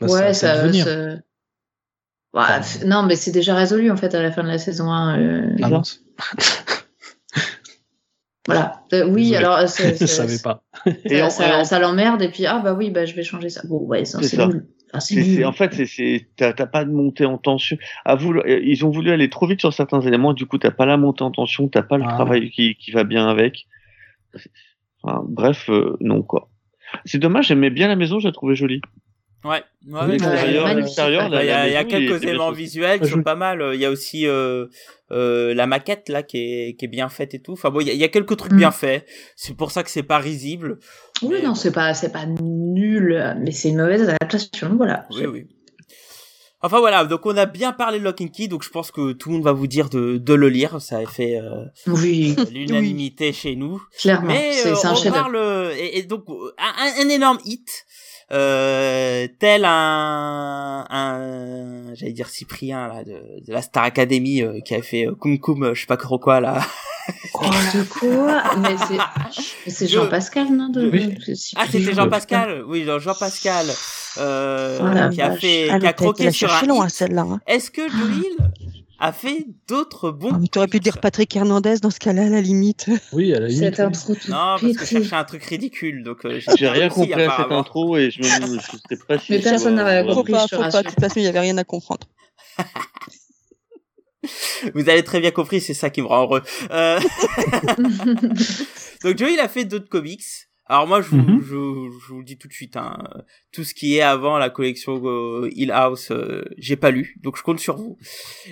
Bah, 0.00 0.08
ouais, 0.08 0.32
ça 0.34 0.56
va 0.56 0.62
ça. 0.72 2.60
f- 2.60 2.84
non, 2.86 3.04
mais 3.04 3.14
c'est 3.14 3.30
déjà 3.30 3.54
résolu 3.54 3.90
en 3.90 3.96
fait 3.96 4.14
à 4.14 4.22
la 4.22 4.32
fin 4.32 4.42
de 4.42 4.48
la 4.48 4.58
saison 4.58 4.90
1. 4.90 5.20
euh, 5.20 5.56
Ah 5.62 5.68
voilà. 8.46 8.82
Euh, 8.92 9.04
oui, 9.08 9.30
Désolé. 9.30 9.36
alors 9.44 9.68
c'est- 9.68 9.90
je 9.92 9.94
c'est- 9.98 10.06
savais 10.06 10.38
pas. 10.42 10.62
Et 11.04 11.18
ça, 11.18 11.30
ça- 11.30 11.58
en- 11.60 11.64
ça 11.64 11.78
l'emmerde 11.78 12.22
et 12.22 12.28
puis 12.30 12.46
ah 12.46 12.60
bah 12.64 12.72
oui 12.74 12.90
bah 12.90 13.04
je 13.04 13.14
vais 13.14 13.22
changer 13.22 13.48
ça. 13.50 13.62
Bon 13.68 13.78
ouais 13.86 14.04
ça, 14.04 14.20
C'est 14.22 14.36
ça. 14.36 14.46
nul. 14.46 14.66
C'est 14.98 15.14
nul. 15.22 15.46
en 15.46 15.52
fait, 15.52 15.86
c'est, 15.86 16.26
t'as, 16.36 16.52
pas 16.52 16.84
de 16.84 16.90
montée 16.90 17.24
en 17.24 17.38
tension. 17.38 17.76
À 18.04 18.16
vouloir- 18.16 18.44
ils 18.48 18.84
ont 18.84 18.90
voulu 18.90 19.12
aller 19.12 19.30
trop 19.30 19.46
vite 19.46 19.60
sur 19.60 19.72
certains 19.72 20.00
éléments, 20.00 20.32
du 20.32 20.46
coup, 20.46 20.58
t'as 20.58 20.72
pas 20.72 20.84
la 20.86 20.96
montée 20.96 21.22
en 21.22 21.30
tension, 21.30 21.68
t'as 21.68 21.82
pas 21.82 21.96
le 21.96 22.04
Ah. 22.08 22.12
travail 22.14 22.50
qui, 22.50 22.74
qui 22.74 22.90
va 22.90 23.04
bien 23.04 23.28
avec. 23.28 23.66
Enfin, 25.02 25.22
bref, 25.28 25.70
euh, 25.70 25.96
non, 26.00 26.22
quoi. 26.22 26.48
C'est 27.04 27.18
dommage, 27.18 27.46
j'aimais 27.48 27.70
bien 27.70 27.86
la 27.86 27.94
maison, 27.94 28.18
je 28.18 28.26
la 28.26 28.32
trouvais 28.32 28.56
jolie. 28.56 28.80
Ouais. 29.42 29.50
ouais, 29.50 29.62
Oui, 29.86 29.98
ouais, 30.20 30.74
L'extérieur, 30.74 31.30
Bah, 31.30 31.42
Il 31.42 31.46
y 31.48 31.50
a, 31.50 31.68
y 31.68 31.76
a 31.76 31.84
quelques 31.84 32.22
éléments 32.24 32.52
visuels 32.52 33.00
qui 33.00 33.08
sont 33.08 33.22
pas 33.22 33.36
mal. 33.36 33.70
Il 33.74 33.80
y 33.80 33.86
a 33.86 33.90
aussi 33.90 34.26
euh, 34.26 34.66
euh, 35.12 35.54
la 35.54 35.66
maquette 35.66 36.08
là 36.10 36.22
qui 36.22 36.36
est, 36.38 36.76
qui 36.78 36.84
est 36.84 36.88
bien 36.88 37.08
faite 37.08 37.32
et 37.34 37.40
tout. 37.40 37.52
Enfin 37.52 37.70
bon, 37.70 37.80
il 37.80 37.86
y 37.86 37.90
a, 37.90 37.94
il 37.94 37.98
y 38.00 38.04
a 38.04 38.08
quelques 38.08 38.36
trucs 38.36 38.52
Mm. 38.52 38.56
bien 38.58 38.70
faits. 38.70 39.06
C'est 39.36 39.56
pour 39.56 39.70
ça 39.70 39.82
que 39.82 39.90
c'est 39.90 40.02
pas 40.02 40.18
risible. 40.18 40.78
Oui 41.22 41.30
mais 41.32 41.42
non 41.42 41.54
c'est 41.54 41.72
pas 41.72 41.92
c'est 41.94 42.12
pas 42.12 42.24
nul 42.26 43.34
mais 43.40 43.52
c'est 43.52 43.68
une 43.70 43.76
mauvaise 43.78 44.02
adaptation 44.08 44.74
voilà. 44.76 45.06
Oui, 45.10 45.26
oui. 45.26 45.46
Enfin 46.62 46.78
voilà, 46.78 47.06
donc 47.06 47.24
on 47.24 47.34
a 47.38 47.46
bien 47.46 47.72
parlé 47.72 47.98
de 47.98 48.04
Lock 48.04 48.20
and 48.20 48.28
Key, 48.28 48.46
donc 48.46 48.62
je 48.62 48.68
pense 48.68 48.90
que 48.90 49.12
tout 49.12 49.30
le 49.30 49.36
monde 49.36 49.44
va 49.44 49.52
vous 49.52 49.66
dire 49.66 49.88
de, 49.88 50.18
de 50.18 50.34
le 50.34 50.50
lire. 50.50 50.78
Ça 50.82 50.98
a 50.98 51.06
fait 51.06 51.40
euh, 51.40 51.64
Oui 51.86 52.36
l'unanimité 52.52 53.32
chez 53.32 53.56
nous. 53.56 53.80
clairement 53.98 54.28
Mais 54.28 54.52
c'est 54.52 54.72
euh, 54.72 54.74
c'est 54.74 54.86
un 54.88 54.94
on 54.94 55.10
parle 55.10 55.36
euh, 55.36 55.72
et, 55.74 55.98
et 55.98 56.02
donc 56.02 56.24
un, 56.58 57.02
un 57.02 57.08
énorme 57.08 57.38
hit, 57.46 57.86
euh, 58.32 59.26
tel 59.38 59.64
un, 59.64 60.84
un 60.88 61.94
j'allais 61.94 62.12
dire 62.12 62.28
Cyprien 62.28 62.88
là 62.88 63.02
de, 63.04 63.12
de 63.46 63.52
la 63.52 63.62
Star 63.62 63.84
Academy 63.84 64.42
euh, 64.42 64.60
qui 64.60 64.74
a 64.74 64.82
fait 64.82 65.06
euh, 65.06 65.14
Kum 65.14 65.38
Kum, 65.38 65.62
euh, 65.64 65.74
je 65.74 65.80
sais 65.80 65.86
pas 65.86 65.96
trop 65.96 66.18
quoi 66.18 66.40
là. 66.40 66.60
De 67.74 67.82
quoi? 67.84 68.42
Mais 68.58 68.76
c'est 68.76 68.96
mais 69.66 69.72
c'est 69.72 69.86
Je- 69.88 69.94
Jean 69.94 70.06
Pascal 70.08 70.48
non 70.50 70.68
de, 70.68 70.88
Oui. 70.90 71.06
de- 71.26 71.34
c'est 71.34 71.56
Ah 71.56 71.64
c'était 71.66 71.80
Jean- 71.92 72.02
Jean-Pascal, 72.04 72.62
oui 72.68 72.84
Jean- 72.84 72.98
Jean-Pascal, 73.00 73.66
euh, 74.18 74.78
Oh 74.82 74.94
la 74.94 75.08
qui 75.08 75.20
a 75.22 75.32
fait, 75.32 75.68
Ah, 75.70 75.80
qui 75.80 75.86
a 75.86 75.90
été 75.90 76.04
croqué 76.04 76.30
sur 76.30 76.52
un 76.54 76.62
loin 76.66 76.88
celle-là. 76.88 77.22
Hein. 77.22 77.40
Est-ce 77.46 77.70
que 77.70 77.88
Joel 77.88 78.49
a 79.00 79.12
fait 79.12 79.46
d'autres 79.66 80.10
bons 80.10 80.30
Ah, 80.34 80.38
mais 80.40 80.46
T'aurais 80.48 80.68
pu 80.68 80.78
dire 80.78 80.98
Patrick 80.98 81.34
Hernandez 81.34 81.76
dans 81.82 81.90
ce 81.90 81.98
cas-là, 81.98 82.26
à 82.26 82.28
la 82.28 82.40
limite. 82.40 82.86
Oui, 83.12 83.34
à 83.34 83.40
la 83.40 83.48
limite. 83.48 83.64
Cette 83.64 83.80
intro 83.80 84.14
toute 84.14 84.28
Non, 84.28 84.56
parce 84.60 84.76
que 84.76 84.84
je 84.84 84.84
cherchais 84.84 85.16
un 85.16 85.24
truc 85.24 85.42
ridicule, 85.44 86.04
donc 86.04 86.24
euh, 86.24 86.40
J'ai 86.56 86.68
rien 86.68 86.88
compris 86.88 87.14
à 87.14 87.36
cette 87.36 87.50
intro 87.52 87.96
et 87.96 88.10
je 88.10 88.20
me 88.20 88.58
je 88.58 88.76
sais 88.88 88.96
pas 89.08 89.18
si. 89.18 89.32
Mais 89.32 89.38
personne 89.40 89.76
va- 89.76 89.84
n'a 89.84 90.02
va- 90.02 90.08
Faut 90.10 90.16
compris, 90.18 90.32
pas, 90.32 90.46
faut 90.48 90.58
pas. 90.58 90.82
De 90.82 90.88
toute 90.90 91.00
façon, 91.00 91.14
il 91.16 91.24
y 91.24 91.28
avait 91.28 91.40
rien 91.40 91.56
à 91.58 91.64
comprendre. 91.64 92.06
Vous 94.74 94.88
avez 94.90 95.02
très 95.02 95.20
bien 95.20 95.30
compris, 95.30 95.62
c'est 95.62 95.72
ça 95.74 95.88
qui 95.88 96.02
me 96.02 96.06
rend 96.06 96.24
heureux. 96.24 96.42
Euh... 96.70 97.00
Donc 99.02 99.16
Joey, 99.16 99.32
il 99.32 99.40
a 99.40 99.48
fait 99.48 99.64
d'autres 99.64 99.88
comics. 99.88 100.22
Alors 100.72 100.86
moi, 100.86 101.02
je 101.02 101.08
vous, 101.10 101.16
Mhm. 101.16 101.40
je, 101.42 101.48
je 101.48 102.12
vous 102.12 102.18
le 102.20 102.24
dis 102.24 102.38
tout 102.38 102.46
de 102.46 102.52
suite, 102.52 102.76
hein, 102.76 102.96
tout 103.50 103.64
ce 103.64 103.74
qui 103.74 103.96
est 103.96 104.02
avant 104.02 104.38
la 104.38 104.50
collection 104.50 105.02
euh, 105.04 105.48
Hill 105.52 105.72
House, 105.72 106.12
euh, 106.12 106.44
j'ai 106.58 106.76
pas 106.76 106.92
lu, 106.92 107.16
donc 107.24 107.36
je 107.36 107.42
compte 107.42 107.58
sur 107.58 107.76
vous. 107.76 107.98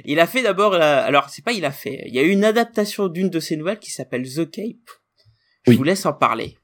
Il 0.04 0.18
a 0.18 0.26
fait 0.26 0.42
d'abord, 0.42 0.72
la- 0.72 1.04
alors 1.04 1.28
c'est 1.28 1.44
pas 1.44 1.52
il 1.52 1.64
a 1.64 1.70
fait, 1.70 2.02
il 2.06 2.12
y 2.12 2.18
a 2.18 2.22
eu 2.24 2.30
une 2.30 2.42
adaptation 2.44 3.06
d'une 3.06 3.30
de 3.30 3.38
ses 3.38 3.56
nouvelles 3.56 3.78
qui 3.78 3.92
s'appelle 3.92 4.24
The 4.28 4.50
Cape. 4.50 4.90
Je 5.64 5.70
Oui. 5.70 5.76
vous 5.76 5.84
laisse 5.84 6.06
en 6.06 6.12
parler. 6.12 6.58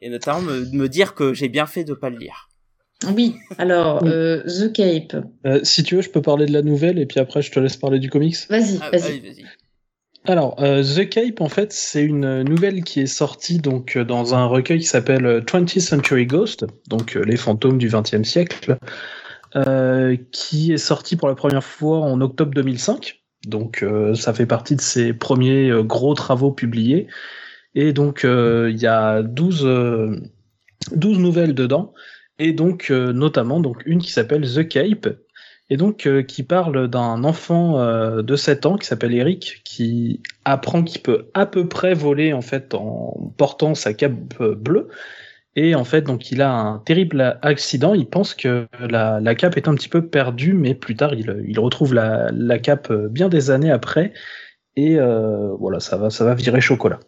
Et 0.00 0.10
notamment 0.10 0.42
me, 0.42 0.66
me 0.72 0.86
dire 0.88 1.14
que 1.14 1.32
j'ai 1.32 1.48
bien 1.48 1.64
fait 1.64 1.84
de 1.84 1.94
pas 1.94 2.10
le 2.10 2.18
lire. 2.18 2.50
Oui, 3.16 3.36
alors 3.56 4.02
Oui. 4.02 4.10
euh, 4.12 4.42
The 4.42 4.70
Cape. 4.70 5.24
Euh, 5.46 5.60
si 5.62 5.82
tu 5.82 5.96
veux, 5.96 6.02
je 6.02 6.10
peux 6.10 6.20
parler 6.20 6.44
de 6.44 6.52
la 6.52 6.60
nouvelle 6.60 6.98
et 6.98 7.06
puis 7.06 7.20
après, 7.20 7.40
je 7.40 7.50
te 7.50 7.58
laisse 7.58 7.78
parler 7.78 8.00
du 8.00 8.10
comics. 8.10 8.36
Vas-y, 8.50 8.78
Ah, 8.82 8.90
vas-y. 8.90 9.20
vas-y. 9.20 9.44
Alors, 10.26 10.56
euh, 10.62 10.82
The 10.82 11.08
Cape, 11.08 11.42
en 11.42 11.50
fait, 11.50 11.72
c'est 11.72 12.02
une 12.02 12.42
nouvelle 12.44 12.82
qui 12.82 13.00
est 13.00 13.06
sortie 13.06 13.58
donc 13.58 13.96
euh, 13.96 14.04
dans 14.04 14.34
un 14.34 14.46
recueil 14.46 14.78
qui 14.80 14.86
s'appelle 14.86 15.26
euh, 15.26 15.40
20th 15.42 15.80
Century 15.80 16.24
Ghost, 16.26 16.64
donc 16.88 17.16
euh, 17.16 17.22
les 17.24 17.36
fantômes 17.36 17.76
du 17.76 17.90
20e 17.90 18.24
siècle, 18.24 18.78
euh, 19.54 20.16
qui 20.32 20.72
est 20.72 20.78
sorti 20.78 21.16
pour 21.16 21.28
la 21.28 21.34
première 21.34 21.62
fois 21.62 22.00
en 22.00 22.22
octobre 22.22 22.54
2005. 22.54 23.22
Donc, 23.46 23.82
euh, 23.82 24.14
ça 24.14 24.32
fait 24.32 24.46
partie 24.46 24.76
de 24.76 24.80
ses 24.80 25.12
premiers 25.12 25.68
euh, 25.68 25.82
gros 25.82 26.14
travaux 26.14 26.52
publiés. 26.52 27.06
Et 27.74 27.92
donc, 27.92 28.24
euh, 28.24 28.70
il 28.70 28.80
y 28.80 28.86
a 28.86 29.22
12, 29.22 29.66
euh, 29.66 30.16
12 30.92 31.18
nouvelles 31.18 31.54
dedans, 31.54 31.92
et 32.38 32.52
donc 32.52 32.90
euh, 32.90 33.12
notamment 33.12 33.60
donc 33.60 33.82
une 33.84 34.00
qui 34.00 34.10
s'appelle 34.10 34.42
The 34.50 34.66
Cape, 34.66 35.08
et 35.70 35.76
donc 35.76 36.06
euh, 36.06 36.22
qui 36.22 36.42
parle 36.42 36.88
d'un 36.88 37.24
enfant 37.24 37.78
euh, 37.78 38.22
de 38.22 38.36
7 38.36 38.66
ans 38.66 38.76
qui 38.76 38.86
s'appelle 38.86 39.14
Eric 39.14 39.62
qui 39.64 40.20
apprend 40.44 40.82
qu'il 40.82 41.00
peut 41.00 41.30
à 41.32 41.46
peu 41.46 41.68
près 41.68 41.94
voler 41.94 42.32
en 42.32 42.42
fait 42.42 42.74
en 42.74 43.32
portant 43.36 43.74
sa 43.74 43.94
cape 43.94 44.34
euh, 44.40 44.54
bleue. 44.54 44.88
Et 45.56 45.74
en 45.74 45.84
fait 45.84 46.02
donc 46.02 46.30
il 46.30 46.42
a 46.42 46.52
un 46.52 46.78
terrible 46.80 47.38
accident. 47.40 47.94
Il 47.94 48.06
pense 48.06 48.34
que 48.34 48.66
la, 48.78 49.20
la 49.20 49.34
cape 49.34 49.56
est 49.56 49.68
un 49.68 49.74
petit 49.74 49.88
peu 49.88 50.06
perdue 50.06 50.52
mais 50.52 50.74
plus 50.74 50.96
tard 50.96 51.14
il, 51.14 51.42
il 51.46 51.58
retrouve 51.58 51.94
la, 51.94 52.30
la 52.32 52.58
cape 52.58 52.90
euh, 52.90 53.08
bien 53.08 53.28
des 53.28 53.50
années 53.50 53.70
après. 53.70 54.12
Et 54.76 54.98
euh, 54.98 55.54
voilà 55.58 55.80
ça 55.80 55.96
va 55.96 56.10
ça 56.10 56.24
va 56.26 56.34
virer 56.34 56.60
chocolat. 56.60 57.00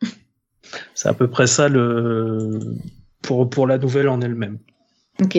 C'est 0.94 1.08
à 1.08 1.14
peu 1.14 1.28
près 1.28 1.48
ça 1.48 1.68
le 1.68 2.60
pour 3.22 3.50
pour 3.50 3.66
la 3.66 3.78
nouvelle 3.78 4.08
en 4.08 4.20
elle-même. 4.20 4.58
Ok. 5.20 5.38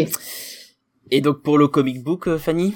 Et 1.11 1.21
donc 1.21 1.41
pour 1.41 1.57
le 1.57 1.67
comic 1.67 2.03
book, 2.03 2.27
euh, 2.27 2.37
Fanny? 2.37 2.73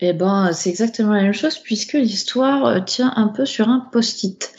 Eh 0.00 0.12
ben, 0.12 0.52
c'est 0.52 0.70
exactement 0.70 1.12
la 1.12 1.22
même 1.22 1.32
chose 1.34 1.58
puisque 1.58 1.92
l'histoire 1.94 2.66
euh, 2.66 2.80
tient 2.80 3.12
un 3.16 3.28
peu 3.28 3.46
sur 3.46 3.68
un 3.68 3.88
post-it. 3.92 4.52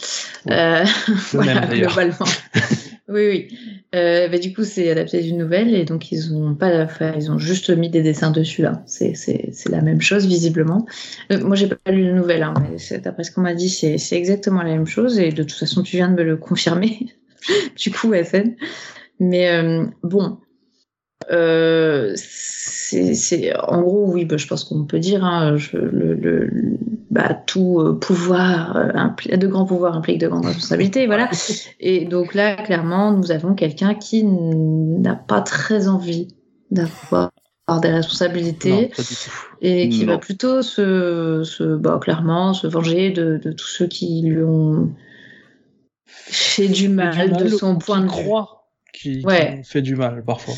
Oui. 0.45 0.53
Euh, 0.53 0.86
voilà, 1.34 1.67
globalement. 1.67 2.26
oui, 3.09 3.28
oui. 3.28 3.57
Euh, 3.93 4.28
bah, 4.30 4.38
du 4.38 4.53
coup, 4.53 4.63
c'est 4.63 4.89
adapté 4.89 5.21
d'une 5.21 5.38
nouvelle 5.38 5.73
et 5.76 5.84
donc 5.86 6.11
ils 6.11 6.34
ont 6.34 6.55
pas, 6.55 6.84
enfin, 6.84 7.13
ils 7.17 7.32
ont 7.32 7.38
juste 7.38 7.69
mis 7.69 7.89
des 7.89 8.01
dessins 8.01 8.32
dessus 8.32 8.61
là. 8.61 8.82
C'est, 8.86 9.13
c'est, 9.15 9.49
c'est 9.51 9.69
la 9.69 9.82
même 9.82 10.01
chose 10.01 10.26
visiblement. 10.26 10.86
Euh, 11.32 11.43
moi, 11.43 11.55
j'ai 11.55 11.67
pas 11.67 11.91
lu 11.91 12.05
la 12.05 12.13
nouvelle, 12.13 12.43
hein, 12.43 12.53
mais 12.61 12.78
c'est- 12.78 12.99
d'après 12.99 13.23
ce 13.23 13.32
qu'on 13.32 13.41
m'a 13.41 13.53
dit, 13.53 13.69
c'est, 13.69 13.97
c'est 13.97 14.15
exactement 14.15 14.61
la 14.63 14.71
même 14.71 14.88
chose 14.88 15.19
et 15.19 15.32
de 15.32 15.43
toute 15.43 15.57
façon, 15.59 15.84
tu 15.84 15.97
viens 15.97 16.09
de 16.09 16.15
me 16.15 16.23
le 16.23 16.38
confirmer. 16.38 17.07
du 17.78 17.91
coup, 17.91 18.13
FN. 18.13 18.55
Mais 19.19 19.49
euh, 19.49 19.86
bon. 20.03 20.38
Euh, 21.32 22.13
c'est, 22.15 23.55
en 23.57 23.82
gros, 23.82 24.11
oui, 24.11 24.26
bah, 24.26 24.38
je 24.38 24.47
pense 24.47 24.63
qu'on 24.63 24.86
peut 24.86 24.99
dire, 24.99 25.23
hein, 25.23 25.57
je, 25.57 25.78
le, 25.78 26.13
le, 26.13 26.49
bah, 27.09 27.34
tout 27.34 27.80
euh, 27.80 27.93
pouvoir, 27.99 28.76
euh, 28.78 29.36
de 29.38 29.47
grands 29.47 29.65
pouvoirs 29.65 29.95
implique 29.95 30.19
de 30.19 30.28
grandes 30.28 30.45
responsabilités, 30.45 31.07
voilà. 31.07 31.30
Et 31.80 32.05
donc 32.05 32.34
là, 32.36 32.55
clairement, 32.55 33.11
nous 33.11 33.32
avons 33.32 33.55
quelqu'un 33.55 33.95
qui 33.95 34.23
n'a 34.23 35.15
pas 35.15 35.41
très 35.41 35.88
envie 35.88 36.28
d'avoir 36.71 37.32
des 37.82 37.89
responsabilités 37.89 38.91
non 38.97 39.03
et 39.61 39.89
qui 39.89 40.05
Non. 40.05 40.13
va 40.13 40.17
plutôt 40.19 40.61
se, 40.61 41.41
se 41.43 41.76
bah, 41.76 41.99
clairement 42.01 42.53
se 42.53 42.67
venger 42.67 43.09
de, 43.11 43.38
de 43.43 43.51
tous 43.51 43.67
ceux 43.67 43.88
qui 43.88 44.21
lui 44.21 44.43
ont 44.43 44.91
fait 46.05 46.67
du 46.67 46.89
mal, 46.89 47.32
Du 47.34 47.43
de 47.45 47.49
son 47.49 47.78
qui 47.78 47.86
point 47.86 48.01
de 48.01 48.11
vue. 48.11 48.30
qui, 48.93 49.19
qui 49.19 49.26
Ouais. 49.26 49.57
ont 49.59 49.63
fait 49.63 49.82
du 49.82 49.95
mal 49.95 50.23
parfois 50.23 50.53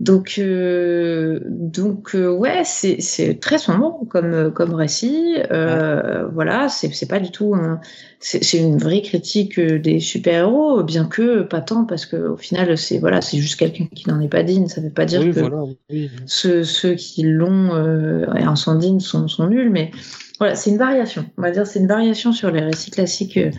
Donc, 0.00 0.34
euh, 0.38 1.38
donc 1.46 2.16
euh, 2.16 2.28
ouais, 2.28 2.62
c'est 2.64 3.00
c'est 3.00 3.38
très 3.38 3.58
sombre 3.58 4.04
comme 4.10 4.52
comme 4.52 4.74
récit. 4.74 5.36
Euh, 5.52 6.26
Voilà, 6.32 6.68
c'est 6.68 6.92
c'est 6.92 7.06
pas 7.08 7.20
du 7.20 7.30
tout. 7.30 7.54
un- 7.54 7.80
c'est 8.18 8.42
c'est 8.42 8.58
une 8.58 8.78
vraie 8.78 9.02
critique 9.02 9.58
euh, 9.60 9.78
des 9.78 10.00
super 10.00 10.34
héros, 10.34 10.82
bien 10.82 11.04
que 11.06 11.42
pas 11.42 11.60
tant 11.60 11.84
parce 11.84 12.06
que 12.06 12.16
au 12.16 12.36
final 12.36 12.76
c'est 12.76 12.98
voilà, 12.98 13.20
c'est 13.20 13.38
juste 13.38 13.56
quelqu'un 13.58 13.86
qui 13.94 14.08
n'en 14.08 14.20
est 14.20 14.28
pas 14.28 14.42
digne. 14.42 14.66
Ça 14.66 14.80
veut 14.80 14.90
pas 14.90 15.04
dire 15.04 15.20
oui 15.20 15.30
que 15.32 15.38
voilà 15.40 15.62
oui. 15.90 16.10
ceux, 16.26 16.64
ceux 16.64 16.94
qui 16.94 17.22
l'ont 17.22 17.74
euh, 17.74 18.26
et 18.34 18.46
en 18.46 18.56
sont 18.56 18.74
dignes 18.74 19.00
sont, 19.00 19.28
sont 19.28 19.46
nuls, 19.48 19.70
mais 19.70 19.92
voilà, 20.38 20.56
c'est 20.56 20.70
une 20.70 20.78
variation. 20.78 21.24
On 21.38 21.42
va 21.42 21.52
dire 21.52 21.66
c'est 21.66 21.78
une 21.78 21.86
variation 21.86 22.32
sur 22.32 22.50
les 22.50 22.60
récits 22.60 22.90
classiques 22.90 23.36
euh, 23.36 23.50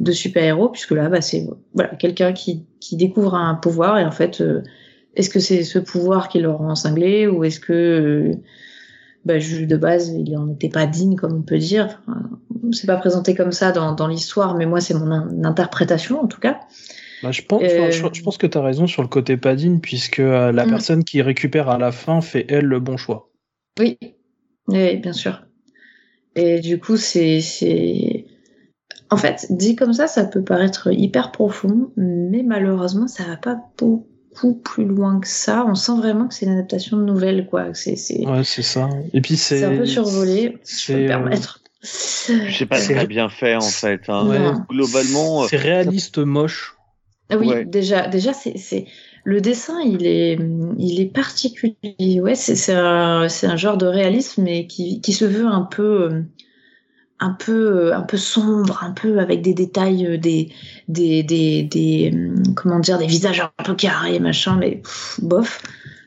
de 0.00 0.10
super-héros, 0.12 0.68
puisque 0.70 0.92
là, 0.92 1.08
bah, 1.08 1.20
c'est 1.20 1.46
voilà, 1.74 1.90
quelqu'un 1.94 2.32
qui, 2.32 2.64
qui 2.80 2.96
découvre 2.96 3.34
un 3.36 3.54
pouvoir 3.54 3.98
et 3.98 4.04
en 4.04 4.10
fait, 4.10 4.40
euh, 4.40 4.62
est-ce 5.16 5.30
que 5.30 5.40
c'est 5.40 5.64
ce 5.64 5.78
pouvoir 5.78 6.28
qui 6.28 6.40
le 6.40 6.50
rend 6.50 6.74
cinglé 6.74 7.26
ou 7.26 7.44
est-ce 7.44 7.60
que 7.60 7.72
euh, 7.72 8.32
bah, 9.24 9.38
juste 9.38 9.68
de 9.68 9.76
base, 9.76 10.08
il 10.08 10.36
en 10.36 10.50
était 10.50 10.68
pas 10.68 10.86
digne, 10.86 11.16
comme 11.16 11.34
on 11.34 11.42
peut 11.42 11.58
dire? 11.58 12.00
Enfin, 12.06 12.30
c'est 12.72 12.86
pas 12.86 12.96
présenté 12.96 13.34
comme 13.34 13.52
ça 13.52 13.72
dans, 13.72 13.92
dans 13.92 14.08
l'histoire, 14.08 14.56
mais 14.56 14.66
moi, 14.66 14.80
c'est 14.80 14.94
mon 14.94 15.10
in- 15.10 15.44
interprétation, 15.44 16.20
en 16.20 16.26
tout 16.26 16.40
cas. 16.40 16.60
Bah, 17.22 17.30
je, 17.30 17.42
pense, 17.42 17.62
Euh, 17.62 17.88
enfin, 17.88 18.08
je, 18.12 18.18
je 18.18 18.22
pense 18.24 18.38
que 18.38 18.46
tu 18.46 18.58
as 18.58 18.62
raison 18.62 18.86
sur 18.86 19.02
le 19.02 19.08
côté 19.08 19.36
pas 19.36 19.54
digne, 19.54 19.78
puisque 19.80 20.18
euh, 20.18 20.50
la 20.50 20.64
Mm. 20.64 20.70
personne 20.70 21.04
qui 21.04 21.22
récupère 21.22 21.68
à 21.68 21.78
la 21.78 21.92
fin 21.92 22.20
fait, 22.20 22.46
elle, 22.48 22.64
le 22.64 22.80
bon 22.80 22.96
choix. 22.96 23.30
Oui, 23.78 23.98
oui, 24.68 24.96
bien 24.96 25.12
sûr. 25.12 25.42
Et 26.34 26.60
du 26.60 26.80
coup, 26.80 26.96
c'est, 26.96 27.40
c'est, 27.40 28.24
en 29.10 29.16
fait, 29.16 29.46
dit 29.50 29.76
comme 29.76 29.92
ça, 29.92 30.06
ça 30.06 30.24
peut 30.24 30.42
paraître 30.42 30.88
hyper 30.92 31.30
profond, 31.30 31.92
mais 31.96 32.42
malheureusement, 32.42 33.06
ça 33.06 33.24
va 33.24 33.36
pas 33.36 33.54
beaucoup 33.78 34.06
plus 34.34 34.84
loin 34.84 35.20
que 35.20 35.28
ça. 35.28 35.64
On 35.66 35.74
sent 35.74 35.96
vraiment 35.96 36.28
que 36.28 36.34
c'est 36.34 36.46
une 36.46 36.52
adaptation 36.52 36.96
de 36.96 37.04
nouvelle, 37.04 37.46
quoi. 37.46 37.74
C'est, 37.74 37.96
c'est, 37.96 38.26
Ouais, 38.26 38.44
c'est 38.44 38.62
ça. 38.62 38.88
Et 39.12 39.20
puis 39.20 39.36
c'est. 39.36 39.58
c'est 39.58 39.64
un 39.64 39.76
peu 39.76 39.86
survolé, 39.86 40.58
si 40.62 40.86
je 40.86 40.92
peux 40.92 40.98
me 40.98 41.04
euh, 41.04 41.08
permettre. 41.08 41.60
Je 41.82 42.56
sais 42.56 42.66
pas 42.66 42.78
C'est- 42.78 42.94
très 42.94 43.06
bien 43.06 43.28
fait 43.28 43.56
en 43.56 43.60
fait. 43.60 44.02
hein. 44.08 44.28
Ouais. 44.28 44.52
Globalement, 44.68 45.42
euh, 45.42 45.46
C'est 45.50 45.56
réaliste 45.56 46.18
moche. 46.18 46.76
Ah 47.30 47.36
oui, 47.38 47.48
Ouais. 47.48 47.64
déjà, 47.64 48.06
déjà, 48.08 48.32
c'est, 48.32 48.56
c'est 48.58 48.86
le 49.24 49.40
dessin, 49.40 49.80
il 49.80 50.06
est, 50.06 50.38
il 50.78 51.00
est 51.00 51.06
particulier. 51.12 52.20
Ouais, 52.20 52.34
c'est, 52.34 52.54
c'est 52.56 52.74
un, 52.74 53.28
c'est 53.28 53.46
un 53.46 53.56
genre 53.56 53.76
de 53.78 53.86
réalisme, 53.86 54.42
mais 54.42 54.66
qui, 54.66 55.00
qui 55.00 55.12
se 55.12 55.24
veut 55.24 55.46
un 55.46 55.62
peu, 55.62 56.02
euh, 56.12 56.22
un 57.22 57.36
peu, 57.38 57.88
euh, 57.90 57.96
un 57.96 58.02
peu 58.02 58.16
sombre, 58.16 58.82
un 58.82 58.92
peu 58.92 59.20
avec 59.20 59.42
des 59.42 59.54
détails, 59.54 60.06
euh, 60.06 60.18
des, 60.18 60.50
des, 60.88 61.22
des, 61.22 61.62
des, 61.62 62.10
hum, 62.12 62.54
comment 62.54 62.80
dire, 62.80 62.98
des 62.98 63.06
visages 63.06 63.40
un 63.40 63.62
peu 63.62 63.74
carrés, 63.74 64.18
machin, 64.18 64.56
mais 64.58 64.76
pff, 64.76 65.20
bof. 65.22 65.62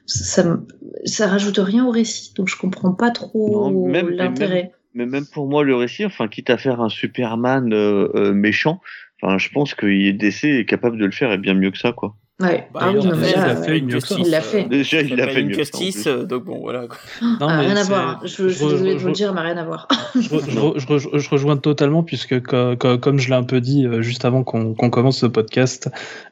Ça, 0.05 0.59
ça 1.05 1.28
rajoute 1.28 1.57
rien 1.57 1.86
au 1.86 1.89
récit, 1.89 2.34
donc 2.36 2.47
je 2.47 2.57
comprends 2.57 2.93
pas 2.93 3.09
trop 3.09 3.89
l'intérêt. 3.89 4.72
mais 4.93 5.05
même 5.07 5.26
pour 5.26 5.47
moi, 5.47 5.63
le 5.63 5.76
récit, 5.76 6.05
enfin, 6.05 6.28
quitte 6.28 6.49
à 6.51 6.57
faire 6.57 6.80
un 6.82 6.89
Superman 6.89 7.74
euh, 7.74 8.09
euh, 8.13 8.34
méchant, 8.34 8.82
enfin, 9.22 9.38
je 9.38 9.49
pense 9.49 9.74
que 9.74 9.88
DC 10.11 10.43
est 10.43 10.66
capable 10.66 10.97
de 10.97 11.05
le 11.05 11.11
faire 11.11 11.32
et 11.32 11.38
bien 11.38 11.55
mieux 11.55 11.72
que 11.72 11.80
ça, 11.80 11.91
quoi. 11.91 12.16
Ouais. 12.41 12.67
Bah, 12.73 12.81
ah 12.83 12.89
oui, 12.91 12.97
il 13.01 13.07
non, 13.07 13.13
a 13.13 13.15
mais 13.15 13.27
fait- 13.27 13.36
là, 13.38 13.45
il 13.45 13.49
a 13.49 13.59
euh, 13.59 13.63
fait 13.63 13.81
mieux 13.81 13.99
que 13.99 14.07
ça. 14.07 14.15
Il 14.19 14.29
l'a 14.29 14.41
fait. 14.41 14.63
Déjà, 14.65 15.01
il 15.01 15.15
l'a 15.15 15.27
fait 15.29 15.41
mieux. 15.43 15.55
En 15.73 15.77
plus. 15.77 16.07
euh, 16.07 16.23
donc 16.25 16.43
bon, 16.43 16.59
voilà. 16.59 16.88
quoi. 16.88 16.97
Non, 17.21 17.38
ah, 17.47 17.57
mais 17.59 17.65
rien 17.67 17.77
à 17.77 17.83
voir. 17.83 18.19
Je, 18.23 18.27
je, 18.27 18.47
je- 18.49 18.53
suis 18.55 18.65
désolée 18.67 18.93
de 18.95 18.99
vous 18.99 19.07
le 19.07 19.13
dire, 19.13 19.33
mais 19.33 19.39
rien 19.39 19.55
à 19.55 19.63
voir. 19.63 19.88
je, 20.15 20.21
je, 20.21 20.27
re- 20.59 20.77
je 20.77 20.86
re- 20.86 21.17
je 21.17 21.29
rejoins 21.29 21.55
totalement 21.55 22.03
puisque 22.03 22.41
co- 22.43 22.75
co- 22.75 22.97
comme 22.97 23.19
je 23.19 23.29
l'ai 23.29 23.36
un 23.36 23.43
peu 23.43 23.61
dit 23.61 23.86
euh, 23.86 24.01
juste 24.01 24.25
avant 24.25 24.43
qu'on 24.43 24.73
commence 24.73 25.19
ce 25.19 25.27
podcast, 25.27 25.89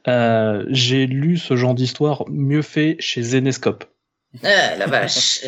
euh, 0.09 0.65
j'ai 0.67 1.05
lu 1.07 1.37
ce 1.37 1.55
genre 1.55 1.73
d'histoire 1.73 2.25
mieux 2.29 2.63
fait 2.63 2.97
chez 2.99 3.21
Zenescope. 3.21 3.85
Ah, 4.43 4.75
la 4.77 4.87
vache. 4.87 5.39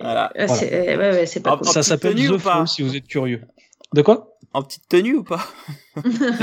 Voilà. 0.00 0.30
Ah, 0.36 0.46
ouais, 0.60 0.96
ouais, 0.96 1.24
pas 1.42 1.52
Ah, 1.52 1.56
cool. 1.56 1.66
Ça 1.68 1.82
s'appelle 1.82 2.16
The 2.16 2.36
Fall 2.36 2.66
si 2.68 2.82
vous 2.82 2.94
êtes 2.96 3.06
curieux. 3.06 3.40
De 3.92 4.02
quoi? 4.02 4.38
En 4.52 4.62
petite 4.62 4.88
tenue 4.88 5.16
ou 5.16 5.24
pas? 5.24 5.44
Eh 5.96 6.00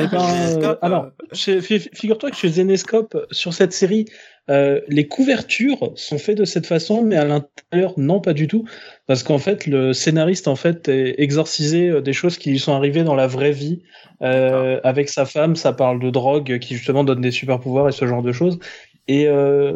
ben, 0.08 0.14
euh, 0.14 0.28
Zenescope, 0.28 0.80
alors, 0.82 1.08
figure-toi 1.34 2.32
que 2.32 2.36
chez 2.36 2.50
Zenescope, 2.50 3.18
sur 3.32 3.54
cette 3.54 3.72
série, 3.74 4.06
euh, 4.50 4.82
les 4.88 5.08
couvertures 5.08 5.92
sont 5.96 6.18
faites 6.18 6.38
de 6.38 6.46
cette 6.46 6.66
façon, 6.66 7.04
mais 7.04 7.16
à 7.16 7.24
l'intérieur, 7.26 7.94
non, 7.98 8.20
pas 8.20 8.34
du 8.34 8.48
tout, 8.48 8.66
parce 9.08 9.24
qu'en 9.24 9.38
fait, 9.38 9.66
le 9.66 9.94
scénariste 9.94 10.48
en 10.48 10.56
fait 10.58 10.90
est 10.90 11.16
exorcisé 11.22 11.90
euh, 11.90 12.02
des 12.02 12.14
choses 12.14 12.38
qui 12.38 12.52
lui 12.52 12.60
sont 12.60 12.74
arrivées 12.74 13.04
dans 13.04 13.16
la 13.16 13.28
vraie 13.28 13.52
vie. 13.54 13.82
Euh, 14.22 14.80
avec 14.84 15.10
sa 15.10 15.26
femme, 15.26 15.56
ça 15.56 15.72
parle 15.74 16.00
de 16.02 16.10
drogue 16.10 16.60
qui 16.60 16.76
justement 16.76 17.04
donne 17.04 17.22
des 17.22 17.32
super 17.32 17.60
pouvoirs 17.60 17.88
et 17.88 17.92
ce 17.94 18.06
genre 18.08 18.22
de 18.24 18.32
choses. 18.32 18.60
Et 19.08 19.28
euh, 19.28 19.74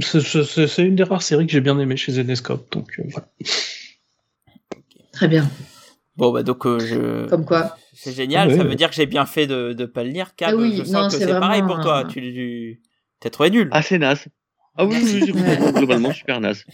c'est- 0.00 0.82
une 0.82 0.96
des 0.96 1.02
rares 1.02 1.22
séries 1.22 1.46
que 1.46 1.52
j'ai 1.52 1.60
bien 1.60 1.78
aimé 1.78 1.96
chez 1.96 2.12
Zenescope. 2.12 2.70
Donc 2.72 2.98
euh, 2.98 3.04
voilà. 3.10 3.28
Très 5.12 5.28
bien. 5.28 5.48
Bon, 6.20 6.32
bah 6.32 6.42
donc, 6.42 6.66
euh, 6.66 6.78
je. 6.78 7.26
Comme 7.28 7.46
quoi. 7.46 7.76
C'est 7.94 8.12
génial, 8.12 8.48
Ah 8.48 8.50
ouais, 8.50 8.56
ça 8.58 8.62
ouais. 8.62 8.68
veut 8.68 8.74
dire 8.74 8.90
que 8.90 8.94
j'ai 8.94 9.06
bien 9.06 9.24
fait 9.24 9.46
de 9.46 9.74
ne 9.76 9.86
pas 9.86 10.04
le 10.04 10.10
lire. 10.10 10.32
Ah 10.42 10.54
oui, 10.54 10.74
je 10.76 10.84
sens 10.84 10.94
non, 10.94 11.06
que 11.06 11.12
c'est 11.12 11.20
c'est 11.20 11.32
pareil 11.32 11.62
vraiment 11.62 11.76
pour 11.76 11.82
toi. 11.82 12.04
Tu, 12.04 12.20
tu... 12.20 12.80
t'as 13.20 13.30
trouvé 13.30 13.48
nul. 13.50 13.68
Ah, 13.72 13.80
c'est 13.80 13.98
naze. 13.98 14.26
Ah 14.76 14.84
oui, 14.84 14.98
oui, 15.02 15.22
oui, 15.24 15.32
oui, 15.34 15.72
globalement, 15.72 16.12
super 16.12 16.40
naze. 16.40 16.64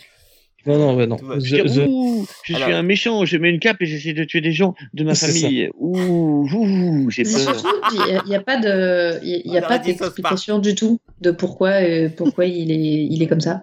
Non, 0.66 0.78
non, 0.78 0.96
ouais, 0.96 1.06
non. 1.06 1.16
Je, 1.38 1.86
ouh, 1.88 2.26
suis 2.42 2.60
un 2.60 2.82
méchant, 2.82 3.24
je 3.24 3.36
mets 3.36 3.50
une 3.50 3.60
cape 3.60 3.76
et 3.80 3.86
j'essaie 3.86 4.14
de 4.14 4.24
tuer 4.24 4.40
des 4.40 4.50
gens 4.50 4.74
de 4.94 5.04
ma 5.04 5.14
famille. 5.14 5.70
Ouh, 5.78 6.48
ouh, 6.52 7.10
j'ai 7.10 7.22
peur. 7.22 7.62
il 7.92 8.28
n'y 8.28 8.34
a, 8.34 8.40
pas 8.40 8.56
de, 8.56 9.24
il 9.24 9.52
y 9.52 9.56
a- 9.56 9.62
pas 9.62 9.78
d'explication 9.78 10.58
du 10.58 10.74
tout 10.74 10.98
de 11.20 11.30
pourquoi, 11.30 11.82
euh, 11.82 12.08
pourquoi 12.08 12.46
il 12.46 12.72
est, 12.72 13.06
il 13.08 13.22
est 13.22 13.28
comme 13.28 13.40
ça. 13.40 13.62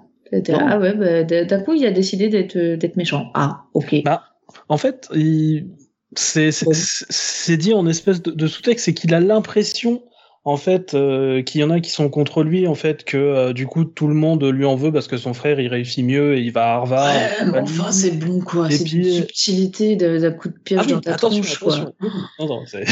Ah 0.54 0.80
ouais, 0.80 0.94
bah, 0.96 1.24
d'un 1.24 1.60
coup, 1.60 1.74
il 1.74 1.86
a 1.86 1.92
décidé 1.92 2.30
d'être, 2.30 2.58
d'être 2.58 2.96
méchant. 2.96 3.32
Ah, 3.34 3.66
ok. 3.74 4.02
Bah, 4.06 4.24
En 4.70 4.78
fait, 4.78 5.10
il- 5.14 5.68
c'est 6.16 7.58
dit 7.58 7.74
en 7.74 7.88
espèce 7.88 8.22
de, 8.22 8.32
de 8.32 8.48
sous-texte, 8.48 8.86
c'est 8.86 8.94
qu'il 8.94 9.14
a 9.14 9.20
l'impression 9.20 10.04
en 10.46 10.58
fait 10.58 10.94
euh, 10.94 11.42
qu'il 11.42 11.62
y 11.62 11.64
en 11.64 11.70
a 11.70 11.80
qui 11.80 11.90
sont 11.90 12.10
contre 12.10 12.44
lui, 12.44 12.68
en 12.68 12.76
fait 12.76 13.06
que 13.06 13.16
euh, 13.18 13.54
du 13.54 13.66
coup 13.66 13.86
tout 13.86 14.08
le 14.08 14.14
monde 14.14 14.44
lui 14.44 14.66
en 14.66 14.76
veut 14.76 14.92
parce 14.92 15.08
que 15.08 15.16
son 15.18 15.34
frère 15.34 15.60
il 15.62 15.68
réussit 15.70 16.04
mieux 16.06 16.36
et 16.38 16.42
il 16.42 16.52
va 16.52 16.66
à 16.66 16.74
Harvard. 16.76 17.16
Ouais, 17.16 17.46
mais 17.52 17.60
enfin, 17.60 17.92
c'est 17.94 18.12
bon, 18.12 18.42
quoi. 18.42 18.70
C'est 18.70 18.84
puis, 18.84 18.98
une 18.98 19.08
euh, 19.08 19.12
subtilité 19.22 19.96
d'un 19.96 20.32
coup 20.32 20.50
de 20.50 20.58
pioche 20.60 20.82
Ah 20.86 20.92
dans 20.92 21.00
ta 21.02 21.14
attention, 21.14 21.42
tronche, 21.42 21.60
quoi. 21.60 21.94
attention. 22.40 22.80
Non, 22.80 22.84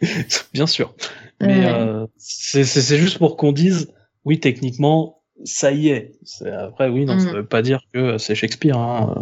bien 0.52 0.66
sûr. 0.66 0.94
Mais 1.40 1.64
euh, 1.66 2.04
c'est 2.18 2.64
juste 2.98 3.18
pour 3.18 3.36
qu'on 3.36 3.52
dise, 3.52 3.92
oui, 4.24 4.40
techniquement, 4.40 5.22
ça 5.44 5.70
y 5.70 5.88
est. 5.90 6.12
Après, 6.46 6.88
oui, 6.88 7.04
non, 7.06 7.18
ça 7.18 7.26
Mhm. 7.26 7.32
veut 7.36 7.46
pas 7.46 7.62
dire 7.62 7.80
que 7.94 8.18
c'est 8.18 8.34
Shakespeare. 8.34 8.76
Hein. 8.76 9.14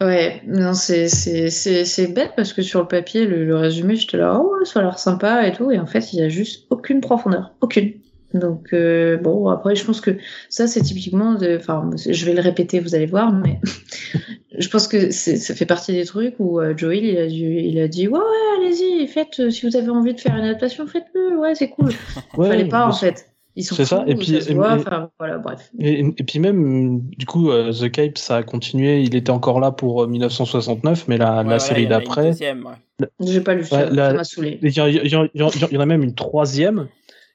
Ouais, 0.00 0.42
non, 0.46 0.74
c'est, 0.74 1.08
c'est, 1.08 1.48
c'est, 1.50 1.84
c'est 1.84 2.08
bête 2.08 2.32
parce 2.36 2.52
que 2.52 2.62
sur 2.62 2.80
le 2.80 2.88
papier, 2.88 3.24
le, 3.24 3.44
le 3.44 3.56
résumé, 3.56 3.96
j'étais 3.96 4.18
là, 4.18 4.40
oh, 4.42 4.64
ça 4.64 4.80
a 4.80 4.82
l'air 4.82 4.98
sympa 4.98 5.46
et 5.46 5.52
tout, 5.52 5.70
et 5.70 5.78
en 5.78 5.86
fait, 5.86 6.12
il 6.12 6.18
y 6.18 6.22
a 6.22 6.28
juste 6.28 6.66
aucune 6.70 7.00
profondeur. 7.00 7.52
Aucune. 7.60 7.94
Donc, 8.34 8.72
euh, 8.72 9.16
bon, 9.16 9.48
après, 9.48 9.74
je 9.74 9.84
pense 9.84 10.00
que 10.00 10.10
ça, 10.48 10.66
c'est 10.66 10.82
typiquement 10.82 11.34
de, 11.34 11.56
enfin, 11.56 11.88
je 11.96 12.24
vais 12.26 12.34
le 12.34 12.40
répéter, 12.40 12.80
vous 12.80 12.94
allez 12.94 13.06
voir, 13.06 13.32
mais 13.32 13.60
je 14.58 14.68
pense 14.68 14.88
que 14.88 15.10
c'est, 15.10 15.36
ça 15.36 15.54
fait 15.54 15.66
partie 15.66 15.92
des 15.92 16.04
trucs 16.04 16.34
où 16.38 16.60
euh, 16.60 16.76
Joel, 16.76 17.04
il 17.04 17.18
a, 17.18 17.26
dû, 17.26 17.60
il 17.60 17.78
a 17.80 17.88
dit, 17.88 18.08
ouais, 18.08 18.18
ouais, 18.18 18.58
allez-y, 18.58 19.06
faites, 19.06 19.40
euh, 19.40 19.50
si 19.50 19.66
vous 19.66 19.76
avez 19.76 19.88
envie 19.90 20.14
de 20.14 20.20
faire 20.20 20.36
une 20.36 20.44
adaptation, 20.44 20.86
faites-le, 20.86 21.38
ouais, 21.38 21.54
c'est 21.54 21.68
cool. 21.68 21.92
Ouais, 22.36 22.48
Fallait 22.48 22.68
pas, 22.68 22.86
en 22.86 22.92
fait. 22.92 23.26
Ils 23.58 23.64
sont 23.64 23.74
C'est 23.74 23.86
ça, 23.86 24.04
et 24.06 24.14
puis- 24.14 24.26
se 24.42 24.50
et- 24.50 24.54
voit, 24.54 24.76
et- 24.76 24.80
enfin, 24.80 25.10
voilà, 25.18 25.38
bref. 25.38 25.70
Et, 25.78 26.00
et 26.00 26.24
puis 26.24 26.38
même, 26.40 27.00
du 27.16 27.24
coup, 27.24 27.50
euh, 27.50 27.72
The 27.72 27.90
Cape, 27.90 28.18
ça 28.18 28.36
a 28.36 28.42
continué. 28.42 29.00
Il 29.02 29.14
était 29.16 29.30
encore 29.30 29.60
là 29.60 29.72
pour 29.72 30.02
euh, 30.02 30.06
1969, 30.06 31.08
mais 31.08 31.16
la, 31.16 31.38
Ouais, 31.38 31.44
la 31.44 31.50
ouais, 31.54 31.58
série 31.58 31.82
il 31.84 31.88
d'après, 31.88 32.26
deuxième, 32.30 32.66
ouais. 32.66 33.08
J'ai 33.20 33.40
pas 33.40 33.54
lu 33.54 33.64
ça, 33.64 33.88
la- 33.90 34.10
ça 34.10 34.16
m'a 34.16 34.24
saoulé. 34.24 34.58
il 34.62 34.70
y, 34.76 34.80
en- 34.80 34.86
il 34.86 34.94
y 34.94 34.98
il 34.98 35.06
y 35.06 35.66
il 35.70 35.72
y 35.72 35.76
en 35.76 35.80
a 35.80 35.86
même 35.86 36.02
une 36.02 36.14
troisième. 36.14 36.88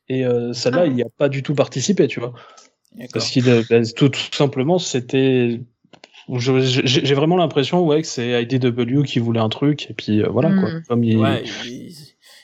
Et 0.09 0.25
euh, 0.25 0.53
celle-là, 0.53 0.81
Ah. 0.83 0.87
il 0.87 0.93
n'y 0.93 1.03
a 1.03 1.09
pas 1.17 1.29
du 1.29 1.41
tout 1.41 1.55
participé, 1.55 2.07
tu 2.07 2.19
vois. 2.19 2.33
D'accord. 2.95 3.09
Parce 3.13 3.29
qu'il 3.31 3.47
euh, 3.49 3.63
ben, 3.69 3.83
tout, 3.95 4.09
tout 4.09 4.19
simplement, 4.33 4.77
c'était. 4.77 5.61
je- 6.35 6.81
J'ai 6.85 7.13
vraiment 7.15 7.37
l'impression 7.37 7.85
ouais, 7.85 8.01
que 8.01 8.07
c'est 8.07 8.43
IDW 8.43 9.03
qui 9.03 9.19
voulait 9.19 9.39
un 9.39 9.49
truc, 9.49 9.89
et 9.89 9.93
puis 9.93 10.21
euh, 10.21 10.27
voilà 10.29 10.49
quoi. 10.51 10.69
Mm. 10.69 10.83
Comme 10.87 11.03
il... 11.03 11.17
Ouais, 11.17 11.43
ils, 11.65 11.93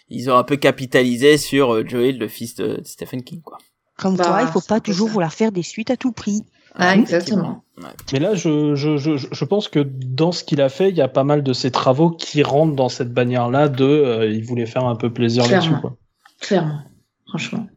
ils 0.10 0.30
ont 0.30 0.38
un 0.38 0.43
peu 0.43 0.55
capitalisé 0.55 1.38
sur 1.38 1.74
euh, 1.76 1.84
Joel, 1.88 2.18
le 2.18 2.28
fils 2.28 2.55
de 2.55 2.80
Stephen 2.84 3.24
King, 3.24 3.41
quoi. 3.41 3.58
Comme 3.97 4.16
Bah, 4.16 4.26
quoi, 4.26 4.41
il 4.43 4.47
faut 4.47 4.62
pas 4.62 4.80
toujours 4.80 5.08
ça. 5.08 5.14
vouloir 5.14 5.34
faire 5.34 5.51
des 5.51 5.64
suites 5.64 5.89
à 5.89 5.97
tout 5.97 6.12
prix. 6.12 6.43
Ah, 6.76 6.93
Ouais, 6.93 6.99
exactement. 6.99 7.64
Ouais. 7.80 7.89
Mais 8.14 8.20
là, 8.20 8.36
je, 8.36 8.76
je, 8.76 8.97
je, 8.97 9.18
je 9.18 9.45
pense 9.45 9.68
que 9.68 9.80
dans 9.80 10.32
ce 10.32 10.43
qu'il 10.43 10.62
a 10.62 10.70
fait, 10.70 10.89
il 10.89 10.95
y 10.95 11.01
a 11.01 11.08
pas 11.08 11.24
mal 11.24 11.41
de 11.43 11.51
ses 11.53 11.72
travaux 11.72 12.12
qui 12.12 12.43
rentrent 12.43 12.76
dans 12.76 12.89
cette 12.89 13.12
bannière-là 13.12 13.70
de 13.70 13.84
euh, 13.86 14.28
il 14.30 14.43
voulait 14.45 14.66
faire 14.68 14.86
un 14.86 14.95
peu 14.95 15.12
plaisir 15.12 15.43
Clairement. 15.45 15.66
là-dessus. 15.66 15.82
quoi. 15.82 15.97
Clairement. 16.39 16.80
Franchement. 17.28 17.68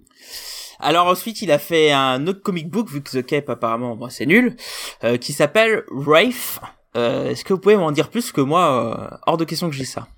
Alors 0.78 1.06
ensuite, 1.08 1.42
il 1.42 1.50
a 1.50 1.58
fait 1.58 1.92
un 1.92 2.26
autre 2.26 2.42
comic 2.42 2.68
book, 2.70 2.88
vu 2.90 3.02
que 3.02 3.10
The 3.18 3.24
Cape 3.24 3.48
apparemment, 3.50 3.96
moi 3.96 4.08
c'est 4.10 4.24
nul, 4.26 4.56
euh, 5.04 5.16
qui 5.18 5.32
s'appelle 5.32 5.82
Rafe. 5.90 6.60
Euh, 6.96 7.30
Est-ce 7.30 7.44
que 7.44 7.52
vous 7.52 7.60
pouvez 7.60 7.76
m'en 7.76 7.92
dire 7.92 8.08
plus? 8.10 8.32
Que 8.32 8.40
moi 8.40 9.10
euh, 9.12 9.16
Hors 9.26 9.36
de 9.36 9.44
question 9.44 9.68
que 9.68 9.74
je 9.74 9.80
dis 9.80 9.86
ça. 9.86 10.08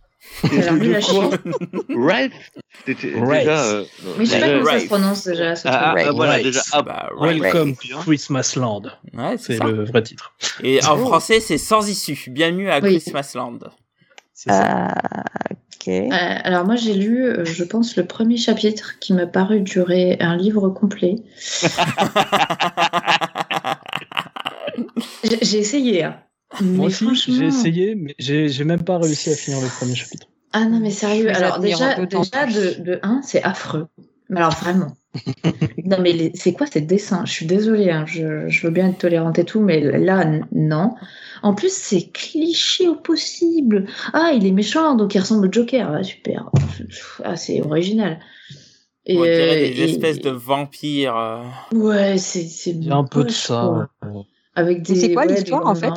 Alors, 0.44 0.74
lui, 0.74 0.88
la. 0.92 0.98
Ralph 1.96 2.32
C'était 2.86 3.12
Right. 3.16 3.40
déjà. 3.40 3.64
euh, 3.64 3.84
Mais 4.18 4.24
je 4.24 4.30
sais 4.30 4.40
pas 4.40 4.46
comment 4.48 4.64
ça 4.70 4.80
se 4.80 4.86
prononce 4.86 5.24
déjà. 5.24 5.56
Ce 5.56 5.68
Ah, 5.68 5.90
ah, 5.90 5.94
truc. 5.94 6.06
ah, 6.08 6.12
voilà, 6.12 6.42
déjà. 6.42 6.60
ah, 6.72 6.82
Bah. 6.82 7.10
Welcome 7.20 7.76
to 7.76 7.98
Christmas 8.00 8.54
Land. 8.56 8.82
Ouais, 9.14 9.36
c'est 9.38 9.62
le 9.62 9.84
vrai 9.84 10.02
titre. 10.02 10.32
Et 10.62 10.84
en 10.84 10.96
français, 10.96 11.40
c'est 11.40 11.58
sans 11.58 11.88
issue. 11.88 12.30
Bienvenue 12.30 12.70
à 12.70 12.80
Oui. 12.80 12.90
Christmasland. 12.90 13.58
C'est 14.34 14.50
ça. 14.50 14.88
Euh, 14.88 15.54
ok. 15.76 15.88
Euh, 15.88 16.08
alors 16.10 16.64
moi 16.64 16.74
j'ai 16.76 16.94
lu, 16.94 17.24
euh, 17.24 17.44
je 17.44 17.62
pense, 17.64 17.96
le 17.96 18.04
premier 18.06 18.36
chapitre 18.38 18.98
qui 18.98 19.12
m'a 19.12 19.26
paru 19.26 19.60
durer 19.60 20.16
un 20.20 20.36
livre 20.36 20.68
complet. 20.70 21.16
J'ai 25.24 25.38
j'ai 25.42 25.58
essayé. 25.58 26.04
Hein. 26.04 26.16
Mais 26.60 26.76
Moi 26.76 26.86
aussi, 26.86 27.04
franchement... 27.04 27.34
j'ai 27.38 27.46
essayé, 27.46 27.94
mais 27.94 28.14
j'ai 28.18 28.48
j'ai 28.48 28.64
même 28.64 28.82
pas 28.82 28.98
réussi 28.98 29.30
à 29.30 29.34
finir 29.34 29.60
le 29.60 29.68
premier 29.78 29.94
chapitre. 29.94 30.26
Ah 30.52 30.64
non 30.66 30.80
mais 30.80 30.90
sérieux. 30.90 31.30
Alors 31.34 31.58
déjà, 31.60 31.94
déjà 32.04 32.46
de, 32.46 32.82
de 32.82 32.98
un, 33.02 33.22
c'est 33.22 33.42
affreux. 33.42 33.86
Mais 34.28 34.40
alors 34.40 34.54
vraiment, 34.54 34.96
non, 35.84 35.98
mais 36.00 36.12
les- 36.12 36.32
c'est 36.34 36.52
quoi 36.52 36.66
ces 36.66 36.80
dessins? 36.80 37.24
Je 37.26 37.32
suis 37.32 37.46
désolée, 37.46 37.90
hein, 37.90 38.04
je, 38.06 38.48
je 38.48 38.66
veux 38.66 38.72
bien 38.72 38.88
être 38.90 38.98
tolérante 38.98 39.38
et 39.38 39.44
tout, 39.44 39.60
mais 39.60 39.80
là, 39.80 40.24
non. 40.52 40.94
En 41.42 41.54
plus, 41.54 41.72
c'est 41.72 42.08
cliché 42.12 42.88
au 42.88 42.94
possible. 42.94 43.86
Ah, 44.12 44.32
il 44.34 44.46
est 44.46 44.52
méchant, 44.52 44.94
donc 44.94 45.14
il 45.14 45.18
ressemble 45.20 45.48
au 45.48 45.52
Joker. 45.52 45.90
Ah, 45.90 46.02
super. 46.02 46.50
Ah, 47.24 47.36
c'est 47.36 47.60
original. 47.62 48.20
Et, 49.04 49.18
On 49.18 49.22
dirait 49.22 49.56
euh, 49.56 49.68
des 49.68 49.80
et- 49.80 49.84
espèces 49.84 50.20
de 50.20 50.30
vampires. 50.30 51.16
euh. 51.16 51.42
Ouais, 51.74 52.16
c'est 52.18 52.44
c'est 52.44 52.70
Il 52.70 52.84
y 52.86 52.90
a 52.90 52.96
un 52.96 53.04
peu 53.04 53.24
de 53.24 53.30
ça. 53.30 53.88
quoi. 54.00 54.26
Avec 54.54 54.82
des. 54.82 54.94
c'est 54.94 55.12
quoi 55.12 55.22
ouais, 55.22 55.28
des 55.28 55.34
l'histoire, 55.34 55.66
en 55.66 55.74
fait? 55.74 55.92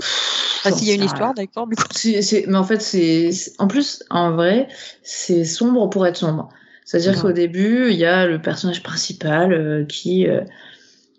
Enfin, 0.00 0.70
s'il 0.76 0.88
y 0.88 0.90
a 0.90 0.94
une 0.94 1.00
histoire, 1.04 1.34
d'accord, 1.34 1.66
du 1.66 1.76
coup. 1.76 1.82
C'est- 1.92 2.22
c'est- 2.22 2.44
mais 2.48 2.56
en 2.56 2.64
fait, 2.64 2.80
c'est 2.82 3.30
en 3.58 3.66
plus, 3.68 4.02
en 4.10 4.32
vrai, 4.32 4.68
c'est 5.02 5.44
sombre 5.44 5.88
pour 5.90 6.06
être 6.06 6.16
sombre. 6.16 6.48
C'est-à-dire 6.84 7.12
qu'au 7.22 7.32
début, 7.32 7.90
il 7.90 7.96
y 7.96 8.04
a 8.04 8.26
le 8.26 8.40
personnage 8.40 8.82
principal 8.82 9.52
euh, 9.52 9.84
qui, 9.84 10.26
euh, 10.26 10.40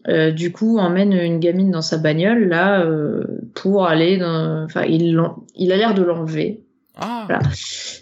euh, 0.08 0.32
du 0.32 0.52
coup, 0.52 0.80
emmène 0.80 1.14
une 1.14 1.40
gamine 1.40 1.72
dans 1.72 1.82
sa 1.82 1.98
bagnole 1.98 2.48
là 2.48 2.82
euh, 2.84 3.24
pour 3.54 3.86
aller 3.86 4.18
dans. 4.18 4.64
Enfin, 4.64 4.84
il 4.86 5.72
a 5.72 5.78
l'air 5.78 5.94
de 5.94 6.02
l'enlever. 6.04 6.64
Ah, 7.02 7.26
Voilà. 7.28 7.42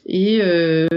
Et, 0.07 0.39
euh, 0.41 0.87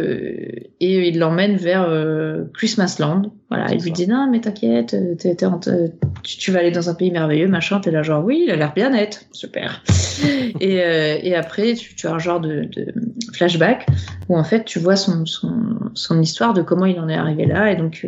et 0.80 1.08
il 1.08 1.18
l'emmène 1.18 1.56
vers 1.56 1.82
euh, 1.88 2.44
Christmas 2.54 2.96
Land. 2.98 3.32
Voilà, 3.50 3.72
il 3.74 3.82
lui 3.82 3.90
dit 3.92 4.06
non, 4.06 4.28
mais 4.30 4.40
t'inquiète, 4.40 4.96
t'es- 5.18 5.34
t'es 5.34 5.46
en- 5.46 5.58
t'es- 5.58 5.92
tu, 6.22 6.36
tu 6.38 6.50
vas 6.52 6.60
aller 6.60 6.70
dans 6.70 6.88
un 6.88 6.94
pays 6.94 7.10
merveilleux, 7.10 7.48
machin. 7.48 7.80
T'es 7.80 7.90
là 7.90 8.02
genre 8.02 8.24
oui, 8.24 8.42
il 8.46 8.50
a 8.50 8.56
l'air 8.56 8.72
bien 8.72 8.90
net, 8.90 9.26
super. 9.32 9.82
et, 10.60 10.82
euh, 10.82 11.18
et 11.22 11.34
après, 11.34 11.74
tu, 11.74 11.94
tu 11.94 12.06
as 12.06 12.12
un 12.12 12.18
genre 12.18 12.40
de, 12.40 12.62
de 12.74 12.92
flashback 13.34 13.86
où 14.28 14.36
en 14.38 14.44
fait 14.44 14.64
tu 14.64 14.78
vois 14.78 14.96
son, 14.96 15.26
son, 15.26 15.52
son 15.94 16.20
histoire 16.20 16.54
de 16.54 16.62
comment 16.62 16.86
il 16.86 16.98
en 17.00 17.08
est 17.08 17.14
arrivé 17.16 17.46
là. 17.46 17.70
Et 17.72 17.76
donc, 17.76 18.06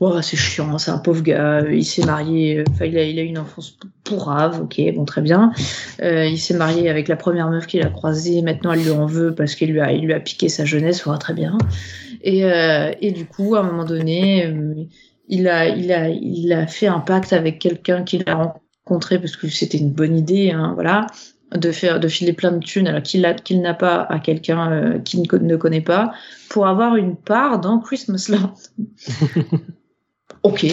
bon, 0.00 0.22
c'est 0.22 0.36
chiant, 0.36 0.78
c'est 0.78 0.90
un 0.90 0.98
pauvre 0.98 1.22
gars, 1.22 1.60
euh, 1.60 1.74
il 1.74 1.84
s'est 1.84 2.04
marié, 2.04 2.58
euh, 2.58 2.64
enfin 2.70 2.86
il 2.86 2.96
a, 2.98 3.04
il 3.04 3.18
a 3.18 3.22
une 3.22 3.38
enfance 3.38 3.76
pourrave, 4.04 4.62
ok, 4.62 4.80
bon 4.94 5.04
très 5.04 5.20
bien. 5.20 5.52
Euh, 6.02 6.24
il 6.26 6.38
s'est 6.38 6.56
marié 6.56 6.88
avec 6.88 7.08
la 7.08 7.16
première 7.16 7.50
meuf 7.50 7.66
qu'il 7.66 7.82
a 7.82 7.90
croisée. 7.90 8.42
Maintenant, 8.42 8.72
elle 8.72 8.82
lui 8.82 8.90
en 8.90 9.06
veut 9.06 9.34
parce 9.34 9.54
qu'il 9.54 9.70
lui 9.70 9.80
a, 9.80 9.92
il 9.92 10.04
lui 10.04 10.14
a 10.14 10.20
piqué 10.20 10.48
sa 10.48 10.64
jeunesse. 10.64 11.04
Voilà, 11.04 11.18
très 11.18 11.34
bien. 11.34 11.58
Et, 12.22 12.44
euh, 12.44 12.92
et 13.00 13.12
du 13.12 13.26
coup, 13.26 13.54
à 13.54 13.60
un 13.60 13.62
moment 13.62 13.84
donné, 13.84 14.46
euh, 14.46 14.74
il 15.28 15.48
a, 15.48 15.68
il 15.68 15.92
a, 15.92 16.08
il 16.08 16.52
a 16.52 16.66
fait 16.66 16.86
un 16.86 17.00
pacte 17.00 17.32
avec 17.32 17.58
quelqu'un 17.58 18.02
qu'il 18.02 18.24
a 18.26 18.56
rencontré 18.86 19.18
parce 19.18 19.36
que 19.36 19.48
c'était 19.48 19.78
une 19.78 19.92
bonne 19.92 20.16
idée, 20.16 20.50
hein, 20.50 20.72
voilà, 20.74 21.06
de 21.54 21.70
faire, 21.70 22.00
de 22.00 22.08
filer 22.08 22.32
plein 22.32 22.52
de 22.52 22.64
thunes 22.64 22.88
alors 22.88 23.02
qu'il 23.02 23.24
a, 23.26 23.34
qu'il 23.34 23.60
n'a 23.60 23.74
pas 23.74 24.02
à 24.02 24.18
quelqu'un 24.18 24.72
euh, 24.72 24.98
qu'il 24.98 25.20
ne, 25.20 25.38
ne 25.38 25.56
connaît 25.56 25.80
pas 25.80 26.12
pour 26.48 26.66
avoir 26.66 26.96
une 26.96 27.16
part 27.16 27.60
dans 27.60 27.78
Christmas 27.78 28.30
Ok. 30.42 30.66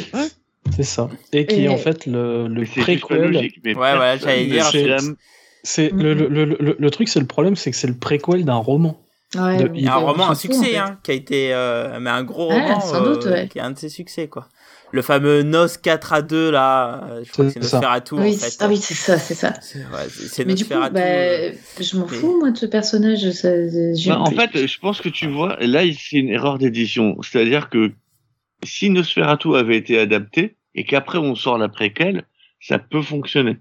C'est 0.76 0.84
ça. 0.84 1.10
Et 1.32 1.46
qui 1.46 1.56
Et- 1.62 1.64
est 1.66 1.68
en 1.68 1.78
fait 1.78 2.06
le, 2.08 2.48
préquel. 2.82 3.32
logique. 3.32 3.60
Mais 3.64 3.72
Ouais, 3.72 3.96
voilà, 3.96 4.18
j'allais 4.18 4.46
dire, 4.48 4.64
personne 4.72 5.16
c'est- 5.64 5.90
le, 5.92 6.14
le, 6.14 6.28
le, 6.28 6.46
le- 6.60 6.76
le 6.80 6.92
truc, 6.92 7.08
c'est 7.08 7.20
le 7.20 7.28
problème, 7.28 7.56
c'est 7.56 7.72
que 7.72 7.78
c'est 7.78 7.88
le 7.88 7.96
préquel 7.98 8.46
d'un 8.46 8.56
roman. 8.56 9.00
Ouais, 9.36 9.58
De- 9.64 9.70
il 9.74 9.80
il 9.82 9.86
y 9.86 9.88
a 9.88 9.94
un 9.96 9.98
roman, 9.98 10.28
un 10.28 10.32
en 10.32 10.36
succès, 10.36 10.64
fait. 10.72 10.78
hein, 10.78 10.98
qui 11.04 11.12
a 11.12 11.14
été, 11.14 11.54
euh, 11.54 12.00
mais 12.00 12.10
un 12.10 12.24
gros 12.24 12.50
Ouais, 12.50 12.62
roman, 12.62 12.80
sans 12.80 13.04
doute, 13.04 13.26
euh, 13.26 13.32
ouais. 13.34 13.48
qui 13.48 13.58
est 13.58 13.62
un 13.62 13.72
de 13.72 13.78
ses 13.78 13.90
succès, 13.90 14.28
quoi. 14.28 14.48
Le 14.92 15.02
fameux 15.02 15.42
Nos 15.44 15.68
4 15.82 16.14
à 16.14 16.22
2, 16.22 16.52
là, 16.52 17.04
euh, 17.10 17.24
je 17.26 17.32
crois 17.32 17.46
que 17.46 17.52
C'est. 17.52 17.60
Nosferatu, 17.60 18.16
Oui, 18.16 18.34
en 18.34 18.38
fait. 18.38 18.58
ah 18.60 18.68
oui, 18.70 18.78
c'est 18.78 18.94
ça, 18.94 19.18
c'est 19.18 19.34
ça. 19.34 19.54
C'est 19.62 19.80
ouais, 19.80 20.08
c'est- 20.10 20.46
Mais 20.46 20.54
du 20.54 20.64
coup, 20.66 20.74
bah, 20.92 21.52
je 21.82 21.98
m'en 21.98 22.08
fous, 22.08 22.38
moi, 22.40 22.52
de 22.52 22.58
ce 22.58 22.66
personnage. 22.68 23.30
Ça, 23.32 23.50
Bah, 24.08 24.20
en 24.22 24.32
fait, 24.32 24.68
je 24.68 24.80
pense 24.80 25.02
que 25.02 25.10
tu 25.10 25.28
vois, 25.28 25.58
là, 25.60 25.82
c'est 25.98 26.18
une 26.18 26.30
erreur 26.30 26.58
d'édition. 26.60 27.18
C'est-à-dire 27.24 27.70
que 27.70 27.92
si 28.66 28.90
Nosferatu 28.90 29.56
avait 29.56 29.78
été 29.78 30.00
adapté 30.00 30.58
et 30.76 30.84
qu'après 30.86 31.18
on 31.20 31.36
sort 31.36 31.58
la 31.58 31.70
préquelle, 31.70 32.26
ça 32.60 32.80
peut 32.80 33.02
fonctionner. 33.02 33.58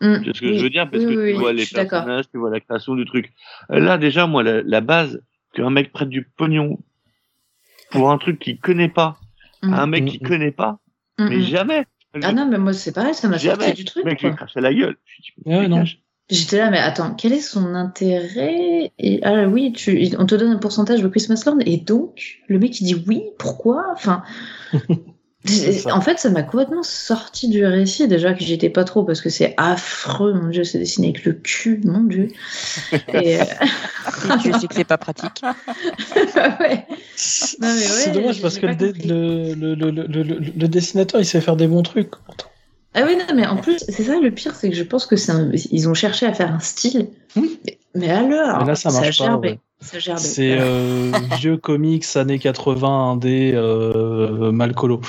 Mm, 0.00 0.16
C'est 0.24 0.36
ce 0.36 0.40
que 0.40 0.46
oui. 0.46 0.58
je 0.58 0.62
veux 0.64 0.70
dire, 0.70 0.90
parce 0.90 1.04
Oui, 1.04 1.14
que 1.14 1.18
oui, 1.20 1.26
tu 1.30 1.32
oui, 1.34 1.40
vois 1.40 1.52
les 1.52 1.66
personnages, 1.66 2.24
tu 2.30 2.38
vois 2.38 2.50
la 2.50 2.60
création 2.60 2.94
du 2.94 3.04
truc. 3.04 3.32
Là, 3.68 3.98
déjà, 3.98 4.26
moi, 4.26 4.42
la, 4.42 4.62
la 4.62 4.80
base, 4.80 5.22
qu'un 5.54 5.70
mec 5.70 5.92
prenne 5.92 6.08
du 6.08 6.24
pognon 6.24 6.78
pour 7.90 8.10
un 8.10 8.18
truc 8.18 8.38
qu'il 8.38 8.58
connaît 8.58 8.88
pas, 8.88 9.18
Mm, 9.64 9.74
à 9.74 9.82
un 9.82 9.86
mec 9.86 10.02
Mm, 10.02 10.06
qui 10.08 10.18
mm. 10.24 10.26
connaît 10.26 10.50
pas, 10.50 10.80
mm, 11.18 11.28
mais 11.28 11.42
jamais. 11.42 11.86
Ah 12.20 12.32
non, 12.32 12.46
mais 12.46 12.58
moi, 12.58 12.72
c'est 12.72 12.92
pareil, 12.92 13.14
ça 13.14 13.28
m'a 13.28 13.38
sorti 13.38 13.62
jamais. 13.62 13.72
du 13.74 13.84
truc. 13.84 14.04
Le 14.04 14.10
mec 14.10 14.20
quoi. 14.20 14.30
lui 14.30 14.36
crache 14.36 14.56
à 14.56 14.60
la 14.60 14.74
gueule. 14.74 14.96
Je 15.06 15.22
dis, 15.22 15.32
mais 15.46 15.58
Ouais, 15.58 15.68
non. 15.68 15.84
J'étais 16.30 16.58
là, 16.58 16.70
mais 16.70 16.78
attends, 16.78 17.14
quel 17.14 17.32
est 17.32 17.40
son 17.40 17.74
intérêt? 17.74 18.92
Et, 18.98 19.20
Ah 19.22 19.46
oui, 19.48 19.72
tu, 19.72 20.10
on 20.18 20.24
te 20.24 20.34
donne 20.34 20.52
un 20.52 20.58
pourcentage 20.58 21.02
de 21.02 21.08
Christmas 21.08 21.42
Land, 21.46 21.58
et 21.66 21.76
donc, 21.76 22.40
le 22.48 22.58
mec, 22.58 22.80
il 22.80 22.84
dit 22.84 23.04
oui, 23.06 23.24
pourquoi? 23.38 23.84
Enfin. 23.92 24.22
En 25.90 26.00
fait, 26.00 26.20
ça 26.20 26.30
m'a 26.30 26.44
complètement 26.44 26.84
sorti 26.84 27.48
du 27.48 27.66
récit, 27.66 28.06
déjà 28.06 28.32
que 28.32 28.44
j'y 28.44 28.52
étais 28.52 28.70
pas 28.70 28.84
trop, 28.84 29.02
parce 29.02 29.20
que 29.20 29.28
c'est 29.28 29.54
affreux, 29.56 30.32
mon 30.34 30.50
dieu, 30.50 30.62
c'est 30.62 30.78
dessiné 30.78 31.08
avec 31.08 31.24
le 31.24 31.32
cul, 31.32 31.80
mon 31.84 32.04
dieu. 32.04 32.28
Et, 33.12 33.40
euh, 33.40 33.44
Je 34.44 34.52
sais 34.52 34.68
que 34.68 34.74
c'est 34.76 34.84
pas 34.84 34.98
pratique. 34.98 35.42
ouais. 36.60 36.86
C'est 37.16 37.58
ouais, 37.60 38.12
dommage 38.12 38.40
parce 38.40 38.56
que 38.58 38.66
le, 38.66 38.92
le, 38.92 39.74
le, 39.74 39.90
le, 39.90 40.06
le, 40.06 40.22
le- 40.22 40.38
le 40.38 40.68
dessinateur, 40.68 41.20
il 41.20 41.24
sait 41.26 41.40
faire 41.40 41.56
des 41.56 41.66
bons 41.66 41.82
trucs. 41.82 42.12
Ah 42.94 43.02
oui, 43.06 43.16
non, 43.16 43.34
mais 43.34 43.46
en 43.46 43.56
plus, 43.56 43.78
c'est 43.88 44.02
ça 44.02 44.20
le 44.20 44.30
pire, 44.30 44.54
c'est 44.54 44.68
que 44.68 44.76
je 44.76 44.82
pense 44.82 45.06
que 45.06 45.16
c'est 45.16 45.32
un- 45.32 45.50
ils 45.70 45.88
ont 45.88 45.94
cherché 45.94 46.26
à 46.26 46.34
faire 46.34 46.52
un 46.54 46.60
style. 46.60 47.08
Hmm. 47.36 47.46
Mais, 47.94 48.10
alors, 48.10 48.60
Mais 48.60 48.66
là, 48.66 48.74
ça 48.74 48.90
marche 48.90 49.06
pas, 49.18 49.24
gerbait, 49.24 49.48
ouais. 49.52 49.58
Ça 49.80 49.98
gerbait. 49.98 50.20
C'est 50.20 50.56
euh, 50.60 51.10
vieux 51.40 51.56
comics 51.56 52.04
années 52.16 52.38
80 52.38 53.12
indé 53.12 53.52
euh, 53.54 54.52
mal 54.52 54.74
colo 54.74 55.00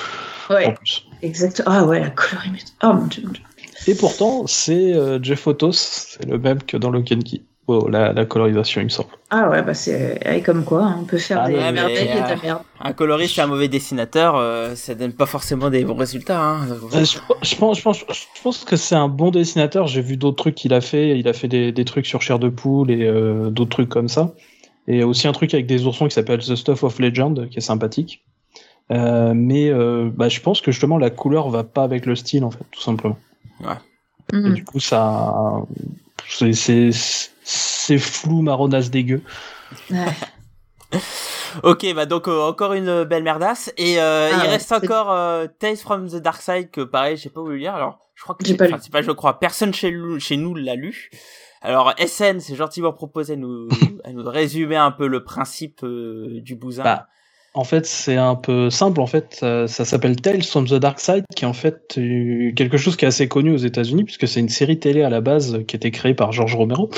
en 0.49 0.53
Ouais, 0.53 0.73
exactement. 1.21 1.69
Ah 1.71 1.85
ouais, 1.85 1.99
la 1.99 2.09
colorimétrie. 2.09 2.73
Oh 2.83 2.93
mon 2.93 3.05
dieu, 3.07 3.23
mon 3.25 3.31
dieu. 3.31 3.43
Et 3.87 3.95
pourtant, 3.95 4.47
c'est 4.47 4.93
euh, 4.93 5.21
Jeff 5.21 5.45
Otos, 5.47 5.73
c'est 5.73 6.25
le 6.25 6.37
même 6.37 6.61
que 6.63 6.77
dans 6.77 6.89
and 7.11 7.21
Key. 7.25 7.41
Oh, 7.67 7.87
la, 7.87 8.11
la 8.11 8.25
colorisation, 8.25 8.81
il 8.81 8.85
me 8.85 8.89
semble. 8.89 9.09
Ah 9.29 9.49
ouais, 9.49 9.61
bah 9.61 9.73
c'est 9.73 10.19
ouais, 10.27 10.41
comme 10.41 10.65
quoi, 10.65 10.83
hein, 10.83 10.97
on 11.01 11.05
peut 11.05 11.17
faire 11.17 11.39
Ah, 11.43 11.47
des 11.47 11.55
ouais, 11.55 11.71
merveilles 11.71 12.09
et 12.09 12.21
de 12.21 12.27
la 12.29 12.35
merde. 12.35 12.61
Un 12.81 12.91
coloriste 12.91 13.37
et 13.37 13.41
un 13.41 13.47
mauvais 13.47 13.69
dessinateur, 13.69 14.35
euh, 14.35 14.75
ça 14.75 14.95
donne 14.95 15.13
pas 15.13 15.25
forcément 15.25 15.69
des 15.69 15.85
bons 15.85 15.95
résultats. 15.95 16.41
Hein. 16.41 16.67
Euh, 16.69 17.05
je, 17.05 17.17
je 17.47 17.55
pense, 17.55 17.77
je, 17.77 17.83
pense, 17.83 17.99
je 17.99 18.41
pense 18.43 18.65
que 18.65 18.75
c'est 18.75 18.95
un 18.95 19.07
bon 19.07 19.31
dessinateur. 19.31 19.87
J'ai 19.87 20.01
vu 20.01 20.17
d'autres 20.17 20.35
trucs 20.35 20.55
qu'il 20.55 20.73
a 20.73 20.81
fait. 20.81 21.17
Il 21.17 21.27
a 21.29 21.33
fait 21.33 21.47
des, 21.47 21.71
des 21.71 21.85
trucs 21.85 22.05
sur 22.05 22.21
Chair 22.21 22.37
de 22.37 22.49
Poule 22.49 22.91
et 22.91 23.07
euh, 23.07 23.49
d'autres 23.49 23.69
trucs 23.71 23.89
comme 23.89 24.09
ça. 24.09 24.33
Et 24.89 25.05
aussi 25.05 25.29
un 25.29 25.31
truc 25.31 25.53
avec 25.53 25.65
des 25.65 25.85
oursons 25.85 26.09
qui 26.09 26.13
s'appelle 26.13 26.39
The 26.41 26.55
Stuff 26.57 26.83
of 26.83 26.99
Legend, 26.99 27.47
qui 27.47 27.59
est 27.59 27.61
sympathique. 27.61 28.25
Euh, 28.91 29.31
mais 29.33 29.69
euh, 29.69 30.09
bah, 30.13 30.27
je 30.27 30.41
pense 30.41 30.59
que 30.59 30.71
justement 30.73 30.97
la 30.97 31.09
couleur 31.09 31.49
va 31.49 31.63
pas 31.63 31.83
avec 31.83 32.05
le 32.05 32.17
style 32.17 32.43
en 32.43 32.51
fait, 32.51 32.65
tout 32.71 32.81
simplement. 32.81 33.17
Et 34.33 34.35
Mhm. 34.35 34.53
du 34.53 34.65
coup, 34.65 34.81
ça, 34.81 35.33
c'est- 36.27 36.91
c'est 37.43 37.73
c'est 37.83 37.97
flou, 37.97 38.41
marronasse 38.41 38.89
dégueu. 38.89 39.21
Ouais. 39.91 40.05
Ok, 41.63 41.85
bah 41.95 42.05
donc 42.05 42.27
euh, 42.27 42.39
encore 42.41 42.73
une 42.73 43.03
belle 43.03 43.23
merdasse. 43.23 43.71
Et 43.77 43.99
euh, 43.99 44.29
Ah 44.31 44.35
il 44.37 44.41
ouais, 44.43 44.47
reste 44.49 44.69
c'est- 44.69 44.75
encore 44.75 45.11
euh, 45.11 45.45
Tales 45.59 45.77
from 45.77 46.07
the 46.09 46.15
Dark 46.15 46.41
Side 46.41 46.71
que 46.71 46.81
pareil, 46.81 47.17
j'ai 47.17 47.29
pas 47.29 47.41
voulu 47.41 47.59
lire. 47.59 47.75
Alors, 47.75 47.99
je 48.15 48.23
crois 48.23 48.35
que 48.35 48.43
J'ai 48.45 48.51
c'est- 48.53 48.57
pas 48.57 48.65
enfin, 48.65 48.75
lu. 48.77 48.81
c'est 48.83 48.91
pas, 48.91 49.01
je 49.01 49.11
crois, 49.11 49.39
personne 49.39 49.73
chez, 49.73 49.91
nous- 49.91 50.19
chez 50.19 50.37
nous 50.37 50.55
l'a 50.55 50.75
lu. 50.75 51.09
Alors 51.61 51.93
SN 51.97 52.39
s'est 52.39 52.55
gentiment 52.55 52.91
proposé 52.91 53.33
à 53.33 53.35
nous, 53.35 53.67
à 54.03 54.11
nous 54.11 54.23
résumer 54.27 54.75
un 54.77 54.91
peu 54.91 55.07
le 55.07 55.23
principe 55.23 55.83
euh, 55.83 56.39
du 56.41 56.55
bousin. 56.55 56.83
Bah, 56.83 57.07
En 57.53 57.63
fait, 57.63 57.85
c'est 57.85 58.17
un 58.17 58.35
peu 58.35 58.69
simple. 58.71 58.99
En 58.99 59.05
fait, 59.07 59.35
ça, 59.39 59.67
ça 59.67 59.85
s'appelle 59.85 60.15
Tales 60.19 60.43
from 60.43 60.67
the 60.67 60.73
Dark 60.75 60.99
Side, 60.99 61.23
qui 61.35 61.43
est 61.45 61.47
en 61.47 61.53
fait 61.53 61.97
euh, 61.99 62.51
quelque 62.55 62.77
chose 62.77 62.95
qui 62.97 63.05
est 63.05 63.07
assez 63.07 63.27
connu 63.27 63.51
aux 63.53 63.57
États-Unis, 63.57 64.03
puisque 64.05 64.27
c'est 64.27 64.39
une 64.39 64.49
série 64.49 64.79
télé 64.79 65.03
à 65.03 65.09
la 65.09 65.21
base 65.21 65.59
qui 65.67 65.75
a 65.75 65.77
été 65.77 65.91
créée 65.91 66.15
par 66.15 66.31
George 66.31 66.55
Romero 66.55 66.89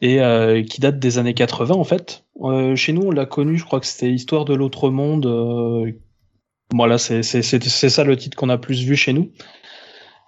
et 0.00 0.20
euh, 0.20 0.62
qui 0.62 0.80
date 0.80 0.98
des 0.98 1.18
années 1.18 1.34
80 1.34 1.74
en 1.74 1.84
fait. 1.84 2.24
Euh, 2.42 2.76
chez 2.76 2.92
nous, 2.92 3.02
on 3.02 3.10
l'a 3.10 3.26
connu, 3.26 3.56
je 3.58 3.64
crois 3.64 3.80
que 3.80 3.86
c'était 3.86 4.10
Histoire 4.12 4.44
de 4.44 4.54
l'autre 4.54 4.90
monde. 4.90 5.26
euh, 5.26 5.92
Voilà, 6.72 6.98
c'est 6.98 7.22
ça 7.22 8.04
le 8.04 8.16
titre 8.16 8.36
qu'on 8.36 8.48
a 8.48 8.58
plus 8.58 8.82
vu 8.84 8.96
chez 8.96 9.12
nous. 9.12 9.30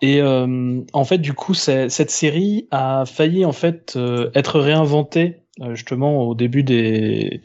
Et 0.02 0.20
euh, 0.20 0.82
en 0.92 1.04
fait, 1.04 1.18
du 1.18 1.32
coup, 1.32 1.54
cette 1.54 2.10
série 2.10 2.68
a 2.70 3.04
failli 3.06 3.44
en 3.44 3.52
fait 3.52 3.94
euh, 3.96 4.30
être 4.34 4.60
réinventée 4.60 5.42
euh, 5.62 5.74
justement 5.74 6.22
au 6.28 6.34
début 6.34 6.62
des 6.62 7.42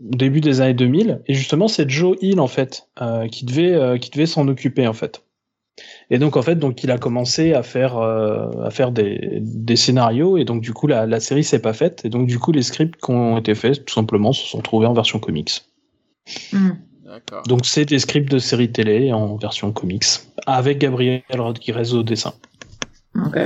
début 0.00 0.40
des 0.40 0.60
années 0.60 0.74
2000 0.74 1.22
et 1.26 1.34
justement 1.34 1.66
c'est 1.66 1.90
Joe 1.90 2.16
Hill 2.20 2.38
en 2.38 2.46
fait 2.46 2.88
qui 3.32 3.44
devait 3.44 3.98
qui 3.98 4.10
devait 4.10 4.26
s'en 4.26 4.46
occuper 4.46 4.86
en 4.86 4.92
fait 4.92 5.24
et 6.10 6.18
donc 6.18 6.36
en 6.36 6.42
fait 6.42 6.56
donc 6.56 6.82
il 6.84 6.90
a 6.90 6.98
commencé 6.98 7.54
à 7.54 7.62
faire 7.62 7.96
euh, 7.96 8.50
à 8.64 8.70
faire 8.70 8.92
des, 8.92 9.38
des 9.40 9.76
scénarios 9.76 10.36
et 10.36 10.44
donc 10.44 10.60
du 10.62 10.72
coup 10.72 10.86
la, 10.86 11.06
la 11.06 11.18
série 11.20 11.44
s'est 11.44 11.60
pas 11.62 11.72
faite 11.72 12.04
et 12.04 12.10
donc 12.10 12.26
du 12.26 12.38
coup 12.38 12.52
les 12.52 12.62
scripts 12.62 13.00
qui 13.00 13.10
ont 13.10 13.38
été 13.38 13.54
faits 13.54 13.84
tout 13.86 13.94
simplement 13.94 14.32
se 14.32 14.46
sont 14.46 14.60
trouvés 14.60 14.86
en 14.86 14.92
version 14.92 15.18
comics. 15.18 15.62
D'accord. 17.04 17.42
donc 17.46 17.66
c'est 17.66 17.84
des 17.84 17.98
scripts 17.98 18.30
de 18.30 18.38
séries 18.38 18.70
télé 18.70 19.12
en 19.12 19.36
version 19.36 19.72
comics 19.72 20.04
avec 20.46 20.78
Gabriel 20.78 21.22
Rodriguez 21.30 21.92
au 21.94 22.02
dessin 22.02 22.32
Ok. 23.14 23.38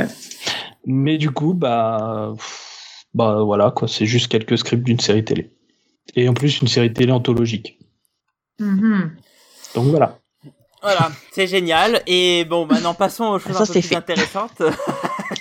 mais 0.84 1.18
du 1.18 1.30
coup 1.30 1.54
bah 1.54 2.32
pff, 2.36 3.06
bah 3.14 3.42
voilà 3.44 3.70
quoi 3.70 3.88
c'est 3.88 4.06
juste 4.06 4.28
quelques 4.28 4.58
scripts 4.58 4.84
d'une 4.84 5.00
série 5.00 5.24
télé 5.24 5.50
et 6.14 6.28
en 6.28 6.34
plus 6.34 6.60
une 6.60 6.68
série 6.68 6.92
télé 6.92 7.12
anthologique 7.12 7.78
Mhm. 8.58 9.10
Donc 9.74 9.84
voilà. 9.88 10.18
Voilà, 10.82 11.10
c'est 11.32 11.46
génial. 11.46 12.02
Et 12.06 12.44
bon, 12.44 12.66
maintenant 12.66 12.94
passons 12.94 13.24
aux 13.24 13.38
choses 13.38 13.56
Ça, 13.56 13.62
un 13.62 13.66
peu 13.66 13.72
plus 13.72 13.82
fait. 13.82 13.96
intéressantes. 13.96 14.62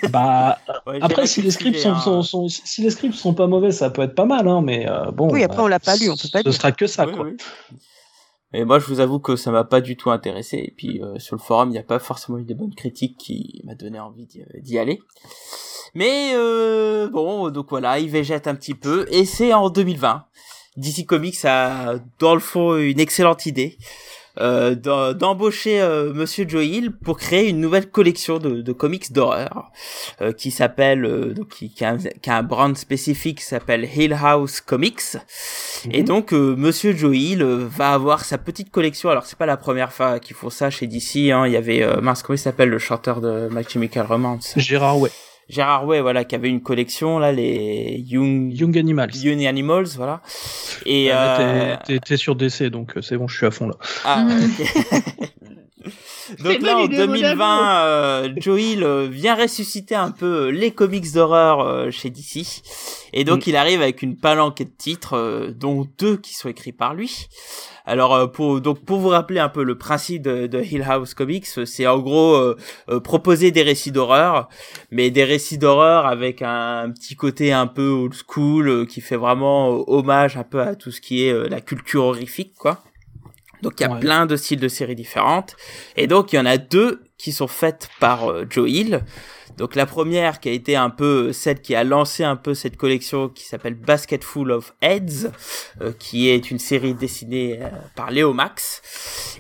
Bah, 0.10 0.58
Ouais, 0.88 1.00
après, 1.02 1.28
si 1.28 1.42
les 1.42 1.52
scripts 1.52 1.78
sont, 1.78 1.90
récupéré 1.94 2.04
sont, 2.04 2.22
sont- 2.24 2.48
si 2.50 2.82
les 2.82 2.90
scripts 2.90 3.14
sont 3.16 3.34
pas 3.34 3.48
mauvais, 3.48 3.72
ça 3.72 3.90
peut 3.90 4.02
être 4.02 4.16
pas 4.16 4.26
mal, 4.26 4.48
hein, 4.48 4.62
mais 4.64 4.88
euh, 4.90 5.12
bon. 5.12 5.30
Oui, 5.32 5.44
après, 5.44 5.58
bah, 5.58 5.64
on 5.64 5.68
l'a 5.68 5.80
pas 5.80 5.96
lu, 5.96 6.10
on 6.10 6.16
peut 6.16 6.28
pas 6.32 6.40
Ce 6.40 6.44
dire. 6.44 6.54
sera 6.54 6.72
que 6.72 6.88
ça, 6.88 7.06
Oui, 7.06 7.14
quoi. 7.14 7.26
oui. 7.26 7.38
Et 8.54 8.64
moi, 8.66 8.80
je 8.80 8.86
vous 8.86 9.00
avoue 9.00 9.20
que 9.20 9.36
ça 9.36 9.52
m'a 9.52 9.64
pas 9.64 9.82
du 9.82 9.96
tout 9.98 10.10
intéressé. 10.12 10.58
Et 10.58 10.74
puis 10.76 11.02
euh, 11.04 11.20
sur 11.20 11.36
le 11.36 11.42
forum, 11.42 11.70
il 11.70 11.74
n'y 11.74 11.78
a 11.78 11.84
pas 11.84 12.00
forcément 12.00 12.38
eu 12.38 12.44
des 12.46 12.54
bonnes 12.56 12.74
critiques 12.74 13.18
qui 13.18 13.62
m'a 13.66 13.76
donné 13.76 14.00
envie 14.00 14.26
d'y 14.26 14.44
d'y 14.62 14.80
aller. 14.80 15.02
Mais 15.94 16.32
euh, 16.34 17.10
bon, 17.10 17.50
donc 17.50 17.68
voilà, 17.70 18.00
il 18.00 18.10
végète 18.10 18.48
un 18.48 18.56
petit 18.56 18.76
peu. 18.76 19.06
Et 19.12 19.26
c'est 19.26 19.54
en 19.54 19.70
2020. 19.70 20.26
DC 20.78 21.06
Comics 21.06 21.44
a, 21.46 21.96
dans 22.20 22.34
le 22.34 22.40
fond, 22.40 22.78
une 22.78 23.00
excellente 23.00 23.46
idée. 23.46 23.78
Euh, 24.40 24.76
d'em- 24.76 25.14
d'embaucher 25.14 25.80
euh, 25.80 26.12
Monsieur 26.14 26.46
Joe 26.48 26.66
Hill 26.66 26.92
pour 26.92 27.18
créer 27.18 27.48
une 27.48 27.62
nouvelle 27.62 27.90
collection 27.90 28.38
de, 28.38 28.62
de 28.62 28.74
comics 28.74 29.14
d'horreur 29.14 29.72
euh, 30.22 30.34
qui 30.34 30.52
s'appelle 30.52 31.06
euh, 31.06 31.34
donc 31.34 31.48
qui, 31.50 31.70
qui 31.74 31.86
a 31.86 31.92
un, 31.92 31.98
qui 31.98 32.30
a 32.30 32.38
un 32.38 32.44
brand 32.44 32.76
spécifique 32.78 33.38
qui 33.38 33.46
s'appelle 33.46 33.88
Hill 33.96 34.12
House 34.22 34.60
Comics 34.60 35.16
et 35.90 36.00
Mhm. 36.02 36.06
donc 36.08 36.34
euh, 36.34 36.56
Monsieur 36.58 36.94
Joe 36.96 37.16
Hill 37.16 37.42
euh, 37.44 37.66
va 37.70 37.94
avoir 37.94 38.26
sa 38.26 38.38
petite 38.38 38.72
collection 38.72 39.10
alors 39.10 39.26
c'est 39.26 39.38
pas 39.38 39.46
la 39.46 39.56
première 39.58 39.94
fois 39.94 40.20
qu'ils 40.20 40.36
font 40.36 40.50
ça 40.50 40.70
chez 40.70 40.88
DC 40.88 41.32
hein. 41.32 41.46
il 41.48 41.54
y 41.54 41.58
avait 41.58 41.86
mince 42.02 42.22
comment 42.22 42.36
il 42.36 42.40
s'appelle 42.40 42.70
le 42.70 42.80
chanteur 42.80 43.22
de 43.22 43.48
My 43.52 43.64
Chemical 43.64 44.06
Romance? 44.06 44.54
Gérard 44.58 45.00
Way, 45.00 45.12
Gérard 45.48 45.86
Way 45.86 46.02
voilà 46.02 46.24
qui 46.26 46.34
avait 46.36 46.50
une 46.50 46.62
collection 46.62 47.20
là 47.20 47.32
les 47.32 48.04
Young 48.08 48.52
Young 48.52 48.78
Animals. 48.78 49.16
Young 49.16 49.46
Animals 49.46 49.88
voilà 49.96 50.22
et 50.86 51.12
Euh, 51.12 51.16
euh, 51.40 51.76
t'es- 52.04 52.18
sur 52.18 52.36
DC, 52.36 52.64
donc 52.70 52.98
euh, 52.98 53.02
c'est 53.02 53.18
bon, 53.18 53.28
je 53.28 53.38
suis 53.38 53.46
à 53.46 53.52
fond 53.52 53.68
là. 53.68 53.76
ah, 54.06 54.24
Mhm. 54.24 54.50
Donc 56.44 56.62
là, 56.62 56.78
en 56.78 56.84
idée, 56.84 56.98
mon 56.98 57.14
2020, 57.14 57.86
euh, 57.86 58.30
Joe 58.38 58.62
Hill 58.62 58.84
euh, 58.84 59.08
vient 59.10 59.36
ressusciter 59.36 59.96
un 59.96 60.12
peu 60.12 60.48
euh, 60.48 60.50
les 60.50 60.72
comics 60.72 61.12
d'horreur 61.14 61.62
euh, 61.62 61.92
chez 61.92 62.10
DC. 62.10 62.46
Et 63.14 63.24
donc, 63.24 63.46
Mm. 63.46 63.50
il 63.50 63.56
arrive 63.56 63.82
avec 63.82 64.02
une 64.02 64.18
palanquée 64.18 64.66
de 64.66 64.74
titres, 64.76 65.54
dont 65.56 65.88
deux 65.98 66.18
qui 66.18 66.34
sont 66.34 66.50
écrits 66.50 66.72
par 66.72 66.94
lui. 66.94 67.28
Alors, 67.86 68.32
pour, 68.32 68.62
donc, 68.62 68.84
pour 68.84 69.00
vous 69.00 69.10
rappeler 69.10 69.40
un 69.40 69.50
peu 69.50 69.64
le 69.64 69.78
principe 69.78 70.24
de, 70.24 70.48
de 70.48 70.62
Hill 70.62 70.84
House 70.88 71.14
Comics, 71.14 71.46
c'est 71.46 71.88
en 71.88 72.00
gros 72.00 72.56
proposer 73.04 73.52
des 73.52 73.62
récits 73.62 73.92
d'horreur, 73.92 74.50
mais 74.92 75.12
des 75.12 75.24
récits 75.24 75.58
d'horreur 75.58 76.08
avec 76.08 76.42
un, 76.42 76.92
petit 76.92 77.16
côté 77.16 77.54
un 77.54 77.68
peu 77.68 77.88
old 77.88 78.14
school, 78.14 78.88
qui 78.88 79.02
fait 79.02 79.18
vraiment 79.18 79.88
hommage 79.88 80.36
un 80.36 80.44
peu 80.44 80.60
à 80.62 80.76
tout 80.76 80.92
ce 80.92 81.00
qui 81.00 81.24
est 81.26 81.50
la 81.50 81.62
culture 81.62 82.06
horrifique, 82.06 82.54
quoi. 82.58 82.82
Donc 83.66 83.74
il 83.80 83.84
y 83.84 83.86
a 83.86 83.92
Ouais. 83.92 84.00
plein 84.00 84.26
de 84.26 84.36
styles 84.36 84.60
de 84.60 84.68
séries 84.68 84.96
différentes. 84.96 85.56
Et 85.98 86.08
donc 86.08 86.32
il 86.34 86.38
y 86.38 86.40
en 86.40 86.46
a 86.46 86.58
deux 86.58 87.02
qui 87.18 87.32
sont 87.32 87.48
faites 87.48 87.90
par 88.00 88.30
euh, 88.30 88.46
Joe 88.50 88.70
Hill. 88.70 89.02
Donc 89.58 89.76
la 89.76 89.86
première 89.86 90.42
qui 90.42 90.50
a 90.50 90.52
été 90.52 90.76
un 90.76 90.90
peu 90.90 91.32
celle 91.32 91.62
qui 91.62 91.76
a 91.76 91.86
lancé 91.86 92.26
un 92.26 92.36
peu 92.36 92.54
cette 92.54 92.76
collection 92.76 93.30
qui 93.30 93.46
s'appelle 93.46 93.74
Basket 93.76 94.22
Full 94.22 94.52
of 94.52 94.74
Heads, 94.82 95.30
euh, 95.82 95.94
qui 95.98 96.28
est 96.30 96.52
une 96.52 96.60
série 96.60 96.94
dessinée 96.94 97.60
euh, 97.62 97.68
par 97.96 98.12
Léo 98.12 98.34
Max. 98.34 98.82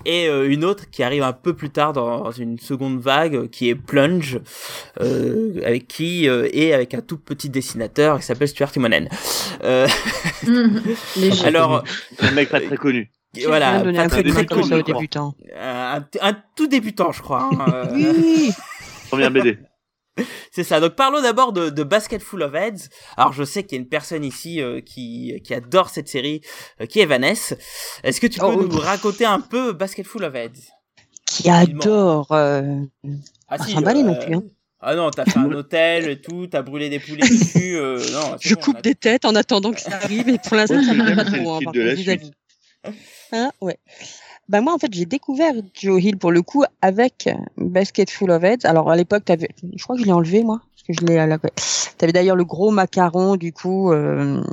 Et 0.06 0.27
euh, 0.30 0.49
une 0.49 0.64
autre 0.64 0.89
qui 0.89 1.03
arrive 1.03 1.23
un 1.23 1.34
peu 1.34 1.53
plus 1.53 1.69
tard 1.69 1.91
dans 1.91 2.31
une 2.31 2.57
seconde 2.60 2.99
vague 3.02 3.35
euh, 3.35 3.47
qui 3.49 3.68
est 3.69 3.76
Plunge, 3.76 4.39
euh, 5.02 5.60
avec 5.65 5.88
qui 5.89 6.30
euh, 6.30 6.47
et 6.53 6.73
avec 6.73 6.93
un 6.93 7.02
tout 7.02 7.18
petit 7.18 7.49
dessinateur 7.49 8.18
qui 8.19 8.26
s'appelle 8.26 8.47
Stuart 8.47 8.72
Timonen. 8.72 9.10
Euh. 9.65 9.85
Léger. 11.18 11.45
alors 11.45 11.84
C'est 12.18 12.26
un 12.27 12.31
mec 12.31 12.49
pas 12.49 12.61
très 12.61 12.77
connu. 12.77 13.11
Voilà, 13.45 13.80
pas 13.82 14.07
très 14.10 14.24
très 14.24 14.45
connu, 14.45 14.64
ça. 14.70 14.76
Euh, 15.56 15.99
un, 15.99 16.06
un 16.22 16.38
tout 16.56 16.68
débutant, 16.68 17.12
je 17.12 17.22
crois. 17.22 17.49
hein, 17.52 17.66
euh, 17.74 17.86
Oui. 17.94 18.52
Première 19.10 19.32
BD. 19.32 19.57
c'est 20.52 20.64
ça. 20.64 20.80
Donc 20.80 20.95
parlons 20.95 21.22
d'abord 21.22 21.52
de, 21.53 21.70
de 21.70 21.84
Basket 21.84 22.22
Full 22.22 22.41
of 22.44 22.53
Heads. 22.56 22.90
Alors 23.18 23.34
je 23.34 23.44
sais 23.44 23.64
qu'il 23.64 23.78
y 23.78 23.80
a 23.80 23.82
une 23.84 23.90
personne 23.90 24.24
ici 24.24 24.62
euh, 24.62 24.80
qui 24.82 25.40
qui 25.44 25.53
adore 25.53 25.90
cette 25.90 26.07
série, 26.07 26.41
euh, 26.82 26.86
qui 26.86 26.99
est 27.02 27.06
Vanessa. 27.06 27.56
Est-ce 28.03 28.20
que 28.22 28.28
tu 28.28 28.40
peux 28.40 28.45
Oh. 28.45 28.64
nous 28.66 28.78
raconter 28.80 29.26
un 29.26 29.40
peu 29.41 29.74
Basket 29.74 30.06
Full 30.07 30.24
of 30.24 30.34
Heads? 30.36 30.62
Qui 31.28 31.49
adore. 31.49 32.32
euh, 32.32 32.62
Ah 33.49 33.57
Pas 33.57 33.64
s'emballer 33.66 34.03
non 34.03 34.16
plus, 34.16 34.36
hein. 34.36 34.44
Ah 34.88 34.94
non, 34.95 35.10
t'as 35.10 35.26
fait 35.26 35.40
un 35.40 35.52
hôtel 35.52 36.07
et 36.10 36.22
tout, 36.22 36.45
t'as 36.48 36.62
brûlé 36.62 36.90
des 36.90 36.99
poulets 36.99 37.28
dessus. 37.28 37.76
Euh, 37.76 37.98
non, 38.12 38.38
Je 38.40 38.53
bon, 38.53 38.62
coupe 38.62 38.78
a- 38.78 38.82
des 38.82 38.94
têtes 38.94 39.26
en 39.26 39.34
attendant 39.34 39.72
que 39.72 39.82
ça 39.82 39.95
arrive 39.95 40.30
et 40.30 40.38
pour 40.38 40.56
l'instant 40.56 40.82
ça 40.84 40.94
marche 40.94 41.16
pas 41.16 41.26
trop. 41.26 41.53
Hein, 41.56 41.60
par 41.64 41.74
contre. 41.74 41.80
Hein, 43.32 43.52
ouais. 43.62 43.78
Bah 44.48 44.62
moi 44.62 44.74
en 44.74 44.78
fait 44.78 44.94
j'ai 44.94 45.06
découvert 45.06 45.53
Joe 45.74 46.02
Hill 46.03 46.18
pour 46.18 46.32
le 46.32 46.41
coup 46.44 46.64
avec 46.82 47.28
Basket 47.57 48.10
Full 48.10 48.30
of 48.32 48.44
Heads. 48.44 48.66
Alors 48.66 48.91
à 48.91 48.95
l'époque 48.95 49.26
t'avais, 49.26 49.49
je 49.76 49.84
crois 49.84 49.95
que 49.95 50.02
je 50.02 50.06
l'ai 50.06 50.12
enlevé 50.14 50.44
moi 50.44 50.62
parce 50.76 50.84
que 50.84 50.94
je 50.94 51.06
l'ai 51.12 51.18
à 51.18 51.26
la. 51.26 51.36
ouais. 51.44 51.52
T'avais 51.98 52.14
d'ailleurs 52.14 52.36
le 52.36 52.45
gros 52.45 52.70
macaron 52.72 53.38
du 53.38 53.52
coup 53.53 53.91
euh, 53.91 54.44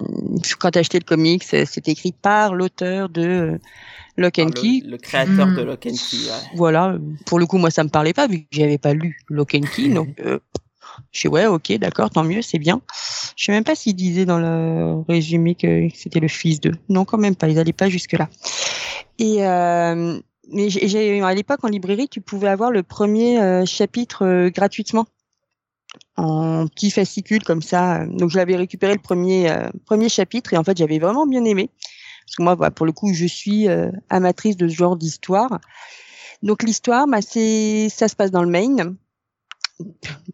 quand 0.59 0.71
t'as 0.71 0.81
acheté 0.81 0.99
le 0.99 1.05
comics 1.05 1.43
c'est 1.45 1.67
c'est 1.67 1.87
écrit 1.89 2.13
par 2.13 2.55
l'auteur 2.55 3.11
de 3.11 3.23
euh, 3.23 3.59
Lock 4.17 4.39
and 4.39 4.51
Key. 4.51 4.81
le, 4.85 4.93
le 4.93 4.97
créateur 4.99 5.49
Hmm. 5.49 5.57
de 5.57 5.63
Lock 5.63 5.87
and 5.87 5.91
Key. 5.95 6.17
ouais. 6.17 6.33
Voilà, 6.55 6.97
pour 7.27 7.39
le 7.39 7.47
coup, 7.47 7.57
moi, 7.57 7.71
ça 7.71 7.83
me 7.83 7.89
parlait 7.89 8.13
pas 8.13 8.27
vu 8.27 8.41
que 8.41 8.47
j'avais 8.53 8.77
pas 8.77 8.93
lu 8.93 9.19
Lock 9.31 9.55
and 9.55 9.63
Key, 9.75 9.89
donc 9.95 10.09
euh, 10.21 10.39
je 11.11 11.21
suis 11.21 11.29
ouais, 11.29 11.47
ok, 11.47 11.73
d'accord, 11.79 12.11
tant 12.11 12.25
mieux, 12.25 12.43
c'est 12.43 12.59
bien. 12.59 12.81
Je 13.37 13.45
sais 13.45 13.53
même 13.53 13.65
pas 13.65 13.75
s'il 13.75 13.95
disait 13.95 14.25
dans 14.25 14.39
le 14.39 15.03
résumé 15.09 15.55
que 15.55 15.89
c'était 15.95 16.21
le 16.21 16.29
fils 16.29 16.61
de. 16.61 16.73
Non, 16.89 17.05
quand 17.05 17.19
même 17.19 17.37
pas, 17.37 17.49
ils 17.49 17.59
allaient 17.59 17.73
pas 17.73 17.89
jusque 17.89 18.13
là. 18.13 18.29
Et 19.19 19.47
euh, 19.47 20.19
mais 20.53 20.71
j'ai- 20.71 21.23
à 21.23 21.35
l'époque 21.35 21.65
en 21.65 21.69
librairie, 21.69 22.09
tu 22.09 22.21
pouvais 22.21 22.49
avoir 22.49 22.71
le 22.71 22.83
premier 22.83 23.41
euh, 23.41 23.65
chapitre 23.65 24.25
euh, 24.27 24.51
gratuitement 24.51 25.07
en 26.17 26.67
petit 26.69 26.91
fascicule 26.91 27.43
comme 27.45 27.63
ça. 27.63 28.07
Donc 28.07 28.31
je 28.31 28.37
l'avais 28.37 28.57
récupéré 28.57 28.95
le 28.95 29.01
premier 29.01 29.51
euh, 29.51 29.69
premier 29.87 30.09
chapitre 30.09 30.53
et 30.55 30.57
en 30.57 30.65
fait 30.65 30.77
j'avais 30.77 30.99
vraiment 30.99 31.27
bien 31.27 31.45
aimé 31.45 31.71
parce 32.27 32.37
que 32.37 32.43
moi 32.43 32.57
bah, 32.57 32.71
pour 32.71 32.87
le 32.87 32.93
coup 32.93 33.13
je 33.13 33.27
suis 33.27 33.67
amatrice 34.09 34.57
de 34.57 34.69
ce 34.69 34.75
genre 34.75 34.97
d'histoire. 34.97 35.59
Donc 36.43 36.63
l'histoire, 36.65 37.07
bah, 37.07 37.23
c'est 37.23 37.89
ça 37.89 38.09
se 38.09 38.17
passe 38.17 38.31
dans 38.31 38.43
le 38.43 38.49
Maine, 38.49 38.97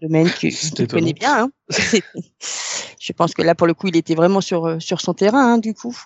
le 0.00 0.08
Maine 0.08 0.30
que 0.30 0.74
tu 0.74 0.86
connais 0.86 1.12
bien. 1.12 1.44
Hein. 1.44 1.50
Je 3.00 3.12
pense 3.12 3.34
que 3.34 3.42
là 3.42 3.54
pour 3.54 3.66
le 3.66 3.74
coup 3.74 3.88
il 3.88 3.96
était 3.96 4.14
vraiment 4.14 4.40
sur 4.40 4.66
euh, 4.66 4.80
sur 4.80 5.00
son 5.00 5.14
terrain 5.14 5.54
hein, 5.54 5.58
du 5.58 5.74
coup. 5.74 5.96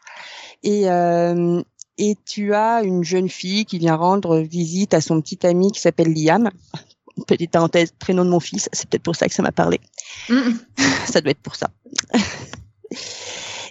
Et 0.63 0.89
euh, 0.91 1.63
et 1.99 2.17
tu 2.27 2.55
as 2.55 2.83
une 2.83 3.05
jeune 3.05 3.29
fille 3.29 3.65
qui 3.65 3.79
vient 3.79 3.97
rendre 3.97 4.39
visite 4.39 4.95
à 4.95 5.01
son 5.01 5.21
petit 5.21 5.47
ami 5.47 5.73
qui 5.73 5.81
s'appelle 5.81 6.13
Liam. 6.13 6.51
Petite 7.27 7.51
parenthèse, 7.51 7.93
prénom 7.99 8.25
de 8.25 8.31
mon 8.31 8.41
fils, 8.41 8.71
c'est 8.73 8.89
peut-être 8.89 9.03
pour 9.03 9.15
ça 9.17 9.29
que 9.29 9.35
ça 9.35 9.43
m'a 9.43 9.53
parlé. 9.53 9.81
Mhm. 10.31 10.59
ça 11.07 11.21
doit 11.21 11.33
être 11.33 11.43
pour 11.43 11.57
ça. 11.57 11.69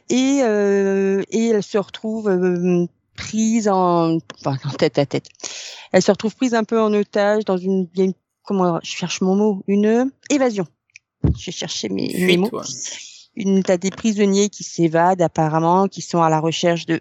et, 0.09 0.41
euh, 0.43 1.23
et 1.31 1.47
elle 1.47 1.63
se 1.63 1.77
retrouve 1.77 2.29
euh, 2.29 2.85
prise 3.15 3.67
en, 3.67 4.17
enfin, 4.39 4.57
en 4.65 4.71
tête 4.73 4.99
à 4.99 5.05
tête. 5.05 5.25
Elle 5.91 6.01
se 6.01 6.11
retrouve 6.11 6.35
prise 6.35 6.53
un 6.53 6.63
peu 6.63 6.79
en 6.79 6.93
otage 6.93 7.45
dans 7.45 7.57
une, 7.57 7.87
une- 7.97 8.13
comment 8.43 8.79
je 8.83 8.91
cherche 8.91 9.21
mon 9.21 9.35
mot, 9.35 9.63
une 9.67 10.11
évasion. 10.29 10.65
Je 11.37 11.51
cherchais 11.51 11.89
mes, 11.89 12.13
mes 12.25 12.37
mots. 12.37 12.49
ouais. 12.51 12.65
Une, 13.35 13.63
t'as 13.63 13.77
des 13.77 13.91
prisonniers 13.91 14.49
qui 14.49 14.63
s'évadent 14.63 15.21
apparemment, 15.21 15.87
qui 15.87 16.01
sont 16.01 16.21
à 16.21 16.29
la 16.29 16.39
recherche 16.39 16.85
de 16.85 16.99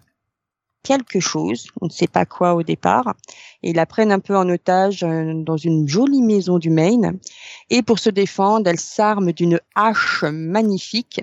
quelque 0.83 1.21
chose, 1.21 1.67
on 1.81 1.87
ne 1.87 1.91
sait 1.91 2.07
pas 2.07 2.25
quoi 2.25 2.55
au 2.55 2.63
départ, 2.63 3.15
et 3.63 3.71
ils 3.71 3.77
la 3.77 3.87
prennent 3.87 4.13
un 4.13 4.21
peu 4.21 4.37
en 4.37 4.49
otage 4.49 5.03
euh, 5.03 5.35
dans 5.35 5.57
une 5.57 5.87
jolie 5.87 6.23
maison 6.23 6.59
du 6.59 6.71
Maine. 6.71 7.19
Et 7.69 7.83
pour 7.83 7.99
se 7.99 8.11
défendre, 8.11 8.69
elle 8.69 8.81
s'arme 8.81 9.33
d'une 9.33 9.61
hache 9.75 10.25
magnifique 10.25 11.21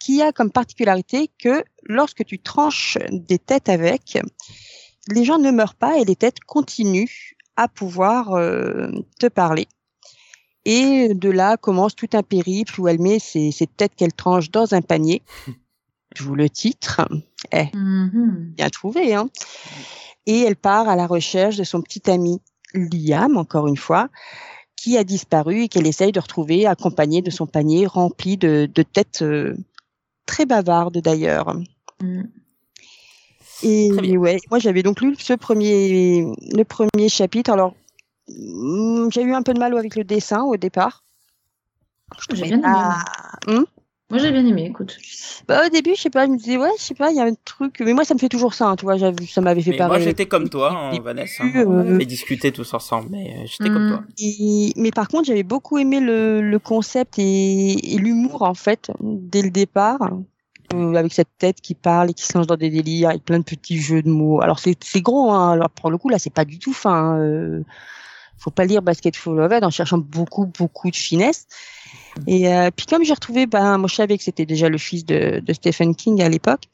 qui 0.00 0.22
a 0.22 0.32
comme 0.32 0.50
particularité 0.50 1.28
que 1.38 1.64
lorsque 1.82 2.24
tu 2.24 2.38
tranches 2.38 2.98
des 3.10 3.38
têtes 3.38 3.68
avec, 3.68 4.18
les 5.08 5.24
gens 5.24 5.38
ne 5.38 5.50
meurent 5.50 5.74
pas 5.74 5.98
et 5.98 6.04
les 6.04 6.16
têtes 6.16 6.40
continuent 6.40 7.36
à 7.58 7.66
pouvoir 7.66 8.34
euh, 8.34 8.88
te 9.18 9.26
parler. 9.26 9.66
Et 10.64 11.12
de 11.12 11.28
là 11.28 11.56
commence 11.56 11.96
tout 11.96 12.08
un 12.12 12.22
périple 12.22 12.80
où 12.80 12.86
elle 12.86 13.00
met 13.00 13.18
ses, 13.18 13.50
ses 13.50 13.66
têtes 13.66 13.96
qu'elle 13.96 14.12
tranche 14.12 14.50
dans 14.50 14.74
un 14.74 14.80
panier. 14.80 15.22
D'où 16.18 16.34
le 16.34 16.48
titre. 16.48 17.06
Mhm. 17.52 18.52
Bien 18.56 18.70
trouvé, 18.70 19.14
hein. 19.14 19.28
Et 20.26 20.40
elle 20.40 20.56
part 20.56 20.88
à 20.88 20.94
la 20.94 21.06
recherche 21.06 21.56
de 21.56 21.64
son 21.64 21.82
petit 21.82 22.08
ami 22.10 22.40
Liam, 22.74 23.36
encore 23.36 23.66
une 23.66 23.76
fois, 23.76 24.08
qui 24.76 24.96
a 24.96 25.04
disparu 25.04 25.62
et 25.62 25.68
qu'elle 25.68 25.86
essaye 25.86 26.12
de 26.12 26.20
retrouver, 26.20 26.66
accompagnée 26.66 27.22
de 27.22 27.30
son 27.30 27.46
panier 27.46 27.86
rempli 27.86 28.36
de, 28.36 28.68
de 28.72 28.82
têtes 28.82 29.22
euh, 29.22 29.56
très 30.26 30.46
bavardes 30.46 30.98
d'ailleurs. 30.98 31.56
Mhm. 32.00 32.30
Et 33.62 34.16
ouais, 34.16 34.38
moi 34.50 34.58
j'avais 34.58 34.82
donc 34.82 35.00
lu 35.00 35.16
ce 35.18 35.32
premier, 35.32 36.24
le 36.54 36.62
premier 36.64 37.08
chapitre. 37.08 37.50
Alors 37.50 37.74
mm, 38.28 39.08
j'ai 39.12 39.22
eu 39.22 39.34
un 39.34 39.42
peu 39.42 39.54
de 39.54 39.58
mal 39.58 39.76
avec 39.76 39.96
le 39.96 40.04
dessin 40.04 40.42
au 40.42 40.56
départ. 40.56 41.02
J'ai 42.32 42.42
bien 42.44 42.58
aimé, 42.58 42.78
Hum 43.46 43.64
Moi, 44.10 44.18
j'ai 44.18 44.32
bien 44.32 44.44
aimé, 44.46 44.66
écoute. 44.70 44.98
Bah, 45.46 45.66
au 45.66 45.68
début, 45.68 45.94
je 45.94 46.00
sais 46.02 46.10
pas, 46.10 46.24
je 46.26 46.30
me 46.30 46.36
disais, 46.38 46.56
ouais, 46.56 46.70
je 46.78 46.82
sais 46.82 46.94
pas, 46.94 47.10
il 47.10 47.16
y 47.16 47.20
a 47.20 47.24
un 47.24 47.34
truc. 47.44 47.80
Mais 47.80 47.92
moi, 47.92 48.04
ça 48.04 48.14
me 48.14 48.18
fait 48.18 48.28
toujours 48.30 48.54
ça, 48.54 48.66
hein, 48.68 48.76
tu 48.76 48.84
vois, 48.86 48.98
ça 48.98 49.40
m'avait 49.40 49.60
fait 49.62 49.72
Mais 49.72 49.76
pareil. 49.76 49.88
moi, 49.90 49.98
j'étais 49.98 50.26
comme 50.26 50.48
toi, 50.48 50.72
hein, 50.72 50.98
Vanessa. 51.00 51.44
hein. 51.44 51.64
On 51.66 51.78
avait 51.94 52.06
discuté 52.06 52.50
tous 52.50 52.72
ensemble, 52.74 53.08
mais 53.10 53.34
euh, 53.36 53.46
j'étais 53.46 53.70
comme 53.70 53.84
Mm. 53.84 53.88
toi. 53.88 54.02
Et- 54.18 54.72
mais 54.76 54.90
par 54.90 55.08
contre, 55.08 55.24
j'avais 55.26 55.42
beaucoup 55.42 55.78
aimé 55.78 56.00
le, 56.00 56.40
le 56.40 56.58
concept 56.58 57.18
et, 57.18 57.94
et 57.94 57.98
l'humour, 57.98 58.42
en 58.42 58.54
fait, 58.54 58.90
dès 59.00 59.42
le 59.42 59.50
départ. 59.50 59.98
Euh, 60.74 60.94
avec 60.94 61.14
cette 61.14 61.30
tête 61.38 61.62
qui 61.62 61.74
parle 61.74 62.10
et 62.10 62.14
qui 62.14 62.24
se 62.24 62.36
lance 62.36 62.46
dans 62.46 62.56
des 62.56 62.68
délires 62.68 63.08
avec 63.08 63.24
plein 63.24 63.38
de 63.38 63.44
petits 63.44 63.80
jeux 63.80 64.02
de 64.02 64.10
mots. 64.10 64.42
Alors 64.42 64.58
c'est 64.58 65.00
gros, 65.00 65.30
hein. 65.30 65.52
Alors 65.52 65.70
pour 65.70 65.90
le 65.90 65.96
coup 65.96 66.10
là 66.10 66.18
c'est 66.18 66.32
pas 66.32 66.44
du 66.44 66.58
tout 66.58 66.74
fin. 66.74 66.92
hein. 66.92 67.18
Euh, 67.20 67.64
faut 68.36 68.50
pas 68.50 68.66
lire 68.66 68.82
Basketful 68.82 69.40
of 69.40 69.50
Ed 69.50 69.64
en 69.64 69.70
cherchant 69.70 69.96
beaucoup 69.98 70.44
beaucoup 70.46 70.90
de 70.90 70.96
finesse. 70.96 71.46
Et 72.26 72.52
euh, 72.52 72.70
puis 72.74 72.84
comme 72.84 73.02
j'ai 73.02 73.14
retrouvé, 73.14 73.46
ben 73.46 73.78
moi 73.78 73.88
je 73.88 73.94
savais 73.94 74.18
que 74.18 74.24
c'était 74.24 74.44
déjà 74.44 74.68
le 74.68 74.76
fils 74.78 75.06
de, 75.06 75.40
de 75.40 75.52
Stephen 75.54 75.94
King 75.94 76.20
à 76.22 76.28
l'époque. 76.28 76.64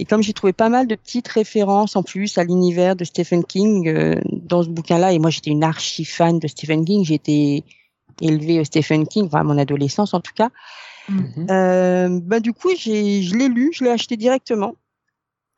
Et 0.00 0.04
comme 0.04 0.22
j'ai 0.24 0.32
trouvé 0.32 0.52
pas 0.52 0.68
mal 0.68 0.88
de 0.88 0.96
petites 0.96 1.28
références 1.28 1.94
en 1.94 2.02
plus 2.02 2.38
à 2.38 2.44
l'univers 2.44 2.96
de 2.96 3.04
Stephen 3.04 3.44
King 3.44 3.88
euh, 3.88 4.20
dans 4.32 4.64
ce 4.64 4.68
bouquin-là, 4.68 5.12
et 5.12 5.20
moi 5.20 5.30
j'étais 5.30 5.50
une 5.50 5.64
archi 5.64 6.04
fan 6.04 6.40
de 6.40 6.48
Stephen 6.48 6.84
King, 6.84 7.10
été 7.12 7.62
élevée 8.20 8.58
au 8.60 8.64
Stephen 8.64 9.06
King, 9.06 9.26
enfin 9.26 9.40
à 9.40 9.44
mon 9.44 9.56
adolescence 9.56 10.14
en 10.14 10.20
tout 10.20 10.34
cas. 10.34 10.50
Mhm. 11.08 11.46
Euh, 11.50 12.20
bah, 12.22 12.40
du 12.40 12.52
coup, 12.52 12.70
je 12.76 12.90
l'ai 12.90 13.48
lu, 13.48 13.70
je 13.72 13.84
l'ai 13.84 13.90
acheté 13.90 14.16
directement. 14.16 14.74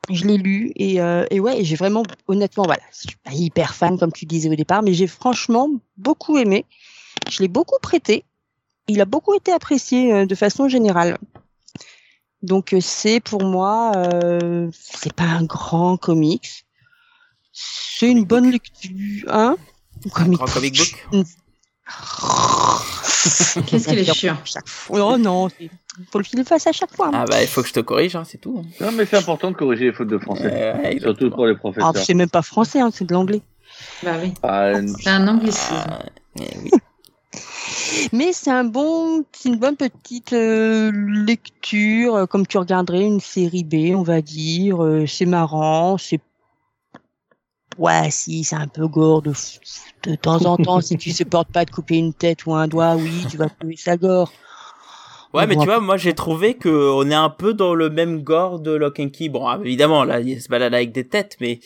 Je 0.09 0.25
l'ai 0.25 0.37
lu 0.37 0.71
et, 0.75 1.01
euh, 1.01 1.25
et 1.29 1.39
ouais, 1.39 1.63
j'ai 1.63 1.75
vraiment, 1.75 2.03
honnêtement, 2.27 2.63
voilà, 2.63 2.81
je 2.91 3.09
suis 3.09 3.17
pas 3.23 3.31
hyper 3.31 3.75
fan 3.75 3.99
comme 3.99 4.11
tu 4.11 4.25
disais 4.25 4.49
au 4.49 4.55
départ, 4.55 4.81
mais 4.81 4.93
j'ai 4.93 5.07
franchement 5.07 5.69
beaucoup 5.97 6.37
aimé. 6.37 6.65
Je 7.29 7.41
l'ai 7.41 7.47
beaucoup 7.47 7.77
prêté. 7.81 8.23
Il 8.87 9.01
a 9.01 9.05
beaucoup 9.05 9.35
été 9.35 9.51
apprécié 9.51 10.13
euh, 10.13 10.25
de 10.25 10.33
façon 10.35 10.67
générale. 10.67 11.17
Donc 12.41 12.73
euh, 12.73 12.79
c'est 12.81 13.19
pour 13.19 13.43
moi, 13.43 13.91
c'est 14.71 15.13
pas 15.13 15.25
un 15.25 15.43
grand 15.43 15.97
comics. 15.97 16.65
C'est 17.51 18.09
une 18.09 18.23
bonne 18.23 18.49
lecture, 18.49 19.25
hein 19.27 19.57
Un 20.05 20.09
Comic 20.09 20.39
grand 20.39 20.47
comic 20.47 20.77
book. 20.77 21.25
Qu'est-ce 23.67 23.87
qu'il 23.87 23.99
est 23.99 24.13
chiant. 24.13 24.37
Chaque 24.45 24.67
fois. 24.67 25.13
Oh 25.13 25.17
non, 25.17 25.49
c'est- 25.49 25.69
faut 26.11 26.19
le 26.19 26.23
filer 26.23 26.43
face 26.43 26.65
à 26.67 26.71
chaque 26.71 26.93
fois. 26.95 27.07
hein. 27.07 27.11
Ah 27.13 27.25
bah, 27.25 27.41
il 27.41 27.47
faut 27.47 27.61
que 27.61 27.67
je 27.67 27.73
te 27.73 27.79
corrige, 27.81 28.15
hein, 28.15 28.23
c'est 28.25 28.37
tout. 28.39 28.63
Non, 28.79 28.91
mais 28.93 29.05
c'est 29.05 29.17
important 29.17 29.51
de 29.51 29.55
corriger 29.55 29.85
les 29.85 29.91
fautes 29.93 30.07
de 30.07 30.17
français. 30.17 30.49
Euh, 30.51 30.77
ouais, 30.81 30.99
Surtout 30.99 31.29
pour 31.29 31.45
les 31.45 31.53
Ah, 31.55 31.59
professeurs. 31.59 31.97
c'est 31.97 32.13
même 32.13 32.29
pas 32.29 32.41
français, 32.41 32.79
hein, 32.79 32.89
c'est 32.93 33.05
de 33.05 33.13
l'anglais. 33.13 33.41
Bah 34.03 34.13
oui. 34.21 34.33
Ah, 34.43 34.71
C'est 35.01 35.09
un 35.09 35.27
anglicisme. 35.27 35.75
Ah, 35.75 35.99
oui. 36.39 36.71
Mais 38.13 38.31
c'est 38.33 38.49
un 38.51 38.63
bon, 38.63 39.23
c'est 39.33 39.49
une 39.49 39.57
bonne 39.57 39.75
petite 39.75 40.33
euh, 40.33 40.91
lecture, 40.93 42.15
euh, 42.15 42.25
comme 42.25 42.45
tu 42.47 42.57
regarderais 42.57 43.01
une 43.03 43.19
série 43.19 43.63
B, 43.63 43.93
on 43.95 44.03
va 44.03 44.21
dire. 44.21 44.83
Euh, 44.83 45.05
c'est 45.07 45.25
marrant, 45.25 45.97
c'est 45.97 46.19
ouais, 47.79 48.11
si 48.11 48.43
c'est 48.43 48.55
un 48.55 48.67
peu 48.67 48.87
gore 48.87 49.21
de, 49.23 49.31
f- 49.31 49.57
de 50.03 50.13
temps 50.15 50.45
en 50.45 50.55
temps. 50.57 50.81
si 50.81 50.97
tu 50.97 51.11
supportes 51.11 51.51
pas 51.51 51.65
de 51.65 51.71
couper 51.71 51.95
une 51.97 52.13
tête 52.13 52.45
ou 52.45 52.53
un 52.53 52.67
doigt, 52.67 52.95
oui, 52.95 53.25
tu 53.29 53.37
vas 53.37 53.49
trouver 53.49 53.75
ça 53.77 53.97
gore. 53.97 54.31
Ouais, 55.33 55.45
mais 55.45 55.55
tu 55.55 55.65
vois, 55.65 55.79
moi 55.79 55.95
j'ai 55.95 56.13
trouvé 56.13 56.55
que 56.55 56.69
on 56.91 57.07
est 57.09 57.13
un 57.15 57.29
peu 57.29 57.53
dans 57.53 57.75
le 57.75 57.91
même 57.91 58.23
gore 58.23 58.59
de 58.59 58.71
Lock 58.71 58.99
and 58.99 59.09
Key. 59.09 59.29
Bon, 59.29 59.45
ah, 59.47 59.59
évidemment, 59.63 60.03
là, 60.03 60.19
il 60.21 60.41
se 60.41 60.47
balade 60.49 60.73
avec 60.73 60.91
des 60.91 61.07
têtes, 61.07 61.37
mais 61.39 61.59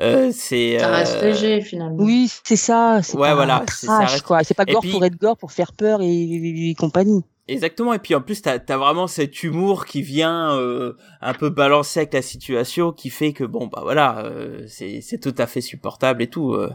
euh, 0.00 0.30
c'est. 0.32 0.78
Ça 0.78 0.88
reste 0.88 1.16
euh, 1.16 1.32
léger 1.32 1.60
finalement. 1.62 1.96
Oui, 1.98 2.30
c'est 2.44 2.54
ça. 2.54 3.00
C'est 3.02 3.16
Ouais, 3.16 3.30
pas 3.30 3.34
voilà, 3.34 3.56
un 3.62 3.64
c'est- 3.72 3.86
ça 3.88 3.96
trash, 3.98 4.12
reste- 4.12 4.24
quoi. 4.24 4.44
C'est 4.44 4.54
pas 4.54 4.64
gore 4.64 4.80
puis- 4.82 4.92
pour 4.92 5.04
être 5.04 5.16
gore, 5.20 5.36
pour 5.36 5.50
faire 5.50 5.72
peur 5.72 6.00
et, 6.00 6.70
et 6.70 6.74
compagnie. 6.76 7.22
Exactement. 7.52 7.92
Et 7.92 7.98
puis 7.98 8.14
en 8.14 8.20
plus, 8.20 8.42
t'as 8.42 8.58
as 8.66 8.76
vraiment 8.76 9.06
cet 9.06 9.42
humour 9.42 9.86
qui 9.86 10.02
vient 10.02 10.56
euh, 10.56 10.94
un 11.20 11.34
peu 11.34 11.50
balancer 11.50 12.00
avec 12.00 12.14
la 12.14 12.22
situation, 12.22 12.92
qui 12.92 13.10
fait 13.10 13.32
que 13.32 13.44
bon, 13.44 13.66
bah 13.66 13.80
voilà, 13.82 14.24
euh, 14.24 14.64
c'est 14.66 15.20
tout 15.20 15.34
à 15.38 15.46
fait 15.46 15.60
supportable 15.60 16.22
et 16.22 16.28
tout. 16.28 16.54
euh. 16.54 16.70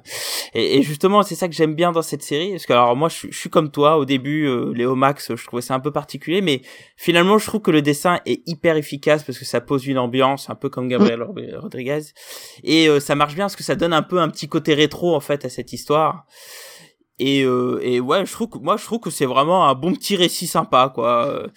Et, 0.54 0.78
et 0.78 0.82
justement, 0.84 1.24
c'est 1.24 1.36
ça 1.36 1.48
que 1.48 1.56
j'aime 1.56 1.76
bien 1.76 1.92
dans 1.92 2.02
cette 2.02 2.24
série, 2.24 2.52
parce 2.52 2.66
que 2.66 2.74
alors 2.74 2.96
moi, 2.96 3.10
je, 3.10 3.28
je 3.30 3.38
suis 3.38 3.50
comme 3.50 3.72
toi. 3.72 3.98
Au 3.98 4.06
début, 4.06 4.46
euh, 4.48 4.72
Léo 4.74 4.96
Max, 4.96 5.36
je 5.36 5.46
trouvais 5.46 5.62
ça 5.62 5.74
un 5.74 5.80
peu 5.80 5.92
particulier, 5.92 6.42
mais 6.42 6.62
finalement, 6.96 7.38
je 7.38 7.46
trouve 7.46 7.62
que 7.62 7.72
le 7.72 7.82
dessin 7.82 8.20
est 8.26 8.42
hyper 8.48 8.78
efficace 8.78 9.24
parce 9.24 9.38
que 9.38 9.46
ça 9.46 9.62
pose 9.62 9.88
une 9.88 9.98
ambiance, 9.98 10.50
un 10.50 10.56
peu 10.56 10.70
comme 10.70 10.88
Gabriel 10.88 11.24
Rodriguez, 11.58 12.02
et 12.64 12.88
euh, 12.88 13.00
ça 13.00 13.16
marche 13.16 13.36
bien 13.36 13.46
parce 13.46 13.56
que 13.56 13.64
ça 13.64 13.76
donne 13.76 13.94
un 13.94 14.04
peu 14.04 14.20
un 14.20 14.30
petit 14.30 14.48
côté 14.48 14.74
rétro 14.74 15.16
en 15.16 15.20
fait 15.20 15.46
à 15.46 15.50
cette 15.50 15.74
histoire. 15.74 16.26
Et, 17.20 17.44
euh, 17.44 17.80
et 17.82 18.00
ouais, 18.00 18.26
je 18.26 18.32
trouve 18.32 18.50
que 18.50 18.58
moi 18.60 18.78
je 18.78 18.86
trouve 18.86 19.00
que 19.00 19.10
c'est 19.10 19.26
vraiment 19.26 19.68
un 19.68 19.74
bon 19.74 19.94
petit 19.94 20.16
récit 20.16 20.46
sympa 20.46 20.92
quoi. 20.94 21.26
Euh, 21.26 21.48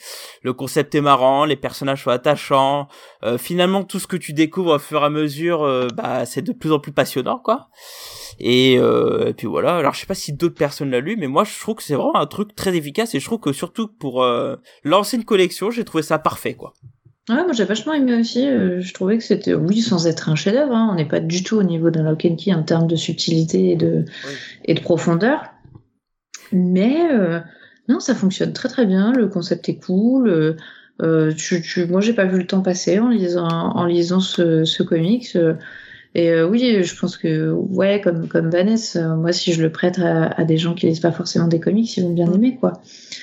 Le 0.43 0.55
concept 0.55 0.95
est 0.95 1.03
marrant, 1.03 1.45
les 1.45 1.57
personnages 1.57 2.05
sont 2.05 2.11
attachants. 2.11 2.89
Euh, 3.25 3.37
finalement, 3.37 3.85
tout 3.85 3.99
ce 3.99 4.07
que 4.07 4.17
tu 4.17 4.33
découvres 4.33 4.77
au 4.77 4.79
fur 4.79 5.03
et 5.03 5.05
à 5.05 5.11
mesure, 5.11 5.63
euh, 5.63 5.89
bah 5.95 6.25
c'est 6.25 6.43
de 6.43 6.53
plus 6.53 6.73
en 6.73 6.79
plus 6.79 6.93
passionnant 6.93 7.39
quoi. 7.39 7.69
Et, 8.39 8.79
euh, 8.79 9.29
et 9.29 9.35
puis 9.35 9.47
voilà. 9.47 9.77
Alors 9.77 9.93
je 9.93 10.01
sais 10.01 10.07
pas 10.07 10.15
si 10.15 10.33
d'autres 10.33 10.55
personnes 10.55 10.91
l'ont 10.91 11.01
lu, 11.01 11.17
mais 11.19 11.27
moi 11.27 11.45
je 11.45 11.59
trouve 11.61 11.75
que 11.77 11.83
c'est 11.83 11.95
vraiment 11.95 12.17
un 12.17 12.27
truc 12.27 12.55
très 12.55 12.75
efficace 12.75 13.15
et 13.15 13.21
je 13.21 13.27
trouve 13.27 13.41
que 13.41 13.53
surtout 13.53 13.89
pour 13.89 14.25
lancer 14.85 15.17
une 15.19 15.25
collection, 15.25 15.71
j'ai 15.71 15.85
trouvé 15.85 16.03
ça 16.03 16.19
parfait 16.19 16.55
quoi. 16.55 16.73
Ouais, 17.29 17.45
moi 17.45 17.53
j'ai 17.53 17.65
vachement 17.65 17.93
aimé 17.93 18.15
aussi. 18.19 18.47
euh, 18.47 18.81
je 18.81 18.93
trouvais 18.95 19.19
que 19.19 19.23
c'était, 19.25 19.55
oui, 19.55 19.83
sans 19.83 20.07
être 20.07 20.29
un 20.31 20.35
chef-d'œuvre, 20.35 20.75
hein, 20.75 20.89
on 20.91 20.97
n'est 20.97 21.07
pas 21.07 21.21
du 21.21 21.43
tout 21.45 21.57
au 21.57 21.63
niveau 21.63 21.91
d'un 21.91 22.03
Lock 22.03 22.25
and 22.25 22.37
Key 22.37 22.53
en 22.53 22.63
termes 22.65 22.89
de 22.89 22.97
subtilité 22.97 23.71
et 23.71 23.77
de, 23.77 24.05
Oui. 24.27 24.33
et 24.65 24.75
de 24.75 24.81
profondeur. 24.81 25.45
Mais 26.53 27.09
euh, 27.13 27.39
non, 27.89 28.01
ça 28.01 28.15
fonctionne 28.15 28.53
très 28.53 28.69
très 28.69 28.87
bien. 28.87 29.13
Le 29.13 29.29
concept 29.29 29.69
est 29.69 29.77
cool. 29.77 30.29
euh, 30.29 30.57
euh, 31.03 31.33
tu, 31.33 31.63
tu, 31.63 31.87
moi, 31.87 32.01
j'ai 32.01 32.13
pas 32.15 32.25
vu 32.25 32.39
le 32.39 32.47
temps 32.47 32.63
passer 32.63 32.99
en 32.99 33.09
lisant, 33.11 33.47
en 33.49 33.85
lisant 33.85 34.21
ce, 34.21 34.65
ce 34.65 34.83
comics. 34.83 35.37
Et 36.15 36.31
euh, 36.31 36.49
oui, 36.49 36.83
je 36.83 36.99
pense 36.99 37.17
que, 37.17 37.51
ouais, 37.53 38.01
comme, 38.03 38.27
comme 38.29 38.51
Vanessa, 38.51 39.13
euh, 39.13 39.17
moi, 39.17 39.33
si 39.33 39.53
je 39.53 39.63
le 39.63 39.71
prête 39.71 39.99
à, 40.01 40.27
à 40.27 40.45
des 40.45 40.57
gens 40.59 40.75
qui 40.75 40.87
lisent 40.87 41.01
pas 41.01 41.13
forcément 41.13 41.47
des 41.47 41.61
comics, 41.61 41.97
ils 41.97 42.03
vont 42.03 42.13
bien 42.13 42.33
aimer, 42.33 42.57
quoi. 42.57 42.73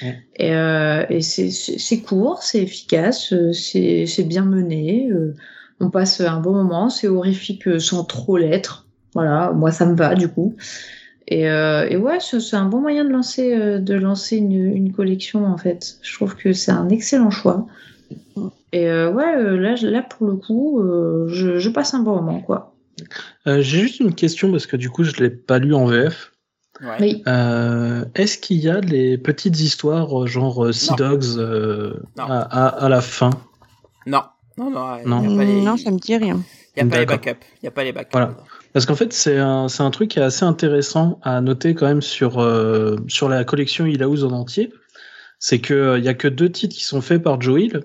Ouais. 0.01 0.17
Et, 0.37 0.53
euh, 0.55 1.03
et 1.09 1.21
c'est- 1.21 2.01
court, 2.01 2.41
c'est 2.43 2.61
efficace, 2.63 3.33
euh, 3.33 3.51
c'est 3.53 4.05
c'est 4.05 4.23
bien 4.23 4.45
mené. 4.45 5.09
euh, 5.11 5.35
on 5.79 5.89
passe 5.89 6.21
un 6.21 6.39
bon 6.39 6.53
moment, 6.53 6.89
c'est 6.89 7.07
horrifique 7.07 7.67
euh, 7.67 7.79
sans 7.79 8.03
trop 8.05 8.37
l'être. 8.37 8.87
Voilà, 9.13 9.51
moi, 9.53 9.71
ça 9.71 9.85
me 9.85 9.95
va, 9.95 10.15
du 10.15 10.27
coup. 10.29 10.55
Et, 11.27 11.49
euh, 11.49 11.87
et 11.89 11.97
ouais, 11.97 12.19
c'est 12.21 12.55
un 12.55 12.65
bon 12.67 12.79
moyen 12.81 13.03
de 13.05 13.09
lancer, 13.09 13.79
de 13.79 13.93
lancer 13.95 14.37
une, 14.37 14.53
une 14.53 14.93
collection, 14.93 15.45
en 15.45 15.57
fait. 15.57 15.97
Je 16.01 16.13
trouve 16.15 16.35
que 16.35 16.53
c'est 16.53 16.71
un 16.71 16.89
excellent 16.89 17.31
choix. 17.31 17.67
Et 18.71 18.87
euh, 18.87 19.11
ouais, 19.11 19.57
là, 19.57 19.75
là, 19.81 20.01
pour 20.03 20.27
le 20.27 20.35
coup, 20.35 20.79
euh, 20.81 21.27
je, 21.29 21.57
je 21.59 21.69
passe 21.69 21.93
un 21.93 21.99
bon 21.99 22.15
moment, 22.15 22.41
quoi. 22.41 22.76
Euh, 23.47 23.61
J'ai 23.61 23.79
juste 23.81 23.99
une 23.99 24.13
question 24.15 24.51
parce 24.51 24.65
que 24.65 24.75
du 24.77 24.89
coup, 24.89 25.03
je 25.03 25.15
l'ai 25.21 25.29
pas 25.29 25.59
lu 25.59 25.73
en 25.73 25.85
VF. 25.85 26.31
Ouais. 26.81 26.95
Oui. 26.99 27.23
Euh, 27.27 28.05
Est-ce 28.15 28.37
qu'il 28.37 28.57
y 28.57 28.69
a 28.69 28.79
les 28.81 29.17
petites 29.17 29.59
histoires 29.59 30.23
euh, 30.23 30.27
genre 30.27 30.73
Sea 30.73 30.91
Non. 30.91 30.95
Dogs 30.95 31.37
euh, 31.37 31.93
Non. 32.17 32.25
à, 32.25 32.37
à- 32.39 32.85
à 32.85 32.89
la 32.89 33.01
fin? 33.01 33.31
Non, 34.05 34.21
non, 34.57 34.69
non. 34.69 34.97
Il 35.03 35.09
Non. 35.09 35.23
y 35.23 35.33
a 35.33 35.37
pas 35.37 35.43
les, 35.43 35.61
Non, 35.61 35.77
ça 35.77 35.89
me 35.91 35.97
dit 35.97 36.15
rien. 36.15 36.39
y 36.75 36.81
a 36.81 36.85
pas 36.85 36.99
les 36.99 37.05
backups. 37.07 37.45
Il 37.61 37.65
y 37.65 37.67
a 37.67 37.71
pas 37.71 37.83
les 37.83 37.91
backups. 37.93 38.11
Voilà. 38.11 38.37
Parce 38.73 38.85
qu'en 38.85 38.95
fait, 38.95 39.11
c'est 39.11 39.37
un, 39.39 39.69
c'est 39.69 39.81
un 39.81 39.89
truc 39.89 40.11
qui 40.11 40.19
est 40.19 40.23
assez 40.23 40.45
intéressant 40.45 41.19
à 41.23 41.41
noter 41.41 41.73
quand 41.73 41.87
même 41.87 42.03
sur, 42.03 42.39
euh, 42.39 42.97
sur 43.07 43.27
la 43.27 43.43
collection 43.43 43.85
Hill 43.87 44.03
House 44.03 44.23
en 44.23 44.31
entier. 44.31 44.71
C'est 45.39 45.59
qu'il 45.61 46.01
y 46.03 46.07
a 46.07 46.13
que 46.13 46.27
deux 46.27 46.51
titres 46.51 46.75
qui 46.75 46.83
sont 46.83 47.01
faits 47.01 47.23
par 47.23 47.41
Joe 47.41 47.61
Hill. 47.61 47.81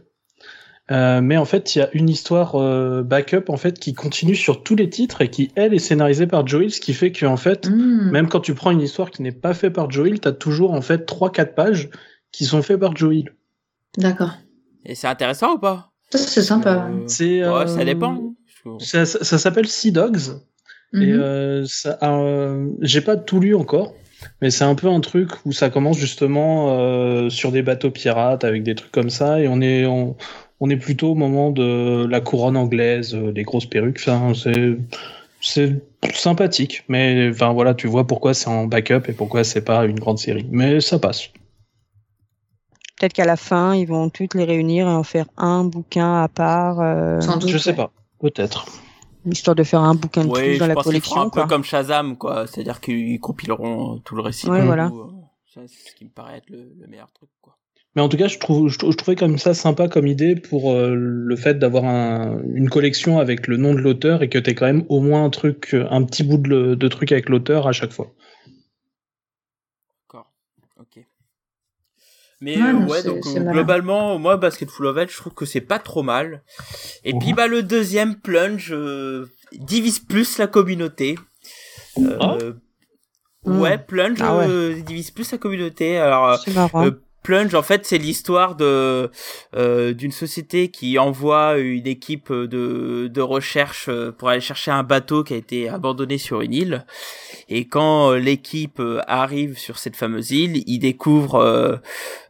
Euh, 0.90 1.20
mais 1.20 1.36
en 1.36 1.44
fait, 1.44 1.74
il 1.74 1.78
y 1.78 1.82
a 1.82 1.88
une 1.92 2.08
histoire 2.10 2.56
euh, 2.56 3.02
backup 3.02 3.44
en 3.48 3.56
fait 3.56 3.78
qui 3.78 3.94
continue 3.94 4.34
sur 4.34 4.62
tous 4.64 4.74
les 4.74 4.90
titres 4.90 5.22
et 5.22 5.30
qui 5.30 5.50
elle 5.54 5.72
est 5.72 5.78
scénarisée 5.78 6.26
par 6.26 6.46
Joe 6.46 6.64
Hill, 6.64 6.72
ce 6.74 6.80
qui 6.80 6.92
fait 6.92 7.12
que 7.12 7.24
en 7.24 7.36
fait, 7.36 7.68
Mmh. 7.70 8.10
même 8.10 8.28
quand 8.28 8.40
tu 8.40 8.54
prends 8.54 8.72
une 8.72 8.80
histoire 8.80 9.10
qui 9.10 9.22
n'est 9.22 9.30
pas 9.32 9.54
faite 9.54 9.72
par 9.74 9.90
Joe 9.90 10.08
Hill, 10.08 10.20
t'as 10.20 10.32
toujours 10.32 10.72
en 10.72 10.82
fait 10.82 11.06
trois 11.06 11.30
quatre 11.30 11.54
pages 11.54 11.88
qui 12.32 12.44
sont 12.44 12.62
faites 12.62 12.80
par 12.80 12.96
Joe 12.96 13.14
Hill. 13.14 13.32
D'accord. 13.96 14.32
Et 14.84 14.94
c'est 14.96 15.06
intéressant 15.06 15.54
ou 15.54 15.58
pas? 15.58 15.90
Ça, 16.10 16.18
c'est 16.18 16.42
sympa. 16.42 16.88
Euh, 16.90 17.04
C'est 17.06 17.48
Ouais, 17.48 17.66
ça 17.68 17.84
dépend. 17.84 18.34
Ça, 18.80 19.06
ça, 19.06 19.22
ça 19.24 19.38
s'appelle 19.38 19.68
Sea 19.68 19.92
Dogs. 19.92 20.40
Et 20.94 20.98
Mhm. 20.98 21.20
euh, 21.20 21.64
ça, 21.66 21.98
euh, 22.02 22.68
j'ai 22.82 23.00
pas 23.00 23.16
tout 23.16 23.40
lu 23.40 23.54
encore, 23.54 23.94
mais 24.42 24.50
c'est 24.50 24.64
un 24.64 24.74
peu 24.74 24.88
un 24.88 25.00
truc 25.00 25.30
où 25.46 25.52
ça 25.52 25.70
commence 25.70 25.96
justement 25.96 26.76
euh, 26.78 27.30
sur 27.30 27.50
des 27.50 27.62
bateaux 27.62 27.90
pirates 27.90 28.44
avec 28.44 28.62
des 28.62 28.74
trucs 28.74 28.92
comme 28.92 29.08
ça, 29.08 29.40
et 29.40 29.48
on 29.48 29.62
est 29.62 29.86
on, 29.86 30.16
on 30.64 30.70
est 30.70 30.76
plutôt 30.76 31.10
au 31.10 31.14
moment 31.16 31.50
de 31.50 32.06
la 32.08 32.20
couronne 32.20 32.56
anglaise, 32.56 33.16
euh, 33.16 33.32
les 33.32 33.42
grosses 33.42 33.66
perruques. 33.66 33.98
Enfin, 34.00 34.32
c'est 34.32 34.76
c'est 35.40 35.82
sympathique, 36.14 36.84
mais 36.88 37.28
enfin 37.30 37.52
voilà, 37.52 37.74
tu 37.74 37.88
vois 37.88 38.06
pourquoi 38.06 38.32
c'est 38.32 38.46
en 38.48 38.66
backup 38.66 39.08
et 39.08 39.12
pourquoi 39.12 39.42
c'est 39.42 39.64
pas 39.64 39.84
une 39.86 39.98
grande 39.98 40.18
série, 40.20 40.46
mais 40.52 40.80
ça 40.80 41.00
passe. 41.00 41.30
Peut-être 42.96 43.12
qu'à 43.12 43.24
la 43.24 43.36
fin, 43.36 43.74
ils 43.74 43.86
vont 43.86 44.08
toutes 44.08 44.34
les 44.34 44.44
réunir 44.44 44.86
et 44.86 44.90
en 44.90 45.02
faire 45.02 45.26
un 45.36 45.64
bouquin 45.64 46.22
à 46.22 46.28
part, 46.28 46.80
euh, 46.80 47.20
Sans 47.20 47.38
doute. 47.38 47.50
Je 47.50 47.58
sais 47.58 47.70
ouais. 47.70 47.76
pas, 47.76 47.90
peut-être. 48.20 48.66
histoire 49.26 49.56
de 49.56 49.64
faire 49.64 49.80
un 49.80 49.96
bouquin 49.96 50.24
de 50.24 50.30
Oui, 50.30 50.40
plus 50.40 50.54
je 50.54 50.58
dans 50.60 50.66
la 50.68 50.74
pense 50.74 50.84
qu'ils 50.84 51.00
feront 51.00 51.14
collection. 51.16 51.42
un 51.42 51.42
peu 51.44 51.48
comme 51.48 51.64
Shazam, 51.64 52.16
quoi. 52.16 52.46
C'est-à-dire 52.46 52.80
qu'ils 52.80 53.18
compileront 53.18 53.98
tout 54.04 54.14
le 54.14 54.22
récit. 54.22 54.48
Ouais, 54.48 54.64
voilà. 54.64 54.90
coup, 54.90 55.00
euh, 55.00 55.10
Ça, 55.52 55.62
c'est 55.66 55.90
ce 55.90 55.96
qui 55.96 56.04
me 56.04 56.10
paraît 56.10 56.36
être 56.38 56.50
le, 56.50 56.72
le 56.80 56.86
meilleur 56.86 57.10
truc, 57.10 57.30
quoi. 57.40 57.56
Mais 57.94 58.00
en 58.00 58.08
tout 58.08 58.16
cas, 58.16 58.26
je, 58.26 58.38
trouve, 58.38 58.68
je, 58.68 58.78
trouvais 58.78 59.16
comme 59.16 59.36
ça 59.36 59.52
sympa 59.52 59.88
comme 59.88 60.06
idée 60.06 60.34
pour 60.34 60.72
euh, 60.72 60.94
le 60.94 61.36
fait 61.36 61.58
d'avoir 61.58 61.84
un, 61.84 62.40
une 62.54 62.70
collection 62.70 63.18
avec 63.18 63.46
le 63.46 63.58
nom 63.58 63.74
de 63.74 63.80
l'auteur 63.80 64.22
et 64.22 64.30
que 64.30 64.38
tu 64.38 64.50
aies 64.50 64.54
quand 64.54 64.66
même 64.66 64.84
au 64.88 65.00
moins 65.00 65.24
un 65.24 65.30
truc, 65.30 65.76
un 65.90 66.02
petit 66.04 66.22
bout 66.22 66.38
de, 66.38 66.74
de 66.74 66.88
truc 66.88 67.12
avec 67.12 67.28
l'auteur 67.28 67.66
à 67.66 67.72
chaque 67.72 67.92
fois. 67.92 68.14
D'accord. 70.04 70.32
Ok. 70.80 71.04
Mais 72.40 72.56
ouais, 72.56 73.06
euh, 73.06 73.20
donc 73.20 73.52
globalement, 73.52 74.18
moi, 74.18 74.38
Basketful 74.38 74.86
of 74.86 74.96
je 75.10 75.16
trouve 75.18 75.34
que 75.34 75.44
c'est 75.44 75.60
pas 75.60 75.78
trop 75.78 76.02
mal. 76.02 76.42
Et 77.04 77.12
puis, 77.12 77.34
bah, 77.34 77.46
le 77.46 77.62
deuxième 77.62 78.16
plunge 78.16 78.74
divise 79.52 79.98
plus 79.98 80.38
la 80.38 80.46
communauté. 80.46 81.16
Oh. 81.98 82.38
Ouais, 83.44 83.76
Plunge 83.76 84.18
ah 84.22 84.46
divise 84.86 85.10
plus 85.10 85.30
la 85.32 85.38
communauté. 85.38 85.98
Alors, 85.98 86.38
Plunge, 87.22 87.54
en 87.54 87.62
fait, 87.62 87.86
c'est 87.86 87.98
l'histoire 87.98 88.56
de 88.56 89.10
euh, 89.54 89.92
d'une 89.92 90.12
société 90.12 90.70
qui 90.70 90.98
envoie 90.98 91.58
une 91.58 91.86
équipe 91.86 92.32
de, 92.32 93.08
de 93.12 93.20
recherche 93.20 93.88
euh, 93.88 94.10
pour 94.12 94.28
aller 94.28 94.40
chercher 94.40 94.70
un 94.70 94.82
bateau 94.82 95.22
qui 95.22 95.34
a 95.34 95.36
été 95.36 95.68
abandonné 95.68 96.18
sur 96.18 96.40
une 96.40 96.52
île. 96.52 96.84
Et 97.48 97.68
quand 97.68 98.12
euh, 98.12 98.18
l'équipe 98.18 98.80
euh, 98.80 99.00
arrive 99.06 99.58
sur 99.58 99.78
cette 99.78 99.94
fameuse 99.94 100.30
île, 100.30 100.62
ils 100.66 100.78
découvrent 100.78 101.80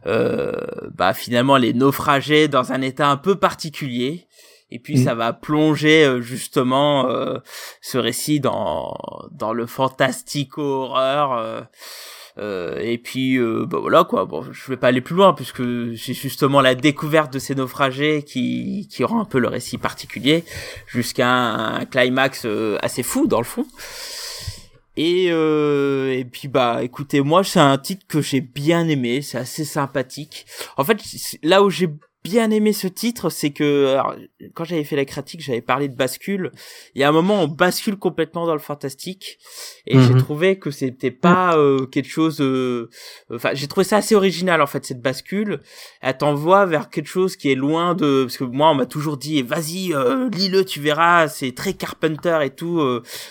euh, 0.05 0.51
bah, 0.93 1.13
finalement 1.13 1.55
les 1.55 1.73
naufragés 1.73 2.47
dans 2.47 2.73
un 2.73 2.81
état 2.81 3.09
un 3.09 3.17
peu 3.17 3.35
particulier. 3.35 4.27
Et 4.69 4.79
puis 4.79 4.97
mm. 4.97 5.03
ça 5.05 5.15
va 5.15 5.31
plonger 5.31 6.17
justement 6.21 7.07
ce 7.81 7.97
récit 7.99 8.39
dans 8.39 8.97
dans 9.31 9.53
le 9.53 9.67
fantastico 9.67 10.61
horreur. 10.61 11.67
Euh, 12.39 12.79
et 12.79 12.97
puis 12.97 13.37
euh, 13.37 13.65
bah 13.67 13.77
voilà 13.79 14.03
quoi. 14.03 14.25
Bon, 14.25 14.43
je 14.51 14.67
vais 14.69 14.77
pas 14.77 14.87
aller 14.87 15.01
plus 15.01 15.15
loin 15.15 15.33
puisque 15.33 15.61
c'est 15.97 16.13
justement 16.13 16.61
la 16.61 16.73
découverte 16.73 17.31
de 17.31 17.39
ces 17.39 17.53
naufragés 17.53 18.23
qui 18.23 18.87
qui 18.89 19.03
rend 19.03 19.21
un 19.21 19.25
peu 19.25 19.39
le 19.39 19.47
récit 19.47 19.77
particulier 19.77 20.43
jusqu'à 20.87 21.29
un, 21.29 21.85
climax 21.85 22.43
euh, 22.45 22.77
assez 22.81 23.03
fou 23.03 23.27
dans 23.27 23.37
le 23.37 23.43
fond. 23.43 23.67
Et 24.97 25.27
euh, 25.29 26.11
et 26.11 26.25
puis 26.25 26.47
bah 26.47 26.83
écoutez 26.83 27.21
moi 27.21 27.43
c'est 27.43 27.59
un 27.59 27.77
titre 27.77 28.05
que 28.07 28.21
j'ai 28.21 28.41
bien 28.41 28.87
aimé, 28.87 29.21
c'est 29.21 29.37
assez 29.37 29.65
sympathique. 29.65 30.45
En 30.77 30.83
fait 30.83 30.99
là 31.43 31.61
où 31.61 31.69
j'ai 31.69 31.89
bien 32.23 32.51
aimé 32.51 32.71
ce 32.71 32.87
titre, 32.87 33.29
c'est 33.29 33.51
que 33.51 33.97
quand 34.53 34.63
j'avais 34.63 34.85
fait 34.85 34.95
la 34.95 35.05
critique, 35.05 35.41
j'avais 35.41 35.61
parlé 35.61 35.89
de 35.89 35.95
bascule. 35.95 36.51
Il 36.95 37.01
y 37.01 37.03
a 37.03 37.09
un 37.09 37.11
moment, 37.11 37.43
on 37.43 37.47
bascule 37.47 37.97
complètement 37.97 38.45
dans 38.45 38.53
le 38.53 38.59
fantastique, 38.59 39.39
et 39.85 39.99
j'ai 39.99 40.13
mhm. 40.13 40.19
trouvé 40.19 40.57
que 40.57 40.71
c'était 40.71 41.11
pas 41.11 41.57
euh, 41.57 41.85
quelque 41.85 42.09
chose. 42.09 42.39
Euh, 42.39 42.89
enfin, 43.29 43.49
j'ai 43.53 43.67
trouvé 43.67 43.83
ça 43.83 43.97
assez 43.97 44.15
original 44.15 44.61
en 44.61 44.67
fait 44.67 44.85
cette 44.85 45.01
bascule. 45.01 45.59
Elle 46.01 46.17
t'envoie 46.17 46.65
vers 46.65 46.89
quelque 46.89 47.09
chose 47.09 47.35
qui 47.35 47.51
est 47.51 47.55
loin 47.55 47.93
de. 47.93 48.23
Parce 48.23 48.37
que 48.37 48.45
moi, 48.45 48.71
on 48.71 48.75
m'a 48.75 48.85
toujours 48.85 49.17
dit, 49.17 49.41
vas-y, 49.41 49.93
euh, 49.93 50.29
lis-le, 50.29 50.63
tu 50.63 50.79
verras, 50.79 51.27
c'est 51.27 51.53
très 51.53 51.73
Carpenter 51.73 52.39
et 52.43 52.51
tout. 52.51 52.79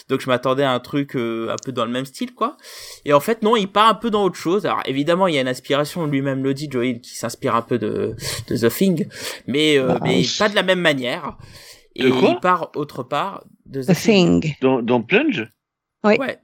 donc 0.08 0.20
je 0.20 0.26
m'attendais 0.26 0.64
à 0.64 0.72
un 0.72 0.80
truc 0.80 1.14
un 1.14 1.56
peu 1.64 1.72
dans 1.72 1.86
le 1.86 1.90
même 1.90 2.04
style, 2.04 2.34
quoi. 2.34 2.56
Et 3.06 3.14
en 3.14 3.20
fait, 3.20 3.42
non, 3.42 3.56
il 3.56 3.68
part 3.68 3.88
un 3.88 3.94
peu 3.94 4.10
dans 4.10 4.24
autre 4.24 4.36
chose. 4.36 4.66
Alors 4.66 4.82
évidemment, 4.84 5.26
il 5.28 5.34
y 5.34 5.38
a 5.38 5.40
une 5.40 5.48
inspiration, 5.48 6.06
lui-même 6.06 6.42
le 6.42 6.52
dit, 6.52 6.68
Joel, 6.70 7.00
qui 7.00 7.16
s'inspire 7.16 7.54
un 7.54 7.62
peu 7.62 7.78
de, 7.78 8.14
de 8.48 8.56
The 8.56 8.68
mais, 9.46 9.78
euh, 9.78 9.86
bah, 9.86 10.00
mais 10.02 10.22
pas 10.38 10.48
de 10.48 10.54
la 10.54 10.62
même 10.62 10.80
manière. 10.80 11.36
Et 11.94 12.06
il 12.06 12.40
part 12.40 12.70
autre 12.74 13.02
part 13.02 13.44
de 13.66 13.82
The, 13.82 13.94
Thing. 13.94 14.56
Dans, 14.60 14.82
dans 14.82 15.02
Plunge? 15.02 15.46
Oui. 16.04 16.16
Ouais. 16.18 16.38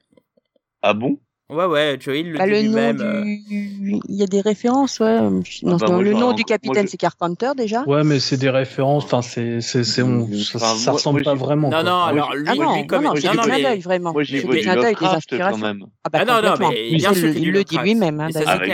Ah 0.82 0.94
bon? 0.94 1.19
Ouais, 1.51 1.65
ouais, 1.65 1.97
tu 1.97 2.11
vois, 2.11 2.19
il 2.19 2.33
le 2.33 2.39
bah, 2.39 2.45
dit 2.45 2.62
lui-même. 2.62 3.01
Euh. 3.01 3.23
Du... 3.23 4.01
Il 4.07 4.16
y 4.16 4.23
a 4.23 4.27
des 4.27 4.43
références, 4.43 5.01
ouais. 5.01 5.19
Non, 5.62 5.79
ah 5.81 5.87
bah, 5.87 6.03
le 6.03 6.12
nom 6.12 6.35
du 6.35 6.45
capitaine, 6.45 6.87
c'est 6.89 6.99
Carpenter 6.99 7.53
déjà. 7.57 7.85
Ouais, 7.85 8.05
mais 8.05 8.20
c'est 8.20 8.37
des 8.37 8.51
références. 8.51 9.05
Enfin, 9.05 9.23
c'est, 9.23 9.62
c'est, 9.62 9.83
c'est, 9.83 10.03
on... 10.03 10.29
ça, 10.35 10.59
ça 10.59 10.93
ressemble 10.93 11.23
pas 11.23 11.35
vraiment. 11.35 11.70
Non, 11.70 11.83
non, 11.83 12.03
alors 12.03 12.35
lui, 12.35 12.47
ah 12.51 12.55
non, 12.55 12.77
lui 12.77 12.87
comme 12.87 13.05
non, 13.05 13.15
non, 13.15 13.16
c'est 13.16 13.31
du 13.31 13.39
clin 13.39 13.61
d'œil 13.61 13.81
vraiment. 13.81 14.12
Moi, 14.12 14.25
j'ai 14.25 14.41
vu 14.41 14.62
Lovecraft 14.62 15.01
des 15.01 15.07
inspirations. 15.07 15.91
Ah, 16.05 16.11
bah, 16.11 16.19
ah 16.20 16.25
non, 16.27 16.51
non, 16.51 16.69
mais 16.69 16.95
bien 16.95 17.15
sûr, 17.15 17.31
il 17.31 17.51
le 17.51 17.65
dit 17.65 17.79
lui-même. 17.79 18.20
Hein, 18.20 18.29
avec, 18.47 18.73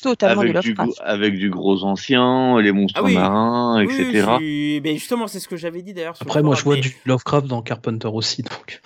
totalement 0.00 0.42
du 0.42 0.52
Lovecraft. 0.52 0.92
Avec 1.04 1.34
du 1.36 1.50
gros 1.50 1.82
ancien, 1.82 2.60
les 2.60 2.70
monstres 2.70 3.02
marins, 3.08 3.80
etc. 3.80 4.24
Mais 4.84 4.94
justement, 4.94 5.26
c'est 5.26 5.40
ce 5.40 5.48
que 5.48 5.56
j'avais 5.56 5.82
dit 5.82 5.94
d'ailleurs. 5.94 6.14
Après, 6.20 6.44
moi, 6.44 6.54
je 6.54 6.62
vois 6.62 6.76
du 6.76 6.96
Lovecraft 7.06 7.48
dans 7.48 7.62
Carpenter 7.62 8.06
aussi, 8.06 8.42
donc. 8.42 8.80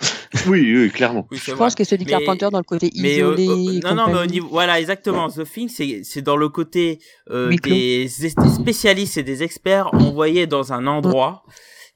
Oui, 0.47 0.75
oui, 0.75 0.91
clairement. 0.91 1.27
Je 1.31 1.51
pense 1.53 1.75
que 1.75 1.83
c'est 1.83 1.97
du 1.97 2.05
Carpenter 2.05 2.47
dans 2.51 2.59
le 2.59 2.63
côté 2.63 2.89
isolé 2.93 3.47
non, 3.83 4.07
mais 4.07 4.19
au 4.19 4.25
niveau, 4.25 4.47
voilà, 4.49 4.79
exactement. 4.79 5.29
The 5.29 5.43
Thing, 5.43 5.69
c'est, 5.69 6.01
c'est 6.03 6.21
dans 6.21 6.37
le 6.37 6.49
côté 6.49 6.99
euh, 7.29 7.55
des, 7.63 8.07
spécialistes 8.07 9.17
et 9.17 9.23
des 9.23 9.43
experts 9.43 9.93
envoyés 9.93 10.47
dans 10.47 10.73
un 10.73 10.87
endroit 10.87 11.43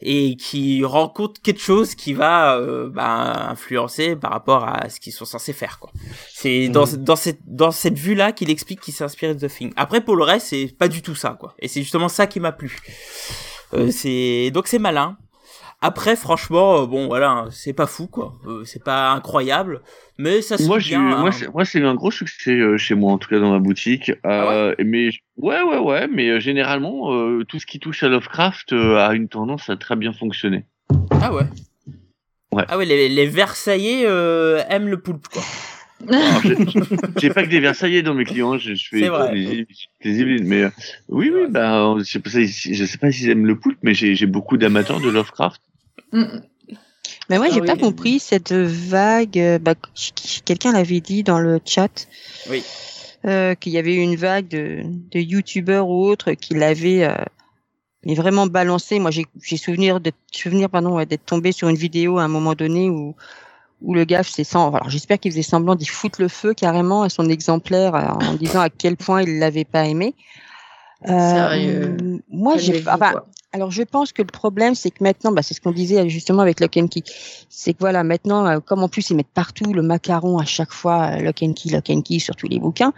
et 0.01 0.35
qui 0.35 0.84
rencontrent 0.84 1.41
quelque 1.41 1.61
chose 1.61 1.95
qui 1.95 2.14
va 2.14 2.57
euh, 2.57 2.89
bah, 2.89 3.49
influencer 3.49 4.15
par 4.15 4.31
rapport 4.31 4.65
à 4.65 4.89
ce 4.89 4.99
qu'ils 4.99 5.14
sont 5.14 5.26
censés 5.26 5.53
faire. 5.53 5.80
Quoi. 5.80 5.91
C'est 6.34 6.68
dans, 6.68 6.85
mm. 6.85 6.97
dans 6.97 7.15
cette, 7.15 7.39
dans 7.47 7.72
cette 7.72 7.97
vue-là 7.97 8.34
qu'il 8.34 8.49
explique 8.49 8.81
qu'il 8.81 8.93
s'inspire 8.93 9.34
de 9.35 9.47
The 9.47 9.51
Thing. 9.51 9.73
Après, 9.77 10.01
pour 10.01 10.15
le 10.15 10.23
reste, 10.23 10.47
c'est 10.47 10.76
pas 10.77 10.89
du 10.89 11.01
tout 11.01 11.15
ça. 11.15 11.38
quoi. 11.39 11.55
Et 11.60 11.68
c'est 11.68 11.81
justement 11.81 12.10
ça 12.10 12.27
qui 12.27 12.39
m'a 12.39 12.51
plu. 12.51 12.77
Euh, 13.73 13.91
c'est 13.91 14.51
donc 14.51 14.68
c'est 14.68 14.80
malin. 14.80 15.18
Après, 15.85 16.15
franchement, 16.15 16.81
euh, 16.81 16.85
bon, 16.85 17.07
voilà, 17.07 17.30
hein, 17.31 17.47
c'est 17.51 17.73
pas 17.73 17.88
fou, 17.88 18.07
quoi. 18.07 18.35
Euh, 18.47 18.64
c'est 18.64 18.81
pas 18.81 19.11
incroyable, 19.11 19.81
mais 20.18 20.41
ça 20.41 20.57
se 20.57 20.64
moi, 20.64 20.77
bien. 20.77 21.01
Hein. 21.01 21.30
moi, 21.53 21.65
c'est 21.65 21.84
un 21.84 21.93
gros 21.93 22.10
succès 22.10 22.51
euh, 22.51 22.77
chez 22.77 22.95
moi, 22.95 23.11
en 23.11 23.18
tout 23.18 23.27
cas 23.27 23.38
dans 23.38 23.51
ma 23.51 23.60
boutique. 23.60 24.10
Ah 24.23 24.47
ouais? 24.47 24.76
mais 24.85 25.10
ouais, 25.35 25.61
ouais, 25.61 25.80
ouais, 25.80 26.07
mais 26.07 26.39
généralement, 26.39 27.11
tout 27.49 27.60
ce 27.60 27.65
qui 27.65 27.81
touche 27.81 28.01
à 28.01 28.07
Lovecraft 28.07 28.72
a 28.72 29.14
une 29.14 29.27
tendance 29.27 29.69
à 29.69 29.76
très 29.76 29.97
bien 29.97 30.14
fonctionner. 30.14 30.64
Ah 31.22 31.34
ouais? 31.34 31.43
Ouais. 32.53 32.64
Ah 32.69 32.77
ouais, 32.77 32.85
les, 32.85 33.10
les 33.10 33.27
Versaillais 33.27 34.03
aiment 34.69 34.88
le 34.88 35.01
poulpe, 35.01 35.27
quoi. 35.27 35.41
J'ai 37.18 37.30
pas 37.30 37.43
que 37.43 37.49
des 37.49 37.60
Versaillais 37.60 38.03
dans 38.03 38.14
mes 38.14 38.23
clients, 38.23 38.57
je, 38.57 38.73
je 38.73 38.88
fais 38.88 39.10
des, 39.34 39.68
des, 40.01 40.39
mais 40.43 40.64
oui, 41.10 41.30
oui, 41.34 41.47
bah, 41.49 41.95
je 41.99 42.03
sais 42.03 42.19
pas, 42.19 42.30
je 42.30 42.85
sais 42.85 42.97
pas 42.97 43.11
s'ils 43.11 43.30
aiment 43.30 43.45
le 43.45 43.60
poulpe, 43.60 43.80
mais 43.84 43.93
j'ai 43.93 44.26
beaucoup 44.26 44.55
d'amateurs 44.55 45.01
de 45.01 45.10
Lovecraft. 45.10 45.61
Mais 47.30 47.38
moi, 47.38 47.49
j'ai 47.49 47.61
ah 47.61 47.65
pas 47.65 47.77
compris 47.77 48.19
cette 48.19 48.52
vague. 48.53 49.40
Euh, 49.40 49.60
bah, 49.60 49.76
Quelqu'un 50.45 50.73
l'avait 50.73 50.99
dit 50.99 51.23
dans 51.23 51.40
le 51.40 51.60
chat. 51.65 52.07
Oui. 52.49 52.64
Euh, 53.26 53.56
qu'il 53.56 53.72
y 53.72 53.77
avait 53.77 53.95
une 53.95 54.18
vague 54.18 54.49
de, 54.49 54.81
de 54.84 55.19
youtubeurs 55.19 55.88
ou 55.88 56.06
autres 56.06 56.34
qui 56.34 56.56
l'avaient 56.56 57.06
euh, 57.06 57.15
vraiment 58.06 58.48
balancé. 58.48 58.99
Moi, 58.99 59.11
j'ai 59.11 59.57
souvenir 59.57 60.02
d'être 60.02 60.18
souvenir 60.30 60.69
pardon 60.69 60.98
d'être 61.06 61.26
tombé 61.26 61.53
sur 61.53 61.69
une 61.69 61.77
vidéo 61.77 62.18
à 62.18 62.23
un 62.23 62.27
moment 62.27 62.53
donné 62.53 62.90
où 62.90 63.15
où 63.81 63.94
le 63.94 64.06
gars 64.06 64.23
faisait 64.23 64.44
sans. 64.44 64.73
Alors, 64.73 64.90
j'espère 64.90 65.19
qu'il 65.19 65.31
faisait 65.31 65.41
semblant 65.41 65.76
d'y 65.76 65.85
foutre 65.85 66.22
le 66.22 66.30
feu 66.30 66.53
carrément 66.53 67.03
à 67.03 67.10
son 67.10 67.30
exemplaire 67.30 67.95
en 67.95 68.34
disant 68.35 68.61
à 68.61 68.69
quel 68.69 68.95
point 68.98 69.22
il 69.22 69.40
l'avait 69.40 69.65
pas 69.65 69.85
aimé. 69.85 70.15
Euh, 71.09 71.97
moi, 72.30 72.57
j'ai. 72.57 72.84
Enfin, 72.88 73.13
alors 73.51 73.69
je 73.69 73.84
pense 73.84 74.11
que 74.11 74.21
le 74.21 74.27
problème, 74.27 74.73
c'est 74.73 74.89
que 74.89 75.03
maintenant, 75.03 75.31
bah, 75.31 75.43
c'est 75.43 75.53
ce 75.53 75.61
qu'on 75.61 75.71
disait 75.71 76.09
justement 76.09 76.41
avec 76.41 76.59
Lock 76.59 76.75
and 76.77 76.88
Key, 76.88 77.03
c'est 77.49 77.73
que 77.73 77.80
voilà, 77.80 78.03
maintenant, 78.03 78.47
euh, 78.47 78.59
comme 78.59 78.84
en 78.84 78.89
plus 78.89 79.11
ils 79.11 79.15
mettent 79.15 79.27
partout 79.34 79.73
le 79.73 79.84
macaron 79.84 80.39
à 80.39 80.45
chaque 80.45 80.71
fois, 80.71 81.11
euh, 81.11 81.19
Lock 81.19 81.43
and 81.43 81.53
Key, 81.53 81.69
Lock 81.69 81.89
and 81.89 82.01
Key 82.01 82.19
sur 82.19 82.35
tous 82.35 82.47
les 82.47 82.59
bouquins. 82.59 82.93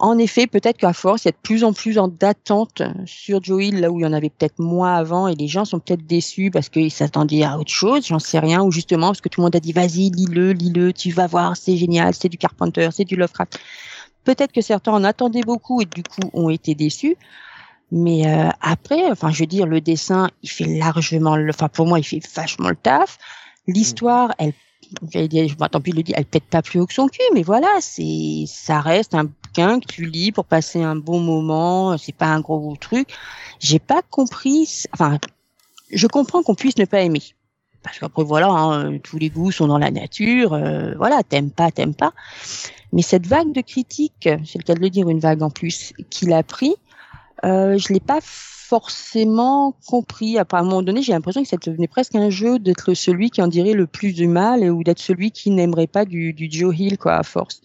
En 0.00 0.16
effet, 0.16 0.46
peut-être 0.46 0.76
qu'à 0.76 0.92
force, 0.92 1.24
il 1.24 1.28
y 1.28 1.30
a 1.30 1.32
de 1.32 1.36
plus 1.42 1.64
en 1.64 1.72
plus 1.72 1.98
d'attente 2.20 2.82
sur 3.04 3.42
Joe 3.42 3.72
là 3.72 3.90
où 3.90 3.98
il 3.98 4.04
y 4.04 4.06
en 4.06 4.12
avait 4.12 4.30
peut-être 4.30 4.60
moins 4.60 4.94
avant, 4.94 5.26
et 5.26 5.34
les 5.34 5.48
gens 5.48 5.64
sont 5.64 5.80
peut-être 5.80 6.06
déçus 6.06 6.50
parce 6.52 6.68
qu'ils 6.68 6.92
s'attendaient 6.92 7.42
à 7.42 7.58
autre 7.58 7.72
chose, 7.72 8.06
j'en 8.06 8.20
sais 8.20 8.38
rien, 8.38 8.62
ou 8.62 8.70
justement 8.70 9.08
parce 9.08 9.20
que 9.20 9.28
tout 9.28 9.40
le 9.40 9.46
monde 9.46 9.56
a 9.56 9.60
dit 9.60 9.72
vas-y, 9.72 10.10
lis-le, 10.10 10.52
lis-le, 10.52 10.92
tu 10.92 11.10
vas 11.10 11.26
voir, 11.26 11.56
c'est 11.56 11.76
génial, 11.76 12.14
c'est 12.14 12.28
du 12.28 12.38
Carpenter, 12.38 12.88
c'est 12.92 13.04
du 13.04 13.16
Lovecraft. 13.16 13.58
Peut-être 14.24 14.52
que 14.52 14.60
certains 14.60 14.92
en 14.92 15.04
attendaient 15.04 15.42
beaucoup 15.42 15.80
et 15.80 15.86
du 15.86 16.02
coup 16.02 16.30
ont 16.32 16.50
été 16.50 16.74
déçus. 16.74 17.16
Mais 17.90 18.26
euh, 18.26 18.50
après, 18.60 19.10
enfin, 19.10 19.30
je 19.30 19.40
veux 19.40 19.46
dire, 19.46 19.66
le 19.66 19.80
dessin, 19.80 20.28
il 20.42 20.50
fait 20.50 20.66
largement, 20.66 21.36
le, 21.36 21.50
enfin, 21.50 21.68
pour 21.68 21.86
moi, 21.86 21.98
il 21.98 22.04
fait 22.04 22.20
vachement 22.34 22.68
le 22.68 22.76
taf. 22.76 23.18
L'histoire, 23.66 24.34
elle, 24.38 24.52
j'allais 25.10 25.28
dire, 25.28 25.56
tant 25.70 25.80
pis 25.80 25.92
le 25.92 26.02
dit, 26.02 26.12
elle 26.14 26.26
pète 26.26 26.44
pas 26.44 26.62
plus 26.62 26.80
haut 26.80 26.86
que 26.86 26.92
son 26.92 27.08
cul, 27.08 27.22
mais 27.34 27.42
voilà, 27.42 27.68
c'est, 27.80 28.44
ça 28.46 28.80
reste 28.80 29.14
un 29.14 29.24
bouquin 29.24 29.80
que 29.80 29.86
tu 29.86 30.04
lis 30.04 30.32
pour 30.32 30.44
passer 30.44 30.82
un 30.82 30.96
bon 30.96 31.20
moment. 31.20 31.96
C'est 31.96 32.14
pas 32.14 32.26
un 32.26 32.40
gros, 32.40 32.76
truc. 32.76 33.08
J'ai 33.58 33.78
pas 33.78 34.02
compris, 34.02 34.84
enfin, 34.92 35.18
je 35.90 36.06
comprends 36.06 36.42
qu'on 36.42 36.54
puisse 36.54 36.76
ne 36.76 36.84
pas 36.84 37.00
aimer. 37.00 37.22
Parce 37.82 37.98
qu'après, 37.98 38.24
voilà, 38.24 38.48
hein, 38.48 38.98
tous 38.98 39.18
les 39.18 39.30
goûts 39.30 39.52
sont 39.52 39.66
dans 39.66 39.78
la 39.78 39.90
nature. 39.90 40.52
Euh, 40.52 40.94
voilà, 40.96 41.22
t'aimes 41.22 41.50
pas, 41.50 41.70
t'aimes 41.70 41.94
pas. 41.94 42.12
Mais 42.92 43.02
cette 43.02 43.26
vague 43.26 43.52
de 43.52 43.60
critiques, 43.60 44.28
c'est 44.44 44.58
le 44.58 44.64
cas 44.64 44.74
de 44.74 44.80
le 44.80 44.90
dire, 44.90 45.08
une 45.08 45.20
vague 45.20 45.42
en 45.42 45.50
plus, 45.50 45.92
qu'il 46.10 46.32
a 46.32 46.42
pris, 46.42 46.74
euh, 47.44 47.78
je 47.78 47.92
l'ai 47.92 48.00
pas 48.00 48.20
forcément 48.22 49.74
compris. 49.86 50.38
À 50.38 50.44
un 50.50 50.62
moment 50.62 50.82
donné, 50.82 51.02
j'ai 51.02 51.12
l'impression 51.12 51.42
que 51.42 51.48
ça 51.48 51.56
devenait 51.56 51.88
presque 51.88 52.14
un 52.14 52.30
jeu 52.30 52.58
d'être 52.58 52.94
celui 52.94 53.30
qui 53.30 53.40
en 53.40 53.48
dirait 53.48 53.72
le 53.72 53.86
plus 53.86 54.12
du 54.12 54.26
mal 54.26 54.62
ou 54.70 54.82
d'être 54.82 54.98
celui 54.98 55.30
qui 55.30 55.50
n'aimerait 55.50 55.86
pas 55.86 56.04
du, 56.04 56.32
du 56.32 56.48
Joe 56.50 56.78
Hill, 56.78 56.98
quoi, 56.98 57.14
à 57.14 57.22
force. 57.22 57.60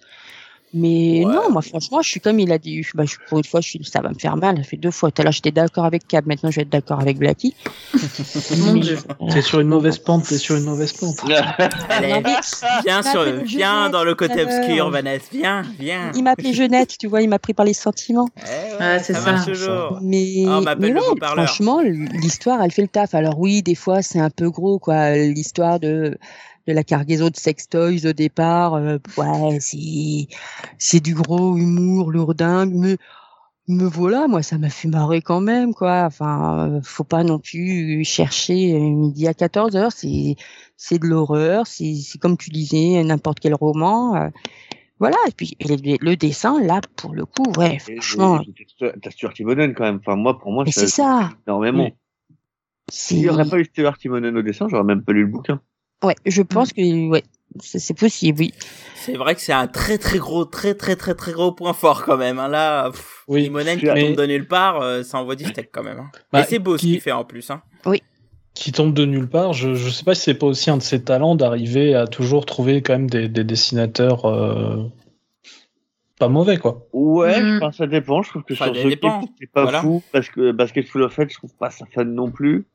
Mais 0.74 1.24
Ouais. 1.26 1.32
non, 1.34 1.52
moi 1.52 1.62
franchement, 1.62 2.02
je 2.02 2.10
suis 2.10 2.20
comme 2.20 2.40
il 2.40 2.52
a 2.52 2.58
dit. 2.58 2.86
Bah, 2.95 3.04
je- 3.06 3.16
pour 3.30 3.38
une 3.38 3.44
fois, 3.44 3.62
je 3.62 3.70
suis, 3.70 3.80
ça 3.86 4.02
va 4.02 4.10
me 4.10 4.16
faire 4.16 4.36
mal. 4.38 4.58
Ça 4.58 4.64
fait 4.64 4.78
deux 4.78 4.91
fois. 4.91 5.12
Tout 5.12 5.22
à 5.22 5.26
l'heure, 5.26 5.32
j'étais 5.32 5.52
d'accord 5.52 5.86
avec 5.86 6.08
Cab. 6.08 6.26
Maintenant, 6.26 6.50
je 6.52 6.56
vais 6.58 6.62
être 6.64 6.70
d'accord 6.70 7.00
avec 7.00 7.18
Blacky. 7.18 7.54
Mon 8.58 8.74
Dieu. 8.76 8.98
T'es 9.32 9.41
sur 9.41 9.60
une 9.60 9.68
mauvaise 9.68 9.98
pente, 10.00 10.26
t'es 10.28 10.38
sur 10.38 10.56
une 10.56 10.64
mauvaise 10.66 10.94
pente. 10.94 11.18
Viens, 12.86 13.02
sur, 13.04 13.24
viens 13.44 13.90
dans 13.90 14.04
le 14.04 14.16
côté 14.16 14.44
obscur, 14.44 14.90
Vanessa. 14.90 15.26
Viens, 15.32 15.62
viens. 15.80 16.12
il 16.16 16.24
m'a 16.24 16.32
appelé 16.32 16.54
Jeunette, 16.54 16.98
tu 16.98 17.08
vois, 17.08 17.22
il 17.22 17.30
m'a 17.30 17.40
pris 17.40 17.54
par 17.54 17.66
les 17.66 17.74
sentiments. 17.74 18.28
Eh 18.38 18.41
ouais, 18.41 18.78
Ah, 18.80 19.00
c'est 19.00 19.14
ça. 19.14 19.36
toujours. 19.45 20.00
Mais, 20.02 20.44
m'appelle 20.64 20.94
mais 20.94 21.00
ouais, 21.00 21.18
franchement, 21.22 21.82
l'histoire, 21.82 22.62
elle 22.62 22.72
fait 22.72 22.82
le 22.82 22.88
taf. 22.88 23.14
Alors 23.14 23.40
oui, 23.40 23.62
des 23.62 23.76
fois, 23.76 24.02
c'est 24.02 24.20
un 24.20 24.30
peu 24.30 24.50
gros, 24.50 24.80
quoi. 24.80 25.12
L'histoire 25.16 25.80
de 25.80 26.18
de 26.68 26.73
la 26.73 26.84
cargaison 26.84 27.30
de 27.30 27.35
sextoys 27.35 28.06
au 28.06 28.14
départ, 28.14 28.76
euh, 28.76 28.98
ouais, 29.18 29.60
c'est 29.60 30.27
c'est 30.77 30.99
du 31.02 31.14
gros 31.14 31.57
humour 31.57 32.11
lourdingue, 32.11 32.73
mais 32.73 32.98
me 33.68 33.85
voilà, 33.85 34.27
moi, 34.27 34.41
ça 34.44 34.57
m'a 34.57 34.69
fait 34.69 34.88
marrer 34.90 35.22
quand 35.22 35.40
même, 35.41 35.73
quoi. 35.73 36.03
Enfin, 36.06 36.81
faut 36.84 37.06
pas 37.06 37.23
non 37.23 37.40
plus 37.40 38.03
chercher 38.03 38.77
midi 38.80 39.27
à 39.27 39.34
14 39.34 39.76
heures. 39.77 39.91
C'est 39.94 40.35
c'est 40.76 40.99
de 40.99 41.06
l'horreur. 41.07 41.65
C'est 41.68 41.95
c'est 41.95 42.18
comme 42.19 42.38
tu 42.38 42.49
disais, 42.49 43.02
n'importe 43.03 43.40
quel 43.40 43.53
roman. 43.56 44.15
euh, 44.15 44.30
voilà. 44.99 45.18
Et 45.27 45.31
puis 45.31 45.57
le, 45.61 45.98
le 45.99 46.15
dessin, 46.15 46.61
là, 46.61 46.81
pour 46.95 47.14
le 47.14 47.26
coup, 47.26 47.52
ouais, 47.57 47.76
Et- 47.76 47.80
franchement, 47.95 48.41
T'as 49.02 49.11
Stuart 49.11 49.34
Timonen 49.34 49.73
quand 49.73 49.84
même. 49.84 49.99
Enfin, 50.06 50.15
moi, 50.15 50.38
pour 50.40 50.52
moi, 50.52 50.65
c'est 50.68 50.88
ça. 50.88 51.30
énormément. 51.48 51.90
S'il 52.90 53.19
n'y 53.19 53.30
aurait 53.30 53.48
pas 53.48 53.60
eu 53.60 53.65
Stuart 53.65 53.98
Timonen 53.98 54.38
au 54.38 54.41
dessin, 54.41 54.68
j'aurais 54.69 54.84
même 54.84 55.03
pas 55.03 55.14
lu 55.14 55.22
le 55.22 55.27
bouquin. 55.27 55.61
Ouais, 56.04 56.16
je 56.26 56.42
pense 56.42 56.74
que 56.74 57.10
ouais, 57.10 57.24
c'est 57.60 57.98
possible, 57.98 58.40
oui. 58.40 58.54
C'est 58.96 59.16
vrai 59.16 59.36
que 59.36 59.42
c'est 59.42 59.54
un 59.54 59.68
très 59.68 59.98
très 59.98 60.18
gros, 60.18 60.46
très 60.46 60.76
très 60.76 60.96
très 60.96 61.14
très 61.16 61.32
gros 61.34 61.52
point 61.52 61.74
fort 61.74 62.04
quand 62.06 62.18
même. 62.18 62.40
hein. 62.40 62.48
Là, 62.48 62.90
pff, 62.92 63.24
Oui, 63.28 63.44
qui 63.46 63.50
mais- 63.50 63.64
tombe 63.76 64.16
de 64.16 64.26
nulle 64.26 64.48
part, 64.48 64.82
euh, 64.82 65.04
ça 65.04 65.18
envoie 65.20 65.36
du 65.36 65.46
steak 65.46 65.70
quand 65.72 65.84
même. 65.84 66.00
hein. 66.00 66.12
Bah, 66.32 66.42
Et 66.42 66.44
c'est 66.44 66.60
beau 66.60 66.78
ce 66.78 66.82
qui- 66.82 66.92
qu'il 66.92 67.02
fait 67.02 67.12
en 67.12 67.24
plus. 67.26 67.50
Hein. 67.52 67.62
Qui 68.56 68.72
tombe 68.72 68.94
de 68.94 69.04
nulle 69.06 69.28
part. 69.28 69.54
Je, 69.54 69.74
je 69.74 69.90
sais 69.90 70.04
pas 70.04 70.14
si 70.14 70.22
c'est 70.22 70.36
pas 70.36 70.46
aussi 70.46 70.70
un 70.70 70.78
de 70.78 70.84
ses 70.84 71.04
talents 71.04 71.36
d'arriver 71.36 71.96
à 71.96 72.06
toujours 72.06 72.46
trouver 72.46 72.84
quand 72.84 72.94
même 72.94 73.10
des, 73.10 73.28
des 73.28 73.44
dessinateurs 73.44 74.26
euh, 74.26 74.84
pas 76.20 76.28
mauvais, 76.28 76.58
quoi. 76.58 76.88
Ouais, 76.94 77.42
Mm. 77.42 77.72
ça 77.76 77.88
dépend. 77.88 78.22
Je 78.22 78.30
trouve 78.30 78.44
que 78.44 78.54
Enfin, 78.54 78.66
sur 78.66 78.76
ça 78.76 78.82
ce 78.84 78.90
c'est 79.40 79.48
pas 79.52 79.64
Voilà. 79.64 79.82
fou 79.82 80.04
parce 80.12 80.30
que 80.30 80.52
Basket 80.52 80.88
Full 80.88 81.02
of 81.02 81.14
Fate, 81.14 81.32
je 81.32 81.38
trouve 81.38 81.54
pas 81.56 81.72
ça 81.72 81.86
fun 81.94 82.04
non 82.06 82.30
plus. 82.30 82.66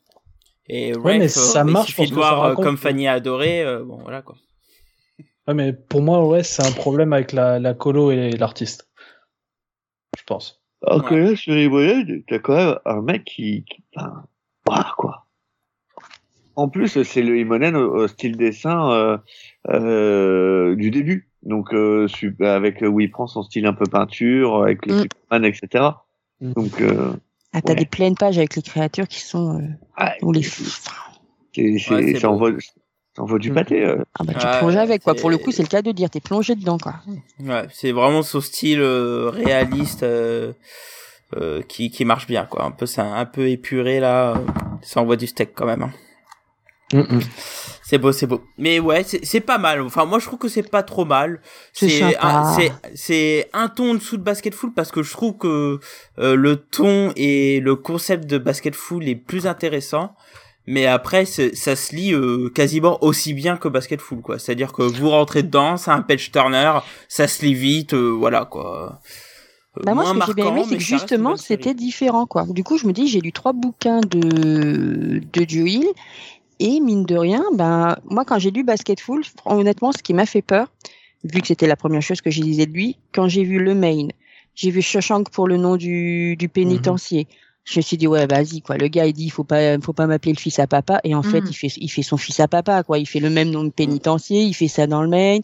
Et 0.68 0.94
Ouais, 0.96 1.18
mais 1.18 1.28
ça 1.28 1.60
euh, 1.60 1.64
il 1.66 1.72
marche 1.72 1.86
suffit 1.88 2.02
parce 2.02 2.10
de 2.10 2.14
que 2.16 2.20
ça 2.22 2.32
euh, 2.32 2.36
raconte 2.36 2.64
comme 2.64 2.74
que- 2.76 2.80
Fanny 2.80 3.06
a 3.08 3.12
adoré. 3.14 3.62
euh, 3.62 3.84
bon, 3.84 3.98
voilà 4.02 4.22
quoi. 4.22 4.36
Ouais, 5.46 5.54
mais 5.54 5.72
pour 5.72 6.02
moi, 6.02 6.26
ouais, 6.26 6.42
c'est 6.42 6.62
un 6.66 6.72
problème 6.72 7.12
avec 7.14 7.32
la, 7.32 7.58
la 7.58 7.72
colo 7.74 8.10
et 8.10 8.30
l'artiste. 8.32 8.88
Je 10.18 10.24
pense. 10.24 10.62
Alors 10.86 11.04
que 11.04 11.14
Ouais. 11.14 11.30
là, 11.30 11.36
sur 11.36 11.54
t'as 12.28 12.38
quand 12.38 12.54
même 12.54 12.78
un 12.84 13.00
mec 13.02 13.24
qui, 13.24 13.64
qui 13.64 13.82
enfin, 13.96 14.24
voilà, 14.66 14.92
quoi. 14.96 15.24
En 16.54 16.68
plus, 16.68 17.02
c'est 17.02 17.22
le 17.22 17.38
Imonen 17.38 17.76
au, 17.76 17.94
au 18.04 18.08
style 18.08 18.36
dessin 18.36 18.90
euh, 18.92 19.16
euh, 19.70 20.74
du 20.76 20.90
début. 20.90 21.30
Donc, 21.42 21.72
euh, 21.72 22.06
avec 22.40 22.82
où 22.82 23.00
il 23.00 23.10
prend 23.10 23.26
son 23.28 23.42
style 23.42 23.64
un 23.66 23.72
peu 23.72 23.86
peinture, 23.86 24.62
avec 24.62 24.84
les 24.86 24.92
Mm. 24.94 25.02
Superman, 25.02 25.44
etc. 25.44 25.84
Mm. 26.40 26.52
Donc, 26.52 26.80
euh, 26.80 27.12
Ah, 27.52 27.62
t'as 27.62 27.72
Ouais. 27.72 27.78
des 27.78 27.86
pleines 27.86 28.14
pages 28.14 28.36
avec 28.38 28.54
les 28.56 28.62
créatures 28.62 29.08
qui 29.08 29.20
sont 29.20 29.58
euh, 29.58 29.66
ah, 29.96 30.14
ou 30.22 30.32
les 30.32 30.42
c'est- 30.42 30.64
c'est- 31.54 31.62
Ouais, 31.62 31.78
c'est 32.12 32.18
ça 32.20 32.28
beau. 32.28 32.34
envoie, 32.34 32.50
ça 33.16 33.22
envoie 33.22 33.38
du 33.38 33.50
Mm. 33.50 33.54
pâté. 33.54 33.84
euh. 33.84 34.02
ah 34.18 34.24
bah 34.24 34.34
tu 34.38 34.46
Ouais, 34.46 34.58
plonges 34.58 34.76
avec 34.76 35.02
quoi. 35.02 35.14
Pour 35.14 35.30
le 35.30 35.38
coup, 35.38 35.50
c'est 35.50 35.62
le 35.62 35.68
cas 35.68 35.82
de 35.82 35.90
dire, 35.92 36.10
t'es 36.10 36.20
plongé 36.20 36.54
dedans 36.54 36.78
quoi. 36.78 36.96
Ouais, 37.40 37.66
c'est 37.72 37.92
vraiment 37.92 38.22
son 38.22 38.40
style 38.40 38.80
euh, 38.80 39.30
réaliste 39.30 40.02
euh, 40.02 40.52
euh, 41.36 41.62
qui, 41.62 41.90
qui 41.90 42.04
marche 42.04 42.26
bien 42.26 42.44
quoi. 42.44 42.64
Un 42.64 42.70
peu 42.70 42.86
c'est 42.86 43.00
un 43.00 43.24
peu 43.24 43.48
épuré 43.48 43.98
là, 43.98 44.34
ça 44.82 45.00
envoie 45.00 45.16
du 45.16 45.26
steak 45.26 45.50
quand 45.54 45.66
même. 45.66 45.82
hein. 45.82 45.92
Mm, 46.92 47.16
mm. 47.16 47.20
C'est 47.88 47.96
beau, 47.96 48.12
c'est 48.12 48.26
beau. 48.26 48.42
Mais 48.58 48.80
ouais, 48.80 49.02
c'est 49.02 49.40
pas 49.40 49.56
mal. 49.56 49.80
Enfin, 49.80 50.04
moi 50.04 50.18
je 50.18 50.26
trouve 50.26 50.38
que 50.38 50.48
c'est 50.48 50.68
pas 50.68 50.82
trop 50.82 51.06
mal. 51.06 51.40
C'est 51.72 51.88
C'est 52.94 53.48
un, 53.54 53.68
ton 53.68 53.92
en 53.92 53.94
dessous 53.94 54.18
de 54.18 54.22
Basketful 54.22 54.74
parce 54.74 54.90
que 54.90 55.02
je 55.02 55.10
trouve 55.10 55.38
que 55.38 55.80
euh, 56.18 56.36
le 56.36 56.56
ton 56.56 57.12
et 57.16 57.60
le 57.60 57.76
concept 57.76 58.26
de 58.26 58.36
Basketful 58.36 59.08
est 59.08 59.14
plus 59.14 59.46
intéressant. 59.46 60.14
Mais 60.66 60.84
après, 60.84 61.24
ça 61.24 61.76
se 61.76 61.96
lit 61.96 62.12
euh, 62.12 62.50
quasiment 62.54 63.02
aussi 63.02 63.32
bien 63.32 63.56
que 63.56 63.68
Basketful, 63.68 64.20
quoi. 64.20 64.38
C'est-à-dire 64.38 64.74
que 64.74 64.82
vous 64.82 65.08
rentrez 65.08 65.42
dedans, 65.42 65.78
c'est 65.78 65.90
un 65.90 66.02
page 66.02 66.30
turner, 66.30 66.80
ça 67.08 67.26
se 67.26 67.42
lit 67.42 67.54
vite, 67.54 67.94
euh, 67.94 68.10
voilà, 68.10 68.44
quoi. 68.44 69.00
Euh, 69.78 69.82
Bah 69.86 69.94
moi, 69.94 70.04
ce 70.04 70.12
que 70.12 70.26
j'ai 70.26 70.34
bien 70.34 70.48
aimé, 70.48 70.64
c'est 70.68 70.76
que 70.76 70.82
justement, 70.82 71.36
c'était 71.36 71.72
différent, 71.72 72.26
quoi. 72.26 72.44
Du 72.50 72.64
coup, 72.64 72.76
je 72.76 72.86
me 72.86 72.92
dis, 72.92 73.08
j'ai 73.08 73.20
lu 73.22 73.32
trois 73.32 73.54
bouquins 73.54 74.02
de, 74.02 75.20
de 75.20 75.42
Hill, 75.42 75.86
et 76.60 76.80
mine 76.80 77.04
de 77.04 77.16
rien, 77.16 77.44
ben, 77.54 77.96
moi, 78.04 78.24
quand 78.24 78.38
j'ai 78.38 78.50
lu 78.50 78.64
Basketful, 78.64 79.22
honnêtement, 79.44 79.92
ce 79.92 80.02
qui 80.02 80.14
m'a 80.14 80.26
fait 80.26 80.42
peur, 80.42 80.68
vu 81.24 81.40
que 81.40 81.46
c'était 81.48 81.66
la 81.66 81.76
première 81.76 82.02
chose 82.02 82.20
que 82.20 82.30
j'ai 82.30 82.42
lisais 82.42 82.66
de 82.66 82.72
lui, 82.72 82.96
quand 83.12 83.28
j'ai 83.28 83.44
vu 83.44 83.58
le 83.58 83.74
main, 83.74 84.08
j'ai 84.54 84.70
vu 84.70 84.82
Shawshank 84.82 85.30
pour 85.30 85.46
le 85.48 85.56
nom 85.56 85.76
du, 85.76 86.36
du 86.36 86.48
pénitencier. 86.48 87.26
Je 87.64 87.78
me 87.78 87.82
suis 87.82 87.96
dit, 87.96 88.06
ouais, 88.06 88.26
vas-y, 88.26 88.62
quoi. 88.62 88.76
Le 88.78 88.88
gars, 88.88 89.06
il 89.06 89.12
dit, 89.12 89.24
il 89.26 89.30
faut 89.30 89.44
pas, 89.44 89.78
faut 89.80 89.92
pas 89.92 90.06
m'appeler 90.06 90.32
le 90.32 90.38
fils 90.38 90.58
à 90.58 90.66
papa. 90.66 91.00
Et 91.04 91.14
en 91.14 91.22
fait, 91.22 91.40
Mhm. 91.40 91.50
il 91.50 91.54
fait, 91.54 91.72
il 91.76 91.88
fait 91.88 92.02
son 92.02 92.16
fils 92.16 92.40
à 92.40 92.48
papa, 92.48 92.82
quoi. 92.82 92.98
Il 92.98 93.06
fait 93.06 93.20
le 93.20 93.28
même 93.30 93.50
nom 93.50 93.62
de 93.64 93.70
pénitencier, 93.70 94.42
il 94.42 94.54
fait 94.54 94.68
ça 94.68 94.86
dans 94.86 95.02
le 95.02 95.08
main. 95.08 95.38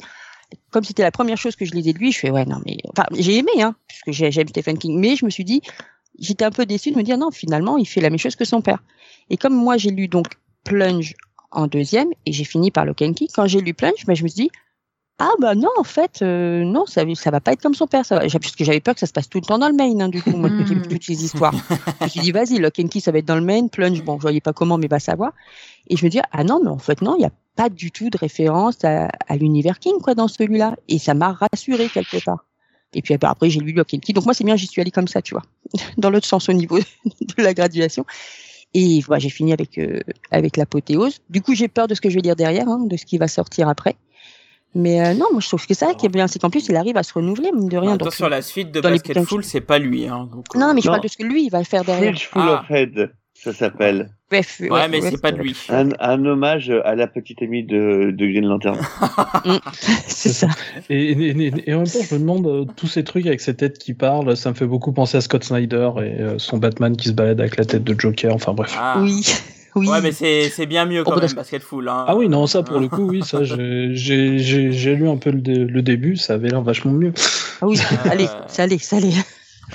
Comme 0.70 0.84
c'était 0.84 1.02
la 1.02 1.10
première 1.10 1.36
chose 1.36 1.54
que 1.54 1.64
je 1.64 1.72
lisais 1.72 1.92
de 1.92 1.98
lui, 1.98 2.12
je 2.12 2.18
fais, 2.18 2.30
ouais, 2.30 2.44
non, 2.46 2.56
mais, 2.64 2.76
enfin, 2.90 3.04
j'ai 3.12 3.36
aimé, 3.38 3.50
hein, 3.60 3.74
parce 3.88 4.00
que 4.02 4.12
j'ai- 4.12 4.30
j'aime 4.30 4.48
Stephen 4.48 4.78
King. 4.78 4.98
Mais 4.98 5.16
je 5.16 5.24
me 5.24 5.30
suis 5.30 5.44
dit, 5.44 5.60
j'étais 6.18 6.44
un 6.44 6.50
peu 6.50 6.64
déçue 6.64 6.92
de 6.92 6.96
me 6.96 7.02
dire, 7.02 7.18
non, 7.18 7.30
finalement, 7.30 7.76
il 7.76 7.86
fait 7.86 8.00
la 8.00 8.08
même 8.10 8.18
chose 8.18 8.36
que 8.36 8.44
son 8.44 8.62
père. 8.62 8.82
Et 9.30 9.36
comme 9.36 9.54
moi, 9.54 9.76
j'ai 9.76 9.90
lu 9.90 10.08
donc 10.08 10.26
Plunge 10.64 11.14
en 11.50 11.66
deuxième, 11.66 12.08
et 12.26 12.32
j'ai 12.32 12.44
fini 12.44 12.70
par 12.70 12.86
and 12.88 12.94
Key, 12.94 13.26
quand 13.32 13.46
j'ai 13.46 13.60
lu 13.60 13.74
Plunge, 13.74 14.04
ben, 14.06 14.14
je 14.16 14.24
me 14.24 14.28
suis 14.28 14.44
dit, 14.44 14.50
ah 15.18 15.30
bah 15.40 15.54
non, 15.54 15.68
en 15.78 15.84
fait, 15.84 16.22
euh, 16.22 16.64
non, 16.64 16.86
ça, 16.86 17.02
ça 17.14 17.30
va 17.30 17.40
pas 17.40 17.52
être 17.52 17.62
comme 17.62 17.74
son 17.74 17.86
père. 17.86 18.04
Ça 18.04 18.16
va. 18.16 18.22
Parce 18.22 18.56
que 18.56 18.64
j'avais 18.64 18.80
peur 18.80 18.94
que 18.94 19.00
ça 19.00 19.06
se 19.06 19.12
passe 19.12 19.28
tout 19.28 19.38
le 19.38 19.46
temps 19.46 19.58
dans 19.58 19.68
le 19.68 19.74
main, 19.74 20.00
hein, 20.00 20.08
du 20.08 20.20
coup, 20.20 20.30
moi, 20.30 20.50
toutes 20.66 20.88
toutes 20.88 21.04
ces 21.04 21.24
histoires. 21.24 21.54
je 22.00 22.04
me 22.04 22.08
suis 22.08 22.20
dit, 22.20 22.32
vas-y, 22.32 22.64
and 22.64 22.88
Key, 22.88 22.98
ça 22.98 23.12
va 23.12 23.18
être 23.18 23.24
dans 23.24 23.36
le 23.36 23.44
main, 23.44 23.68
Plunge, 23.68 24.02
bon, 24.02 24.16
je 24.16 24.22
voyais 24.22 24.40
pas 24.40 24.52
comment, 24.52 24.76
mais 24.76 24.88
va 24.88 24.98
savoir. 24.98 25.32
Et 25.86 25.96
je 25.96 26.04
me 26.04 26.10
dis, 26.10 26.20
ah 26.32 26.42
non, 26.42 26.60
mais 26.62 26.70
en 26.70 26.78
fait, 26.78 27.00
non, 27.00 27.14
il 27.16 27.20
n'y 27.20 27.26
a 27.26 27.32
pas 27.54 27.68
du 27.68 27.92
tout 27.92 28.10
de 28.10 28.18
référence 28.18 28.84
à, 28.84 29.08
à 29.28 29.36
l'univers 29.36 29.78
King, 29.78 30.00
quoi, 30.02 30.16
dans 30.16 30.28
celui-là. 30.28 30.76
Et 30.88 30.98
ça 30.98 31.14
m'a 31.14 31.32
rassuré 31.32 31.88
quelque 31.88 32.22
part. 32.24 32.44
Et 32.94 33.02
puis 33.02 33.16
bah, 33.18 33.30
après, 33.30 33.50
j'ai 33.50 33.60
lu 33.60 33.78
and 33.78 33.84
Key. 33.84 34.12
Donc 34.12 34.24
moi, 34.24 34.34
c'est 34.34 34.44
bien, 34.44 34.56
j'y 34.56 34.66
suis 34.66 34.80
allée 34.80 34.90
comme 34.90 35.08
ça, 35.08 35.22
tu 35.22 35.34
vois, 35.34 35.42
dans 35.96 36.10
l'autre 36.10 36.26
sens 36.26 36.48
au 36.48 36.52
niveau 36.52 36.78
de 37.20 37.42
la 37.42 37.54
graduation. 37.54 38.04
Et 38.74 39.00
voilà, 39.06 39.20
j'ai 39.20 39.30
fini 39.30 39.52
avec 39.52 39.78
euh, 39.78 40.00
avec 40.30 40.56
l'apothéose. 40.56 41.20
Du 41.30 41.40
coup, 41.42 41.54
j'ai 41.54 41.68
peur 41.68 41.86
de 41.86 41.94
ce 41.94 42.00
que 42.00 42.10
je 42.10 42.16
vais 42.16 42.22
dire 42.22 42.36
derrière, 42.36 42.68
hein, 42.68 42.80
de 42.86 42.96
ce 42.96 43.04
qui 43.06 43.18
va 43.18 43.28
sortir 43.28 43.68
après. 43.68 43.94
Mais 44.76 45.00
euh, 45.00 45.14
non, 45.14 45.26
moi 45.30 45.40
je 45.40 45.46
trouve 45.46 45.64
que 45.64 45.74
ça 45.74 45.94
qui 45.94 46.06
est 46.06 46.08
bien, 46.08 46.26
c'est 46.26 46.40
qu'en 46.40 46.50
plus 46.50 46.66
il 46.68 46.74
arrive 46.74 46.96
à 46.96 47.04
se 47.04 47.14
renouveler, 47.14 47.52
mine 47.52 47.68
de 47.68 47.76
rien. 47.76 47.92
Attends, 47.92 48.06
Donc, 48.06 48.14
sur 48.14 48.28
la 48.28 48.42
suite 48.42 48.72
de 48.72 48.80
dans 48.80 48.88
les 48.90 48.98
Basketful, 48.98 49.44
c'est 49.44 49.60
pas 49.60 49.78
lui, 49.78 50.08
hein. 50.08 50.28
donc, 50.32 50.46
euh, 50.54 50.58
Non, 50.58 50.74
mais 50.74 50.80
je 50.80 50.88
Non. 50.88 50.94
parle 50.94 51.04
de 51.04 51.08
ce 51.08 51.16
que 51.16 51.22
lui 51.22 51.44
il 51.44 51.50
va 51.50 51.62
faire 51.62 51.84
derrière. 51.84 52.18
Full 52.18 52.42
Ah. 52.44 52.60
of 52.68 52.70
Head, 52.72 53.12
ça 53.34 53.52
s'appelle. 53.52 54.08
Ouais, 54.32 54.88
mais 54.88 55.00
c'est 55.00 55.20
pas 55.20 55.30
de 55.32 55.38
lui. 55.38 55.54
Un, 55.68 55.90
un 56.00 56.24
hommage 56.24 56.70
à 56.84 56.94
la 56.94 57.06
petite 57.06 57.40
amie 57.42 57.62
de, 57.62 58.10
de 58.10 58.26
Green 58.26 58.46
Lantern. 58.46 58.78
c'est 60.06 60.32
ça. 60.32 60.48
Et, 60.90 61.12
et, 61.12 61.28
et- 61.30 61.70
et 61.70 61.74
en 61.74 61.78
même 61.78 61.86
temps, 61.86 61.98
je 62.08 62.14
me 62.14 62.20
demande, 62.20 62.46
euh, 62.46 62.64
tous 62.76 62.86
ces 62.86 63.04
trucs 63.04 63.26
avec 63.26 63.40
ces 63.40 63.54
têtes 63.54 63.78
qui 63.78 63.94
parlent, 63.94 64.36
ça 64.36 64.50
me 64.50 64.54
fait 64.54 64.66
beaucoup 64.66 64.92
penser 64.92 65.18
à 65.18 65.20
Scott 65.20 65.44
Snyder 65.44 65.90
et 65.98 66.20
euh, 66.20 66.34
son 66.38 66.58
Batman 66.58 66.96
qui 66.96 67.08
se 67.08 67.12
balade 67.12 67.40
avec 67.40 67.56
la 67.56 67.64
tête 67.64 67.84
de 67.84 67.98
Joker, 67.98 68.34
enfin 68.34 68.52
bref. 68.54 68.74
Ah. 68.78 68.98
Oui, 69.00 69.24
oui. 69.76 69.88
Ouais, 69.88 70.00
mais 70.00 70.12
c'est 70.12 70.48
c'est 70.50 70.66
bien 70.66 70.86
mieux 70.86 71.04
quand 71.04 71.10
Oh, 71.12 71.14
même, 71.14 71.20
parce- 71.20 71.34
Basketful. 71.34 71.88
Hein. 71.88 72.04
Ah 72.08 72.16
oui, 72.16 72.28
non, 72.28 72.46
ça 72.46 72.62
pour 72.62 72.80
le 72.80 72.88
coup, 72.88 73.08
oui, 73.08 73.22
ça, 73.24 73.44
j'ai- 73.44 73.90
j'ai 73.94 74.38
j'ai- 74.38 74.72
j'ai 74.72 74.94
lu 74.96 75.08
un 75.08 75.16
peu 75.16 75.30
le, 75.30 75.40
dé- 75.40 75.64
le 75.64 75.82
début, 75.82 76.16
ça 76.16 76.34
avait 76.34 76.48
l'air 76.48 76.62
vachement 76.62 76.92
mieux. 76.92 77.12
Ah 77.60 77.66
oui, 77.66 77.78
allez, 78.10 78.26
ça 78.48 78.64
allait, 78.64 78.78
ça 78.78 78.96
allait. 78.96 79.10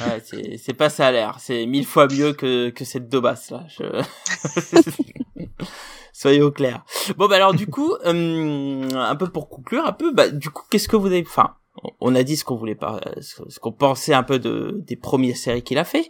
Ouais, 0.01 0.21
c'est 0.23 0.57
c'est 0.57 0.73
pas 0.73 0.89
l'air. 1.11 1.37
C'est 1.39 1.65
mille 1.65 1.85
fois 1.85 2.07
mieux 2.07 2.33
que 2.33 2.69
que 2.69 2.85
cette 2.85 3.09
daubasse 3.09 3.51
là. 3.51 3.65
Je... 3.69 3.83
Soyez 6.13 6.41
au 6.41 6.51
clair. 6.51 6.83
Bon 7.17 7.27
bah 7.27 7.37
alors 7.37 7.53
du 7.53 7.67
coup, 7.67 7.93
euh, 8.05 8.89
un 8.93 9.15
peu 9.15 9.27
pour 9.29 9.49
conclure, 9.49 9.85
un 9.85 9.93
peu, 9.93 10.11
bah 10.11 10.29
du 10.29 10.49
coup, 10.49 10.63
qu'est-ce 10.69 10.87
que 10.87 10.95
vous 10.95 11.07
avez, 11.07 11.23
enfin, 11.25 11.55
on 12.01 12.15
a 12.15 12.23
dit 12.23 12.35
ce 12.35 12.43
qu'on 12.43 12.55
voulait 12.55 12.75
pas, 12.75 12.99
ce 13.21 13.59
qu'on 13.59 13.71
pensait 13.71 14.13
un 14.13 14.23
peu 14.23 14.39
de 14.39 14.81
des 14.85 14.95
premières 14.95 15.37
séries 15.37 15.63
qu'il 15.63 15.77
a 15.77 15.85
fait, 15.85 16.09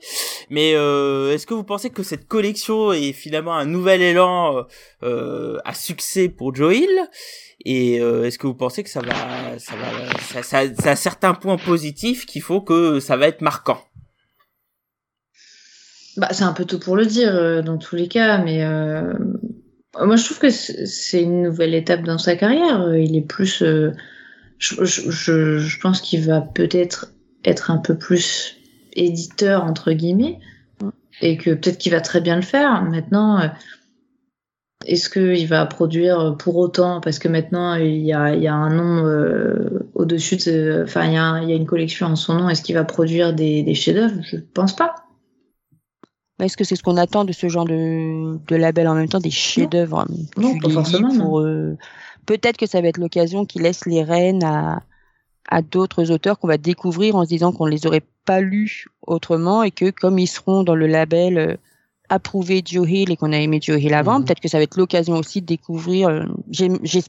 mais 0.50 0.74
euh, 0.74 1.34
est-ce 1.34 1.46
que 1.46 1.54
vous 1.54 1.64
pensez 1.64 1.90
que 1.90 2.04
cette 2.04 2.28
collection 2.28 2.92
est 2.92 3.14
finalement 3.14 3.54
un 3.54 3.66
nouvel 3.66 4.02
élan 4.02 4.66
euh, 5.04 5.60
à 5.64 5.74
succès 5.74 6.30
pour 6.30 6.56
Joe 6.56 6.76
Hill 6.76 7.10
et 7.66 8.00
euh, 8.00 8.24
est-ce 8.24 8.40
que 8.40 8.48
vous 8.48 8.54
pensez 8.54 8.84
que 8.84 8.90
ça 8.90 9.02
va, 9.02 9.60
ça 9.60 9.74
va, 9.76 10.44
ça, 10.44 10.60
a 10.60 10.96
certains 10.96 11.34
points 11.34 11.58
positifs 11.58 12.26
qu'il 12.26 12.42
faut 12.42 12.62
que 12.62 13.00
ça 13.00 13.18
va 13.18 13.28
être 13.28 13.42
marquant? 13.42 13.82
Bah, 16.18 16.30
c'est 16.32 16.44
un 16.44 16.54
peu 16.54 16.66
tôt 16.66 16.80
pour 16.80 16.96
le 16.96 17.06
dire 17.06 17.36
euh, 17.36 17.62
dans 17.62 17.78
tous 17.78 17.96
les 17.96 18.08
cas, 18.08 18.38
mais 18.40 18.64
euh, 18.64 19.14
moi 20.02 20.16
je 20.16 20.24
trouve 20.24 20.40
que 20.40 20.50
c'est 20.50 21.22
une 21.22 21.44
nouvelle 21.44 21.74
étape 21.74 22.04
dans 22.04 22.18
sa 22.18 22.36
carrière. 22.36 22.96
Il 22.96 23.16
est 23.18 23.28
plus, 23.28 23.62
je, 24.58 25.80
pense 25.82 26.02
qu'il 26.02 26.22
va 26.26 26.42
peut-être 26.42 27.14
être 27.44 27.72
un 27.72 27.78
peu 27.78 27.98
plus 27.98 28.58
éditeur 28.94 29.64
entre 29.64 29.92
guillemets 29.92 30.40
et 31.22 31.38
que 31.38 31.52
peut-être 31.52 31.78
qu'il 31.78 31.92
va 31.92 32.02
très 32.02 32.22
bien 32.22 32.38
le 32.38 32.42
faire. 32.42 32.84
Maintenant, 32.84 33.52
est-ce 34.86 35.10
qu'il 35.10 35.48
va 35.48 35.66
produire 35.66 36.36
pour 36.38 36.56
autant? 36.58 37.02
Parce 37.02 37.20
que 37.20 37.28
maintenant 37.28 37.76
il 37.76 37.98
y 37.98 38.14
a, 38.14 38.34
il 38.34 38.42
y 38.42 38.48
a 38.48 38.54
un 38.54 38.74
nom 38.74 39.06
euh, 39.06 39.90
au-dessus 39.94 40.38
de, 40.38 40.84
enfin 40.86 41.06
il 41.06 41.14
y, 41.14 41.18
a, 41.18 41.42
il 41.44 41.50
y 41.50 41.54
a 41.54 41.56
une 41.56 41.66
collection 41.66 42.08
en 42.08 42.16
son 42.16 42.36
nom. 42.36 42.50
Est-ce 42.50 42.62
qu'il 42.62 42.76
va 42.76 42.86
produire 42.86 43.34
des, 43.34 43.64
des 43.64 43.76
chefs-d'œuvre? 43.76 44.16
Je 44.24 44.38
pense 44.38 44.76
pas. 44.76 44.96
Est-ce 46.42 46.56
que 46.56 46.64
c'est 46.64 46.78
ce 46.78 46.84
qu'on 46.84 46.96
attend 46.96 47.26
de 47.26 47.34
ce 47.34 47.50
genre 47.50 47.66
de, 47.66 48.38
de 48.48 48.56
label 48.56 48.88
en 48.88 48.96
même 48.96 49.10
temps, 49.10 49.20
des 49.20 49.30
chefs-d'œuvre 49.30 50.06
Non, 50.38 50.54
Tu 50.54 50.60
pas 50.60 50.70
forcément, 50.70 51.14
non. 51.14 51.24
pour, 51.26 51.40
euh, 51.42 51.78
Peut-être 52.26 52.56
que 52.56 52.66
ça 52.66 52.80
va 52.80 52.88
être 52.88 52.98
l'occasion 52.98 53.46
qui 53.46 53.60
laisse 53.60 53.86
les 53.86 54.04
rênes 54.04 54.44
à, 54.46 54.84
à 55.50 55.62
d'autres 55.62 56.12
auteurs 56.12 56.40
qu'on 56.40 56.48
va 56.48 56.58
découvrir 56.58 57.18
en 57.18 57.26
se 57.26 57.30
disant 57.30 57.52
qu'on 57.52 57.66
les 57.66 57.86
aurait 57.88 58.06
pas 58.24 58.40
lus 58.40 58.86
autrement 59.06 59.64
et 59.64 59.72
que 59.72 59.90
comme 59.90 60.18
ils 60.20 60.28
seront 60.28 60.64
dans 60.64 60.76
le 60.76 60.88
label 60.88 61.38
euh, 61.38 61.56
approuvé 62.10 62.62
Joe 62.66 62.90
Hill 62.90 63.12
et 63.12 63.16
qu'on 63.18 63.32
a 63.34 63.38
aimé 63.38 63.60
Joe 63.62 63.82
Hill 63.82 63.94
avant, 63.94 64.20
Mhm. 64.20 64.26
peut-être 64.26 64.40
que 64.40 64.48
ça 64.50 64.58
va 64.58 64.64
être 64.64 64.78
l'occasion 64.78 65.16
aussi 65.16 65.42
de 65.42 65.46
découvrir. 65.46 66.10
euh, 66.10 66.24
j'ai- 66.52 66.70
j'ai- 66.84 67.04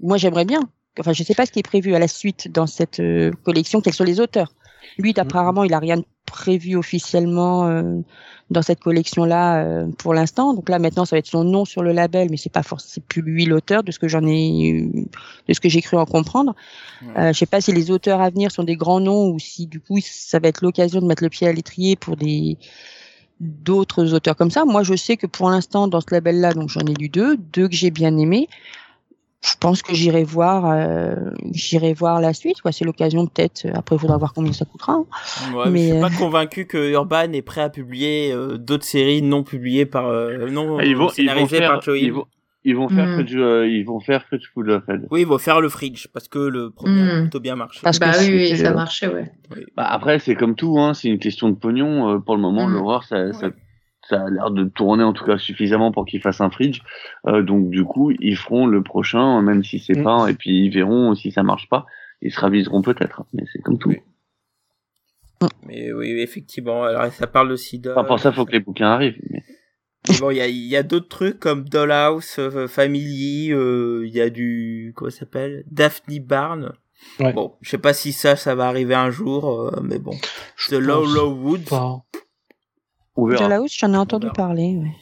moi, 0.00 0.16
j'aimerais 0.16 0.44
bien. 0.44 0.60
Enfin, 0.98 1.12
je 1.12 1.22
sais 1.22 1.34
pas 1.34 1.46
ce 1.46 1.52
qui 1.52 1.60
est 1.60 1.62
prévu 1.62 1.94
à 1.94 1.98
la 1.98 2.08
suite 2.08 2.50
dans 2.52 2.66
cette 2.66 3.00
euh, 3.00 3.30
collection. 3.44 3.80
Quels 3.80 3.94
sont 3.94 4.04
les 4.04 4.20
auteurs 4.20 4.52
Lui, 4.98 5.14
apparemment, 5.16 5.62
il 5.64 5.72
a 5.72 5.78
rien 5.78 6.02
prévu 6.26 6.74
officiellement 6.76 7.66
euh, 7.68 8.00
dans 8.50 8.62
cette 8.62 8.80
collection-là 8.80 9.62
euh, 9.64 9.86
pour 9.98 10.14
l'instant. 10.14 10.52
Donc 10.54 10.68
là, 10.68 10.78
maintenant, 10.78 11.04
ça 11.04 11.14
va 11.16 11.18
être 11.20 11.26
son 11.26 11.44
nom 11.44 11.64
sur 11.64 11.82
le 11.82 11.92
label, 11.92 12.28
mais 12.30 12.36
c'est 12.36 12.52
pas 12.52 12.62
forcément 12.64 13.04
plus 13.08 13.22
lui 13.22 13.44
l'auteur 13.46 13.82
de 13.84 13.92
ce 13.92 13.98
que 13.98 14.08
j'en 14.08 14.26
ai, 14.26 14.90
de 15.48 15.52
ce 15.54 15.60
que 15.60 15.68
j'ai 15.68 15.80
cru 15.80 15.96
en 15.96 16.06
comprendre. 16.06 16.54
Ouais. 17.02 17.08
Euh, 17.18 17.32
je 17.32 17.38
sais 17.38 17.46
pas 17.46 17.60
si 17.60 17.72
les 17.72 17.90
auteurs 17.90 18.20
à 18.20 18.30
venir 18.30 18.50
sont 18.50 18.64
des 18.64 18.76
grands 18.76 19.00
noms 19.00 19.28
ou 19.30 19.38
si 19.38 19.66
du 19.66 19.80
coup 19.80 19.98
ça 20.02 20.38
va 20.40 20.48
être 20.48 20.62
l'occasion 20.62 21.00
de 21.00 21.06
mettre 21.06 21.22
le 21.22 21.28
pied 21.30 21.46
à 21.46 21.52
l'étrier 21.52 21.94
pour 21.96 22.16
des 22.16 22.58
d'autres 23.40 24.14
auteurs 24.14 24.36
comme 24.36 24.50
ça. 24.50 24.64
Moi, 24.64 24.82
je 24.82 24.94
sais 24.94 25.16
que 25.16 25.26
pour 25.26 25.48
l'instant, 25.50 25.88
dans 25.88 26.00
ce 26.00 26.06
label-là, 26.12 26.52
donc 26.52 26.68
j'en 26.68 26.80
ai 26.82 26.94
lu 26.94 27.08
deux, 27.08 27.36
deux 27.36 27.68
que 27.68 27.74
j'ai 27.74 27.90
bien 27.90 28.16
aimés. 28.18 28.48
Je 29.42 29.54
pense 29.58 29.80
que 29.80 29.94
j'irai 29.94 30.22
voir, 30.22 30.66
euh, 30.70 31.14
j'irai 31.52 31.94
voir 31.94 32.20
la 32.20 32.34
suite. 32.34 32.60
Quoi. 32.60 32.72
C'est 32.72 32.84
l'occasion 32.84 33.26
peut-être. 33.26 33.64
euh, 33.64 33.72
Après, 33.74 33.96
il 33.96 33.98
faudra 33.98 34.18
voir 34.18 34.34
combien 34.34 34.52
ça 34.52 34.66
coûtera. 34.66 34.92
hein. 34.92 35.06
Ouais, 35.54 35.70
mais 35.70 35.78
je 35.78 35.84
suis 35.86 35.96
euh, 35.96 36.00
pas 36.02 36.10
convaincu 36.10 36.66
que 36.66 36.90
Urban 36.92 37.32
est 37.32 37.40
prêt 37.40 37.62
à 37.62 37.70
publier 37.70 38.32
euh, 38.32 38.58
d'autres 38.58 38.84
séries 38.84 39.22
non 39.22 39.42
publiées 39.42 39.86
par 39.86 40.08
euh, 40.08 40.50
non 40.50 40.76
Ah, 40.78 40.84
ils 40.84 40.94
vont, 40.94 41.04
ils 41.04 41.04
vont 41.06 41.08
scénarisées 41.46 41.56
faire, 41.56 41.70
par 41.70 41.80
Joe 41.82 41.98
ils 41.98 42.04
Hill. 42.04 42.12
vont, 42.12 42.26
ils 42.64 42.76
vont 42.76 42.88
faire 42.88 43.06
Mm. 43.06 43.16
Fudge, 43.16 43.36
euh, 43.36 43.66
ils 43.68 43.84
vont 43.84 44.00
faire 44.00 44.24
Fudge 44.28 44.46
Full 44.52 44.70
of 44.70 44.88
Head. 44.88 45.06
Oui, 45.10 45.22
ils 45.22 45.26
vont 45.26 45.38
faire 45.38 45.60
le 45.60 45.68
Fridge 45.68 46.06
parce 46.12 46.28
que 46.28 46.38
le 46.38 46.70
premier 46.70 47.10
a 47.10 47.14
Mm. 47.16 47.20
plutôt 47.22 47.40
bien 47.40 47.56
marché. 47.56 47.80
Parce 47.82 47.98
bah 47.98 48.12
que 48.12 48.18
oui, 48.20 48.50
oui, 48.50 48.56
ça 48.56 48.72
marchait, 48.74 49.08
ouais. 49.08 49.32
Bah, 49.76 49.86
après, 49.86 50.18
c'est 50.18 50.34
comme 50.34 50.54
tout, 50.56 50.78
hein, 50.78 50.92
c'est 50.94 51.08
une 51.08 51.18
question 51.18 51.48
de 51.48 51.54
pognon. 51.56 52.10
euh, 52.14 52.18
pour 52.18 52.36
le 52.36 52.42
moment, 52.42 52.66
Mm. 52.68 52.72
l'horreur, 52.74 53.04
ça, 53.04 53.32
ça, 53.32 53.46
Ouais. 53.46 53.52
ça 54.08 54.22
a 54.24 54.30
l'air 54.30 54.50
de 54.50 54.64
tourner 54.64 55.04
en 55.04 55.12
tout 55.12 55.24
cas 55.24 55.38
suffisamment 55.38 55.90
pour 55.92 56.04
qu'ils 56.04 56.20
fassent 56.20 56.40
un 56.40 56.50
fridge. 56.50 56.80
Euh, 57.26 57.42
donc 57.42 57.70
du 57.70 57.84
coup, 57.84 58.10
ils 58.20 58.36
feront 58.36 58.66
le 58.66 58.82
prochain, 58.82 59.40
même 59.42 59.62
si 59.64 59.78
c'est 59.78 59.98
Mm. 59.98 60.04
pas, 60.04 60.28
et 60.28 60.34
puis 60.34 60.66
ils 60.66 60.70
verront 60.70 61.14
si 61.14 61.30
ça 61.32 61.42
marche 61.42 61.68
pas. 61.68 61.86
Ils 62.22 62.30
se 62.32 62.40
raviseront 62.40 62.82
peut-être, 62.82 63.24
mais 63.32 63.44
c'est 63.52 63.62
comme 63.62 63.78
tout. 63.78 63.88
Oui. 63.88 64.00
Mais 65.66 65.90
oui, 65.92 66.10
effectivement. 66.20 66.82
Alors 66.84 67.06
ça 67.06 67.26
parle 67.26 67.48
de 67.48 67.56
sida. 67.56 67.92
Enfin, 67.96 68.04
pour 68.04 68.18
ça, 68.18 68.30
faut 68.32 68.44
que 68.44 68.52
les 68.52 68.60
bouquins 68.60 68.88
arrivent. 68.90 69.16
Mais 69.30 69.42
bon, 70.18 70.30
il 70.30 70.36
y 70.36 70.40
a, 70.40 70.48
il 70.48 70.66
y 70.66 70.76
a 70.76 70.82
d'autres 70.82 71.08
trucs 71.08 71.38
comme 71.38 71.68
Dollhouse, 71.68 72.36
euh, 72.38 72.68
Family, 72.68 73.52
euh, 73.52 74.04
il 74.06 74.12
y 74.12 74.20
a 74.20 74.30
du 74.30 74.92
comment 74.96 75.10
ça 75.10 75.20
s'appelle? 75.20 75.64
Daphne 75.70 76.18
Barn. 76.20 76.72
Ouais. 77.18 77.32
Bon, 77.32 77.54
je 77.60 77.70
sais 77.70 77.78
pas 77.78 77.92
si 77.92 78.12
ça, 78.12 78.36
ça 78.36 78.54
va 78.54 78.66
arriver 78.68 78.94
un 78.94 79.10
jour, 79.10 79.48
euh, 79.48 79.80
mais 79.82 79.98
bon. 79.98 80.14
Je 80.56 80.70
The 80.70 80.78
Low 80.78 81.04
Low 81.06 81.34
Woods. 81.34 81.70
hausse, 83.60 83.76
j'en 83.76 83.92
ai 83.94 83.96
entendu 83.96 84.28
parler. 84.34 84.76
ouais. 84.76 84.92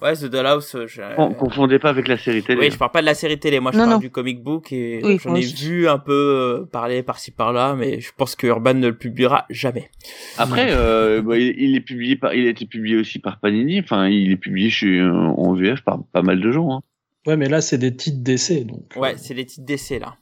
Ouais, 0.00 0.14
The 0.14 0.26
Dollhouse. 0.26 0.74
euh, 0.76 0.86
je... 0.86 1.02
Con- 1.16 1.34
confondez 1.34 1.78
pas 1.80 1.90
avec 1.90 2.06
la 2.06 2.16
série 2.16 2.42
télé. 2.42 2.60
Oui, 2.60 2.70
je 2.70 2.78
parle 2.78 2.92
pas 2.92 3.00
de 3.00 3.06
la 3.06 3.14
série 3.14 3.38
télé, 3.38 3.58
moi 3.58 3.72
je 3.72 3.78
Non, 3.78 3.82
parle 3.84 3.94
non. 3.94 3.98
du 3.98 4.10
comic 4.10 4.42
book 4.42 4.72
et 4.72 5.00
Oui, 5.02 5.18
j'en 5.20 5.34
ai 5.34 5.40
aussi. 5.40 5.54
vu 5.68 5.88
un 5.88 5.98
peu 5.98 6.12
euh, 6.12 6.66
parler 6.66 7.02
par-ci 7.02 7.32
par-là, 7.32 7.74
mais 7.76 8.00
je 8.00 8.10
pense 8.16 8.36
que 8.36 8.46
Urban 8.46 8.74
ne 8.74 8.86
le 8.88 8.96
publiera 8.96 9.44
jamais. 9.50 9.90
Après, 10.36 10.68
euh, 10.70 11.20
bah, 11.20 11.36
il, 11.36 11.52
il 11.58 11.74
est 11.76 11.80
publié 11.80 12.14
par, 12.14 12.32
il 12.34 12.46
a 12.46 12.50
été 12.50 12.64
publié 12.66 12.96
aussi 12.96 13.18
par 13.18 13.40
Panini. 13.40 13.80
Enfin, 13.80 14.08
il 14.08 14.30
est 14.30 14.36
publié 14.36 14.70
chez 14.70 15.00
euh, 15.00 15.12
en 15.12 15.54
VF 15.54 15.82
par 15.82 15.98
pas 16.12 16.22
mal 16.22 16.40
de 16.40 16.52
gens. 16.52 16.70
Hein. 16.72 16.80
Ouais, 17.26 17.36
mais 17.36 17.48
là, 17.48 17.60
c'est 17.60 17.78
des 17.78 17.94
titres 17.96 18.22
d'essai. 18.22 18.64
Donc, 18.64 18.92
Ouais, 18.96 19.14
c'est 19.16 19.34
les 19.34 19.44
titres 19.46 19.66
d'essai 19.66 19.98
là. 19.98 20.16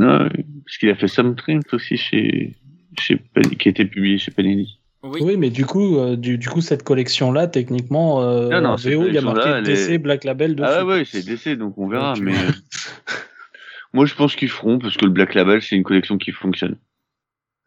Ouais, 0.00 0.28
parce 0.64 0.78
qu'il 0.78 0.88
a 0.88 0.94
fait 0.94 1.08
Some 1.08 1.34
Dreams 1.34 1.62
aussi 1.72 1.96
chez, 1.98 2.54
chez 2.98 3.16
Panini, 3.16 3.56
qui 3.56 3.68
a 3.68 3.70
été 3.70 3.84
publié 3.84 4.16
chez 4.18 4.30
Panini. 4.30 4.78
Oui. 5.02 5.20
Oui, 5.22 5.36
mais 5.38 5.48
du 5.50 5.64
coup, 5.64 5.96
euh, 5.96 6.16
du, 6.16 6.36
du 6.36 6.48
coup, 6.48 6.60
cette 6.60 6.82
collection-là, 6.82 7.46
techniquement, 7.46 8.22
euh, 8.22 8.48
Non, 8.50 8.60
non, 8.60 8.76
VO, 8.76 9.06
il 9.06 9.14
y 9.14 9.18
a 9.18 9.22
marqué 9.22 9.62
DC 9.62 9.92
est- 9.92 9.98
Black 9.98 10.24
Label 10.24 10.54
dessus. 10.54 10.68
Ah 10.70 10.84
ouais, 10.84 11.04
c'est 11.06 11.24
DC, 11.24 11.56
donc 11.56 11.78
on 11.78 11.88
verra. 11.88 12.14
Donc, 12.14 12.22
mais 12.22 12.34
euh, 12.36 12.50
moi, 13.94 14.04
je 14.04 14.14
pense 14.14 14.36
qu'ils 14.36 14.50
feront 14.50 14.78
parce 14.78 14.96
que 14.98 15.06
le 15.06 15.10
Black 15.10 15.34
Label, 15.34 15.62
c'est 15.62 15.74
une 15.76 15.84
collection 15.84 16.18
qui 16.18 16.32
fonctionne. 16.32 16.76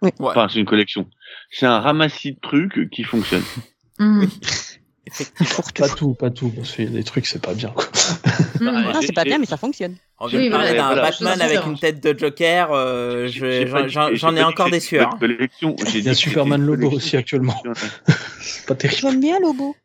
Ouais. 0.01 0.11
Enfin, 0.19 0.47
c'est 0.47 0.59
une 0.59 0.65
collection. 0.65 1.09
C'est 1.49 1.65
un 1.65 1.79
ramassis 1.79 2.33
de 2.33 2.39
trucs 2.41 2.89
qui 2.91 3.03
fonctionne. 3.03 3.43
Mm. 3.99 4.25
Effectivement. 5.05 5.55
Pour 5.55 5.73
tout. 5.73 5.81
Pas 5.81 5.89
tout, 5.89 6.13
pas 6.13 6.29
tout, 6.29 6.49
parce 6.49 6.71
qu'il 6.71 6.85
y 6.85 6.87
a 6.87 6.91
des 6.91 7.03
trucs, 7.03 7.25
c'est 7.25 7.41
pas 7.41 7.53
bien. 7.53 7.69
Quoi. 7.69 7.85
Non, 8.61 9.01
c'est 9.01 9.13
pas 9.13 9.25
bien, 9.25 9.37
mais 9.37 9.45
ça 9.45 9.57
fonctionne. 9.57 9.95
On 10.19 10.27
vient 10.27 10.45
de 10.45 10.49
parler 10.49 10.73
d'un 10.75 10.87
voilà, 10.87 11.01
Batman 11.01 11.41
avec 11.41 11.65
une 11.65 11.77
tête 11.77 12.01
de 12.01 12.17
Joker. 12.17 12.69
euh, 12.71 13.27
j'en 13.27 14.35
ai 14.35 14.43
encore 14.43 14.69
des 14.69 14.79
sueurs. 14.79 15.17
Il 15.21 16.01
y 16.01 16.09
a 16.09 16.13
Superman 16.13 16.65
Lobo 16.65 16.89
aussi 16.91 17.17
actuellement. 17.17 17.61
C'est 18.39 18.65
pas 18.65 18.75
terrible. 18.75 19.01
J'aime 19.01 19.19
bien 19.19 19.39
Lobo. 19.39 19.75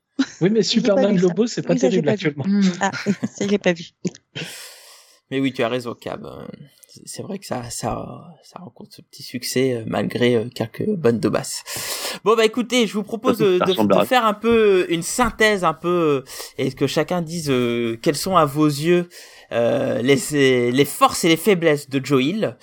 Oui, 0.40 0.50
mais 0.50 0.62
Superman. 0.62 1.16
Lobo, 1.16 1.46
c'est 1.46 1.62
pas 1.62 1.76
terrible 1.76 2.08
actuellement. 2.08 2.44
Mm. 2.46 2.62
Ah, 2.80 2.90
ça, 3.30 3.46
j'ai 3.48 3.58
pas 3.58 3.72
vu. 3.72 3.90
Mais 5.30 5.38
oui, 5.38 5.52
tu 5.52 5.62
as 5.62 5.68
raison, 5.68 5.94
Cab. 5.94 6.26
Euh, 6.98 7.02
c'est- 7.06 7.22
vrai 7.22 7.38
que 7.38 7.46
ça, 7.46 7.64
ça, 7.70 8.06
ça 8.42 8.58
rencontre 8.60 8.94
ce 8.94 9.02
petit 9.02 9.22
succès 9.22 9.74
euh, 9.74 9.84
malgré 9.86 10.34
euh, 10.36 10.48
quelques 10.54 10.86
bonnes 10.88 11.20
de 11.20 11.28
basse. 11.28 11.62
Bon 12.24 12.34
bah 12.36 12.44
écoutez, 12.44 12.86
je 12.86 12.94
vous 12.94 13.02
propose 13.02 13.38
de, 13.38 13.58
de- 13.58 13.72
de 14.00 14.04
faire 14.06 14.24
un 14.24 14.34
peu 14.34 14.86
une 14.88 15.02
synthèse, 15.02 15.64
un 15.64 15.74
peu, 15.74 16.24
euh, 16.24 16.24
et 16.58 16.72
que 16.72 16.86
chacun 16.86 17.22
dise 17.22 17.50
euh, 17.50 17.96
quelles 18.02 18.16
sont 18.16 18.36
à 18.36 18.44
vos 18.44 18.66
yeux 18.66 19.08
euh, 19.52 20.02
les, 20.02 20.70
les 20.72 20.84
forces 20.84 21.24
et 21.24 21.28
les 21.28 21.36
faiblesses 21.36 21.88
de 21.88 22.04
Joe 22.04 22.22
Hill. 22.22 22.56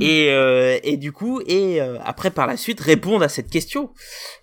Et, 0.00 0.28
euh, 0.30 0.78
et 0.82 0.96
du 0.96 1.12
coup, 1.12 1.42
et 1.46 1.78
euh, 1.82 1.98
après 2.04 2.30
par 2.30 2.46
la 2.46 2.56
suite 2.56 2.80
répondre 2.80 3.22
à 3.22 3.28
cette 3.28 3.50
question. 3.50 3.90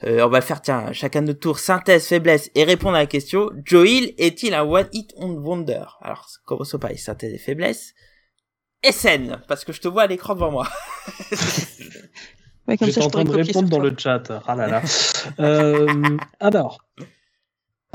Euh, 0.03 0.23
on 0.23 0.29
va 0.29 0.37
le 0.39 0.45
faire, 0.45 0.61
tiens, 0.61 0.93
chacun 0.93 1.21
de 1.23 1.27
notre 1.27 1.39
tour, 1.39 1.57
synthèse, 1.57 2.05
faiblesse 2.05 2.51
et 2.53 2.63
répondre 2.63 2.95
à 2.95 2.99
la 2.99 3.05
question. 3.07 3.49
Joe 3.65 3.89
Hill 3.89 4.13
est-il 4.19 4.53
un 4.53 4.61
one 4.63 4.87
hit 4.93 5.11
wonder? 5.17 5.83
Alors, 6.01 6.27
commençons 6.45 6.77
par 6.77 6.91
les 6.91 6.97
synthèses 6.97 7.33
et 7.33 7.39
faiblesses. 7.39 7.93
SN, 8.83 9.37
parce 9.47 9.63
que 9.65 9.73
je 9.73 9.81
te 9.81 9.87
vois 9.87 10.03
à 10.03 10.07
l'écran 10.07 10.33
devant 10.35 10.51
moi. 10.51 10.67
Ouais, 12.67 12.77
comme 12.77 12.87
J'étais 12.89 13.01
ça, 13.01 13.01
je 13.01 13.05
en 13.07 13.09
train 13.09 13.25
pourrais 13.25 13.39
de 13.39 13.43
répondre 13.47 13.69
dans 13.69 13.79
toi. 13.79 13.89
le 13.89 13.95
chat. 13.97 14.43
Ah 14.47 14.55
là 14.55 14.67
là. 14.67 14.81
Euh, 15.39 16.17
alors, 16.39 16.77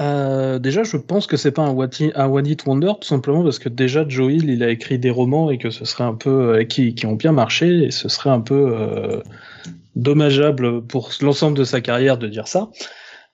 euh, 0.01 0.59
déjà, 0.59 0.83
je 0.83 0.97
pense 0.97 1.29
que 1.29 1.37
c'est 1.37 1.53
pas 1.53 1.63
un, 1.63 1.71
what 1.71 1.89
i- 2.01 2.11
un 2.17 2.27
One 2.27 2.47
Hit 2.47 2.67
Wonder, 2.67 2.93
tout 3.01 3.07
simplement 3.07 3.45
parce 3.45 3.61
que 3.61 3.69
déjà, 3.69 4.05
Joe 4.09 4.33
Hill, 4.33 4.51
il 4.51 4.65
a 4.65 4.69
écrit 4.71 4.99
des 4.99 5.11
romans 5.11 5.51
et 5.53 5.59
que 5.59 5.71
ce 5.71 5.85
serait 5.85 6.03
un 6.05 6.15
peu. 6.15 6.57
euh, 6.57 6.65
qui, 6.65 6.97
qui 6.97 7.07
ont 7.07 7.15
bien 7.15 7.31
marché 7.31 7.85
et 7.85 7.91
ce 7.93 8.09
serait 8.09 8.29
un 8.31 8.41
peu 8.41 8.73
euh, 8.77 9.23
dommageable 9.95 10.83
pour 10.85 11.11
l'ensemble 11.21 11.57
de 11.57 11.65
sa 11.65 11.81
carrière 11.81 12.19
de 12.19 12.27
dire 12.27 12.49
ça. 12.49 12.69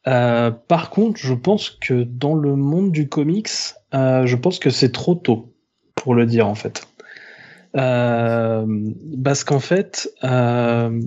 Euh, 0.07 0.51
par 0.51 0.91
contre, 0.91 1.19
je 1.19 1.33
pense 1.35 1.71
que 1.71 2.03
dans 2.05 2.35
le 2.35 2.57
monde 2.57 2.93
du 2.93 3.09
comics, 3.09 3.49
euh, 3.95 4.27
je 4.27 4.37
pense 4.37 4.59
que 4.59 4.69
c'est 4.71 4.93
trop 4.93 5.15
tôt 5.15 5.55
pour 5.95 6.15
le 6.15 6.27
dire 6.27 6.47
en 6.47 6.55
fait. 6.55 6.87
Euh, 7.77 8.67
parce 9.25 9.45
qu'en 9.45 9.61
fait, 9.61 10.11
euh, 10.25 11.01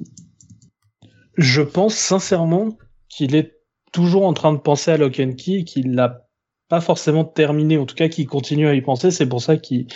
je 1.37 1.61
pense 1.61 1.95
sincèrement 1.95 2.77
qu'il 3.09 3.35
est 3.35 3.59
toujours 3.91 4.25
en 4.25 4.33
train 4.33 4.53
de 4.53 4.57
penser 4.57 4.91
à 4.91 4.97
Lock 4.97 5.19
and 5.19 5.33
Key 5.33 5.59
et 5.59 5.63
qu'il 5.63 5.93
l'a 5.95 6.27
pas 6.67 6.81
forcément 6.81 7.23
terminé, 7.23 7.77
en 7.77 7.85
tout 7.85 7.95
cas 7.95 8.09
qu'il 8.09 8.27
continue 8.27 8.67
à 8.67 8.73
y 8.73 8.81
penser. 8.81 9.11
C'est 9.11 9.27
pour 9.27 9.41
ça 9.41 9.57
qu'il, 9.57 9.87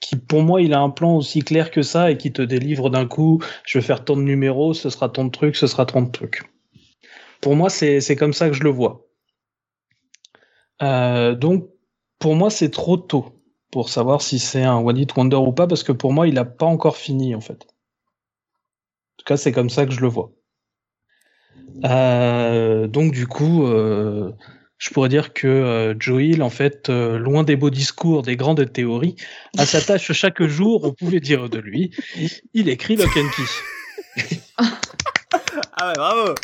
qu'il, 0.00 0.20
pour 0.20 0.42
moi, 0.42 0.62
il 0.62 0.72
a 0.72 0.80
un 0.80 0.90
plan 0.90 1.16
aussi 1.16 1.40
clair 1.40 1.70
que 1.70 1.82
ça 1.82 2.10
et 2.10 2.16
qui 2.16 2.32
te 2.32 2.42
délivre 2.42 2.90
d'un 2.90 3.06
coup. 3.06 3.42
Je 3.66 3.78
vais 3.78 3.84
faire 3.84 4.04
tant 4.04 4.16
de 4.16 4.22
numéros, 4.22 4.74
ce 4.74 4.90
sera 4.90 5.08
tant 5.08 5.24
de 5.24 5.30
trucs, 5.30 5.56
ce 5.56 5.66
sera 5.66 5.84
tant 5.86 6.02
de 6.02 6.10
trucs. 6.10 6.42
Pour 7.40 7.56
moi, 7.56 7.70
c'est 7.70 8.00
c'est 8.00 8.16
comme 8.16 8.32
ça 8.32 8.48
que 8.48 8.54
je 8.54 8.64
le 8.64 8.70
vois. 8.70 9.06
Euh, 10.82 11.34
donc, 11.34 11.68
pour 12.18 12.34
moi, 12.34 12.50
c'est 12.50 12.70
trop 12.70 12.96
tôt 12.96 13.39
pour 13.70 13.88
savoir 13.88 14.22
si 14.22 14.38
c'est 14.38 14.64
un 14.64 14.78
One 14.78 14.98
Hit 14.98 15.14
Wonder 15.16 15.36
ou 15.36 15.52
pas, 15.52 15.66
parce 15.66 15.82
que 15.82 15.92
pour 15.92 16.12
moi, 16.12 16.26
il 16.28 16.38
a 16.38 16.44
pas 16.44 16.66
encore 16.66 16.96
fini, 16.96 17.34
en 17.34 17.40
fait. 17.40 17.62
En 17.62 19.16
tout 19.18 19.24
cas, 19.26 19.36
c'est 19.36 19.52
comme 19.52 19.70
ça 19.70 19.86
que 19.86 19.92
je 19.92 20.00
le 20.00 20.08
vois. 20.08 20.32
Euh, 21.84 22.86
donc, 22.86 23.12
du 23.12 23.26
coup, 23.26 23.66
euh, 23.66 24.32
je 24.78 24.90
pourrais 24.90 25.10
dire 25.10 25.32
que 25.32 25.46
euh, 25.46 25.94
Joe 25.98 26.22
Hill, 26.22 26.42
en 26.42 26.50
fait, 26.50 26.88
euh, 26.88 27.18
loin 27.18 27.44
des 27.44 27.54
beaux 27.54 27.70
discours, 27.70 28.22
des 28.22 28.36
grandes 28.36 28.72
théories, 28.72 29.14
à 29.58 29.66
sa 29.66 29.80
tâche 29.80 30.10
chaque 30.12 30.42
jour, 30.42 30.84
on 30.84 30.92
pouvait 30.92 31.20
dire 31.20 31.48
de 31.48 31.58
lui, 31.58 31.90
il 32.54 32.68
écrit 32.68 32.96
Lock 32.96 33.16
and 33.16 33.28
Key. 33.36 34.64
Ah 35.82 35.88
ouais, 35.88 35.94
bravo 35.94 36.34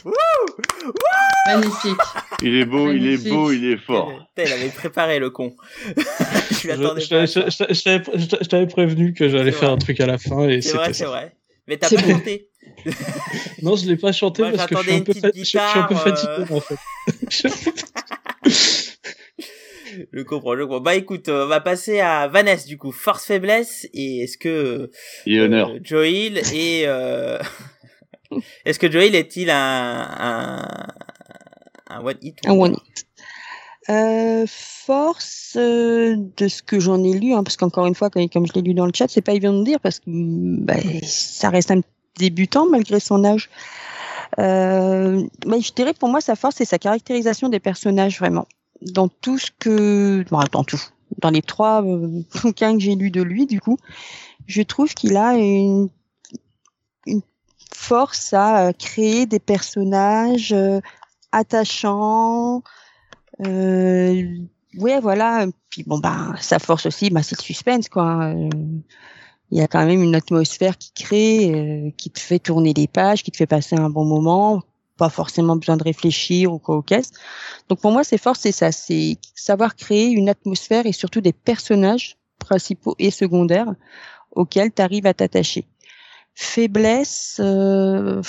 Magnifique. 1.46 2.00
Il 2.42 2.54
est 2.54 2.64
beau, 2.64 2.92
il 2.92 3.06
est 3.06 3.28
beau, 3.28 3.50
il 3.50 3.64
est 3.64 3.78
fort. 3.78 4.12
Il 4.36 4.52
avait 4.52 4.68
préparé 4.68 5.18
le 5.18 5.30
con. 5.30 5.56
je 6.50 8.48
t'avais- 8.48 8.66
prévenu 8.66 9.14
que 9.14 9.28
j'allais 9.28 9.52
faire 9.52 9.70
un 9.70 9.78
truc 9.78 10.00
à 10.00 10.06
la 10.06 10.18
fin 10.18 10.48
et 10.48 10.60
C'est 10.60 10.76
vrai, 10.76 10.92
c'est 10.92 11.06
vrai. 11.06 11.34
Mais 11.66 11.76
t'as 11.78 11.88
pas 11.90 12.02
chanté. 12.02 12.48
Non, 13.62 13.74
je 13.76 13.86
l'ai 13.86 13.96
pas 13.96 14.12
chanté 14.12 14.42
parce 14.42 14.66
que 14.66 14.76
je 14.76 14.82
suis, 14.82 14.92
un 14.92 15.00
peu, 15.00 15.12
je, 15.34 15.44
suis 15.44 15.58
un 15.58 15.88
fatigué 15.88 16.44
euh. 16.50 16.54
en 16.54 16.60
fait. 16.60 16.76
Je 20.12 20.22
comprends, 20.22 20.54
je 20.56 20.62
comprends. 20.62 20.80
Bah 20.80 20.94
écoute, 20.94 21.28
euh, 21.28 21.44
on 21.44 21.48
va 21.48 21.60
passer 21.60 22.00
à 22.00 22.28
Vanessa 22.28 22.66
du 22.66 22.76
coup. 22.76 22.92
Force 22.92 23.24
faiblesse 23.24 23.86
et 23.94 24.24
est-ce 24.24 24.36
que 24.36 24.90
Et 25.26 25.40
honneur. 25.40 25.70
euh, 25.70 25.78
Joel 25.82 26.38
est 26.38 26.82
euh... 26.86 27.38
est-ce 28.66 28.78
que 28.78 28.90
Joel 28.90 29.14
est-il 29.14 29.48
un 29.48 30.06
un 30.18 30.68
un 31.96 32.04
one 32.04 32.16
hit 32.20 32.38
Un 32.46 32.52
one 32.52 32.72
hit. 32.74 33.06
Euh, 33.88 34.46
force 34.48 35.54
euh, 35.56 36.16
de 36.36 36.48
ce 36.48 36.60
que 36.62 36.80
j'en 36.80 37.04
ai 37.04 37.12
lu, 37.12 37.34
hein, 37.34 37.44
parce 37.44 37.56
qu'encore 37.56 37.86
une 37.86 37.94
fois, 37.94 38.10
comme, 38.10 38.28
comme 38.28 38.46
je 38.46 38.52
l'ai 38.54 38.62
lu 38.62 38.74
dans 38.74 38.86
le 38.86 38.92
chat, 38.92 39.06
c'est 39.08 39.20
pas 39.20 39.32
évident 39.32 39.52
de 39.52 39.64
dire 39.64 39.78
parce 39.80 40.00
que 40.00 40.06
bah, 40.06 40.74
ça 41.04 41.50
reste 41.50 41.70
un 41.70 41.80
débutant 42.18 42.66
malgré 42.68 42.98
son 42.98 43.24
âge. 43.24 43.48
Euh, 44.38 45.22
mais 45.46 45.60
je 45.60 45.72
dirais 45.72 45.94
pour 45.94 46.08
moi 46.08 46.20
sa 46.20 46.34
force 46.34 46.56
c'est 46.56 46.64
sa 46.64 46.78
caractérisation 46.78 47.48
des 47.48 47.60
personnages 47.60 48.18
vraiment 48.18 48.46
dans 48.82 49.06
tout 49.06 49.38
ce 49.38 49.50
que 49.56 50.24
bon, 50.30 50.40
dans 50.50 50.64
tout 50.64 50.82
dans 51.18 51.30
les 51.30 51.42
trois 51.42 51.82
euh, 51.84 52.22
bouquins 52.42 52.74
que 52.74 52.80
j'ai 52.80 52.96
lus 52.96 53.12
de 53.12 53.22
lui 53.22 53.46
du 53.46 53.60
coup 53.60 53.78
je 54.46 54.62
trouve 54.62 54.92
qu'il 54.94 55.16
a 55.16 55.34
une 55.36 55.88
une 57.06 57.22
force 57.72 58.32
à 58.32 58.72
créer 58.72 59.26
des 59.26 59.38
personnages 59.38 60.54
attachants 61.32 62.62
euh, 63.46 64.22
ouais 64.78 65.00
voilà 65.00 65.46
puis 65.70 65.82
bon 65.84 65.98
bah 65.98 66.34
sa 66.40 66.58
force 66.58 66.86
aussi 66.86 67.10
bah 67.10 67.22
c'est 67.22 67.38
le 67.38 67.42
suspense 67.42 67.88
quoi 67.88 68.24
Euh, 68.26 68.48
il 69.50 69.58
y 69.58 69.62
a 69.62 69.68
quand 69.68 69.84
même 69.84 70.02
une 70.02 70.14
atmosphère 70.14 70.76
qui 70.76 70.92
crée, 70.92 71.54
euh, 71.54 71.90
qui 71.96 72.10
te 72.10 72.18
fait 72.18 72.38
tourner 72.38 72.72
les 72.74 72.88
pages, 72.88 73.22
qui 73.22 73.30
te 73.30 73.36
fait 73.36 73.46
passer 73.46 73.76
un 73.76 73.90
bon 73.90 74.04
moment, 74.04 74.62
pas 74.96 75.08
forcément 75.08 75.56
besoin 75.56 75.76
de 75.76 75.84
réfléchir 75.84 76.52
ou 76.52 76.58
quoi 76.58 76.76
au 76.76 76.82
caisse. 76.82 77.12
Donc 77.68 77.80
pour 77.80 77.92
moi, 77.92 78.02
c'est 78.02 78.18
fort, 78.18 78.36
c'est 78.36 78.52
ça, 78.52 78.72
c'est 78.72 79.18
savoir 79.34 79.76
créer 79.76 80.08
une 80.08 80.28
atmosphère 80.28 80.86
et 80.86 80.92
surtout 80.92 81.20
des 81.20 81.32
personnages 81.32 82.16
principaux 82.38 82.96
et 82.98 83.10
secondaires 83.10 83.72
auxquels 84.32 84.72
tu 84.72 84.82
arrives 84.82 85.06
à 85.06 85.14
t'attacher. 85.14 85.66
Faiblesse, 86.34 87.40
euh. 87.40 88.20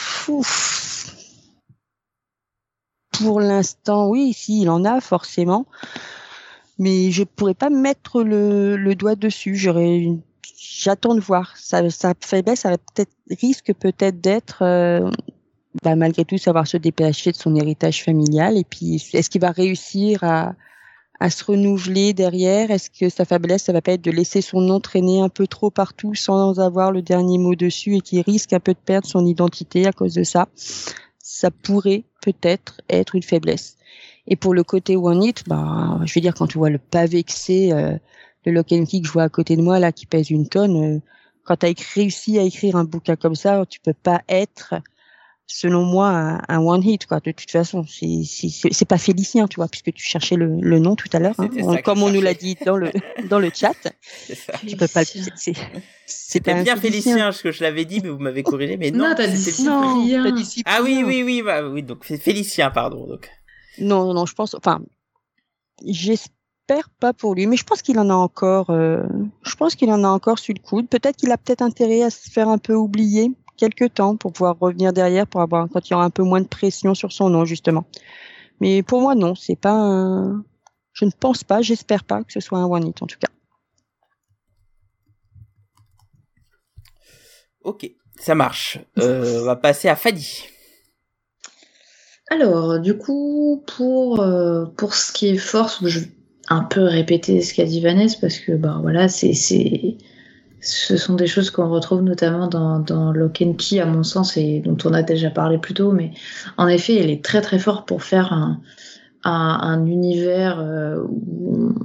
Pour 3.17 3.39
l'instant, 3.39 4.09
oui, 4.09 4.33
si, 4.33 4.61
il 4.61 4.69
en 4.69 4.85
a 4.85 5.01
forcément, 5.01 5.65
mais 6.79 7.11
je 7.11 7.23
pourrais 7.23 7.53
pas 7.53 7.69
mettre 7.69 8.23
le, 8.23 8.93
doigt 8.95 9.15
dessus. 9.15 9.55
J'attends 9.55 11.15
de 11.15 11.19
voir. 11.19 11.55
Sa, 11.57 11.81
faiblesse, 12.19 12.63
peut-être 12.63 13.11
risque 13.29 13.73
peut-être 13.73 14.21
d'être 14.21 14.59
euh, 14.61 15.09
bah, 15.83 15.95
malgré 15.95 16.25
tout 16.25 16.37
savoir 16.37 16.67
se 16.67 16.77
détacher 16.77 17.31
de 17.31 17.37
son 17.37 17.55
héritage 17.55 18.03
familial. 18.03 18.57
Et 18.57 18.63
puis, 18.63 18.95
est-ce 19.13 19.29
qu'il 19.29 19.41
va 19.41 19.51
réussir 19.51 20.23
à, 20.23 20.53
se 21.29 21.43
renouveler 21.43 22.13
derrière? 22.13 22.71
Est-ce 22.71 22.89
que 22.89 23.09
sa 23.09 23.25
faiblesse, 23.25 23.63
ça 23.63 23.73
va 23.73 23.81
pas 23.81 23.93
être 23.93 24.03
de 24.03 24.11
laisser 24.11 24.41
son 24.41 24.61
nom 24.61 24.79
traîner 24.79 25.21
un 25.21 25.29
peu 25.29 25.47
trop 25.47 25.71
partout 25.71 26.15
sans 26.15 26.59
avoir 26.59 26.91
le 26.91 27.01
dernier 27.01 27.37
mot 27.37 27.55
dessus 27.55 27.95
et 27.95 28.01
qui 28.01 28.21
risque 28.21 28.53
un 28.53 28.59
peu 28.59 28.73
de 28.73 28.79
perdre 28.79 29.07
son 29.07 29.25
identité 29.25 29.87
à 29.87 29.91
cause 29.91 30.13
de 30.13 30.23
ça? 30.23 30.47
Ça 31.39 31.51
pourrait 31.51 32.03
peut-être 32.21 32.81
être 32.89 33.13
une 33.13 33.21
faiblesse. 33.21 33.77
Et 34.25 34.35
pour 34.35 34.53
le 34.55 34.63
côté 34.63 34.95
one 34.95 35.23
hit, 35.23 35.43
bah, 35.47 35.99
je 36.03 36.13
veux 36.15 36.21
dire 36.21 36.33
quand 36.33 36.47
tu 36.47 36.57
vois 36.57 36.71
le 36.71 36.79
pavé 36.79 37.23
que 37.23 37.31
c'est. 37.31 37.71
Euh, 37.73 37.95
le 38.47 38.53
lock 38.53 38.71
and 38.71 38.85
key 38.85 39.01
que 39.01 39.07
je 39.07 39.11
vois 39.11 39.23
à 39.23 39.29
côté 39.29 39.57
de 39.57 39.61
moi 39.61 39.77
là 39.77 39.91
qui 39.91 40.05
pèse 40.05 40.29
une 40.29 40.47
tonne 40.47 40.95
euh, 40.95 40.99
quand 41.43 41.57
tu 41.57 41.65
as 41.65 41.73
réussi 41.93 42.39
à 42.39 42.43
écrire 42.43 42.77
un 42.77 42.85
bouquin 42.85 43.17
comme 43.17 43.35
ça 43.35 43.65
tu 43.69 43.81
peux 43.81 43.93
pas 43.93 44.21
être 44.29 44.75
selon 45.47 45.83
moi 45.83 46.09
un, 46.09 46.41
un 46.49 46.59
one 46.59 46.83
hit 46.83 47.05
quoi 47.05 47.21
de 47.21 47.31
toute 47.31 47.49
façon 47.49 47.85
c'est 47.87 48.21
c'est 48.25 48.49
c'est 48.49 48.85
pas 48.85 48.97
Félicien 48.97 49.47
tu 49.47 49.55
vois 49.55 49.69
puisque 49.69 49.93
tu 49.93 50.03
cherchais 50.05 50.35
le, 50.35 50.59
le 50.59 50.79
nom 50.79 50.95
tout 50.95 51.07
à 51.13 51.19
l'heure 51.19 51.35
hein. 51.39 51.47
Comme 51.83 51.99
je 51.99 52.03
on 52.03 52.09
nous 52.09 52.21
l'a 52.21 52.33
dit 52.33 52.57
dans 52.65 52.75
le 52.75 52.91
dans 53.29 53.39
le 53.39 53.49
chat 53.53 53.73
C'est 54.01 54.35
ça. 54.35 54.53
tu 54.67 54.75
peux 54.75 54.87
pas 54.87 55.03
C'était 56.05 56.63
bien 56.63 56.75
Félicien, 56.75 57.17
parce 57.17 57.41
que 57.41 57.51
je 57.51 57.63
l'avais 57.63 57.85
dit, 57.85 58.01
mais 58.01 58.09
vous 58.09 58.19
m'avez 58.19 58.43
corrigé. 58.43 58.77
Mais 58.77 58.91
non, 58.91 59.09
Non, 59.09 59.15
t'as 59.15 59.27
dit 59.27 59.37
dit. 59.37 60.63
Ah 60.65 60.79
oui, 60.83 61.03
oui, 61.05 61.23
oui, 61.23 61.41
bah, 61.41 61.67
oui. 61.67 61.83
Donc 61.83 62.03
c'est 62.05 62.17
Félicien, 62.17 62.71
pardon. 62.71 63.07
Donc 63.07 63.29
Non, 63.79 64.05
non, 64.05 64.13
non, 64.13 64.25
je 64.25 64.33
pense, 64.33 64.53
enfin, 64.53 64.81
j'espère 65.85 66.89
pas 66.99 67.13
pour 67.13 67.35
lui, 67.35 67.47
mais 67.47 67.57
je 67.57 67.63
pense 67.63 67.81
qu'il 67.81 67.99
en 67.99 68.09
a 68.09 68.13
encore, 68.13 68.69
euh, 68.69 69.03
je 69.43 69.55
pense 69.55 69.75
qu'il 69.75 69.89
en 69.91 70.03
a 70.03 70.07
encore 70.09 70.39
sur 70.39 70.53
le 70.53 70.61
coude. 70.61 70.87
Peut-être 70.89 71.15
qu'il 71.17 71.31
a 71.31 71.37
peut-être 71.37 71.61
intérêt 71.61 72.03
à 72.03 72.09
se 72.09 72.29
faire 72.29 72.49
un 72.49 72.57
peu 72.57 72.73
oublier 72.73 73.31
quelques 73.57 73.95
temps 73.95 74.15
pour 74.15 74.31
pouvoir 74.33 74.57
revenir 74.59 74.93
derrière, 74.93 75.27
pour 75.27 75.41
avoir, 75.41 75.67
quand 75.69 75.89
il 75.89 75.91
y 75.91 75.93
aura 75.95 76.05
un 76.05 76.09
peu 76.09 76.23
moins 76.23 76.41
de 76.41 76.47
pression 76.47 76.95
sur 76.95 77.11
son 77.11 77.29
nom, 77.29 77.43
justement. 77.45 77.85
Mais 78.61 78.83
pour 78.83 79.01
moi, 79.01 79.15
non, 79.15 79.35
c'est 79.35 79.59
pas 79.59 79.73
un, 79.73 80.43
je 80.93 81.05
ne 81.05 81.11
pense 81.11 81.43
pas, 81.43 81.61
j'espère 81.61 82.03
pas 82.03 82.23
que 82.23 82.31
ce 82.31 82.39
soit 82.39 82.59
un 82.59 82.65
one 82.65 82.87
hit, 82.87 83.01
en 83.01 83.07
tout 83.07 83.19
cas. 83.19 83.27
ok, 87.67 87.91
ça 88.19 88.33
marche. 88.33 88.79
Euh, 88.97 89.41
on 89.41 89.45
va 89.45 89.55
passer 89.55 89.89
à 89.89 89.95
Fadi. 89.95 90.45
Alors, 92.29 92.79
du 92.79 92.97
coup, 92.97 93.63
pour, 93.67 94.21
euh, 94.21 94.65
pour 94.77 94.95
ce 94.95 95.11
qui 95.11 95.27
est 95.27 95.37
force, 95.37 95.85
je 95.85 95.99
vais 95.99 96.11
un 96.49 96.63
peu 96.63 96.83
répéter 96.83 97.41
ce 97.41 97.53
qu'a 97.53 97.65
dit 97.65 97.81
Vanessa 97.81 98.17
parce 98.21 98.39
que, 98.39 98.53
ben 98.53 98.79
voilà, 98.81 99.09
c'est, 99.09 99.33
c'est, 99.33 99.97
ce 100.61 100.97
sont 100.97 101.15
des 101.15 101.27
choses 101.27 101.51
qu'on 101.51 101.69
retrouve 101.69 102.01
notamment 102.01 102.47
dans, 102.47 102.79
dans 102.79 103.13
Key, 103.29 103.79
à 103.79 103.85
mon 103.85 104.03
sens, 104.03 104.37
et 104.37 104.59
dont 104.59 104.77
on 104.85 104.93
a 104.93 105.03
déjà 105.03 105.29
parlé 105.29 105.57
plus 105.57 105.73
tôt, 105.73 105.91
mais 105.91 106.11
en 106.57 106.67
effet, 106.67 106.95
elle 106.95 107.09
est 107.09 107.23
très 107.23 107.41
très 107.41 107.59
forte 107.59 107.87
pour 107.87 108.03
faire 108.03 108.33
un, 108.33 108.59
un, 109.23 109.59
un 109.61 109.85
univers 109.85 110.59
euh, 110.59 111.01
où 111.07 111.55
on, 111.55 111.75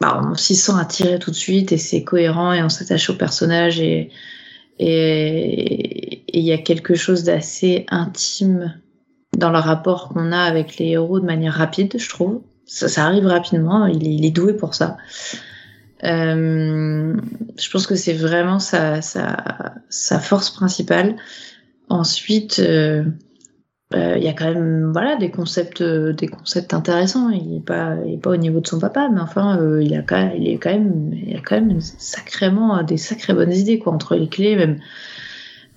bah, 0.00 0.20
on 0.24 0.34
s'y 0.34 0.56
sent 0.56 0.72
attiré 0.78 1.18
tout 1.18 1.30
de 1.30 1.36
suite 1.36 1.72
et 1.72 1.78
c'est 1.78 2.04
cohérent 2.04 2.52
et 2.52 2.62
on 2.62 2.68
s'attache 2.68 3.10
au 3.10 3.14
personnage 3.14 3.80
et 3.80 4.10
il 4.82 6.42
y 6.42 6.52
a 6.52 6.58
quelque 6.58 6.94
chose 6.94 7.24
d'assez 7.24 7.84
intime 7.90 8.80
dans 9.36 9.50
le 9.50 9.58
rapport 9.58 10.08
qu'on 10.08 10.32
a 10.32 10.40
avec 10.40 10.78
les 10.78 10.88
héros 10.88 11.20
de 11.20 11.26
manière 11.26 11.54
rapide, 11.54 11.94
je 11.98 12.08
trouve. 12.08 12.40
Ça, 12.64 13.04
arrive 13.04 13.26
rapidement, 13.26 13.86
il 13.86 14.06
il 14.06 14.24
est 14.24 14.30
doué 14.30 14.54
pour 14.54 14.74
ça. 14.74 14.96
Euh, 16.04 17.16
je 17.58 17.70
pense 17.70 17.86
que 17.86 17.94
c'est 17.94 18.14
vraiment 18.14 18.58
sa, 18.58 19.02
sa, 19.02 19.74
sa 19.88 20.18
force 20.18 20.50
principale. 20.50 21.16
Ensuite, 21.88 22.58
euh, 22.60 23.04
euh, 23.94 24.14
il 24.16 24.22
y 24.22 24.28
a 24.28 24.32
quand 24.32 24.52
même 24.52 24.92
voilà 24.92 25.16
des 25.16 25.30
concepts, 25.30 25.80
euh, 25.80 26.12
des 26.12 26.28
concepts 26.28 26.72
intéressants. 26.72 27.28
Il 27.30 27.56
est 27.56 27.64
pas, 27.64 27.96
il 28.06 28.14
est 28.14 28.18
pas 28.18 28.30
au 28.30 28.36
niveau 28.36 28.60
de 28.60 28.66
son 28.66 28.78
papa, 28.78 29.08
mais 29.12 29.20
enfin, 29.20 29.60
euh, 29.60 29.82
il 29.82 29.94
a 29.94 30.02
quand 30.02 30.32
il 30.36 30.48
est 30.48 30.58
quand 30.58 30.70
même, 30.70 31.12
il 31.12 31.36
a 31.36 31.40
quand 31.40 31.60
même 31.60 31.80
sacrément 31.80 32.82
des 32.82 32.96
sacrées 32.96 33.34
bonnes 33.34 33.52
idées 33.52 33.78
quoi 33.78 33.92
entre 33.92 34.14
les 34.14 34.28
clés, 34.28 34.56
même 34.56 34.78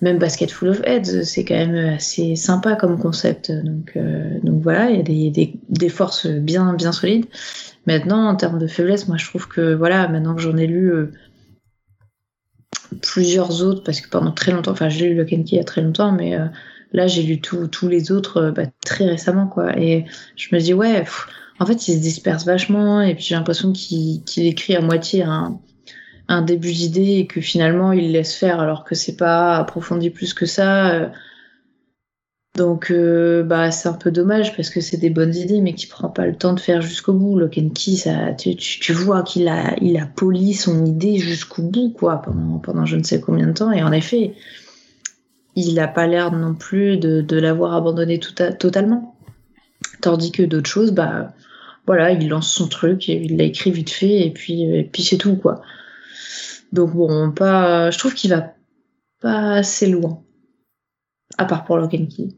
même 0.04 0.18
Basket 0.18 0.50
Full 0.50 0.68
of 0.68 0.82
Heads, 0.84 1.24
c'est 1.24 1.44
quand 1.44 1.54
même 1.54 1.94
assez 1.94 2.36
sympa 2.36 2.76
comme 2.76 2.98
concept. 2.98 3.50
Donc, 3.50 3.92
euh, 3.96 4.38
voilà, 4.44 4.90
il 4.90 4.96
y 5.10 5.28
a 5.28 5.46
des, 5.68 5.88
forces 5.88 6.26
bien, 6.26 6.74
bien 6.74 6.92
solides. 6.92 7.24
Maintenant, 7.86 8.28
en 8.28 8.36
termes 8.36 8.58
de 8.58 8.66
faiblesse, 8.66 9.08
moi 9.08 9.16
je 9.16 9.26
trouve 9.26 9.48
que 9.48 9.74
voilà, 9.74 10.06
maintenant 10.08 10.34
que 10.34 10.42
j'en 10.42 10.56
ai 10.58 10.66
lu 10.66 10.92
euh, 10.92 11.10
plusieurs 13.00 13.62
autres, 13.62 13.82
parce 13.82 14.02
que 14.02 14.10
pendant 14.10 14.30
très 14.30 14.52
longtemps, 14.52 14.72
enfin 14.72 14.90
j'ai 14.90 15.08
lu 15.08 15.14
Lock 15.14 15.32
and 15.32 15.44
il 15.46 15.56
y 15.56 15.58
a 15.58 15.64
très 15.64 15.80
longtemps, 15.80 16.12
mais 16.12 16.38
euh, 16.38 16.46
là 16.92 17.06
j'ai 17.06 17.22
lu 17.22 17.40
tous 17.40 17.88
les 17.88 18.12
autres 18.12 18.52
bah, 18.54 18.64
très 18.84 19.06
récemment. 19.06 19.50
Et 19.76 20.04
je 20.36 20.54
me 20.54 20.60
dis, 20.60 20.74
ouais, 20.74 21.04
en 21.58 21.66
fait, 21.66 21.88
il 21.88 21.94
se 21.94 22.00
disperse 22.00 22.44
vachement, 22.44 23.00
et 23.00 23.14
puis 23.14 23.24
j'ai 23.24 23.36
l'impression 23.36 23.72
qu'il 23.72 24.22
qu'il 24.24 24.46
écrit 24.46 24.76
à 24.76 24.82
moitié 24.82 25.22
un, 25.22 25.58
un 26.28 26.42
début 26.42 26.72
d'idée 26.72 27.18
et 27.18 27.26
que 27.26 27.40
finalement 27.40 27.92
il 27.92 28.12
laisse 28.12 28.34
faire 28.34 28.60
alors 28.60 28.84
que 28.84 28.94
c'est 28.94 29.16
pas 29.16 29.56
approfondi 29.56 30.10
plus 30.10 30.34
que 30.34 30.46
ça. 30.46 30.94
euh. 30.94 31.08
Donc 32.56 32.90
euh, 32.90 33.42
bah 33.42 33.70
c'est 33.72 33.88
un 33.88 33.94
peu 33.94 34.10
dommage 34.12 34.54
parce 34.56 34.70
que 34.70 34.80
c'est 34.80 34.96
des 34.96 35.10
bonnes 35.10 35.34
idées 35.34 35.60
mais 35.60 35.74
qu'il 35.74 35.88
prend 35.88 36.08
pas 36.08 36.26
le 36.26 36.36
temps 36.36 36.52
de 36.52 36.60
faire 36.60 36.82
jusqu'au 36.82 37.12
bout. 37.12 37.38
Lock 37.38 37.58
and 37.58 37.70
Key, 37.70 37.96
ça, 37.96 38.32
tu, 38.32 38.92
vois 38.92 39.22
qu'il 39.22 39.48
a, 39.48 39.74
il 39.80 39.96
a 39.96 40.06
poli 40.06 40.54
son 40.54 40.84
idée 40.84 41.18
jusqu'au 41.18 41.62
bout 41.62 41.90
quoi 41.90 42.22
pendant, 42.22 42.58
pendant 42.58 42.86
je 42.86 42.96
ne 42.96 43.02
sais 43.02 43.20
combien 43.20 43.48
de 43.48 43.52
temps 43.52 43.72
et 43.72 43.82
en 43.82 43.92
effet 43.92 44.34
il 45.56 45.78
a 45.78 45.88
pas 45.88 46.06
l'air 46.06 46.32
non 46.32 46.54
plus 46.54 46.96
de, 46.96 47.20
de 47.20 47.38
l'avoir 47.38 47.74
abandonné 47.74 48.18
tout 48.18 48.34
à- 48.38 48.52
totalement. 48.52 49.16
Tandis 50.00 50.32
que 50.32 50.42
d'autres 50.42 50.68
choses, 50.68 50.92
bah 50.92 51.32
voilà, 51.86 52.12
il 52.12 52.28
lance 52.28 52.52
son 52.52 52.68
truc, 52.68 53.08
et 53.08 53.22
il 53.22 53.36
l'a 53.36 53.44
écrit 53.44 53.70
vite 53.70 53.90
fait, 53.90 54.26
et 54.26 54.30
puis, 54.30 54.62
et 54.62 54.84
puis 54.84 55.02
c'est 55.02 55.18
tout, 55.18 55.36
quoi. 55.36 55.62
Donc 56.74 56.92
bon, 56.92 57.30
pas, 57.30 57.90
je 57.90 57.98
trouve 57.98 58.14
qu'il 58.14 58.30
va 58.30 58.52
pas 59.20 59.52
assez 59.54 59.86
loin. 59.86 60.22
À 61.38 61.44
part 61.44 61.64
pour 61.64 61.78
Lock 61.78 61.94
and 61.94 62.06
Key. 62.06 62.28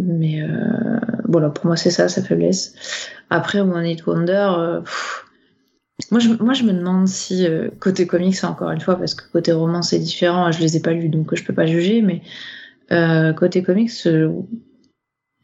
Mais 0.00 0.42
euh, 0.42 1.00
voilà, 1.24 1.50
pour 1.50 1.66
moi 1.66 1.76
c'est 1.76 1.90
ça, 1.90 2.08
sa 2.08 2.22
faiblesse. 2.22 2.74
Après, 3.30 3.60
One 3.60 3.84
Hit 3.84 4.06
Wonder, 4.06 4.52
euh, 4.56 4.80
moi, 6.12 6.20
je, 6.20 6.28
moi 6.40 6.54
je 6.54 6.62
me 6.62 6.72
demande 6.72 7.08
si, 7.08 7.46
euh, 7.46 7.68
côté 7.80 8.06
comics, 8.06 8.44
encore 8.44 8.70
une 8.70 8.80
fois, 8.80 8.96
parce 8.96 9.14
que 9.14 9.28
côté 9.30 9.50
roman 9.50 9.82
c'est 9.82 9.98
différent, 9.98 10.52
je 10.52 10.60
les 10.60 10.76
ai 10.76 10.80
pas 10.80 10.92
lus 10.92 11.08
donc 11.08 11.34
je 11.34 11.44
peux 11.44 11.52
pas 11.52 11.66
juger, 11.66 12.00
mais 12.00 12.22
euh, 12.92 13.32
côté 13.32 13.64
comics, 13.64 14.06
euh, 14.06 14.32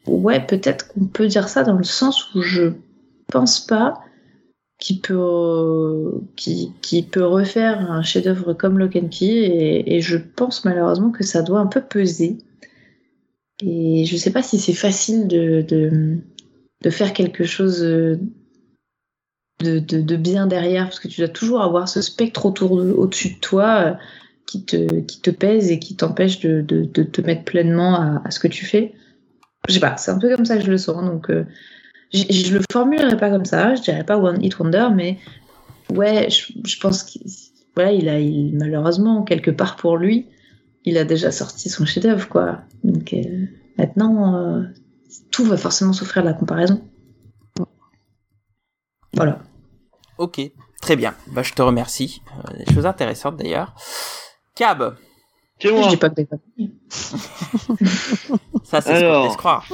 ouais, 0.07 0.41
peut-être 0.47 0.87
qu'on 0.89 1.07
peut 1.07 1.27
dire 1.27 1.49
ça 1.49 1.65
dans 1.65 1.77
le 1.77 1.85
sens 1.85 2.33
où 2.35 2.43
je 2.43 2.73
pense 3.27 3.67
pas 3.67 4.04
qu'il 4.85 5.01
peut, 5.01 6.21
qui, 6.37 6.71
qui 6.83 7.03
peut 7.03 7.25
refaire 7.25 7.91
un 7.91 8.03
chef-d'œuvre 8.03 8.53
comme 8.53 8.79
Lock 8.79 8.97
and 8.97 9.09
Key, 9.09 9.83
et, 9.87 10.01
je 10.03 10.19
pense 10.19 10.67
malheureusement 10.67 11.11
que 11.11 11.25
ça 11.25 11.41
doit 11.41 11.61
un 11.61 11.67
peu 11.67 11.81
peser. 11.81 12.37
Et 13.63 14.05
je 14.05 14.17
sais 14.19 14.31
pas 14.31 14.43
si 14.43 14.59
c'est 14.59 14.75
facile 14.75 15.27
de, 15.27 15.63
de, 15.63 16.19
de 16.83 16.91
faire 16.91 17.15
quelque 17.15 17.45
chose 17.45 17.81
de, 17.81 18.19
de, 19.61 19.79
de 19.79 20.17
bien 20.17 20.47
derrière, 20.47 20.85
parce 20.85 21.01
que 21.01 21.09
tu 21.09 21.23
dois 21.23 21.29
toujours 21.29 21.63
avoir 21.63 21.89
ce 21.89 22.03
spectre 22.03 22.45
autour 22.45 22.77
de, 22.77 22.93
au-dessus 22.93 23.37
de 23.37 23.41
toi 23.41 23.81
euh, 23.81 23.95
qui, 24.47 24.67
te, 24.67 25.01
qui 25.01 25.23
te 25.23 25.31
pèse 25.31 25.71
et 25.71 25.79
qui 25.79 25.97
t'empêche 25.97 26.41
de, 26.41 26.61
te 26.85 27.21
mettre 27.23 27.45
pleinement 27.45 27.95
à, 27.95 28.21
à 28.23 28.31
ce 28.31 28.39
que 28.39 28.49
tu 28.49 28.67
fais. 28.67 28.93
Je 29.67 29.73
sais 29.73 29.81
pas, 29.81 29.97
c'est 29.97 30.11
un 30.11 30.19
peu 30.19 30.29
comme 30.37 30.45
ça 30.45 30.59
que 30.59 30.63
je 30.63 30.71
le 30.71 30.77
sens. 30.77 31.03
Donc, 31.03 31.31
euh, 31.31 31.47
je, 32.13 32.25
je 32.31 32.55
le 32.57 32.63
formulerai 32.71 33.17
pas 33.17 33.31
comme 33.31 33.45
ça, 33.45 33.75
je 33.75 33.83
dirais 33.83 34.05
pas 34.05 34.19
One 34.19 34.43
Hit 34.43 34.59
Wonder, 34.59 34.89
mais 34.95 35.19
ouais, 35.91 36.29
je, 36.31 36.81
pense 36.81 37.03
qu'il 37.03 37.23
voilà, 37.75 37.93
il 37.93 38.09
a 38.09 38.19
malheureusement, 38.57 39.23
quelque 39.25 39.51
part 39.51 39.77
pour 39.77 39.97
lui, 39.97 40.29
il 40.85 40.97
a 40.99 41.05
déjà 41.05 41.33
sorti 41.33 41.69
son 41.69 41.85
chef-d'œuvre, 41.85 42.29
quoi. 42.29 42.61
Donc 42.85 43.13
euh, 43.13 43.47
maintenant, 43.79 44.37
euh, 44.37 44.63
tout 45.31 45.45
va 45.45 45.57
forcément 45.57 45.93
souffrir 45.93 46.23
de 46.23 46.29
la 46.29 46.35
comparaison. 46.35 46.83
Voilà. 49.15 49.41
Ok, 50.19 50.41
très 50.81 50.97
bien. 50.97 51.15
Bah, 51.29 51.43
je 51.43 51.53
te 51.53 51.63
remercie. 51.63 52.23
Euh, 52.39 52.65
des 52.65 52.73
choses 52.73 52.87
intéressantes 52.87 53.37
d'ailleurs. 53.37 53.75
Cab, 54.55 54.97
C'est 55.61 55.69
Je 55.69 55.73
moi. 55.75 55.89
dis 55.89 55.97
pas 55.97 56.11
que 56.11 56.15
t'es 56.17 56.25
pas 56.27 56.37
ça 58.65 58.81
c'est 58.81 58.95
ce 58.95 59.01
qu'on 59.01 59.07
Alors. 59.07 59.27
laisse 59.27 59.37
croire. 59.37 59.67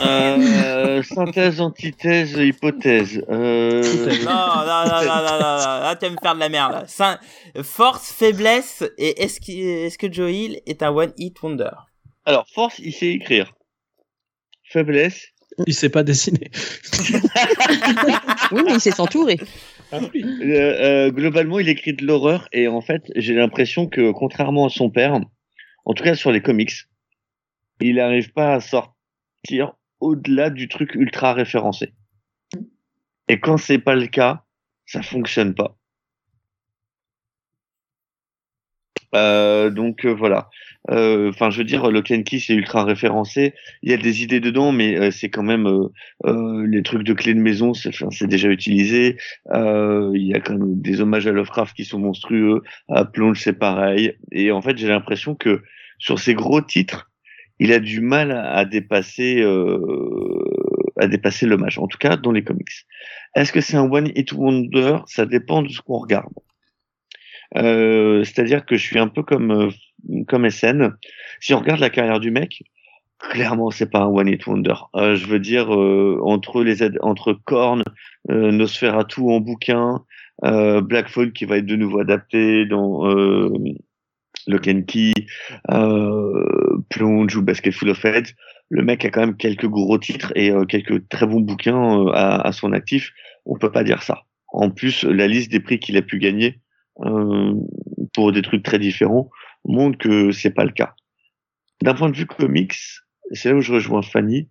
Euh, 0.00 1.02
synthèse, 1.14 1.60
antithèse, 1.60 2.32
hypothèse. 2.32 3.22
Euh, 3.30 3.82
Non, 4.24 4.64
non, 4.66 4.84
non, 4.84 5.04
non, 5.04 5.04
non, 5.04 5.22
non, 5.22 5.38
non. 5.38 5.80
Là, 5.80 5.96
tu 5.98 6.06
vas 6.06 6.12
me 6.12 6.16
faire 6.20 6.34
de 6.34 6.40
la 6.40 6.48
merde. 6.48 6.72
là. 6.72 6.84
Cin- 6.86 7.18
Force, 7.62 8.10
faiblesse, 8.12 8.82
et 8.98 9.22
est-ce 9.22 9.38
est-ce 9.50 9.96
que 9.98 10.12
Joe 10.12 10.30
Hill 10.32 10.60
est 10.66 10.82
un 10.82 10.90
one 10.90 11.12
hit 11.18 11.40
wonder 11.42 11.70
Alors, 12.24 12.46
force, 12.52 12.78
il 12.80 12.92
sait 12.92 13.08
écrire. 13.12 13.52
Faiblesse, 14.64 15.28
Il 15.66 15.74
sait 15.74 15.88
pas 15.88 16.02
dessiner. 16.02 16.50
Oui, 18.52 18.62
mais 18.64 18.74
il 18.74 18.80
s'est 18.80 19.00
entouré. 19.00 19.38
Ah 19.90 19.98
oui. 20.14 20.22
euh, 20.24 21.06
euh, 21.06 21.10
globalement, 21.10 21.58
il 21.58 21.68
écrit 21.68 21.94
de 21.94 22.04
l'horreur 22.04 22.48
et 22.52 22.68
en 22.68 22.80
fait, 22.80 23.02
j'ai 23.16 23.34
l'impression 23.34 23.88
que 23.88 24.12
contrairement 24.12 24.66
à 24.66 24.68
son 24.68 24.88
père, 24.90 25.18
en 25.84 25.94
tout 25.94 26.04
cas 26.04 26.14
sur 26.14 26.30
les 26.30 26.40
comics, 26.40 26.72
il 27.80 27.96
n'arrive 27.96 28.32
pas 28.32 28.54
à 28.54 28.60
sortir 28.60 29.72
au-delà 30.00 30.50
du 30.50 30.68
truc 30.68 30.94
ultra 30.94 31.32
référencé. 31.32 31.92
Et 33.28 33.40
quand 33.40 33.56
c'est 33.56 33.78
pas 33.78 33.96
le 33.96 34.06
cas, 34.06 34.44
ça 34.86 35.02
fonctionne 35.02 35.54
pas. 35.54 35.76
Euh, 39.16 39.70
donc 39.70 40.04
euh, 40.04 40.12
voilà. 40.12 40.48
Euh, 40.90 41.30
Enfin, 41.30 41.50
je 41.50 41.58
veux 41.58 41.64
dire, 41.64 41.90
le 41.90 42.02
Key 42.02 42.22
c'est 42.38 42.54
ultra 42.54 42.84
référencé. 42.84 43.54
Il 43.82 43.90
y 43.90 43.94
a 43.94 43.96
des 43.96 44.22
idées 44.22 44.40
dedans, 44.40 44.72
mais 44.72 44.96
euh, 44.96 45.10
c'est 45.10 45.30
quand 45.30 45.42
même 45.42 45.66
euh, 45.66 45.88
euh, 46.26 46.66
les 46.66 46.82
trucs 46.82 47.02
de 47.02 47.12
clés 47.12 47.34
de 47.34 47.40
maison, 47.40 47.72
c'est 47.74 48.26
déjà 48.26 48.48
utilisé. 48.48 49.16
Euh, 49.52 50.12
il 50.14 50.26
y 50.26 50.34
a 50.34 50.40
quand 50.40 50.56
même 50.56 50.80
des 50.80 51.00
hommages 51.00 51.26
à 51.26 51.32
Lovecraft 51.32 51.74
qui 51.74 51.84
sont 51.84 51.98
monstrueux. 51.98 52.62
À 52.88 53.04
Plonge, 53.04 53.40
c'est 53.40 53.58
pareil. 53.58 54.14
Et 54.32 54.52
en 54.52 54.62
fait, 54.62 54.76
j'ai 54.78 54.88
l'impression 54.88 55.34
que 55.34 55.62
sur 55.98 56.18
ces 56.18 56.34
gros 56.34 56.60
titres, 56.60 57.10
il 57.58 57.72
a 57.72 57.80
du 57.80 58.00
mal 58.00 58.30
à, 58.32 58.64
dépasser 58.64 59.40
euh, 59.40 59.78
à 60.98 61.06
dépasser 61.08 61.46
l'hommage. 61.46 61.78
En 61.78 61.86
tout 61.88 61.98
cas, 61.98 62.16
dans 62.16 62.32
les 62.32 62.44
comics. 62.44 62.86
Est-ce 63.34 63.52
que 63.52 63.60
c'est 63.60 63.76
un 63.76 63.90
one 63.90 64.10
hit 64.14 64.32
wonder? 64.32 64.98
Ça 65.06 65.26
dépend 65.26 65.62
de 65.62 65.68
ce 65.68 65.80
qu'on 65.80 65.98
regarde. 65.98 66.32
Euh, 67.56 68.24
C'est-à-dire 68.24 68.64
que 68.66 68.76
je 68.76 68.82
suis 68.82 68.98
un 68.98 69.08
peu 69.08 69.22
comme 69.22 69.50
euh, 69.50 69.70
comme 70.28 70.48
SN. 70.50 70.96
Si 71.40 71.54
on 71.54 71.60
regarde 71.60 71.80
la 71.80 71.90
carrière 71.90 72.20
du 72.20 72.30
mec, 72.30 72.62
clairement 73.18 73.70
c'est 73.70 73.90
pas 73.90 74.00
un 74.00 74.06
one 74.06 74.28
hit 74.28 74.46
wonder. 74.46 74.74
Euh, 74.94 75.16
je 75.16 75.26
veux 75.26 75.38
dire 75.38 75.74
euh, 75.74 76.20
entre 76.24 76.62
les 76.62 76.82
entre 77.00 77.32
Korn, 77.32 77.82
euh, 78.30 78.50
Nosferatu 78.52 79.20
en 79.20 79.40
bouquin, 79.40 80.04
euh, 80.44 80.80
Black 80.80 81.08
Phone 81.08 81.32
qui 81.32 81.44
va 81.44 81.58
être 81.58 81.66
de 81.66 81.76
nouveau 81.76 82.00
adapté 82.00 82.66
dans 82.66 83.08
euh, 83.08 83.50
Key, 84.86 85.12
euh, 85.70 86.78
Plunge 86.90 87.36
ou 87.36 87.42
Basket 87.42 87.72
Full 87.72 87.90
of 87.90 88.04
Heads. 88.04 88.32
Le 88.68 88.82
mec 88.82 89.04
a 89.04 89.10
quand 89.10 89.20
même 89.20 89.36
quelques 89.36 89.68
gros 89.68 89.98
titres 89.98 90.32
et 90.34 90.52
quelques 90.68 91.08
très 91.08 91.26
bons 91.26 91.40
bouquins 91.40 92.08
à, 92.12 92.46
à 92.46 92.52
son 92.52 92.72
actif. 92.72 93.12
On 93.44 93.56
peut 93.56 93.70
pas 93.70 93.84
dire 93.84 94.02
ça. 94.02 94.22
En 94.48 94.70
plus, 94.70 95.04
la 95.04 95.28
liste 95.28 95.52
des 95.52 95.60
prix 95.60 95.78
qu'il 95.78 95.96
a 95.96 96.02
pu 96.02 96.18
gagner 96.18 96.60
euh, 97.00 97.54
pour 98.14 98.32
des 98.32 98.42
trucs 98.42 98.62
très 98.62 98.78
différents 98.78 99.30
montre 99.64 99.98
que 99.98 100.32
c'est 100.32 100.50
pas 100.50 100.64
le 100.64 100.72
cas. 100.72 100.94
D'un 101.82 101.94
point 101.94 102.08
de 102.08 102.16
vue 102.16 102.26
comics, 102.26 102.74
c'est 103.32 103.50
là 103.50 103.56
où 103.56 103.60
je 103.60 103.72
rejoins 103.72 104.02
Fanny. 104.02 104.48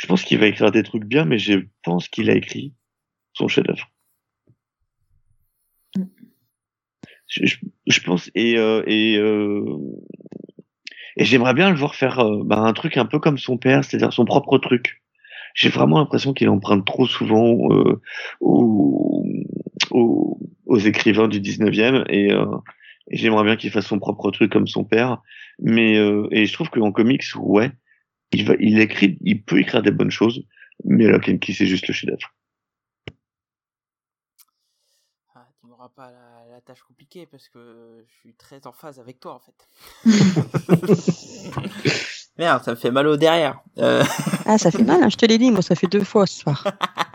Je 0.00 0.06
pense 0.06 0.22
qu'il 0.22 0.38
va 0.38 0.46
écrire 0.46 0.70
des 0.70 0.82
trucs 0.82 1.04
bien, 1.04 1.24
mais 1.24 1.38
je 1.38 1.60
pense 1.82 2.08
qu'il 2.08 2.30
a 2.30 2.34
écrit 2.34 2.74
son 3.32 3.48
chef-d'œuvre. 3.48 3.90
Je, 7.28 8.00
pense 8.00 8.30
et 8.34 8.56
euh, 8.56 8.82
et 8.86 9.18
euh, 9.18 9.62
et 11.18 11.24
j'aimerais 11.24 11.52
bien 11.52 11.68
le 11.70 11.76
voir 11.76 11.96
faire 11.96 12.20
euh, 12.20 12.42
bah, 12.44 12.58
un 12.58 12.72
truc 12.72 12.96
un 12.96 13.04
peu 13.04 13.18
comme 13.18 13.38
son 13.38 13.58
père, 13.58 13.84
c'est-à-dire 13.84 14.12
son 14.12 14.24
propre 14.24 14.56
truc. 14.58 15.02
J'ai 15.54 15.68
vraiment 15.68 15.98
l'impression 15.98 16.32
qu'il 16.32 16.48
emprunte 16.48 16.86
trop 16.86 17.06
souvent 17.06 17.56
euh, 17.72 18.00
aux, 18.40 19.26
aux, 19.92 20.38
aux 20.66 20.78
écrivains 20.78 21.28
du 21.28 21.40
19e 21.40 22.04
et, 22.08 22.32
euh, 22.32 22.46
et 23.10 23.16
j'aimerais 23.16 23.44
bien 23.44 23.56
qu'il 23.56 23.70
fasse 23.70 23.86
son 23.86 23.98
propre 23.98 24.30
truc 24.30 24.52
comme 24.52 24.66
son 24.68 24.84
père. 24.84 25.22
Mais 25.60 25.96
euh, 25.98 26.28
et 26.30 26.46
je 26.46 26.52
trouve 26.52 26.70
qu'en 26.70 26.92
comics, 26.92 27.24
ouais, 27.36 27.70
il 28.32 28.44
va, 28.46 28.54
il 28.60 28.78
écrit, 28.80 29.18
il 29.22 29.42
peut 29.44 29.58
écrire 29.60 29.82
des 29.82 29.90
bonnes 29.92 30.10
choses, 30.10 30.44
mais 30.84 31.06
Lock 31.06 31.28
and 31.28 31.38
Key 31.38 31.52
c'est 31.54 31.66
juste 31.66 31.88
le 31.88 31.94
chef-d'œuvre. 31.94 32.34
Ah, 35.34 35.46
Tu 35.60 35.66
m'auras 35.66 35.88
pas 35.90 36.10
la, 36.10 36.54
la 36.54 36.60
tâche 36.60 36.82
compliquée 36.82 37.26
parce 37.26 37.48
que 37.48 38.04
je 38.08 38.14
suis 38.20 38.34
très 38.34 38.66
en 38.66 38.72
phase 38.72 39.00
avec 39.00 39.20
toi 39.20 39.34
en 39.34 39.40
fait. 39.40 39.68
Merde, 42.38 42.62
ça 42.64 42.70
me 42.72 42.76
fait 42.76 42.90
mal 42.92 43.06
au 43.08 43.16
derrière. 43.16 43.60
Euh, 43.78 44.04
Ah, 44.46 44.58
ça 44.58 44.70
fait 44.70 44.84
mal, 44.84 45.02
hein, 45.02 45.08
je 45.08 45.16
te 45.16 45.26
l'ai 45.26 45.38
dit, 45.38 45.50
moi, 45.50 45.62
ça 45.62 45.74
fait 45.74 45.88
deux 45.88 46.04
fois 46.04 46.26
ce 46.26 46.40
soir. 46.40 46.64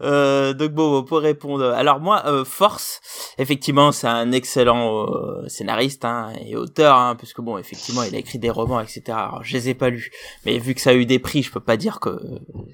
Euh, 0.00 0.54
donc 0.54 0.72
bon, 0.72 1.02
pour 1.02 1.18
répondre, 1.18 1.64
alors 1.72 2.00
moi, 2.00 2.22
euh, 2.26 2.44
Force, 2.44 3.00
effectivement, 3.38 3.90
c'est 3.92 4.06
un 4.06 4.32
excellent 4.32 5.06
euh, 5.06 5.48
scénariste 5.48 6.04
hein, 6.04 6.32
et 6.46 6.56
auteur, 6.56 6.96
hein, 6.96 7.16
parce 7.16 7.32
que 7.32 7.42
bon, 7.42 7.58
effectivement, 7.58 8.02
il 8.02 8.14
a 8.14 8.18
écrit 8.18 8.38
des 8.38 8.50
romans, 8.50 8.80
etc. 8.80 9.02
Alors, 9.08 9.42
je 9.42 9.54
les 9.54 9.70
ai 9.70 9.74
pas 9.74 9.90
lus, 9.90 10.10
mais 10.46 10.58
vu 10.58 10.74
que 10.74 10.80
ça 10.80 10.90
a 10.90 10.94
eu 10.94 11.06
des 11.06 11.18
prix, 11.18 11.42
je 11.42 11.50
peux 11.50 11.60
pas 11.60 11.76
dire 11.76 12.00
que 12.00 12.10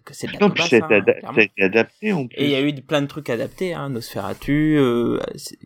que 0.04 0.14
c'est 0.14 0.26
de 0.26 0.32
la 0.32 0.38
Non, 0.40 0.50
puis 0.50 0.62
ça 0.64 0.76
a, 0.76 0.96
été 1.40 1.62
adapté 1.62 2.12
en 2.12 2.26
plus. 2.26 2.36
Et 2.36 2.44
il 2.44 2.50
y 2.50 2.54
a 2.54 2.60
eu 2.60 2.74
plein 2.74 3.00
de 3.00 3.06
trucs 3.06 3.30
adaptés, 3.30 3.72
hein, 3.72 3.88
Nosferatu, 3.88 4.76
euh, 4.78 5.18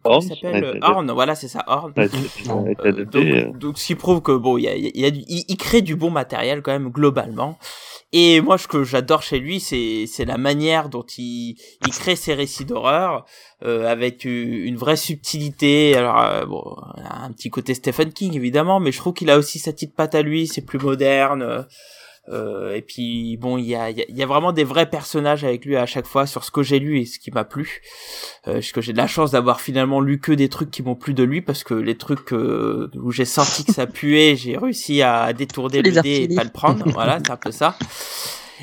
Horn, 0.04 0.22
s'appelle. 0.22 0.78
Horn, 0.82 1.10
voilà, 1.10 1.34
c'est 1.34 1.48
ça, 1.48 1.64
Horn. 1.66 1.92
Été 1.96 2.16
Euh, 2.48 3.04
donc, 3.04 3.58
donc, 3.58 3.78
ce 3.78 3.86
qui 3.86 3.94
prouve 3.94 4.22
que 4.22 4.32
bon, 4.32 4.58
il 4.58 4.64
y 4.64 4.68
a, 4.68 4.76
y 4.76 5.04
a 5.04 5.10
du- 5.10 5.24
il 5.26 5.56
crée 5.56 5.82
du 5.82 5.96
bon 5.96 6.10
matériel 6.10 6.62
quand 6.62 6.72
même 6.72 6.90
globalement. 6.90 7.58
Et 8.12 8.40
moi, 8.40 8.56
ce 8.56 8.66
que 8.66 8.84
j'adore 8.84 9.22
chez 9.22 9.38
lui, 9.38 9.60
c'est 9.60 10.06
c'est 10.06 10.24
la 10.24 10.38
manière 10.38 10.88
dont 10.88 11.04
il 11.18 11.56
il 11.86 11.90
crée 11.92 12.16
ses 12.16 12.32
récits 12.32 12.64
d'horreur 12.64 13.26
euh, 13.64 13.86
avec 13.86 14.24
u- 14.24 14.64
une 14.64 14.76
vraie 14.76 14.96
subtilité. 14.96 15.94
Alors 15.94 16.18
euh, 16.22 16.46
bon, 16.46 16.64
un 17.10 17.30
petit 17.32 17.50
côté 17.50 17.74
Stephen 17.74 18.10
King 18.12 18.34
évidemment, 18.34 18.80
mais 18.80 18.92
je 18.92 18.98
trouve 18.98 19.12
qu'il 19.12 19.28
a 19.28 19.36
aussi 19.36 19.58
sa 19.58 19.72
petite 19.72 19.94
patte 19.94 20.14
à 20.14 20.22
lui. 20.22 20.46
C'est 20.46 20.62
plus 20.64 20.78
moderne. 20.78 21.66
Euh, 22.30 22.74
et 22.74 22.82
puis 22.82 23.36
bon, 23.36 23.58
il 23.58 23.64
y 23.64 23.74
a, 23.74 23.90
il 23.90 24.16
y 24.16 24.22
a 24.22 24.26
vraiment 24.26 24.52
des 24.52 24.64
vrais 24.64 24.88
personnages 24.88 25.44
avec 25.44 25.64
lui 25.64 25.76
à 25.76 25.86
chaque 25.86 26.06
fois 26.06 26.26
sur 26.26 26.44
ce 26.44 26.50
que 26.50 26.62
j'ai 26.62 26.78
lu 26.78 27.00
et 27.00 27.04
ce 27.04 27.18
qui 27.18 27.30
m'a 27.30 27.44
plu. 27.44 27.80
Euh, 28.46 28.54
parce 28.54 28.72
que 28.72 28.80
j'ai 28.80 28.92
de 28.92 28.98
la 28.98 29.06
chance 29.06 29.30
d'avoir 29.30 29.60
finalement 29.60 30.00
lu 30.00 30.20
que 30.20 30.32
des 30.32 30.48
trucs 30.48 30.70
qui 30.70 30.82
m'ont 30.82 30.94
plu 30.94 31.14
de 31.14 31.22
lui 31.22 31.42
parce 31.42 31.64
que 31.64 31.74
les 31.74 31.96
trucs 31.96 32.32
euh, 32.32 32.90
où 32.94 33.12
j'ai 33.12 33.24
senti 33.24 33.64
que 33.64 33.72
ça 33.72 33.86
puait, 33.88 34.36
j'ai 34.36 34.56
réussi 34.56 35.02
à 35.02 35.32
détourner 35.32 35.82
le 35.82 36.02
dé 36.02 36.28
et 36.30 36.34
pas 36.34 36.44
le 36.44 36.50
prendre. 36.50 36.84
voilà, 36.90 37.18
c'est 37.24 37.32
un 37.32 37.36
peu 37.36 37.52
ça. 37.52 37.76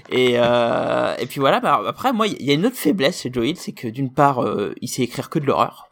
Et, 0.09 0.33
euh, 0.35 1.15
et 1.19 1.25
puis 1.25 1.39
voilà, 1.39 1.59
bah, 1.59 1.81
après, 1.87 2.13
moi, 2.13 2.27
il 2.27 2.41
y 2.41 2.51
a 2.51 2.53
une 2.53 2.65
autre 2.65 2.75
faiblesse 2.75 3.21
chez 3.21 3.31
Joe 3.31 3.47
Hill, 3.47 3.57
c'est 3.57 3.71
que 3.71 3.87
d'une 3.87 4.11
part, 4.11 4.43
euh, 4.43 4.73
il 4.81 4.87
sait 4.87 5.03
écrire 5.03 5.29
que 5.29 5.39
de 5.39 5.45
l'horreur. 5.45 5.89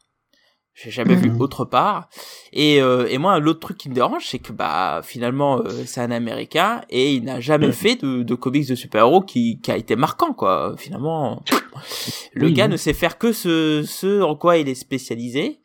J'ai 0.76 0.90
jamais 0.90 1.16
vu 1.16 1.30
Mhm. 1.30 1.40
autre 1.42 1.66
part. 1.66 2.10
Et, 2.52 2.82
euh, 2.82 3.06
et 3.08 3.20
moi, 3.20 3.38
l'autre 3.40 3.60
truc 3.60 3.78
qui 3.78 3.90
me 3.90 3.94
dérange, 3.94 4.26
c'est 4.28 4.40
que 4.40 4.52
bah 4.52 5.02
finalement, 5.04 5.60
euh, 5.60 5.70
c'est 5.86 6.02
un 6.02 6.10
Américain 6.10 6.82
et 6.90 7.14
il 7.14 7.24
n'a 7.26 7.40
jamais 7.40 7.72
fait 7.72 7.96
de, 8.02 8.24
de 8.24 8.36
comics 8.36 8.68
de 8.68 8.74
super-héros 8.76 9.22
qui, 9.22 9.60
qui 9.62 9.72
a 9.72 9.78
été 9.78 9.96
marquant, 9.96 10.34
quoi. 10.34 10.74
Finalement, 10.78 11.44
le 12.34 12.48
Oui, 12.48 12.54
gars 12.54 12.66
oui. 12.66 12.72
ne 12.72 12.78
sait 12.78 12.94
faire 12.94 13.20
que 13.20 13.32
ce, 13.34 13.84
ce 13.86 14.22
en 14.24 14.36
quoi 14.36 14.58
il 14.58 14.68
est 14.68 14.74
spécialisé. 14.76 15.60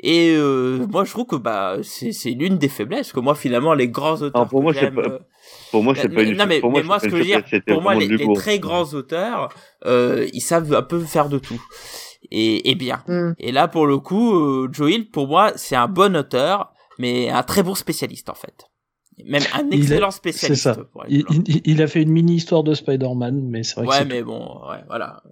Et 0.00 0.34
euh, 0.36 0.86
moi, 0.88 1.04
je 1.04 1.10
trouve 1.12 1.26
que 1.26 1.36
bah 1.36 1.76
c'est 1.82 2.12
c'est 2.12 2.30
l'une 2.30 2.58
des 2.58 2.68
faiblesses. 2.68 3.12
Que 3.12 3.20
moi, 3.20 3.34
finalement, 3.34 3.74
les 3.74 3.88
grands 3.88 4.14
auteurs. 4.14 4.30
Alors, 4.36 4.48
pour 4.48 4.62
moi, 4.62 4.72
c'est 4.74 4.80
j'aime, 4.80 4.94
pas- 4.96 5.02
euh, 5.02 5.18
Pour 5.70 5.82
moi, 5.82 5.94
c'est 5.96 6.08
pas 6.08 6.22
une. 6.22 6.36
non, 6.36 6.46
mais, 6.46 6.60
pour 6.60 6.70
mais 6.72 6.80
c'est 6.80 6.84
moi, 6.86 6.98
ce 7.00 7.04
que 7.06 7.10
je 7.10 7.16
veux 7.16 7.24
dire, 7.24 7.42
pour 7.66 7.80
moi, 7.82 7.94
les, 7.94 8.08
les 8.08 8.32
très 8.34 8.58
grands 8.58 8.84
auteurs, 8.92 9.48
euh, 9.86 10.28
ils 10.32 10.40
savent 10.40 10.72
un 10.74 10.82
peu 10.82 11.00
faire 11.00 11.28
de 11.28 11.38
tout. 11.38 11.60
Et, 12.30 12.70
et 12.70 12.74
bien. 12.74 13.02
Mm. 13.08 13.32
Et 13.38 13.52
là, 13.52 13.68
pour 13.68 13.86
le 13.86 13.98
coup, 13.98 14.34
euh, 14.34 14.68
Joe 14.72 14.92
Hill, 14.92 15.10
pour 15.10 15.28
moi, 15.28 15.52
c'est 15.56 15.76
un 15.76 15.88
bon 15.88 16.16
auteur, 16.16 16.72
mais 16.98 17.28
un 17.30 17.42
très 17.42 17.62
bon 17.62 17.74
spécialiste, 17.74 18.28
en 18.30 18.34
fait. 18.34 18.66
Même 19.26 19.42
un 19.54 19.70
excellent 19.70 20.10
C'est 20.10 20.16
spécialiste. 20.18 20.62
ça. 20.62 20.74
pour 20.74 21.04
être 21.04 21.10
Il, 21.12 21.24
blanc. 21.24 21.42
il- 21.46 21.60
il 21.64 21.82
a 21.82 21.86
fait 21.86 22.02
une 22.02 22.10
mini 22.10 22.34
histoire 22.34 22.64
de 22.64 22.74
Spider-Man, 22.74 23.42
mais 23.48 23.62
c'est 23.62 23.76
vrai 23.76 23.86
que 23.86 23.90
Ouais, 23.92 24.04
mais 24.04 24.22
bon, 24.22 24.40
ouais, 24.68 24.78
voilà. 24.88 25.22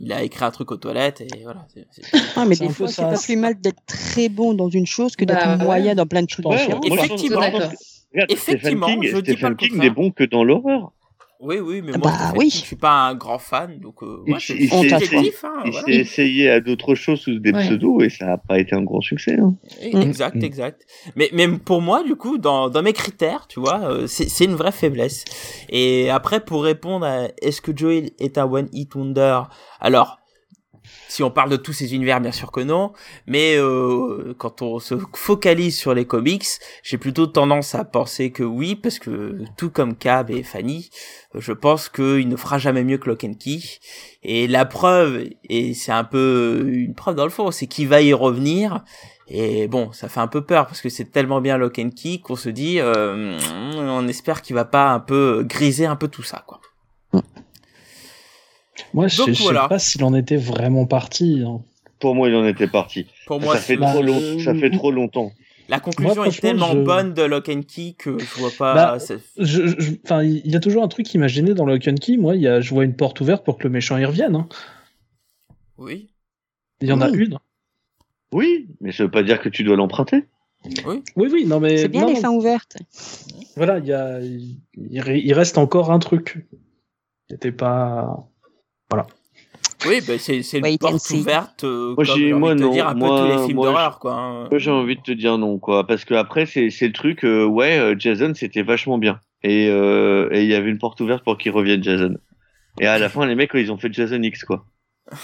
Il 0.00 0.12
a 0.12 0.22
écrit 0.22 0.44
un 0.44 0.50
truc 0.50 0.72
aux 0.72 0.76
toilettes 0.78 1.20
et 1.20 1.28
voilà. 1.42 1.66
Ah, 2.36 2.44
mais 2.46 2.56
des 2.56 2.68
fois, 2.70 2.88
c'est 2.88 3.02
pas 3.02 3.18
plus 3.18 3.36
mal 3.36 3.60
d'être 3.60 3.82
très 3.86 4.28
bon 4.28 4.54
dans 4.54 4.68
une 4.68 4.86
chose 4.86 5.14
que 5.16 5.24
d'être 5.24 5.44
Bah, 5.44 5.56
ouais. 5.58 5.64
moyen 5.64 5.94
dans 5.94 6.06
plein 6.06 6.22
de 6.22 6.26
trucs 6.26 6.46
Ouais, 6.46 6.56
différents. 6.56 6.80
Effectivement. 6.82 7.42
Effectivement, 8.28 8.86
Stephen 8.86 9.00
King, 9.02 9.10
je 9.12 9.18
dis 9.20 9.36
pas 9.36 9.54
King 9.54 9.76
n'est 9.76 9.90
bon 9.90 10.10
que 10.10 10.24
dans 10.24 10.42
l'horreur. 10.44 10.92
Oui, 11.44 11.58
oui, 11.60 11.82
mais 11.82 11.92
moi, 11.92 12.10
bah, 12.10 12.12
Stephen 12.18 12.38
oui. 12.38 12.48
Je 12.50 12.56
suis 12.56 12.76
pas 12.76 13.08
un 13.08 13.14
grand 13.14 13.38
fan, 13.38 13.78
donc 13.78 14.02
euh, 14.02 14.22
Il 14.26 14.30
moi, 14.30 14.38
c'est 14.40 14.56
s'est- 14.56 14.66
subjectif, 14.68 15.44
hein, 15.44 15.62
Il 15.66 15.72
voilà. 15.72 15.88
essayé 15.90 16.48
à 16.50 16.60
d'autres 16.60 16.94
choses 16.94 17.20
sous 17.20 17.38
des 17.38 17.52
Ouais. 17.52 17.60
pseudos 17.66 18.02
et 18.02 18.08
ça 18.08 18.24
n'a 18.26 18.38
pas 18.38 18.58
été 18.58 18.74
un 18.74 18.82
grand 18.82 19.02
succès. 19.02 19.38
hein. 19.38 19.54
Exact, 19.80 20.36
Mm. 20.36 20.44
exact. 20.44 20.86
Mais 21.16 21.28
même 21.34 21.58
pour 21.58 21.82
moi, 21.82 22.02
du 22.02 22.16
coup, 22.16 22.38
dans, 22.38 22.70
dans 22.70 22.82
mes 22.82 22.94
critères, 22.94 23.46
tu 23.46 23.60
vois, 23.60 23.80
euh, 23.84 24.06
c'est 24.06 24.28
c'est 24.30 24.44
une 24.46 24.54
vraie 24.54 24.72
faiblesse. 24.72 25.24
Et 25.68 26.08
après, 26.10 26.40
pour 26.44 26.64
répondre 26.64 27.04
à 27.04 27.28
est-ce 27.42 27.60
que 27.60 27.76
Joel 27.76 28.10
est 28.18 28.38
un 28.38 28.44
one 28.50 28.68
hit 28.72 28.94
wonder? 28.94 29.42
Alors, 29.80 30.18
si 31.14 31.22
on 31.22 31.30
parle 31.30 31.50
de 31.50 31.56
tous 31.56 31.72
ces 31.72 31.94
univers, 31.94 32.20
bien 32.20 32.32
sûr 32.32 32.50
que 32.50 32.58
non. 32.58 32.92
Mais 33.28 33.54
euh, 33.56 34.34
quand 34.36 34.62
on 34.62 34.80
se 34.80 34.96
focalise 35.14 35.78
sur 35.78 35.94
les 35.94 36.06
comics, 36.06 36.44
j'ai 36.82 36.98
plutôt 36.98 37.28
tendance 37.28 37.76
à 37.76 37.84
penser 37.84 38.32
que 38.32 38.42
oui, 38.42 38.74
parce 38.74 38.98
que 38.98 39.38
tout 39.56 39.70
comme 39.70 39.94
Cab 39.94 40.32
et 40.32 40.42
Fanny, 40.42 40.90
je 41.36 41.52
pense 41.52 41.88
qu'il 41.88 42.28
ne 42.28 42.34
fera 42.34 42.58
jamais 42.58 42.82
mieux 42.82 42.98
que 42.98 43.08
Lock 43.08 43.22
and 43.22 43.34
Key. 43.34 43.60
Et 44.24 44.48
la 44.48 44.64
preuve, 44.64 45.24
et 45.48 45.72
c'est 45.74 45.92
un 45.92 46.02
peu 46.02 46.64
une 46.66 46.94
preuve 46.96 47.14
dans 47.14 47.24
le 47.24 47.30
fond, 47.30 47.52
c'est 47.52 47.68
qu'il 47.68 47.86
va 47.86 48.02
y 48.02 48.12
revenir. 48.12 48.82
Et 49.28 49.68
bon, 49.68 49.92
ça 49.92 50.08
fait 50.08 50.20
un 50.20 50.26
peu 50.26 50.40
peur 50.40 50.66
parce 50.66 50.80
que 50.80 50.88
c'est 50.88 51.12
tellement 51.12 51.40
bien 51.40 51.58
Lock 51.58 51.78
and 51.78 51.90
Key 51.90 52.18
qu'on 52.18 52.34
se 52.34 52.48
dit, 52.48 52.80
euh, 52.80 53.38
on 53.76 54.08
espère 54.08 54.42
qu'il 54.42 54.56
va 54.56 54.64
pas 54.64 54.90
un 54.90 55.00
peu 55.00 55.44
griser 55.46 55.86
un 55.86 55.96
peu 55.96 56.08
tout 56.08 56.24
ça, 56.24 56.42
quoi. 56.44 56.60
Moi, 58.92 59.08
je 59.08 59.16
Donc, 59.18 59.26
sais 59.26 59.32
je 59.34 59.38
sais 59.38 59.44
voilà. 59.44 59.68
pas 59.68 59.78
s'il 59.78 60.02
en 60.04 60.14
était 60.14 60.36
vraiment 60.36 60.86
parti. 60.86 61.42
hein. 61.46 61.62
Pour 62.00 62.14
moi, 62.14 62.28
il 62.28 62.34
en 62.34 62.46
était 62.46 62.66
parti. 62.66 63.06
Pour 63.26 63.40
moi, 63.40 63.54
ça, 63.54 63.60
fait 63.60 63.76
Bah, 63.76 63.92
trop 63.92 64.02
long- 64.02 64.18
euh, 64.20 64.38
ça 64.40 64.54
fait 64.54 64.70
trop 64.70 64.90
longtemps. 64.90 65.32
la 65.68 65.80
conclusion 65.80 66.14
moi, 66.16 66.26
est 66.28 66.40
tellement 66.40 66.72
je- 66.72 66.78
bonne 66.82 67.14
de 67.14 67.22
Lock 67.22 67.48
and 67.48 67.62
Key 67.62 67.94
que 67.96 68.18
je 68.18 68.38
vois 68.40 68.50
pas. 68.58 68.74
Bah, 68.74 68.98
c'est- 68.98 69.20
Je- 69.38 69.66
je- 69.68 69.92
Enfin, 70.04 70.22
il 70.22 70.46
y 70.50 70.56
a 70.56 70.60
toujours 70.60 70.82
un 70.82 70.88
truc 70.88 71.06
qui 71.06 71.18
m'a 71.18 71.28
gêné 71.28 71.54
dans 71.54 71.64
Lock 71.64 71.86
and 71.88 71.94
Key. 71.94 72.16
Moi, 72.16 72.36
il 72.36 72.42
y 72.42 72.48
a, 72.48 72.60
je 72.60 72.74
vois 72.74 72.84
une 72.84 72.94
porte 72.96 73.20
ouverte 73.20 73.44
pour 73.44 73.56
que 73.58 73.64
le 73.64 73.70
méchant 73.70 73.96
y 73.96 74.04
revienne. 74.04 74.34
hein. 74.36 74.48
Oui. 75.78 76.10
Il 76.80 76.88
y 76.88 76.92
en 76.92 77.00
a 77.00 77.08
Oui. 77.10 77.18
une. 77.18 77.38
Oui, 78.32 78.68
mais 78.80 78.90
ça 78.92 79.04
veut 79.04 79.10
pas 79.10 79.22
dire 79.22 79.40
que 79.40 79.48
tu 79.48 79.62
dois 79.64 79.76
l'emprunter. 79.76 80.24
Oui, 80.86 81.02
oui, 81.16 81.44
non, 81.46 81.60
mais 81.60 81.76
C'est 81.76 81.88
bien 81.88 82.02
non, 82.02 82.08
les 82.08 82.16
fins 82.16 82.30
ouvertes. 82.32 82.76
voilà, 83.56 83.78
il 83.78 83.86
y 83.86 83.92
a, 83.92 84.20
il, 84.20 84.56
il 84.76 85.32
reste 85.34 85.58
encore 85.58 85.90
un 85.92 85.98
truc. 85.98 86.44
C'était 87.30 87.52
pas. 87.52 88.28
Oui, 89.86 90.00
bah, 90.06 90.14
c'est 90.18 90.42
c'est 90.42 90.58
une 90.60 90.78
porte 90.78 91.10
ouverte, 91.10 91.64
euh, 91.64 91.94
Moi, 91.94 92.04
j'ai- 92.04 92.32
moi, 92.32 92.54
de 92.54 92.58
te 92.60 92.64
non. 92.64 92.70
dire 92.72 92.88
un 92.88 92.94
Moi- 92.94 93.08
peu 93.08 93.16
tous 93.34 93.38
les 93.38 93.44
films 93.46 93.56
moi, 93.56 93.66
d'horreur, 93.66 93.98
quoi. 93.98 94.14
hein. 94.14 94.48
Moi, 94.50 94.58
j'ai 94.58 94.70
envie 94.70 94.96
de 94.96 95.02
te 95.02 95.12
dire 95.12 95.36
non, 95.36 95.58
quoi. 95.58 95.86
Parce 95.86 96.04
que 96.06 96.14
après, 96.14 96.46
c'est 96.46 96.70
c'est 96.70 96.86
le 96.86 96.92
truc, 96.94 97.22
euh, 97.24 97.44
ouais, 97.44 97.78
euh, 97.78 97.94
Jason, 97.98 98.32
c'était 98.34 98.62
vachement 98.62 98.96
bien. 98.98 99.20
Et 99.42 99.68
euh, 99.68 100.30
et 100.32 100.42
il 100.42 100.48
y 100.48 100.54
avait 100.54 100.70
une 100.70 100.78
porte 100.78 101.00
ouverte 101.02 101.22
pour 101.22 101.36
qu'il 101.36 101.52
revienne, 101.52 101.82
Jason. 101.84 102.14
Et 102.80 102.86
à 102.86 102.98
la 102.98 103.08
fin, 103.10 103.26
les 103.26 103.34
mecs, 103.34 103.50
ils 103.54 103.70
ont 103.70 103.76
fait 103.76 103.92
Jason 103.92 104.22
X, 104.22 104.44
quoi. 104.44 104.64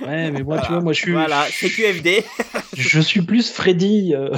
Ouais, 0.00 0.30
mais 0.30 0.42
moi, 0.42 0.56
Voilà. 0.56 0.62
tu 0.62 0.72
vois, 0.72 0.80
moi, 0.80 0.92
je 0.92 1.00
suis, 1.00 1.12
Voilà, 1.12 1.44
c'est 1.50 1.68
QFD. 1.68 2.24
je 2.76 3.00
suis 3.00 3.20
plus 3.20 3.50
Freddy. 3.52 4.14
euh, 4.14 4.30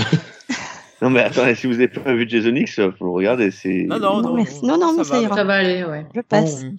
Non, 1.02 1.10
mais 1.10 1.20
attendez, 1.20 1.54
si 1.54 1.66
vous 1.66 1.74
avez 1.74 1.86
pas 1.88 2.12
vu 2.14 2.28
Jason 2.28 2.54
X, 2.54 2.76
faut 2.98 3.04
le 3.04 3.10
regarder. 3.10 3.50
C'est. 3.50 3.84
Non, 3.88 3.98
non, 3.98 4.16
Non, 4.20 4.30
non. 4.30 4.34
merci. 4.36 4.64
Non, 4.64 4.78
non, 4.78 4.94
mais 4.96 5.04
ça 5.04 5.14
va. 5.16 5.22
ira. 5.22 5.36
Ça 5.36 5.44
va 5.44 5.54
aller, 5.54 5.84
ouais. 5.84 6.06
Je 6.14 6.20
passe. 6.22 6.64
Bon. 6.64 6.76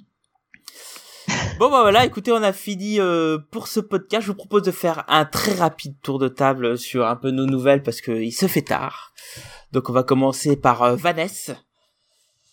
Bon 1.61 1.69
bah 1.69 1.81
voilà, 1.81 2.05
écoutez, 2.05 2.31
on 2.31 2.41
a 2.41 2.53
fini 2.53 2.99
euh, 2.99 3.37
pour 3.51 3.67
ce 3.67 3.79
podcast. 3.79 4.23
Je 4.23 4.31
vous 4.31 4.35
propose 4.35 4.63
de 4.63 4.71
faire 4.71 5.03
un 5.07 5.25
très 5.25 5.53
rapide 5.53 5.93
tour 6.01 6.17
de 6.17 6.27
table 6.27 6.75
sur 6.75 7.05
un 7.05 7.15
peu 7.15 7.29
nos 7.29 7.45
nouvelles 7.45 7.83
parce 7.83 8.01
que 8.01 8.09
il 8.19 8.31
se 8.31 8.47
fait 8.47 8.63
tard. 8.63 9.13
Donc 9.71 9.87
on 9.87 9.93
va 9.93 10.01
commencer 10.01 10.55
par 10.55 10.81
euh, 10.81 10.95
Vanessa. 10.95 11.53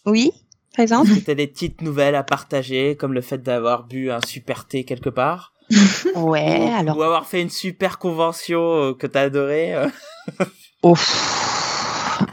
Oui, 0.04 0.30
présente. 0.74 1.06
C'était 1.06 1.34
des 1.34 1.46
petites 1.46 1.80
nouvelles 1.80 2.16
à 2.16 2.22
partager, 2.22 2.96
comme 2.96 3.14
le 3.14 3.22
fait 3.22 3.38
d'avoir 3.38 3.84
bu 3.84 4.10
un 4.10 4.20
super 4.26 4.66
thé 4.66 4.84
quelque 4.84 5.08
part, 5.08 5.54
Ouais, 6.14 6.68
ou, 6.68 6.74
alors. 6.78 6.98
ou 6.98 7.02
avoir 7.02 7.24
fait 7.26 7.40
une 7.40 7.48
super 7.48 7.98
convention 7.98 8.60
euh, 8.90 8.92
que 8.92 9.06
t'as 9.06 9.22
adoré. 9.22 9.74
euh? 9.74 9.88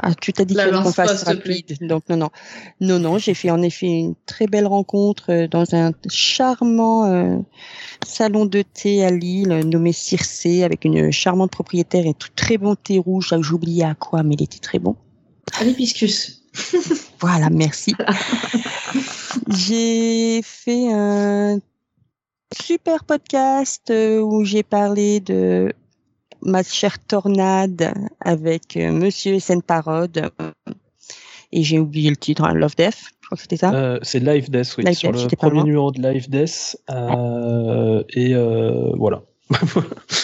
Ah, 0.01 0.13
tu 0.15 0.33
t'as 0.33 0.45
dit 0.45 0.55
qu'on 0.55 0.91
fasse 0.91 1.23
rapide. 1.23 1.77
Donc, 1.81 2.03
non, 2.09 2.17
non. 2.17 2.29
Non, 2.81 2.99
non, 2.99 3.17
j'ai 3.17 3.33
fait 3.33 3.51
en 3.51 3.61
effet 3.61 3.87
une 3.87 4.15
très 4.25 4.47
belle 4.47 4.67
rencontre 4.67 5.31
euh, 5.31 5.47
dans 5.47 5.75
un 5.75 5.91
charmant 6.09 7.05
euh, 7.05 7.37
salon 8.05 8.45
de 8.45 8.61
thé 8.61 9.05
à 9.05 9.11
Lille, 9.11 9.51
euh, 9.51 9.63
nommé 9.63 9.93
Circé, 9.93 10.63
avec 10.63 10.85
une 10.85 11.11
charmante 11.11 11.51
propriétaire 11.51 12.05
et 12.05 12.13
tout 12.13 12.29
très 12.35 12.57
bon 12.57 12.75
thé 12.75 12.97
rouge. 12.97 13.29
Ah, 13.31 13.37
oublié 13.53 13.83
à 13.83 13.95
quoi, 13.95 14.23
mais 14.23 14.35
il 14.35 14.43
était 14.43 14.59
très 14.59 14.79
bon. 14.79 14.95
L'hibiscus. 15.61 16.41
Voilà, 17.21 17.49
merci. 17.49 17.95
j'ai 19.49 20.41
fait 20.43 20.91
un 20.91 21.59
super 22.53 23.03
podcast 23.03 23.91
où 23.91 24.43
j'ai 24.43 24.61
parlé 24.61 25.21
de 25.21 25.73
ma 26.45 26.63
chère 26.63 26.99
tornade 26.99 27.93
avec 28.21 28.77
euh, 28.77 28.91
Monsieur 28.91 29.39
SN 29.39 29.61
Parode. 29.61 30.29
Et 31.51 31.63
j'ai 31.63 31.79
oublié 31.79 32.09
le 32.09 32.17
titre, 32.17 32.43
hein, 32.43 32.53
Love 32.53 32.75
Death, 32.75 32.97
je 33.21 33.25
crois 33.27 33.35
que 33.37 33.41
c'était 33.41 33.57
ça. 33.57 33.73
euh, 33.73 33.99
c'est 34.01 34.19
Live 34.19 34.49
Death, 34.49 34.75
oui, 34.77 34.83
Live 34.83 34.95
sur 34.95 35.11
Death, 35.11 35.31
le 35.31 35.37
premier 35.37 35.63
numéro 35.63 35.91
de 35.91 36.01
Live 36.01 36.29
Death. 36.29 36.77
euh, 36.89 38.03
et 38.09 38.35
euh, 38.35 38.91
voilà. 38.97 39.21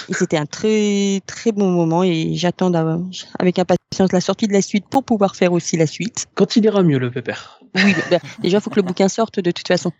Et 0.10 0.14
c'était 0.14 0.38
un 0.38 0.48
très 0.48 1.22
très 1.28 1.52
bon 1.52 1.70
moment 1.70 2.04
et 2.04 2.34
j'attends 2.34 2.74
avec 2.74 3.60
impatience 3.60 4.12
la 4.12 4.20
sortie 4.20 4.48
de 4.48 4.54
la 4.54 4.64
suite 4.64 4.86
pour 4.90 5.04
pouvoir 5.04 5.36
faire 5.36 5.54
aussi 5.54 5.78
la 5.78 5.86
suite. 5.86 6.26
Quand 6.34 6.56
il 6.56 6.66
ira 6.66 6.82
mieux, 6.82 6.98
le 6.98 7.12
pépère. 7.12 7.62
Oui, 7.76 7.94
bah, 8.10 8.18
déjà 8.40 8.60
faut 8.60 8.72
que 8.72 8.78
le 8.78 8.82
bouquin 8.82 9.08
sorte 9.10 9.40
de 9.40 9.52
toute 9.52 9.68
façon. 9.68 9.92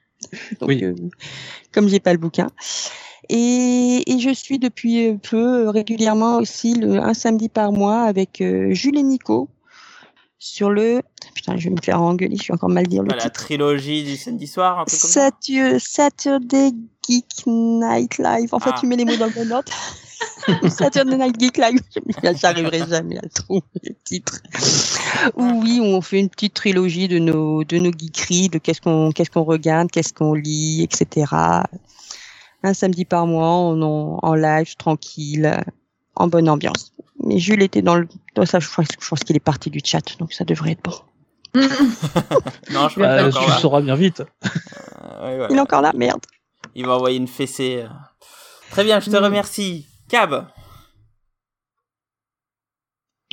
Donc, 0.60 0.70
Oui. 0.70 0.84
comme 1.72 1.88
j'ai 1.88 2.00
pas 2.00 2.14
le 2.14 2.20
bouquin. 2.20 2.50
Et, 3.34 4.04
et 4.12 4.20
je 4.20 4.34
suis 4.34 4.60
depuis 4.60 5.18
peu 5.18 5.66
euh, 5.68 5.70
régulièrement 5.72 6.36
aussi 6.38 6.74
le, 6.74 7.00
un 7.02 7.14
samedi 7.14 7.48
par 7.48 7.72
mois 7.72 8.02
avec 8.02 8.42
euh, 8.42 8.74
Jules 8.74 8.98
et 8.98 9.04
Nico 9.04 9.48
sur 10.38 10.70
le 10.70 11.02
putain 11.36 11.56
je 11.56 11.70
vais 11.70 11.76
me 11.76 11.82
faire 11.82 12.02
engueuler 12.02 12.36
je 12.36 12.44
suis 12.44 12.54
encore 12.54 12.68
mal 12.70 12.88
dire 12.88 13.04
le 13.04 13.08
Bah, 13.10 13.16
la 13.16 13.22
titre. 13.24 13.44
trilogie 13.46 14.04
du 14.04 14.18
samedi 14.18 14.48
soir, 14.48 14.80
un 14.80 14.86
truc 14.86 15.00
comme 15.00 15.10
ça. 15.12 15.30
Saturday 15.80 16.72
Geek 17.08 17.44
Night 17.48 18.18
Live. 18.18 18.50
En 18.54 18.60
fait 18.60 18.72
Ah. 18.74 18.78
tu 18.80 18.86
mets 18.88 18.96
les 18.98 19.06
mots 19.06 19.16
dans 19.18 19.28
le 19.28 19.34
bon 19.34 19.50
ordre 19.52 19.72
Saturday 20.70 21.16
Night 21.18 21.40
Geek 21.40 21.58
Live. 21.58 21.80
J'arriverai 22.42 22.80
jamais 22.90 23.18
à 23.18 23.22
le 23.22 23.30
trouver 23.30 23.62
le 23.84 23.96
titre. 24.04 24.42
Où 25.38 25.44
oui 25.62 25.80
on 25.82 26.02
fait 26.02 26.20
une 26.20 26.30
petite 26.30 26.56
trilogie 26.56 27.08
de 27.08 27.20
nos 27.20 27.64
de 27.64 27.78
nos 27.78 27.92
geekeries 27.92 28.50
de 28.50 28.58
qu'est-ce 28.58 28.82
qu'on 28.82 29.12
qu'est-ce 29.12 29.30
qu'on 29.32 29.44
regarde 29.44 29.90
qu'est-ce 29.92 30.12
qu'on 30.14 30.34
lit 30.34 30.82
etc 30.84 31.26
un 32.64 32.74
samedi 32.74 33.06
par 33.06 33.26
mois 33.28 33.48
en, 33.48 33.82
en, 33.82 34.20
en 34.22 34.34
live 34.36 34.76
tranquille 34.78 35.58
en 36.16 36.28
bonne 36.28 36.50
ambiance 36.50 36.94
mais 37.24 37.38
Jules 37.40 37.62
était 37.64 37.82
dans 37.82 37.96
le 37.96 38.08
dans 38.36 38.46
ça 38.46 38.60
je 38.60 38.68
pense, 38.70 39.20
qu'il 39.24 39.36
est 39.36 39.40
parti 39.40 39.70
du 39.70 39.80
chat 39.84 40.02
donc 40.20 40.34
ça 40.34 40.44
devrait 40.46 40.72
être 40.72 40.84
bon 40.84 40.94
non, 42.72 42.88
je 42.88 42.98
Bah, 43.00 43.30
tu 43.30 43.46
le 43.46 43.52
sauras 43.60 43.82
bien 43.82 43.96
vite. 43.96 44.22
Euh, 44.22 45.26
ouais, 45.26 45.36
voilà. 45.38 45.48
Il 45.50 45.58
est 45.58 45.60
encore 45.60 45.82
là, 45.82 45.92
merde. 45.94 46.22
Il 46.76 46.86
va 46.86 46.96
envoyer 46.96 47.18
une 47.18 47.28
fessée. 47.28 47.86
Très 48.70 48.86
bien, 48.86 49.02
je 49.02 49.10
te 49.10 49.18
Mm. 49.18 49.24
remercie. 49.26 49.86
Cab, 50.08 50.48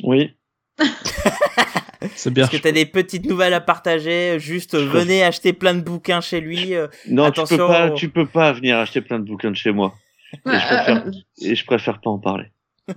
Oui. 0.03 0.35
C'est 2.15 2.31
bien. 2.33 2.43
est-ce 2.45 2.51
que 2.51 2.57
tu 2.61 2.67
as 2.67 2.71
des 2.71 2.85
petites 2.85 3.25
nouvelles 3.25 3.53
à 3.53 3.59
partager 3.61 4.39
Juste, 4.39 4.75
euh, 4.75 4.85
venez 4.87 5.23
acheter 5.23 5.51
plein 5.53 5.73
de 5.73 5.81
bouquins 5.81 6.21
chez 6.21 6.39
lui. 6.41 6.73
euh, 6.75 6.87
Non, 7.09 7.25
Attention 7.25 7.55
tu 7.57 7.61
peux 7.61 7.67
pas, 7.67 7.87
au- 7.91 7.93
tu 7.95 8.09
peux 8.09 8.25
pas 8.25 8.51
venir 8.53 8.77
acheter 8.77 9.01
plein 9.01 9.19
de 9.19 9.25
bouquins 9.25 9.51
de 9.51 9.55
chez 9.55 9.71
moi. 9.71 9.93
Et 10.33 10.37
je 10.45 10.65
préfère, 10.65 11.03
et 11.41 11.55
je 11.55 11.65
préfère 11.65 11.99
pas 12.01 12.09
en 12.09 12.19
parler. 12.19 12.45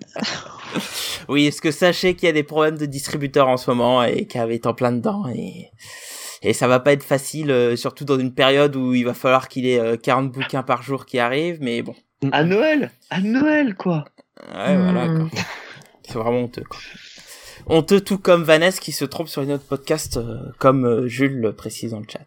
Oui, 1.29 1.47
est-ce 1.47 1.61
que 1.61 1.70
sachez 1.70 2.15
qu'il 2.15 2.27
y 2.27 2.31
a 2.31 2.33
des 2.33 2.43
problèmes 2.43 2.79
de 2.79 2.87
distributeurs 2.87 3.49
en 3.49 3.57
ce 3.57 3.70
moment 3.70 4.03
et 4.03 4.27
Cab 4.27 4.51
est 4.51 4.66
en 4.66 4.74
plein 4.74 4.93
dedans 4.93 5.24
et 5.29 5.70
et 6.45 6.53
ça 6.55 6.66
va 6.66 6.81
pas 6.81 6.93
être 6.93 7.05
facile, 7.05 7.53
euh, 7.53 7.77
surtout 7.77 8.05
dans 8.05 8.19
une 8.19 8.35
période 8.35 8.74
où 8.74 8.95
il 8.95 9.05
va 9.05 9.15
falloir 9.15 9.47
qu'il 9.49 9.65
ait 9.65 9.79
euh, 9.79 9.97
40 9.97 10.33
bouquins 10.33 10.65
par 10.65 10.83
jour 10.83 11.07
qui 11.07 11.20
arrivent, 11.20 11.59
mais 11.61 11.83
bon. 11.83 11.95
À 12.33 12.43
Noël, 12.43 12.91
à 13.11 13.20
Noël, 13.20 13.77
quoi. 13.77 14.05
Ouais, 14.53 14.77
voilà, 14.77 15.07
Hmm. 15.07 15.29
quoi. 15.31 15.41
C'est 16.03 16.19
vraiment 16.19 16.41
honteux, 16.41 16.65
quoi. 16.69 16.81
Honteux 17.66 18.01
tout 18.01 18.18
comme 18.18 18.43
Vanessa 18.43 18.80
qui 18.80 18.93
se 18.93 19.05
trompe 19.05 19.28
sur 19.28 19.43
une 19.43 19.52
autre 19.52 19.64
podcast, 19.66 20.16
euh, 20.16 20.39
comme 20.59 20.84
euh, 20.84 21.06
Jules 21.09 21.40
le 21.40 21.52
précise 21.52 21.93
dans 21.93 22.01
le 22.01 22.06
chat. 22.10 22.26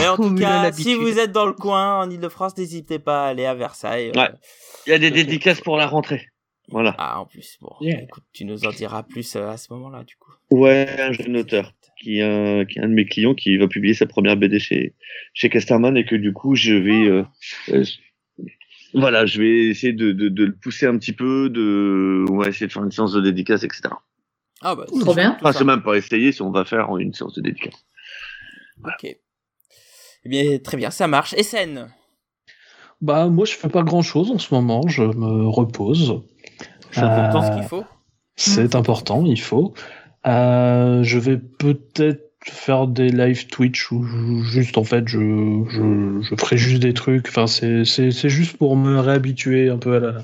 Mais 0.00 0.08
en 0.08 0.16
tout 0.16 0.34
cas, 0.34 0.70
si 0.72 0.94
vous 0.94 1.18
êtes 1.18 1.32
dans 1.32 1.46
le 1.46 1.52
coin, 1.52 1.98
en 2.00 2.10
Ile-de-France, 2.10 2.56
n'hésitez 2.56 2.98
pas 2.98 3.26
à 3.26 3.28
aller 3.30 3.44
à 3.44 3.54
Versailles. 3.54 4.12
euh, 4.16 4.20
Ouais. 4.20 4.30
Il 4.86 4.90
y 4.90 4.94
a 4.94 4.98
des 4.98 5.10
dédicaces 5.10 5.60
pour 5.60 5.76
la 5.76 5.86
rentrée. 5.86 6.28
Voilà. 6.68 6.94
Ah, 6.98 7.20
en 7.20 7.26
plus, 7.26 7.58
bon. 7.60 7.70
Yeah. 7.80 8.02
Écoute, 8.02 8.22
tu 8.32 8.44
nous 8.44 8.64
en 8.64 8.70
diras 8.70 9.02
plus 9.02 9.36
euh, 9.36 9.48
à 9.48 9.56
ce 9.56 9.72
moment-là, 9.74 10.04
du 10.04 10.14
coup. 10.16 10.32
Ouais, 10.50 10.88
un 10.98 11.12
jeune 11.12 11.36
auteur 11.36 11.72
qui 12.00 12.18
est 12.18 12.22
un, 12.22 12.64
qui 12.64 12.78
est 12.78 12.82
un 12.82 12.88
de 12.88 12.94
mes 12.94 13.04
clients 13.04 13.34
qui 13.34 13.56
va 13.58 13.68
publier 13.68 13.94
sa 13.94 14.06
première 14.06 14.36
BD 14.36 14.58
chez, 14.58 14.94
chez 15.34 15.48
Casterman 15.50 15.96
et 15.96 16.04
que 16.04 16.16
du 16.16 16.32
coup, 16.32 16.54
je 16.56 16.74
vais, 16.74 17.04
euh, 17.08 17.22
euh, 17.68 17.84
voilà, 18.94 19.24
je 19.26 19.40
vais 19.40 19.66
essayer 19.68 19.92
de, 19.92 20.12
de, 20.12 20.28
de 20.28 20.44
le 20.44 20.54
pousser 20.54 20.86
un 20.86 20.96
petit 20.98 21.12
peu, 21.12 21.48
de, 21.48 22.24
on 22.30 22.38
va 22.38 22.48
essayer 22.48 22.66
de 22.66 22.72
faire 22.72 22.82
une 22.84 22.90
séance 22.90 23.12
de 23.12 23.20
dédicace, 23.20 23.62
etc. 23.64 23.82
Ah, 24.62 24.74
bah, 24.74 24.84
Trop 25.00 25.14
bien. 25.14 25.36
Enfin, 25.40 25.52
c'est 25.52 25.64
même 25.64 25.82
pas 25.82 25.96
essayer 25.96 26.32
si 26.32 26.40
on 26.42 26.50
va 26.50 26.64
faire 26.64 26.96
une 26.98 27.12
séance 27.12 27.34
de 27.34 27.40
dédicace. 27.42 27.84
Ok. 28.84 29.04
Eh 29.04 30.28
bien, 30.28 30.58
très 30.58 30.76
bien, 30.76 30.90
ça 30.90 31.06
marche. 31.08 31.34
SN 31.34 31.88
Bah, 33.00 33.26
moi, 33.28 33.44
je 33.44 33.52
fais 33.54 33.68
pas 33.68 33.82
grand 33.82 34.02
chose 34.02 34.30
en 34.30 34.38
ce 34.38 34.54
moment. 34.54 34.82
Je 34.88 35.02
me 35.02 35.46
repose. 35.48 36.22
C'est 36.92 37.00
important 37.00 37.42
Euh, 37.42 37.46
ce 37.50 37.52
qu'il 37.56 37.64
faut? 37.64 37.84
C'est 38.36 38.74
important, 38.74 39.24
il 39.24 39.40
faut. 39.40 39.74
Euh, 40.26 41.02
je 41.02 41.18
vais 41.18 41.36
peut-être 41.38 42.30
faire 42.44 42.86
des 42.86 43.08
live 43.08 43.46
Twitch 43.48 43.90
où 43.92 44.02
je- 44.04 44.42
juste 44.42 44.76
en 44.76 44.82
fait 44.84 45.06
je, 45.06 45.18
je, 45.68 46.20
je 46.22 46.34
ferai 46.36 46.56
juste 46.56 46.82
des 46.82 46.92
trucs. 46.94 47.28
Enfin, 47.28 47.46
c'est, 47.46 47.84
c'est, 47.84 48.10
c'est 48.10 48.28
juste 48.28 48.56
pour 48.56 48.76
me 48.76 48.98
réhabituer 48.98 49.68
un 49.68 49.78
peu 49.78 49.96
à 49.96 50.00
la 50.00 50.14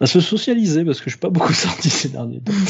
à 0.00 0.06
se 0.06 0.20
socialiser 0.20 0.84
parce 0.84 0.98
que 0.98 1.04
je 1.06 1.10
suis 1.10 1.20
pas 1.20 1.30
beaucoup 1.30 1.52
sorti 1.52 1.90
ces 1.90 2.08
derniers 2.08 2.40
temps. 2.40 2.52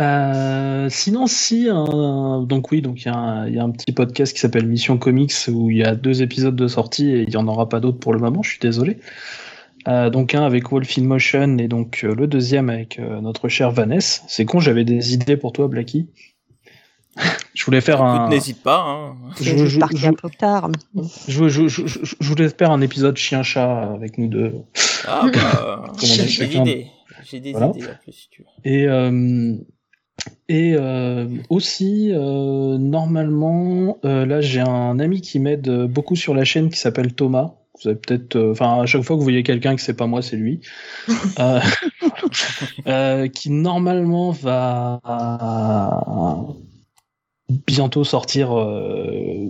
Euh, 0.00 0.88
sinon, 0.90 1.28
si, 1.28 1.68
un- 1.70 2.42
donc 2.42 2.72
oui, 2.72 2.82
donc 2.82 3.00
il 3.02 3.06
y, 3.06 3.08
a 3.10 3.14
un- 3.16 3.46
il 3.48 3.54
y 3.54 3.58
a 3.60 3.62
un 3.62 3.70
petit 3.70 3.92
podcast 3.92 4.32
qui 4.32 4.40
s'appelle 4.40 4.66
Mission 4.66 4.98
Comics 4.98 5.32
où 5.48 5.70
il 5.70 5.76
y 5.78 5.84
a 5.84 5.94
deux 5.94 6.20
épisodes 6.20 6.56
de 6.56 6.66
sortie 6.66 7.08
et 7.10 7.22
il 7.22 7.30
y 7.30 7.36
en 7.36 7.46
aura 7.46 7.68
pas 7.68 7.78
d'autres 7.78 7.98
pour 8.00 8.12
le 8.12 8.18
moment. 8.18 8.42
Je 8.42 8.50
suis 8.50 8.58
désolé. 8.58 8.98
Euh, 9.86 10.10
donc 10.10 10.34
un 10.34 10.42
avec 10.44 10.68
Wolf 10.70 10.98
in 10.98 11.04
Motion 11.04 11.58
et 11.58 11.68
donc 11.68 12.00
euh, 12.02 12.12
le 12.14 12.26
deuxième 12.26 12.70
avec 12.70 12.98
euh, 12.98 13.20
notre 13.20 13.48
chère 13.48 13.70
Vanessa. 13.70 14.22
C'est 14.26 14.44
con, 14.44 14.58
j'avais 14.58 14.84
des 14.84 15.14
idées 15.14 15.36
pour 15.36 15.52
toi, 15.52 15.68
Blacky. 15.68 16.08
Je 17.58 17.64
voulais 17.64 17.80
faire 17.80 17.96
Écoute, 17.96 18.06
un. 18.08 18.28
n'hésite 18.28 18.62
pas. 18.62 18.84
Hein. 18.86 19.16
Je, 19.40 19.42
Je, 19.50 19.56
je- 19.66 19.74
vais 19.74 19.78
partir 19.80 19.98
je- 19.98 20.06
un 20.08 20.12
peu 20.12 20.30
tard. 20.30 20.70
je- 21.26 21.48
je- 21.48 21.66
je- 21.68 21.86
je- 21.86 21.98
je 22.20 22.28
voulais 22.28 22.48
faire 22.50 22.70
un 22.70 22.80
épisode 22.80 23.16
chien-chat 23.16 23.82
avec 23.94 24.16
nous 24.16 24.28
deux. 24.28 24.52
Ah, 25.06 25.26
bah, 25.32 25.82
j'ai 26.02 26.24
des 26.46 26.56
idées. 26.56 26.86
J'ai 27.28 27.40
des 27.40 27.50
Voilà. 27.52 27.68
idées, 27.74 27.84
en 27.86 28.02
plus, 28.04 28.12
si 28.12 28.28
tu 28.30 28.42
veux. 28.42 28.48
Et, 28.70 28.86
euh, 28.86 29.54
et 30.48 30.74
euh, 30.76 31.26
aussi, 31.50 32.12
euh, 32.12 32.78
normalement, 32.78 33.98
euh, 34.04 34.24
là 34.24 34.40
j'ai 34.40 34.60
un 34.60 34.98
ami 35.00 35.20
qui 35.20 35.40
m'aide 35.40 35.68
beaucoup 35.86 36.14
sur 36.14 36.34
la 36.34 36.44
chaîne 36.44 36.70
qui 36.70 36.78
s'appelle 36.78 37.12
Thomas. 37.14 37.54
Vous 37.82 37.90
avez 37.90 37.98
peut-être, 37.98 38.36
euh, 38.36 38.52
enfin, 38.52 38.82
à 38.82 38.86
chaque 38.86 39.02
fois 39.02 39.14
que 39.16 39.18
vous 39.18 39.24
voyez 39.24 39.42
quelqu'un 39.42 39.74
que 39.76 39.80
c'est 39.82 39.94
pas 39.96 40.06
moi, 40.06 40.22
c'est 40.22 40.36
lui, 40.36 40.60
Euh, 41.40 41.60
euh, 42.86 43.26
qui 43.28 43.50
normalement 43.50 44.30
va 44.30 45.00
bientôt 47.66 48.04
sortir 48.04 48.56
euh, 48.58 49.48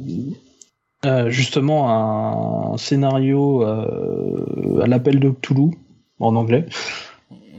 euh, 1.04 1.30
justement 1.30 2.72
un 2.72 2.76
scénario 2.76 3.62
euh, 3.64 4.80
à 4.82 4.86
l'appel 4.86 5.20
de 5.20 5.30
Cthulhu 5.30 5.70
en 6.20 6.36
anglais. 6.36 6.66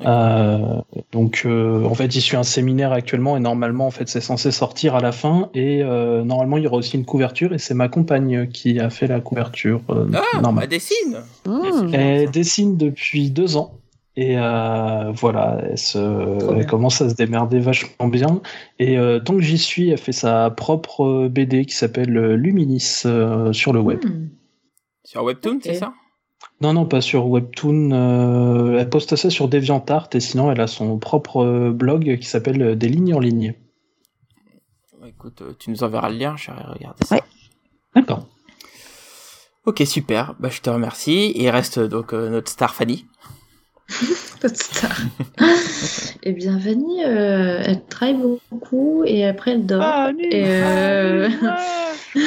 Euh, 0.05 0.79
donc 1.11 1.41
euh, 1.45 1.83
en 1.83 1.93
fait 1.93 2.15
il 2.15 2.21
suit 2.21 2.37
un 2.37 2.43
séminaire 2.43 2.93
actuellement 2.93 3.35
et 3.35 3.41
normalement 3.41 3.85
en 3.85 3.91
fait 3.91 4.07
c'est 4.07 4.21
censé 4.21 4.49
sortir 4.49 4.95
à 4.95 5.01
la 5.01 5.11
fin 5.11 5.49
et 5.53 5.83
euh, 5.83 6.23
normalement 6.23 6.55
il 6.55 6.63
y 6.63 6.67
aura 6.67 6.77
aussi 6.77 6.95
une 6.95 7.03
couverture 7.03 7.53
et 7.53 7.57
c'est 7.57 7.73
ma 7.73 7.89
compagne 7.89 8.47
qui 8.47 8.79
a 8.79 8.89
fait 8.89 9.07
la 9.07 9.19
couverture 9.19 9.81
euh, 9.89 10.07
Ah, 10.13 10.21
bah, 10.35 10.41
normale. 10.41 10.69
dessine. 10.69 11.17
Mmh. 11.45 11.93
Elle 11.93 12.31
dessine 12.31 12.77
depuis 12.77 13.29
deux 13.29 13.57
ans 13.57 13.73
et 14.21 14.37
euh, 14.37 15.11
voilà 15.13 15.59
elle, 15.63 15.77
se- 15.77 16.53
elle 16.55 16.65
commence 16.65 16.99
à 17.01 17.09
se 17.09 17.15
démerder 17.15 17.59
vachement 17.59 18.07
bien 18.07 18.41
et 18.79 18.97
euh, 18.97 19.19
tant 19.19 19.35
que 19.35 19.41
j'y 19.41 19.57
suis 19.57 19.89
elle 19.91 19.97
fait 19.97 20.11
sa 20.11 20.49
propre 20.49 21.05
euh, 21.05 21.29
BD 21.29 21.65
qui 21.65 21.75
s'appelle 21.75 22.17
euh, 22.17 22.35
Luminis 22.35 23.03
euh, 23.05 23.53
sur 23.53 23.71
le 23.71 23.79
web. 23.79 24.03
Hmm. 24.03 24.27
Sur 25.05 25.23
Webtoon, 25.23 25.59
c'est 25.63 25.75
ça? 25.75 25.93
Non, 26.61 26.73
non, 26.73 26.85
pas 26.85 27.01
sur 27.01 27.27
Webtoon. 27.27 27.91
euh, 27.91 28.77
elle 28.79 28.89
poste 28.89 29.15
ça 29.15 29.29
sur 29.29 29.47
DeviantArt 29.47 30.09
et 30.13 30.19
sinon 30.19 30.51
elle 30.51 30.59
a 30.61 30.67
son 30.67 30.97
propre 30.97 31.69
blog 31.69 32.17
qui 32.19 32.27
s'appelle 32.27 32.77
Des 32.77 32.89
lignes 32.89 33.13
en 33.13 33.19
ligne. 33.19 33.53
Écoute, 35.07 35.41
tu 35.59 35.69
nous 35.71 35.83
enverras 35.83 36.09
le 36.09 36.17
lien, 36.17 36.35
je 36.37 36.51
vais 36.51 36.57
regarder 36.61 37.05
ça. 37.05 37.15
Ouais. 37.15 37.21
D'accord. 37.95 38.27
Ok, 39.65 39.81
super. 39.85 40.35
Bah, 40.39 40.49
je 40.49 40.61
te 40.61 40.69
remercie. 40.69 41.31
Il 41.35 41.49
reste 41.49 41.79
donc 41.79 42.13
euh, 42.13 42.29
notre 42.29 42.49
star 42.51 42.73
Fanny. 42.75 43.05
Pas 44.41 44.47
de 44.47 44.55
star. 44.55 44.97
Eh 46.21 46.33
bien, 46.33 46.57
Vanny, 46.57 47.03
euh, 47.05 47.61
elle 47.63 47.81
travaille 47.85 48.17
beaucoup 48.51 49.03
et 49.05 49.25
après 49.25 49.51
elle 49.51 49.65
dort. 49.65 50.09
Et 50.19 50.43
euh, 50.45 51.29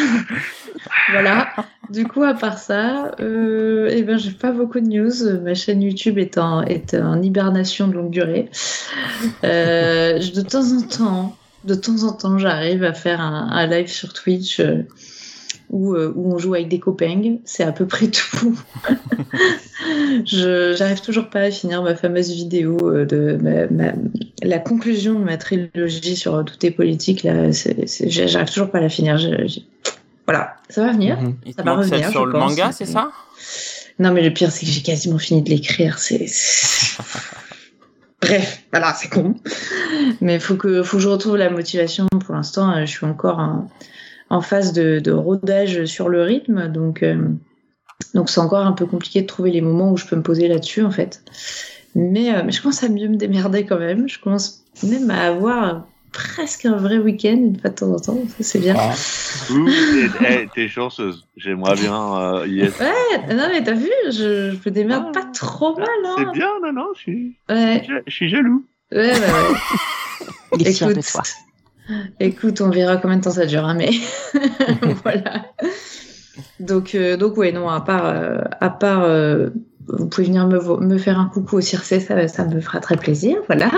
voilà. 1.13 1.49
Du 1.91 2.07
coup, 2.07 2.23
à 2.23 2.33
part 2.33 2.57
ça, 2.57 3.13
euh, 3.21 3.91
eh 3.93 4.03
ben, 4.03 4.17
j'ai 4.17 4.31
pas 4.31 4.51
beaucoup 4.51 4.81
de 4.81 4.87
news. 4.87 5.41
Ma 5.43 5.53
chaîne 5.55 5.83
YouTube 5.83 6.17
est 6.17 6.39
en, 6.39 6.63
est 6.63 6.95
en 6.95 7.21
hibernation 7.21 7.87
de 7.87 7.93
longue 7.93 8.11
durée. 8.11 8.49
De 9.43 10.41
temps 10.41 10.73
en 10.73 10.81
temps, 10.81 11.37
de 11.65 11.75
temps 11.75 12.03
en 12.05 12.13
temps, 12.13 12.39
j'arrive 12.39 12.83
à 12.83 12.95
faire 12.95 13.21
un, 13.21 13.51
un 13.53 13.67
live 13.67 13.89
sur 13.89 14.15
Twitch 14.15 14.61
où, 15.73 15.95
euh, 15.95 16.13
où 16.15 16.33
on 16.35 16.39
joue 16.39 16.55
avec 16.55 16.69
des 16.69 16.79
copains. 16.79 17.37
C'est 17.45 17.65
à 17.65 17.73
peu 17.73 17.87
près 17.87 18.07
tout. 18.09 18.57
je 20.27 20.75
j'arrive 20.77 21.01
toujours 21.01 21.29
pas 21.31 21.41
à 21.41 21.51
finir 21.51 21.83
ma 21.83 21.95
fameuse 21.97 22.31
vidéo 22.31 22.79
euh, 22.83 23.05
de 23.05 23.39
ma- 23.43 23.67
ma- 23.69 23.95
la 24.43 24.59
conclusion 24.59 25.19
de 25.19 25.25
ma 25.25 25.37
trilogie 25.39 26.17
sur 26.17 26.45
tout 26.45 26.65
est 26.65 26.71
politique. 26.71 27.23
Là, 27.25 27.53
c'est- 27.53 27.87
c'est- 27.89 28.09
j'arrive 28.11 28.49
toujours 28.51 28.71
pas 28.71 28.79
à 28.79 28.83
la 28.83 28.89
finir. 28.89 29.19
Je- 29.19 29.47
je- 29.49 29.61
Voilà, 30.27 30.55
ça 30.69 30.85
va 30.87 30.93
venir. 30.93 31.21
Mhm. 31.21 31.35
Ça 31.57 31.63
va 31.63 31.75
revenir, 31.75 32.11
sur 32.11 32.21
je 32.23 32.27
le 32.27 32.33
pense. 32.33 32.51
manga, 32.51 32.71
c'est 32.73 32.87
ça? 32.87 33.11
Non, 33.99 34.13
mais 34.13 34.23
le 34.23 34.33
pire, 34.33 34.51
c'est 34.53 34.65
que 34.67 34.73
j'ai 34.73 34.81
quasiment 34.83 35.19
fini 35.19 35.43
de 35.43 35.51
l'écrire. 35.51 35.99
C'est. 35.99 36.27
Bref, 38.21 38.63
voilà, 38.71 38.95
c'est 38.95 39.09
con. 39.09 39.35
Mais 40.21 40.39
faut 40.39 40.55
que, 40.55 40.83
faut 40.85 40.97
que 40.99 41.03
je 41.03 41.09
retrouve 41.09 41.37
la 41.37 41.51
motivation. 41.51 42.07
Pour 42.25 42.35
l'instant, 42.37 42.71
euh, 42.71 42.81
je 42.83 42.91
suis 42.91 43.05
encore 43.05 43.39
en, 43.41 43.69
en 44.33 44.41
phase 44.41 44.73
de, 44.73 44.99
de 44.99 45.13
rodage 45.13 45.85
sur 45.85 46.09
le 46.09 46.23
rythme. 46.23 46.69
Donc, 46.69 47.03
euh, 47.03 47.29
donc 48.15 48.31
c'est 48.31 48.41
encore 48.41 48.65
un 48.67 48.73
peu 48.73 48.87
compliqué 48.87 49.21
de 49.23 49.27
trouver 49.27 49.51
les 49.51 49.61
moments 49.61 49.93
où 49.93 49.97
je 49.97 50.07
peux 50.07 50.17
me 50.17 50.23
poser 50.23 50.49
là-dessus, 50.49 50.83
en 50.83 50.91
fait. 50.91 51.23
Mais, 51.95 52.35
euh, 52.35 52.43
mais 52.45 52.51
je 52.53 52.63
commence 52.63 52.83
à 52.83 52.89
mieux 52.89 53.09
me 53.09 53.17
démerder 53.17 53.67
quand 53.67 53.79
même. 53.79 54.09
Je 54.09 54.19
commence 54.19 54.65
même 54.83 55.11
à 55.11 55.29
avoir 55.29 55.87
presque 56.13 56.65
un 56.67 56.77
vrai 56.77 56.99
week-end 56.99 57.37
une 57.37 57.59
fois 57.59 57.69
de 57.71 57.75
temps 57.75 57.93
en 57.93 57.99
temps. 57.99 58.19
C'est 58.41 58.59
bien. 58.59 58.75
Ah. 58.79 58.95
Ouh, 59.53 59.67
t'es 59.69 60.25
eh, 60.45 60.49
t'es 60.55 60.69
chanceuse. 60.69 61.27
J'aimerais 61.37 61.75
bien 61.75 62.17
euh, 62.41 62.47
y 62.47 62.61
être. 62.63 62.79
Ouais, 62.81 63.35
non, 63.35 63.49
mais 63.51 63.63
t'as 63.63 63.75
vu, 63.75 63.91
je, 64.07 64.53
je 64.53 64.57
me 64.65 64.71
démerde 64.71 65.05
Ah. 65.09 65.13
pas 65.21 65.25
trop 65.35 65.77
mal. 65.77 65.89
Hein. 66.07 66.15
C'est 66.19 66.33
bien, 66.39 66.49
non, 66.63 66.73
non, 66.73 66.87
je 66.95 67.01
suis, 67.01 67.37
Ouais, 67.51 67.83
je 68.07 68.13
suis 68.13 68.29
jaloux. 68.31 68.65
ouais, 68.93 68.99
ouais. 68.99 69.11
ouais. 69.13 70.27
Il 70.59 70.67
est 70.69 70.73
fier 70.73 70.89
de 70.89 70.93
Écoute, 70.93 71.07
toi. 71.13 71.23
Écoute, 72.21 72.61
on 72.61 72.71
verra 72.71 72.97
combien 72.97 73.17
de 73.17 73.23
temps 73.23 73.31
ça 73.31 73.47
dure, 73.47 73.65
hein, 73.65 73.75
mais 73.75 73.91
voilà. 75.05 75.47
Donc, 76.61 76.95
euh, 76.95 77.17
donc 77.17 77.37
ouais, 77.37 77.53
non, 77.53 77.69
à 77.69 77.81
part, 77.81 78.07
euh, 78.07 78.41
à 78.61 78.71
part, 78.71 79.03
euh, 79.05 79.51
vous 79.89 80.07
pouvez 80.07 80.27
venir 80.27 80.47
me, 80.47 80.99
faire 80.99 81.19
un 81.19 81.27
coucou 81.27 81.57
au 81.57 81.61
Circe, 81.61 81.99
ça, 81.99 82.29
ça 82.29 82.45
me 82.47 82.61
fera 82.61 82.81
très 82.81 82.97
plaisir, 82.97 83.39
voilà. 83.49 83.71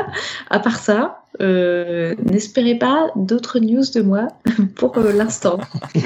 À 0.51 0.59
part 0.59 0.79
ça, 0.79 1.24
euh, 1.41 2.15
n'espérez 2.25 2.77
pas 2.77 3.09
d'autres 3.17 3.59
news 3.59 3.83
de 3.95 4.03
moi 4.03 4.29
pour 4.77 4.97
euh, 4.99 5.13
l'instant. 5.13 5.59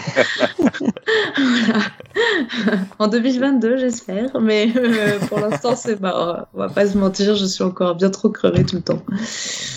Voilà. 2.65 2.79
En 2.99 3.09
2022, 3.09 3.77
j'espère, 3.79 4.41
mais 4.41 4.69
euh, 4.77 5.19
pour 5.29 5.39
l'instant, 5.39 5.77
c'est 5.77 6.01
pas. 6.01 6.49
On 6.53 6.59
va 6.59 6.69
pas 6.69 6.87
se 6.87 6.99
mentir, 6.99 7.37
je 7.37 7.45
suis 7.45 7.63
encore 7.65 7.95
bien 7.95 8.11
trop 8.11 8.29
crevée 8.29 8.65
tout 8.65 8.77
le 8.77 8.83
temps. 8.83 9.03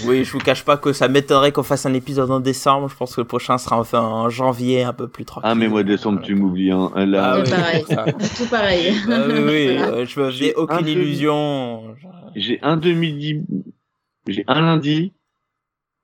Oui, 0.05 0.23
je 0.23 0.31
vous 0.31 0.39
cache 0.39 0.65
pas 0.65 0.77
que 0.77 0.91
ça 0.91 1.07
m'étonnerait 1.07 1.51
qu'on 1.51 1.63
fasse 1.63 1.85
un 1.85 1.93
épisode 1.93 2.31
en 2.31 2.39
décembre. 2.39 2.89
Je 2.89 2.95
pense 2.95 3.15
que 3.15 3.21
le 3.21 3.27
prochain 3.27 3.57
sera 3.57 3.79
enfin 3.79 4.01
en 4.01 4.29
janvier, 4.29 4.83
un 4.83 4.93
peu 4.93 5.07
plus 5.07 5.25
tranquille. 5.25 5.49
Ah, 5.51 5.55
mais 5.55 5.67
moi, 5.67 5.83
décembre, 5.83 6.21
tu 6.23 6.35
m'oublies. 6.35 6.71
Hein. 6.71 6.91
Là, 6.95 7.35
Ah 7.35 7.41
oui. 7.43 7.49
pareil. 7.49 7.85
Tout 8.37 8.45
pareil. 8.49 8.93
Ah 9.09 9.21
oui, 9.27 9.33
oui, 9.45 9.77
Voilà. 9.77 9.93
euh, 9.93 10.05
je 10.05 10.19
me 10.19 10.59
aucune 10.59 10.87
illusion. 10.87 11.95
J'ai 12.35 12.59
un 12.63 12.77
demi 12.77 13.43
j'ai 14.27 14.43
un 14.47 14.61
lundi, 14.61 15.13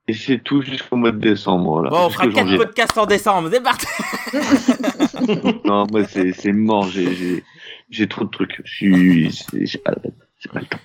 et 0.08 0.14
c'est 0.14 0.40
tout 0.44 0.62
jusqu'au 0.62 0.96
mois 0.96 1.12
de 1.12 1.20
décembre. 1.20 1.82
Là, 1.84 1.90
Bon, 1.90 2.06
on 2.06 2.10
fera 2.10 2.24
Jusqu'au 2.26 2.36
4 2.38 2.46
janvier. 2.48 2.58
podcasts 2.58 2.98
en 2.98 3.06
décembre, 3.06 3.50
c'est 3.52 3.62
parti 3.64 3.88
Non, 5.66 5.86
moi, 5.92 6.04
c'est 6.06 6.32
c'est 6.34 6.52
mort. 6.54 6.88
J'ai 7.90 8.08
trop 8.08 8.26
de 8.26 8.30
trucs. 8.30 8.62
Je 8.66 8.72
suis, 8.74 9.32
c'est- 9.32 9.66
j'ai 9.66 9.78
pas, 9.78 9.94
c'est 10.40 10.52
pas 10.52 10.60
le 10.60 10.66
temps. 10.66 10.80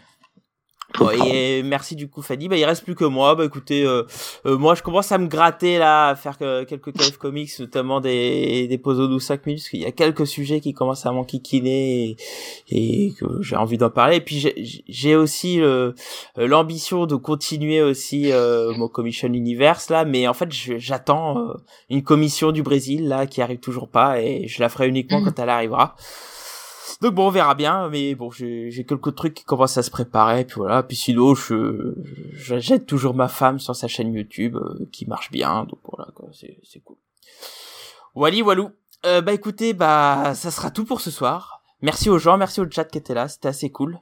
Bon, 0.99 1.09
et 1.11 1.63
merci 1.63 1.97
du 1.97 2.09
coup 2.09 2.21
Fanny. 2.23 2.49
Bah 2.49 2.57
il 2.57 2.65
reste 2.65 2.85
plus 2.85 2.95
que 2.95 3.05
moi. 3.05 3.35
Bah 3.35 3.45
écoutez, 3.45 3.85
euh, 3.87 4.03
euh, 4.47 4.59
moi 4.59 4.75
je 4.75 4.83
commence 4.83 5.11
à 5.11 5.19
me 5.19 5.27
gratter 5.27 5.79
là, 5.79 6.09
à 6.09 6.15
faire 6.17 6.37
que- 6.39 6.65
quelques 6.65 6.93
KF 6.93 7.17
comics, 7.17 7.51
notamment 7.61 8.01
des 8.01 8.67
des 8.69 8.79
pauses 8.79 8.99
de 8.99 9.19
5 9.19 9.47
minutes, 9.47 9.61
parce 9.63 9.71
qu'il 9.71 9.81
y 9.81 9.87
a 9.87 9.93
quelques 9.93 10.27
sujets 10.27 10.61
qui 10.61 10.75
commencent 10.75 11.07
à 11.07 11.13
m'enquiquiner 11.13 12.17
et, 12.71 13.07
et 13.07 13.13
que 13.19 13.25
j'ai 13.41 13.57
envie 13.57 13.79
d'en 13.79 13.91
parler. 13.91 14.17
Et 14.17 14.21
puis 14.21 14.39
j'ai- 14.39 14.83
j'ai 14.89 15.17
aussi 15.17 15.61
euh, 15.61 15.93
euh, 16.39 16.47
l'ambition 16.47 17.07
de 17.07 17.17
continuer 17.17 17.81
aussi 17.83 18.31
euh, 18.31 18.73
mon 18.77 18.89
commission 18.89 19.29
universe 19.33 19.89
là, 19.91 20.05
mais 20.05 20.29
en 20.29 20.35
fait 20.35 20.49
j'attends 20.53 21.39
euh, 21.39 21.55
une 21.91 22.03
commission 22.03 22.53
du 22.53 22.63
Brésil 22.63 23.09
là 23.09 23.27
qui 23.27 23.41
arrive 23.41 23.61
toujours 23.61 23.89
pas 23.89 24.21
et 24.21 24.47
je 24.47 24.61
la 24.61 24.69
ferai 24.69 24.89
uniquement 24.89 25.21
Mhm. 25.21 25.25
quand 25.27 25.43
elle 25.43 25.49
arrivera. 25.49 25.97
Donc 27.01 27.15
bon, 27.15 27.29
on 27.29 27.31
verra 27.31 27.55
bien, 27.55 27.89
mais 27.89 28.15
bon, 28.15 28.31
j'ai 28.31 28.85
quelques 28.89 29.15
trucs 29.15 29.35
qui 29.35 29.45
commencent 29.45 29.79
à 29.79 29.83
se 29.83 29.91
préparer, 29.91 30.45
puis 30.45 30.57
voilà. 30.57 30.83
Puis 30.83 30.97
sinon, 30.97 31.35
je 31.35 31.95
j'aide 32.37 32.87
toujours 32.87 33.15
ma 33.15 33.29
femme 33.29 33.59
sur 33.59 33.75
sa 33.75 33.89
chaîne 33.89 34.13
YouTube 34.13 34.57
euh, 34.57 34.89
qui 34.93 35.07
marche 35.07 35.31
bien, 35.31 35.65
donc 35.65 35.81
voilà, 35.85 36.11
quoi, 36.15 36.29
c'est 36.33 36.59
c'est 36.63 36.81
cool. 36.81 36.97
Wally 38.15 38.43
Walou. 38.43 38.71
Euh, 39.05 39.21
bah 39.21 39.33
écoutez, 39.33 39.73
bah 39.73 40.33
ça 40.35 40.51
sera 40.51 40.71
tout 40.71 40.85
pour 40.85 41.01
ce 41.01 41.11
soir. 41.11 41.63
Merci 41.81 42.09
aux 42.09 42.19
gens, 42.19 42.37
merci 42.37 42.61
au 42.61 42.71
chat 42.71 42.85
qui 42.85 42.99
était 42.99 43.15
là, 43.15 43.27
c'était 43.27 43.49
assez 43.49 43.71
cool. 43.71 43.99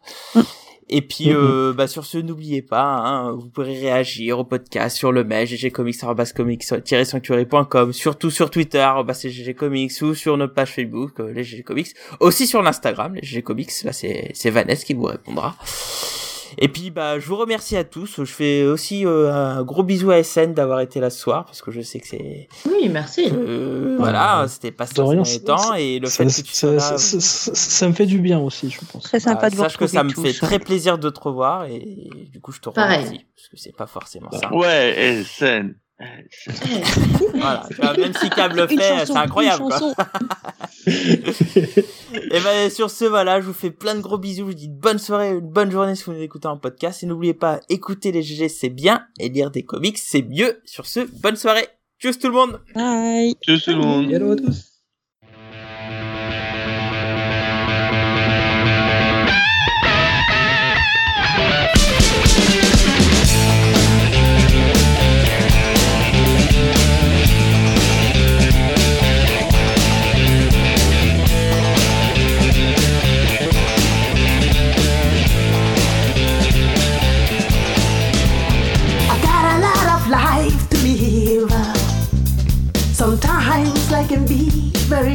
Et 0.93 1.03
puis, 1.03 1.33
euh, 1.33 1.73
bah, 1.73 1.87
sur 1.87 2.05
ce, 2.05 2.19
n'oubliez 2.19 2.63
pas, 2.63 2.83
hein, 2.83 3.31
vous 3.31 3.49
pourrez 3.49 3.79
réagir 3.79 4.41
au 4.41 4.45
podcast 4.45 4.97
sur 4.97 5.13
le 5.13 5.23
mail 5.23 5.47
ggcomics.com, 5.47 7.93
surtout 7.93 8.31
sur 8.31 8.51
Twitter, 8.51 8.91
ggcomics, 9.07 10.03
ou 10.03 10.17
sur 10.17 10.37
notre 10.37 10.53
page 10.53 10.73
Facebook, 10.73 11.13
euh, 11.21 11.33
les 11.33 11.45
ggcomics, 11.45 11.95
aussi 12.19 12.49
sur 12.49 12.61
l'Instagram, 12.61 13.15
les 13.15 13.23
ggcomics, 13.23 13.85
là 13.85 13.93
c'est 13.93 14.51
Vanessa 14.51 14.85
qui 14.85 14.95
vous 14.95 15.05
répondra. 15.05 15.55
Et 16.59 16.69
puis, 16.69 16.91
bah, 16.91 17.19
je 17.19 17.27
vous 17.27 17.37
remercie 17.37 17.77
à 17.77 17.85
tous. 17.85 18.17
Je 18.19 18.25
fais 18.33 18.65
aussi 18.65 19.05
euh, 19.07 19.33
un 19.33 19.63
gros 19.63 19.83
bisou 19.83 20.11
à 20.11 20.23
SN 20.23 20.53
d'avoir 20.55 20.81
été 20.81 21.01
là 21.01 21.11
ce 21.11 21.19
soir, 21.21 21.45
parce 21.45 21.63
que 21.63 21.71
je 21.71 21.81
sais 21.81 22.01
que 22.01 22.07
c'est, 22.07 22.49
Oui, 22.67 22.89
merci. 22.89 23.27
euh, 23.33 23.97
voilà, 23.99 24.47
c'était 24.49 24.71
pas 24.73 24.87
De 24.87 24.95
ça 24.95 25.05
rien, 25.05 25.23
temps, 25.45 25.75
et 25.75 25.99
le 25.99 26.09
ça, 26.09 26.25
fait 26.25 26.43
que 26.43 26.47
tu 26.49 26.55
sois 26.55 26.79
ça, 26.81 26.93
là, 26.93 26.99
ça- 26.99 27.21
ça- 27.21 27.55
ça 27.55 27.89
me 27.89 27.93
fait 27.93 28.07
du 28.07 28.19
bien 28.19 28.39
aussi, 28.41 28.71
je 28.71 28.81
pense. 28.93 29.05
Très 29.05 29.21
sympa 29.21 29.43
bah, 29.43 29.51
de 29.51 29.55
vous 29.57 29.63
sache 29.63 29.77
que 29.77 29.87
ça 29.87 30.03
me 30.05 30.11
fait 30.11 30.33
très 30.33 30.59
plaisir 30.59 30.99
de 30.99 31.11
te 31.11 31.21
revoir, 31.21 31.65
et 31.67 31.87
du 32.33 32.41
coup, 32.41 32.53
je 32.53 32.61
te 32.61 32.69
Pareil. 32.71 32.97
remercie, 33.05 33.27
parce 33.37 33.49
que 33.49 33.57
c'est 33.57 33.77
pas 33.77 33.87
forcément 33.87 34.31
ça. 34.33 34.53
Ouais, 34.55 35.23
scène. 35.27 35.75
Voilà, 37.35 37.67
tu 37.69 37.77
vois, 37.77 37.97
même 37.97 38.13
si 38.15 38.31
Cab 38.31 38.55
le 38.55 38.71
Une 38.71 38.79
fait, 38.79 39.07
c'est 39.07 39.17
incroyable. 39.17 39.65
Quoi. 39.65 39.95
Et 40.87 42.41
ben 42.41 42.71
sur 42.71 42.91
ce, 42.91 43.05
voilà, 43.05 43.41
je 43.41 43.47
vous 43.47 43.53
fais 43.53 43.71
plein 43.71 43.95
de 43.95 44.01
gros 44.01 44.19
bisous. 44.19 44.41
Je 44.41 44.45
vous 44.45 44.55
dis 44.55 44.69
bonne 44.69 44.99
soirée, 44.99 45.31
une 45.31 45.41
bonne 45.41 45.71
journée 45.71 45.95
si 45.95 46.05
vous 46.05 46.13
nous 46.13 46.23
écoutez 46.23 46.49
en 46.49 46.57
podcast. 46.57 47.03
Et 47.03 47.07
n'oubliez 47.07 47.35
pas, 47.35 47.61
écouter 47.69 48.13
les 48.13 48.23
GG 48.23 48.49
c'est 48.49 48.71
bien 48.71 49.07
et 49.19 49.29
lire 49.29 49.51
des 49.51 49.63
comics 49.63 49.99
c'est 49.99 50.23
mieux. 50.23 50.61
Sur 50.65 50.87
ce, 50.87 51.01
bonne 51.21 51.37
soirée. 51.37 51.69
Tchuss 52.01 52.19
tout 52.19 52.29
le 52.29 52.35
monde. 52.35 52.61
Bye. 52.75 53.35
Tchuss 53.47 53.65
tout 53.65 53.73
le 53.73 53.77
monde. 53.77 54.11
Hello 54.11 54.33
à 54.33 54.37
tous. 54.37 54.70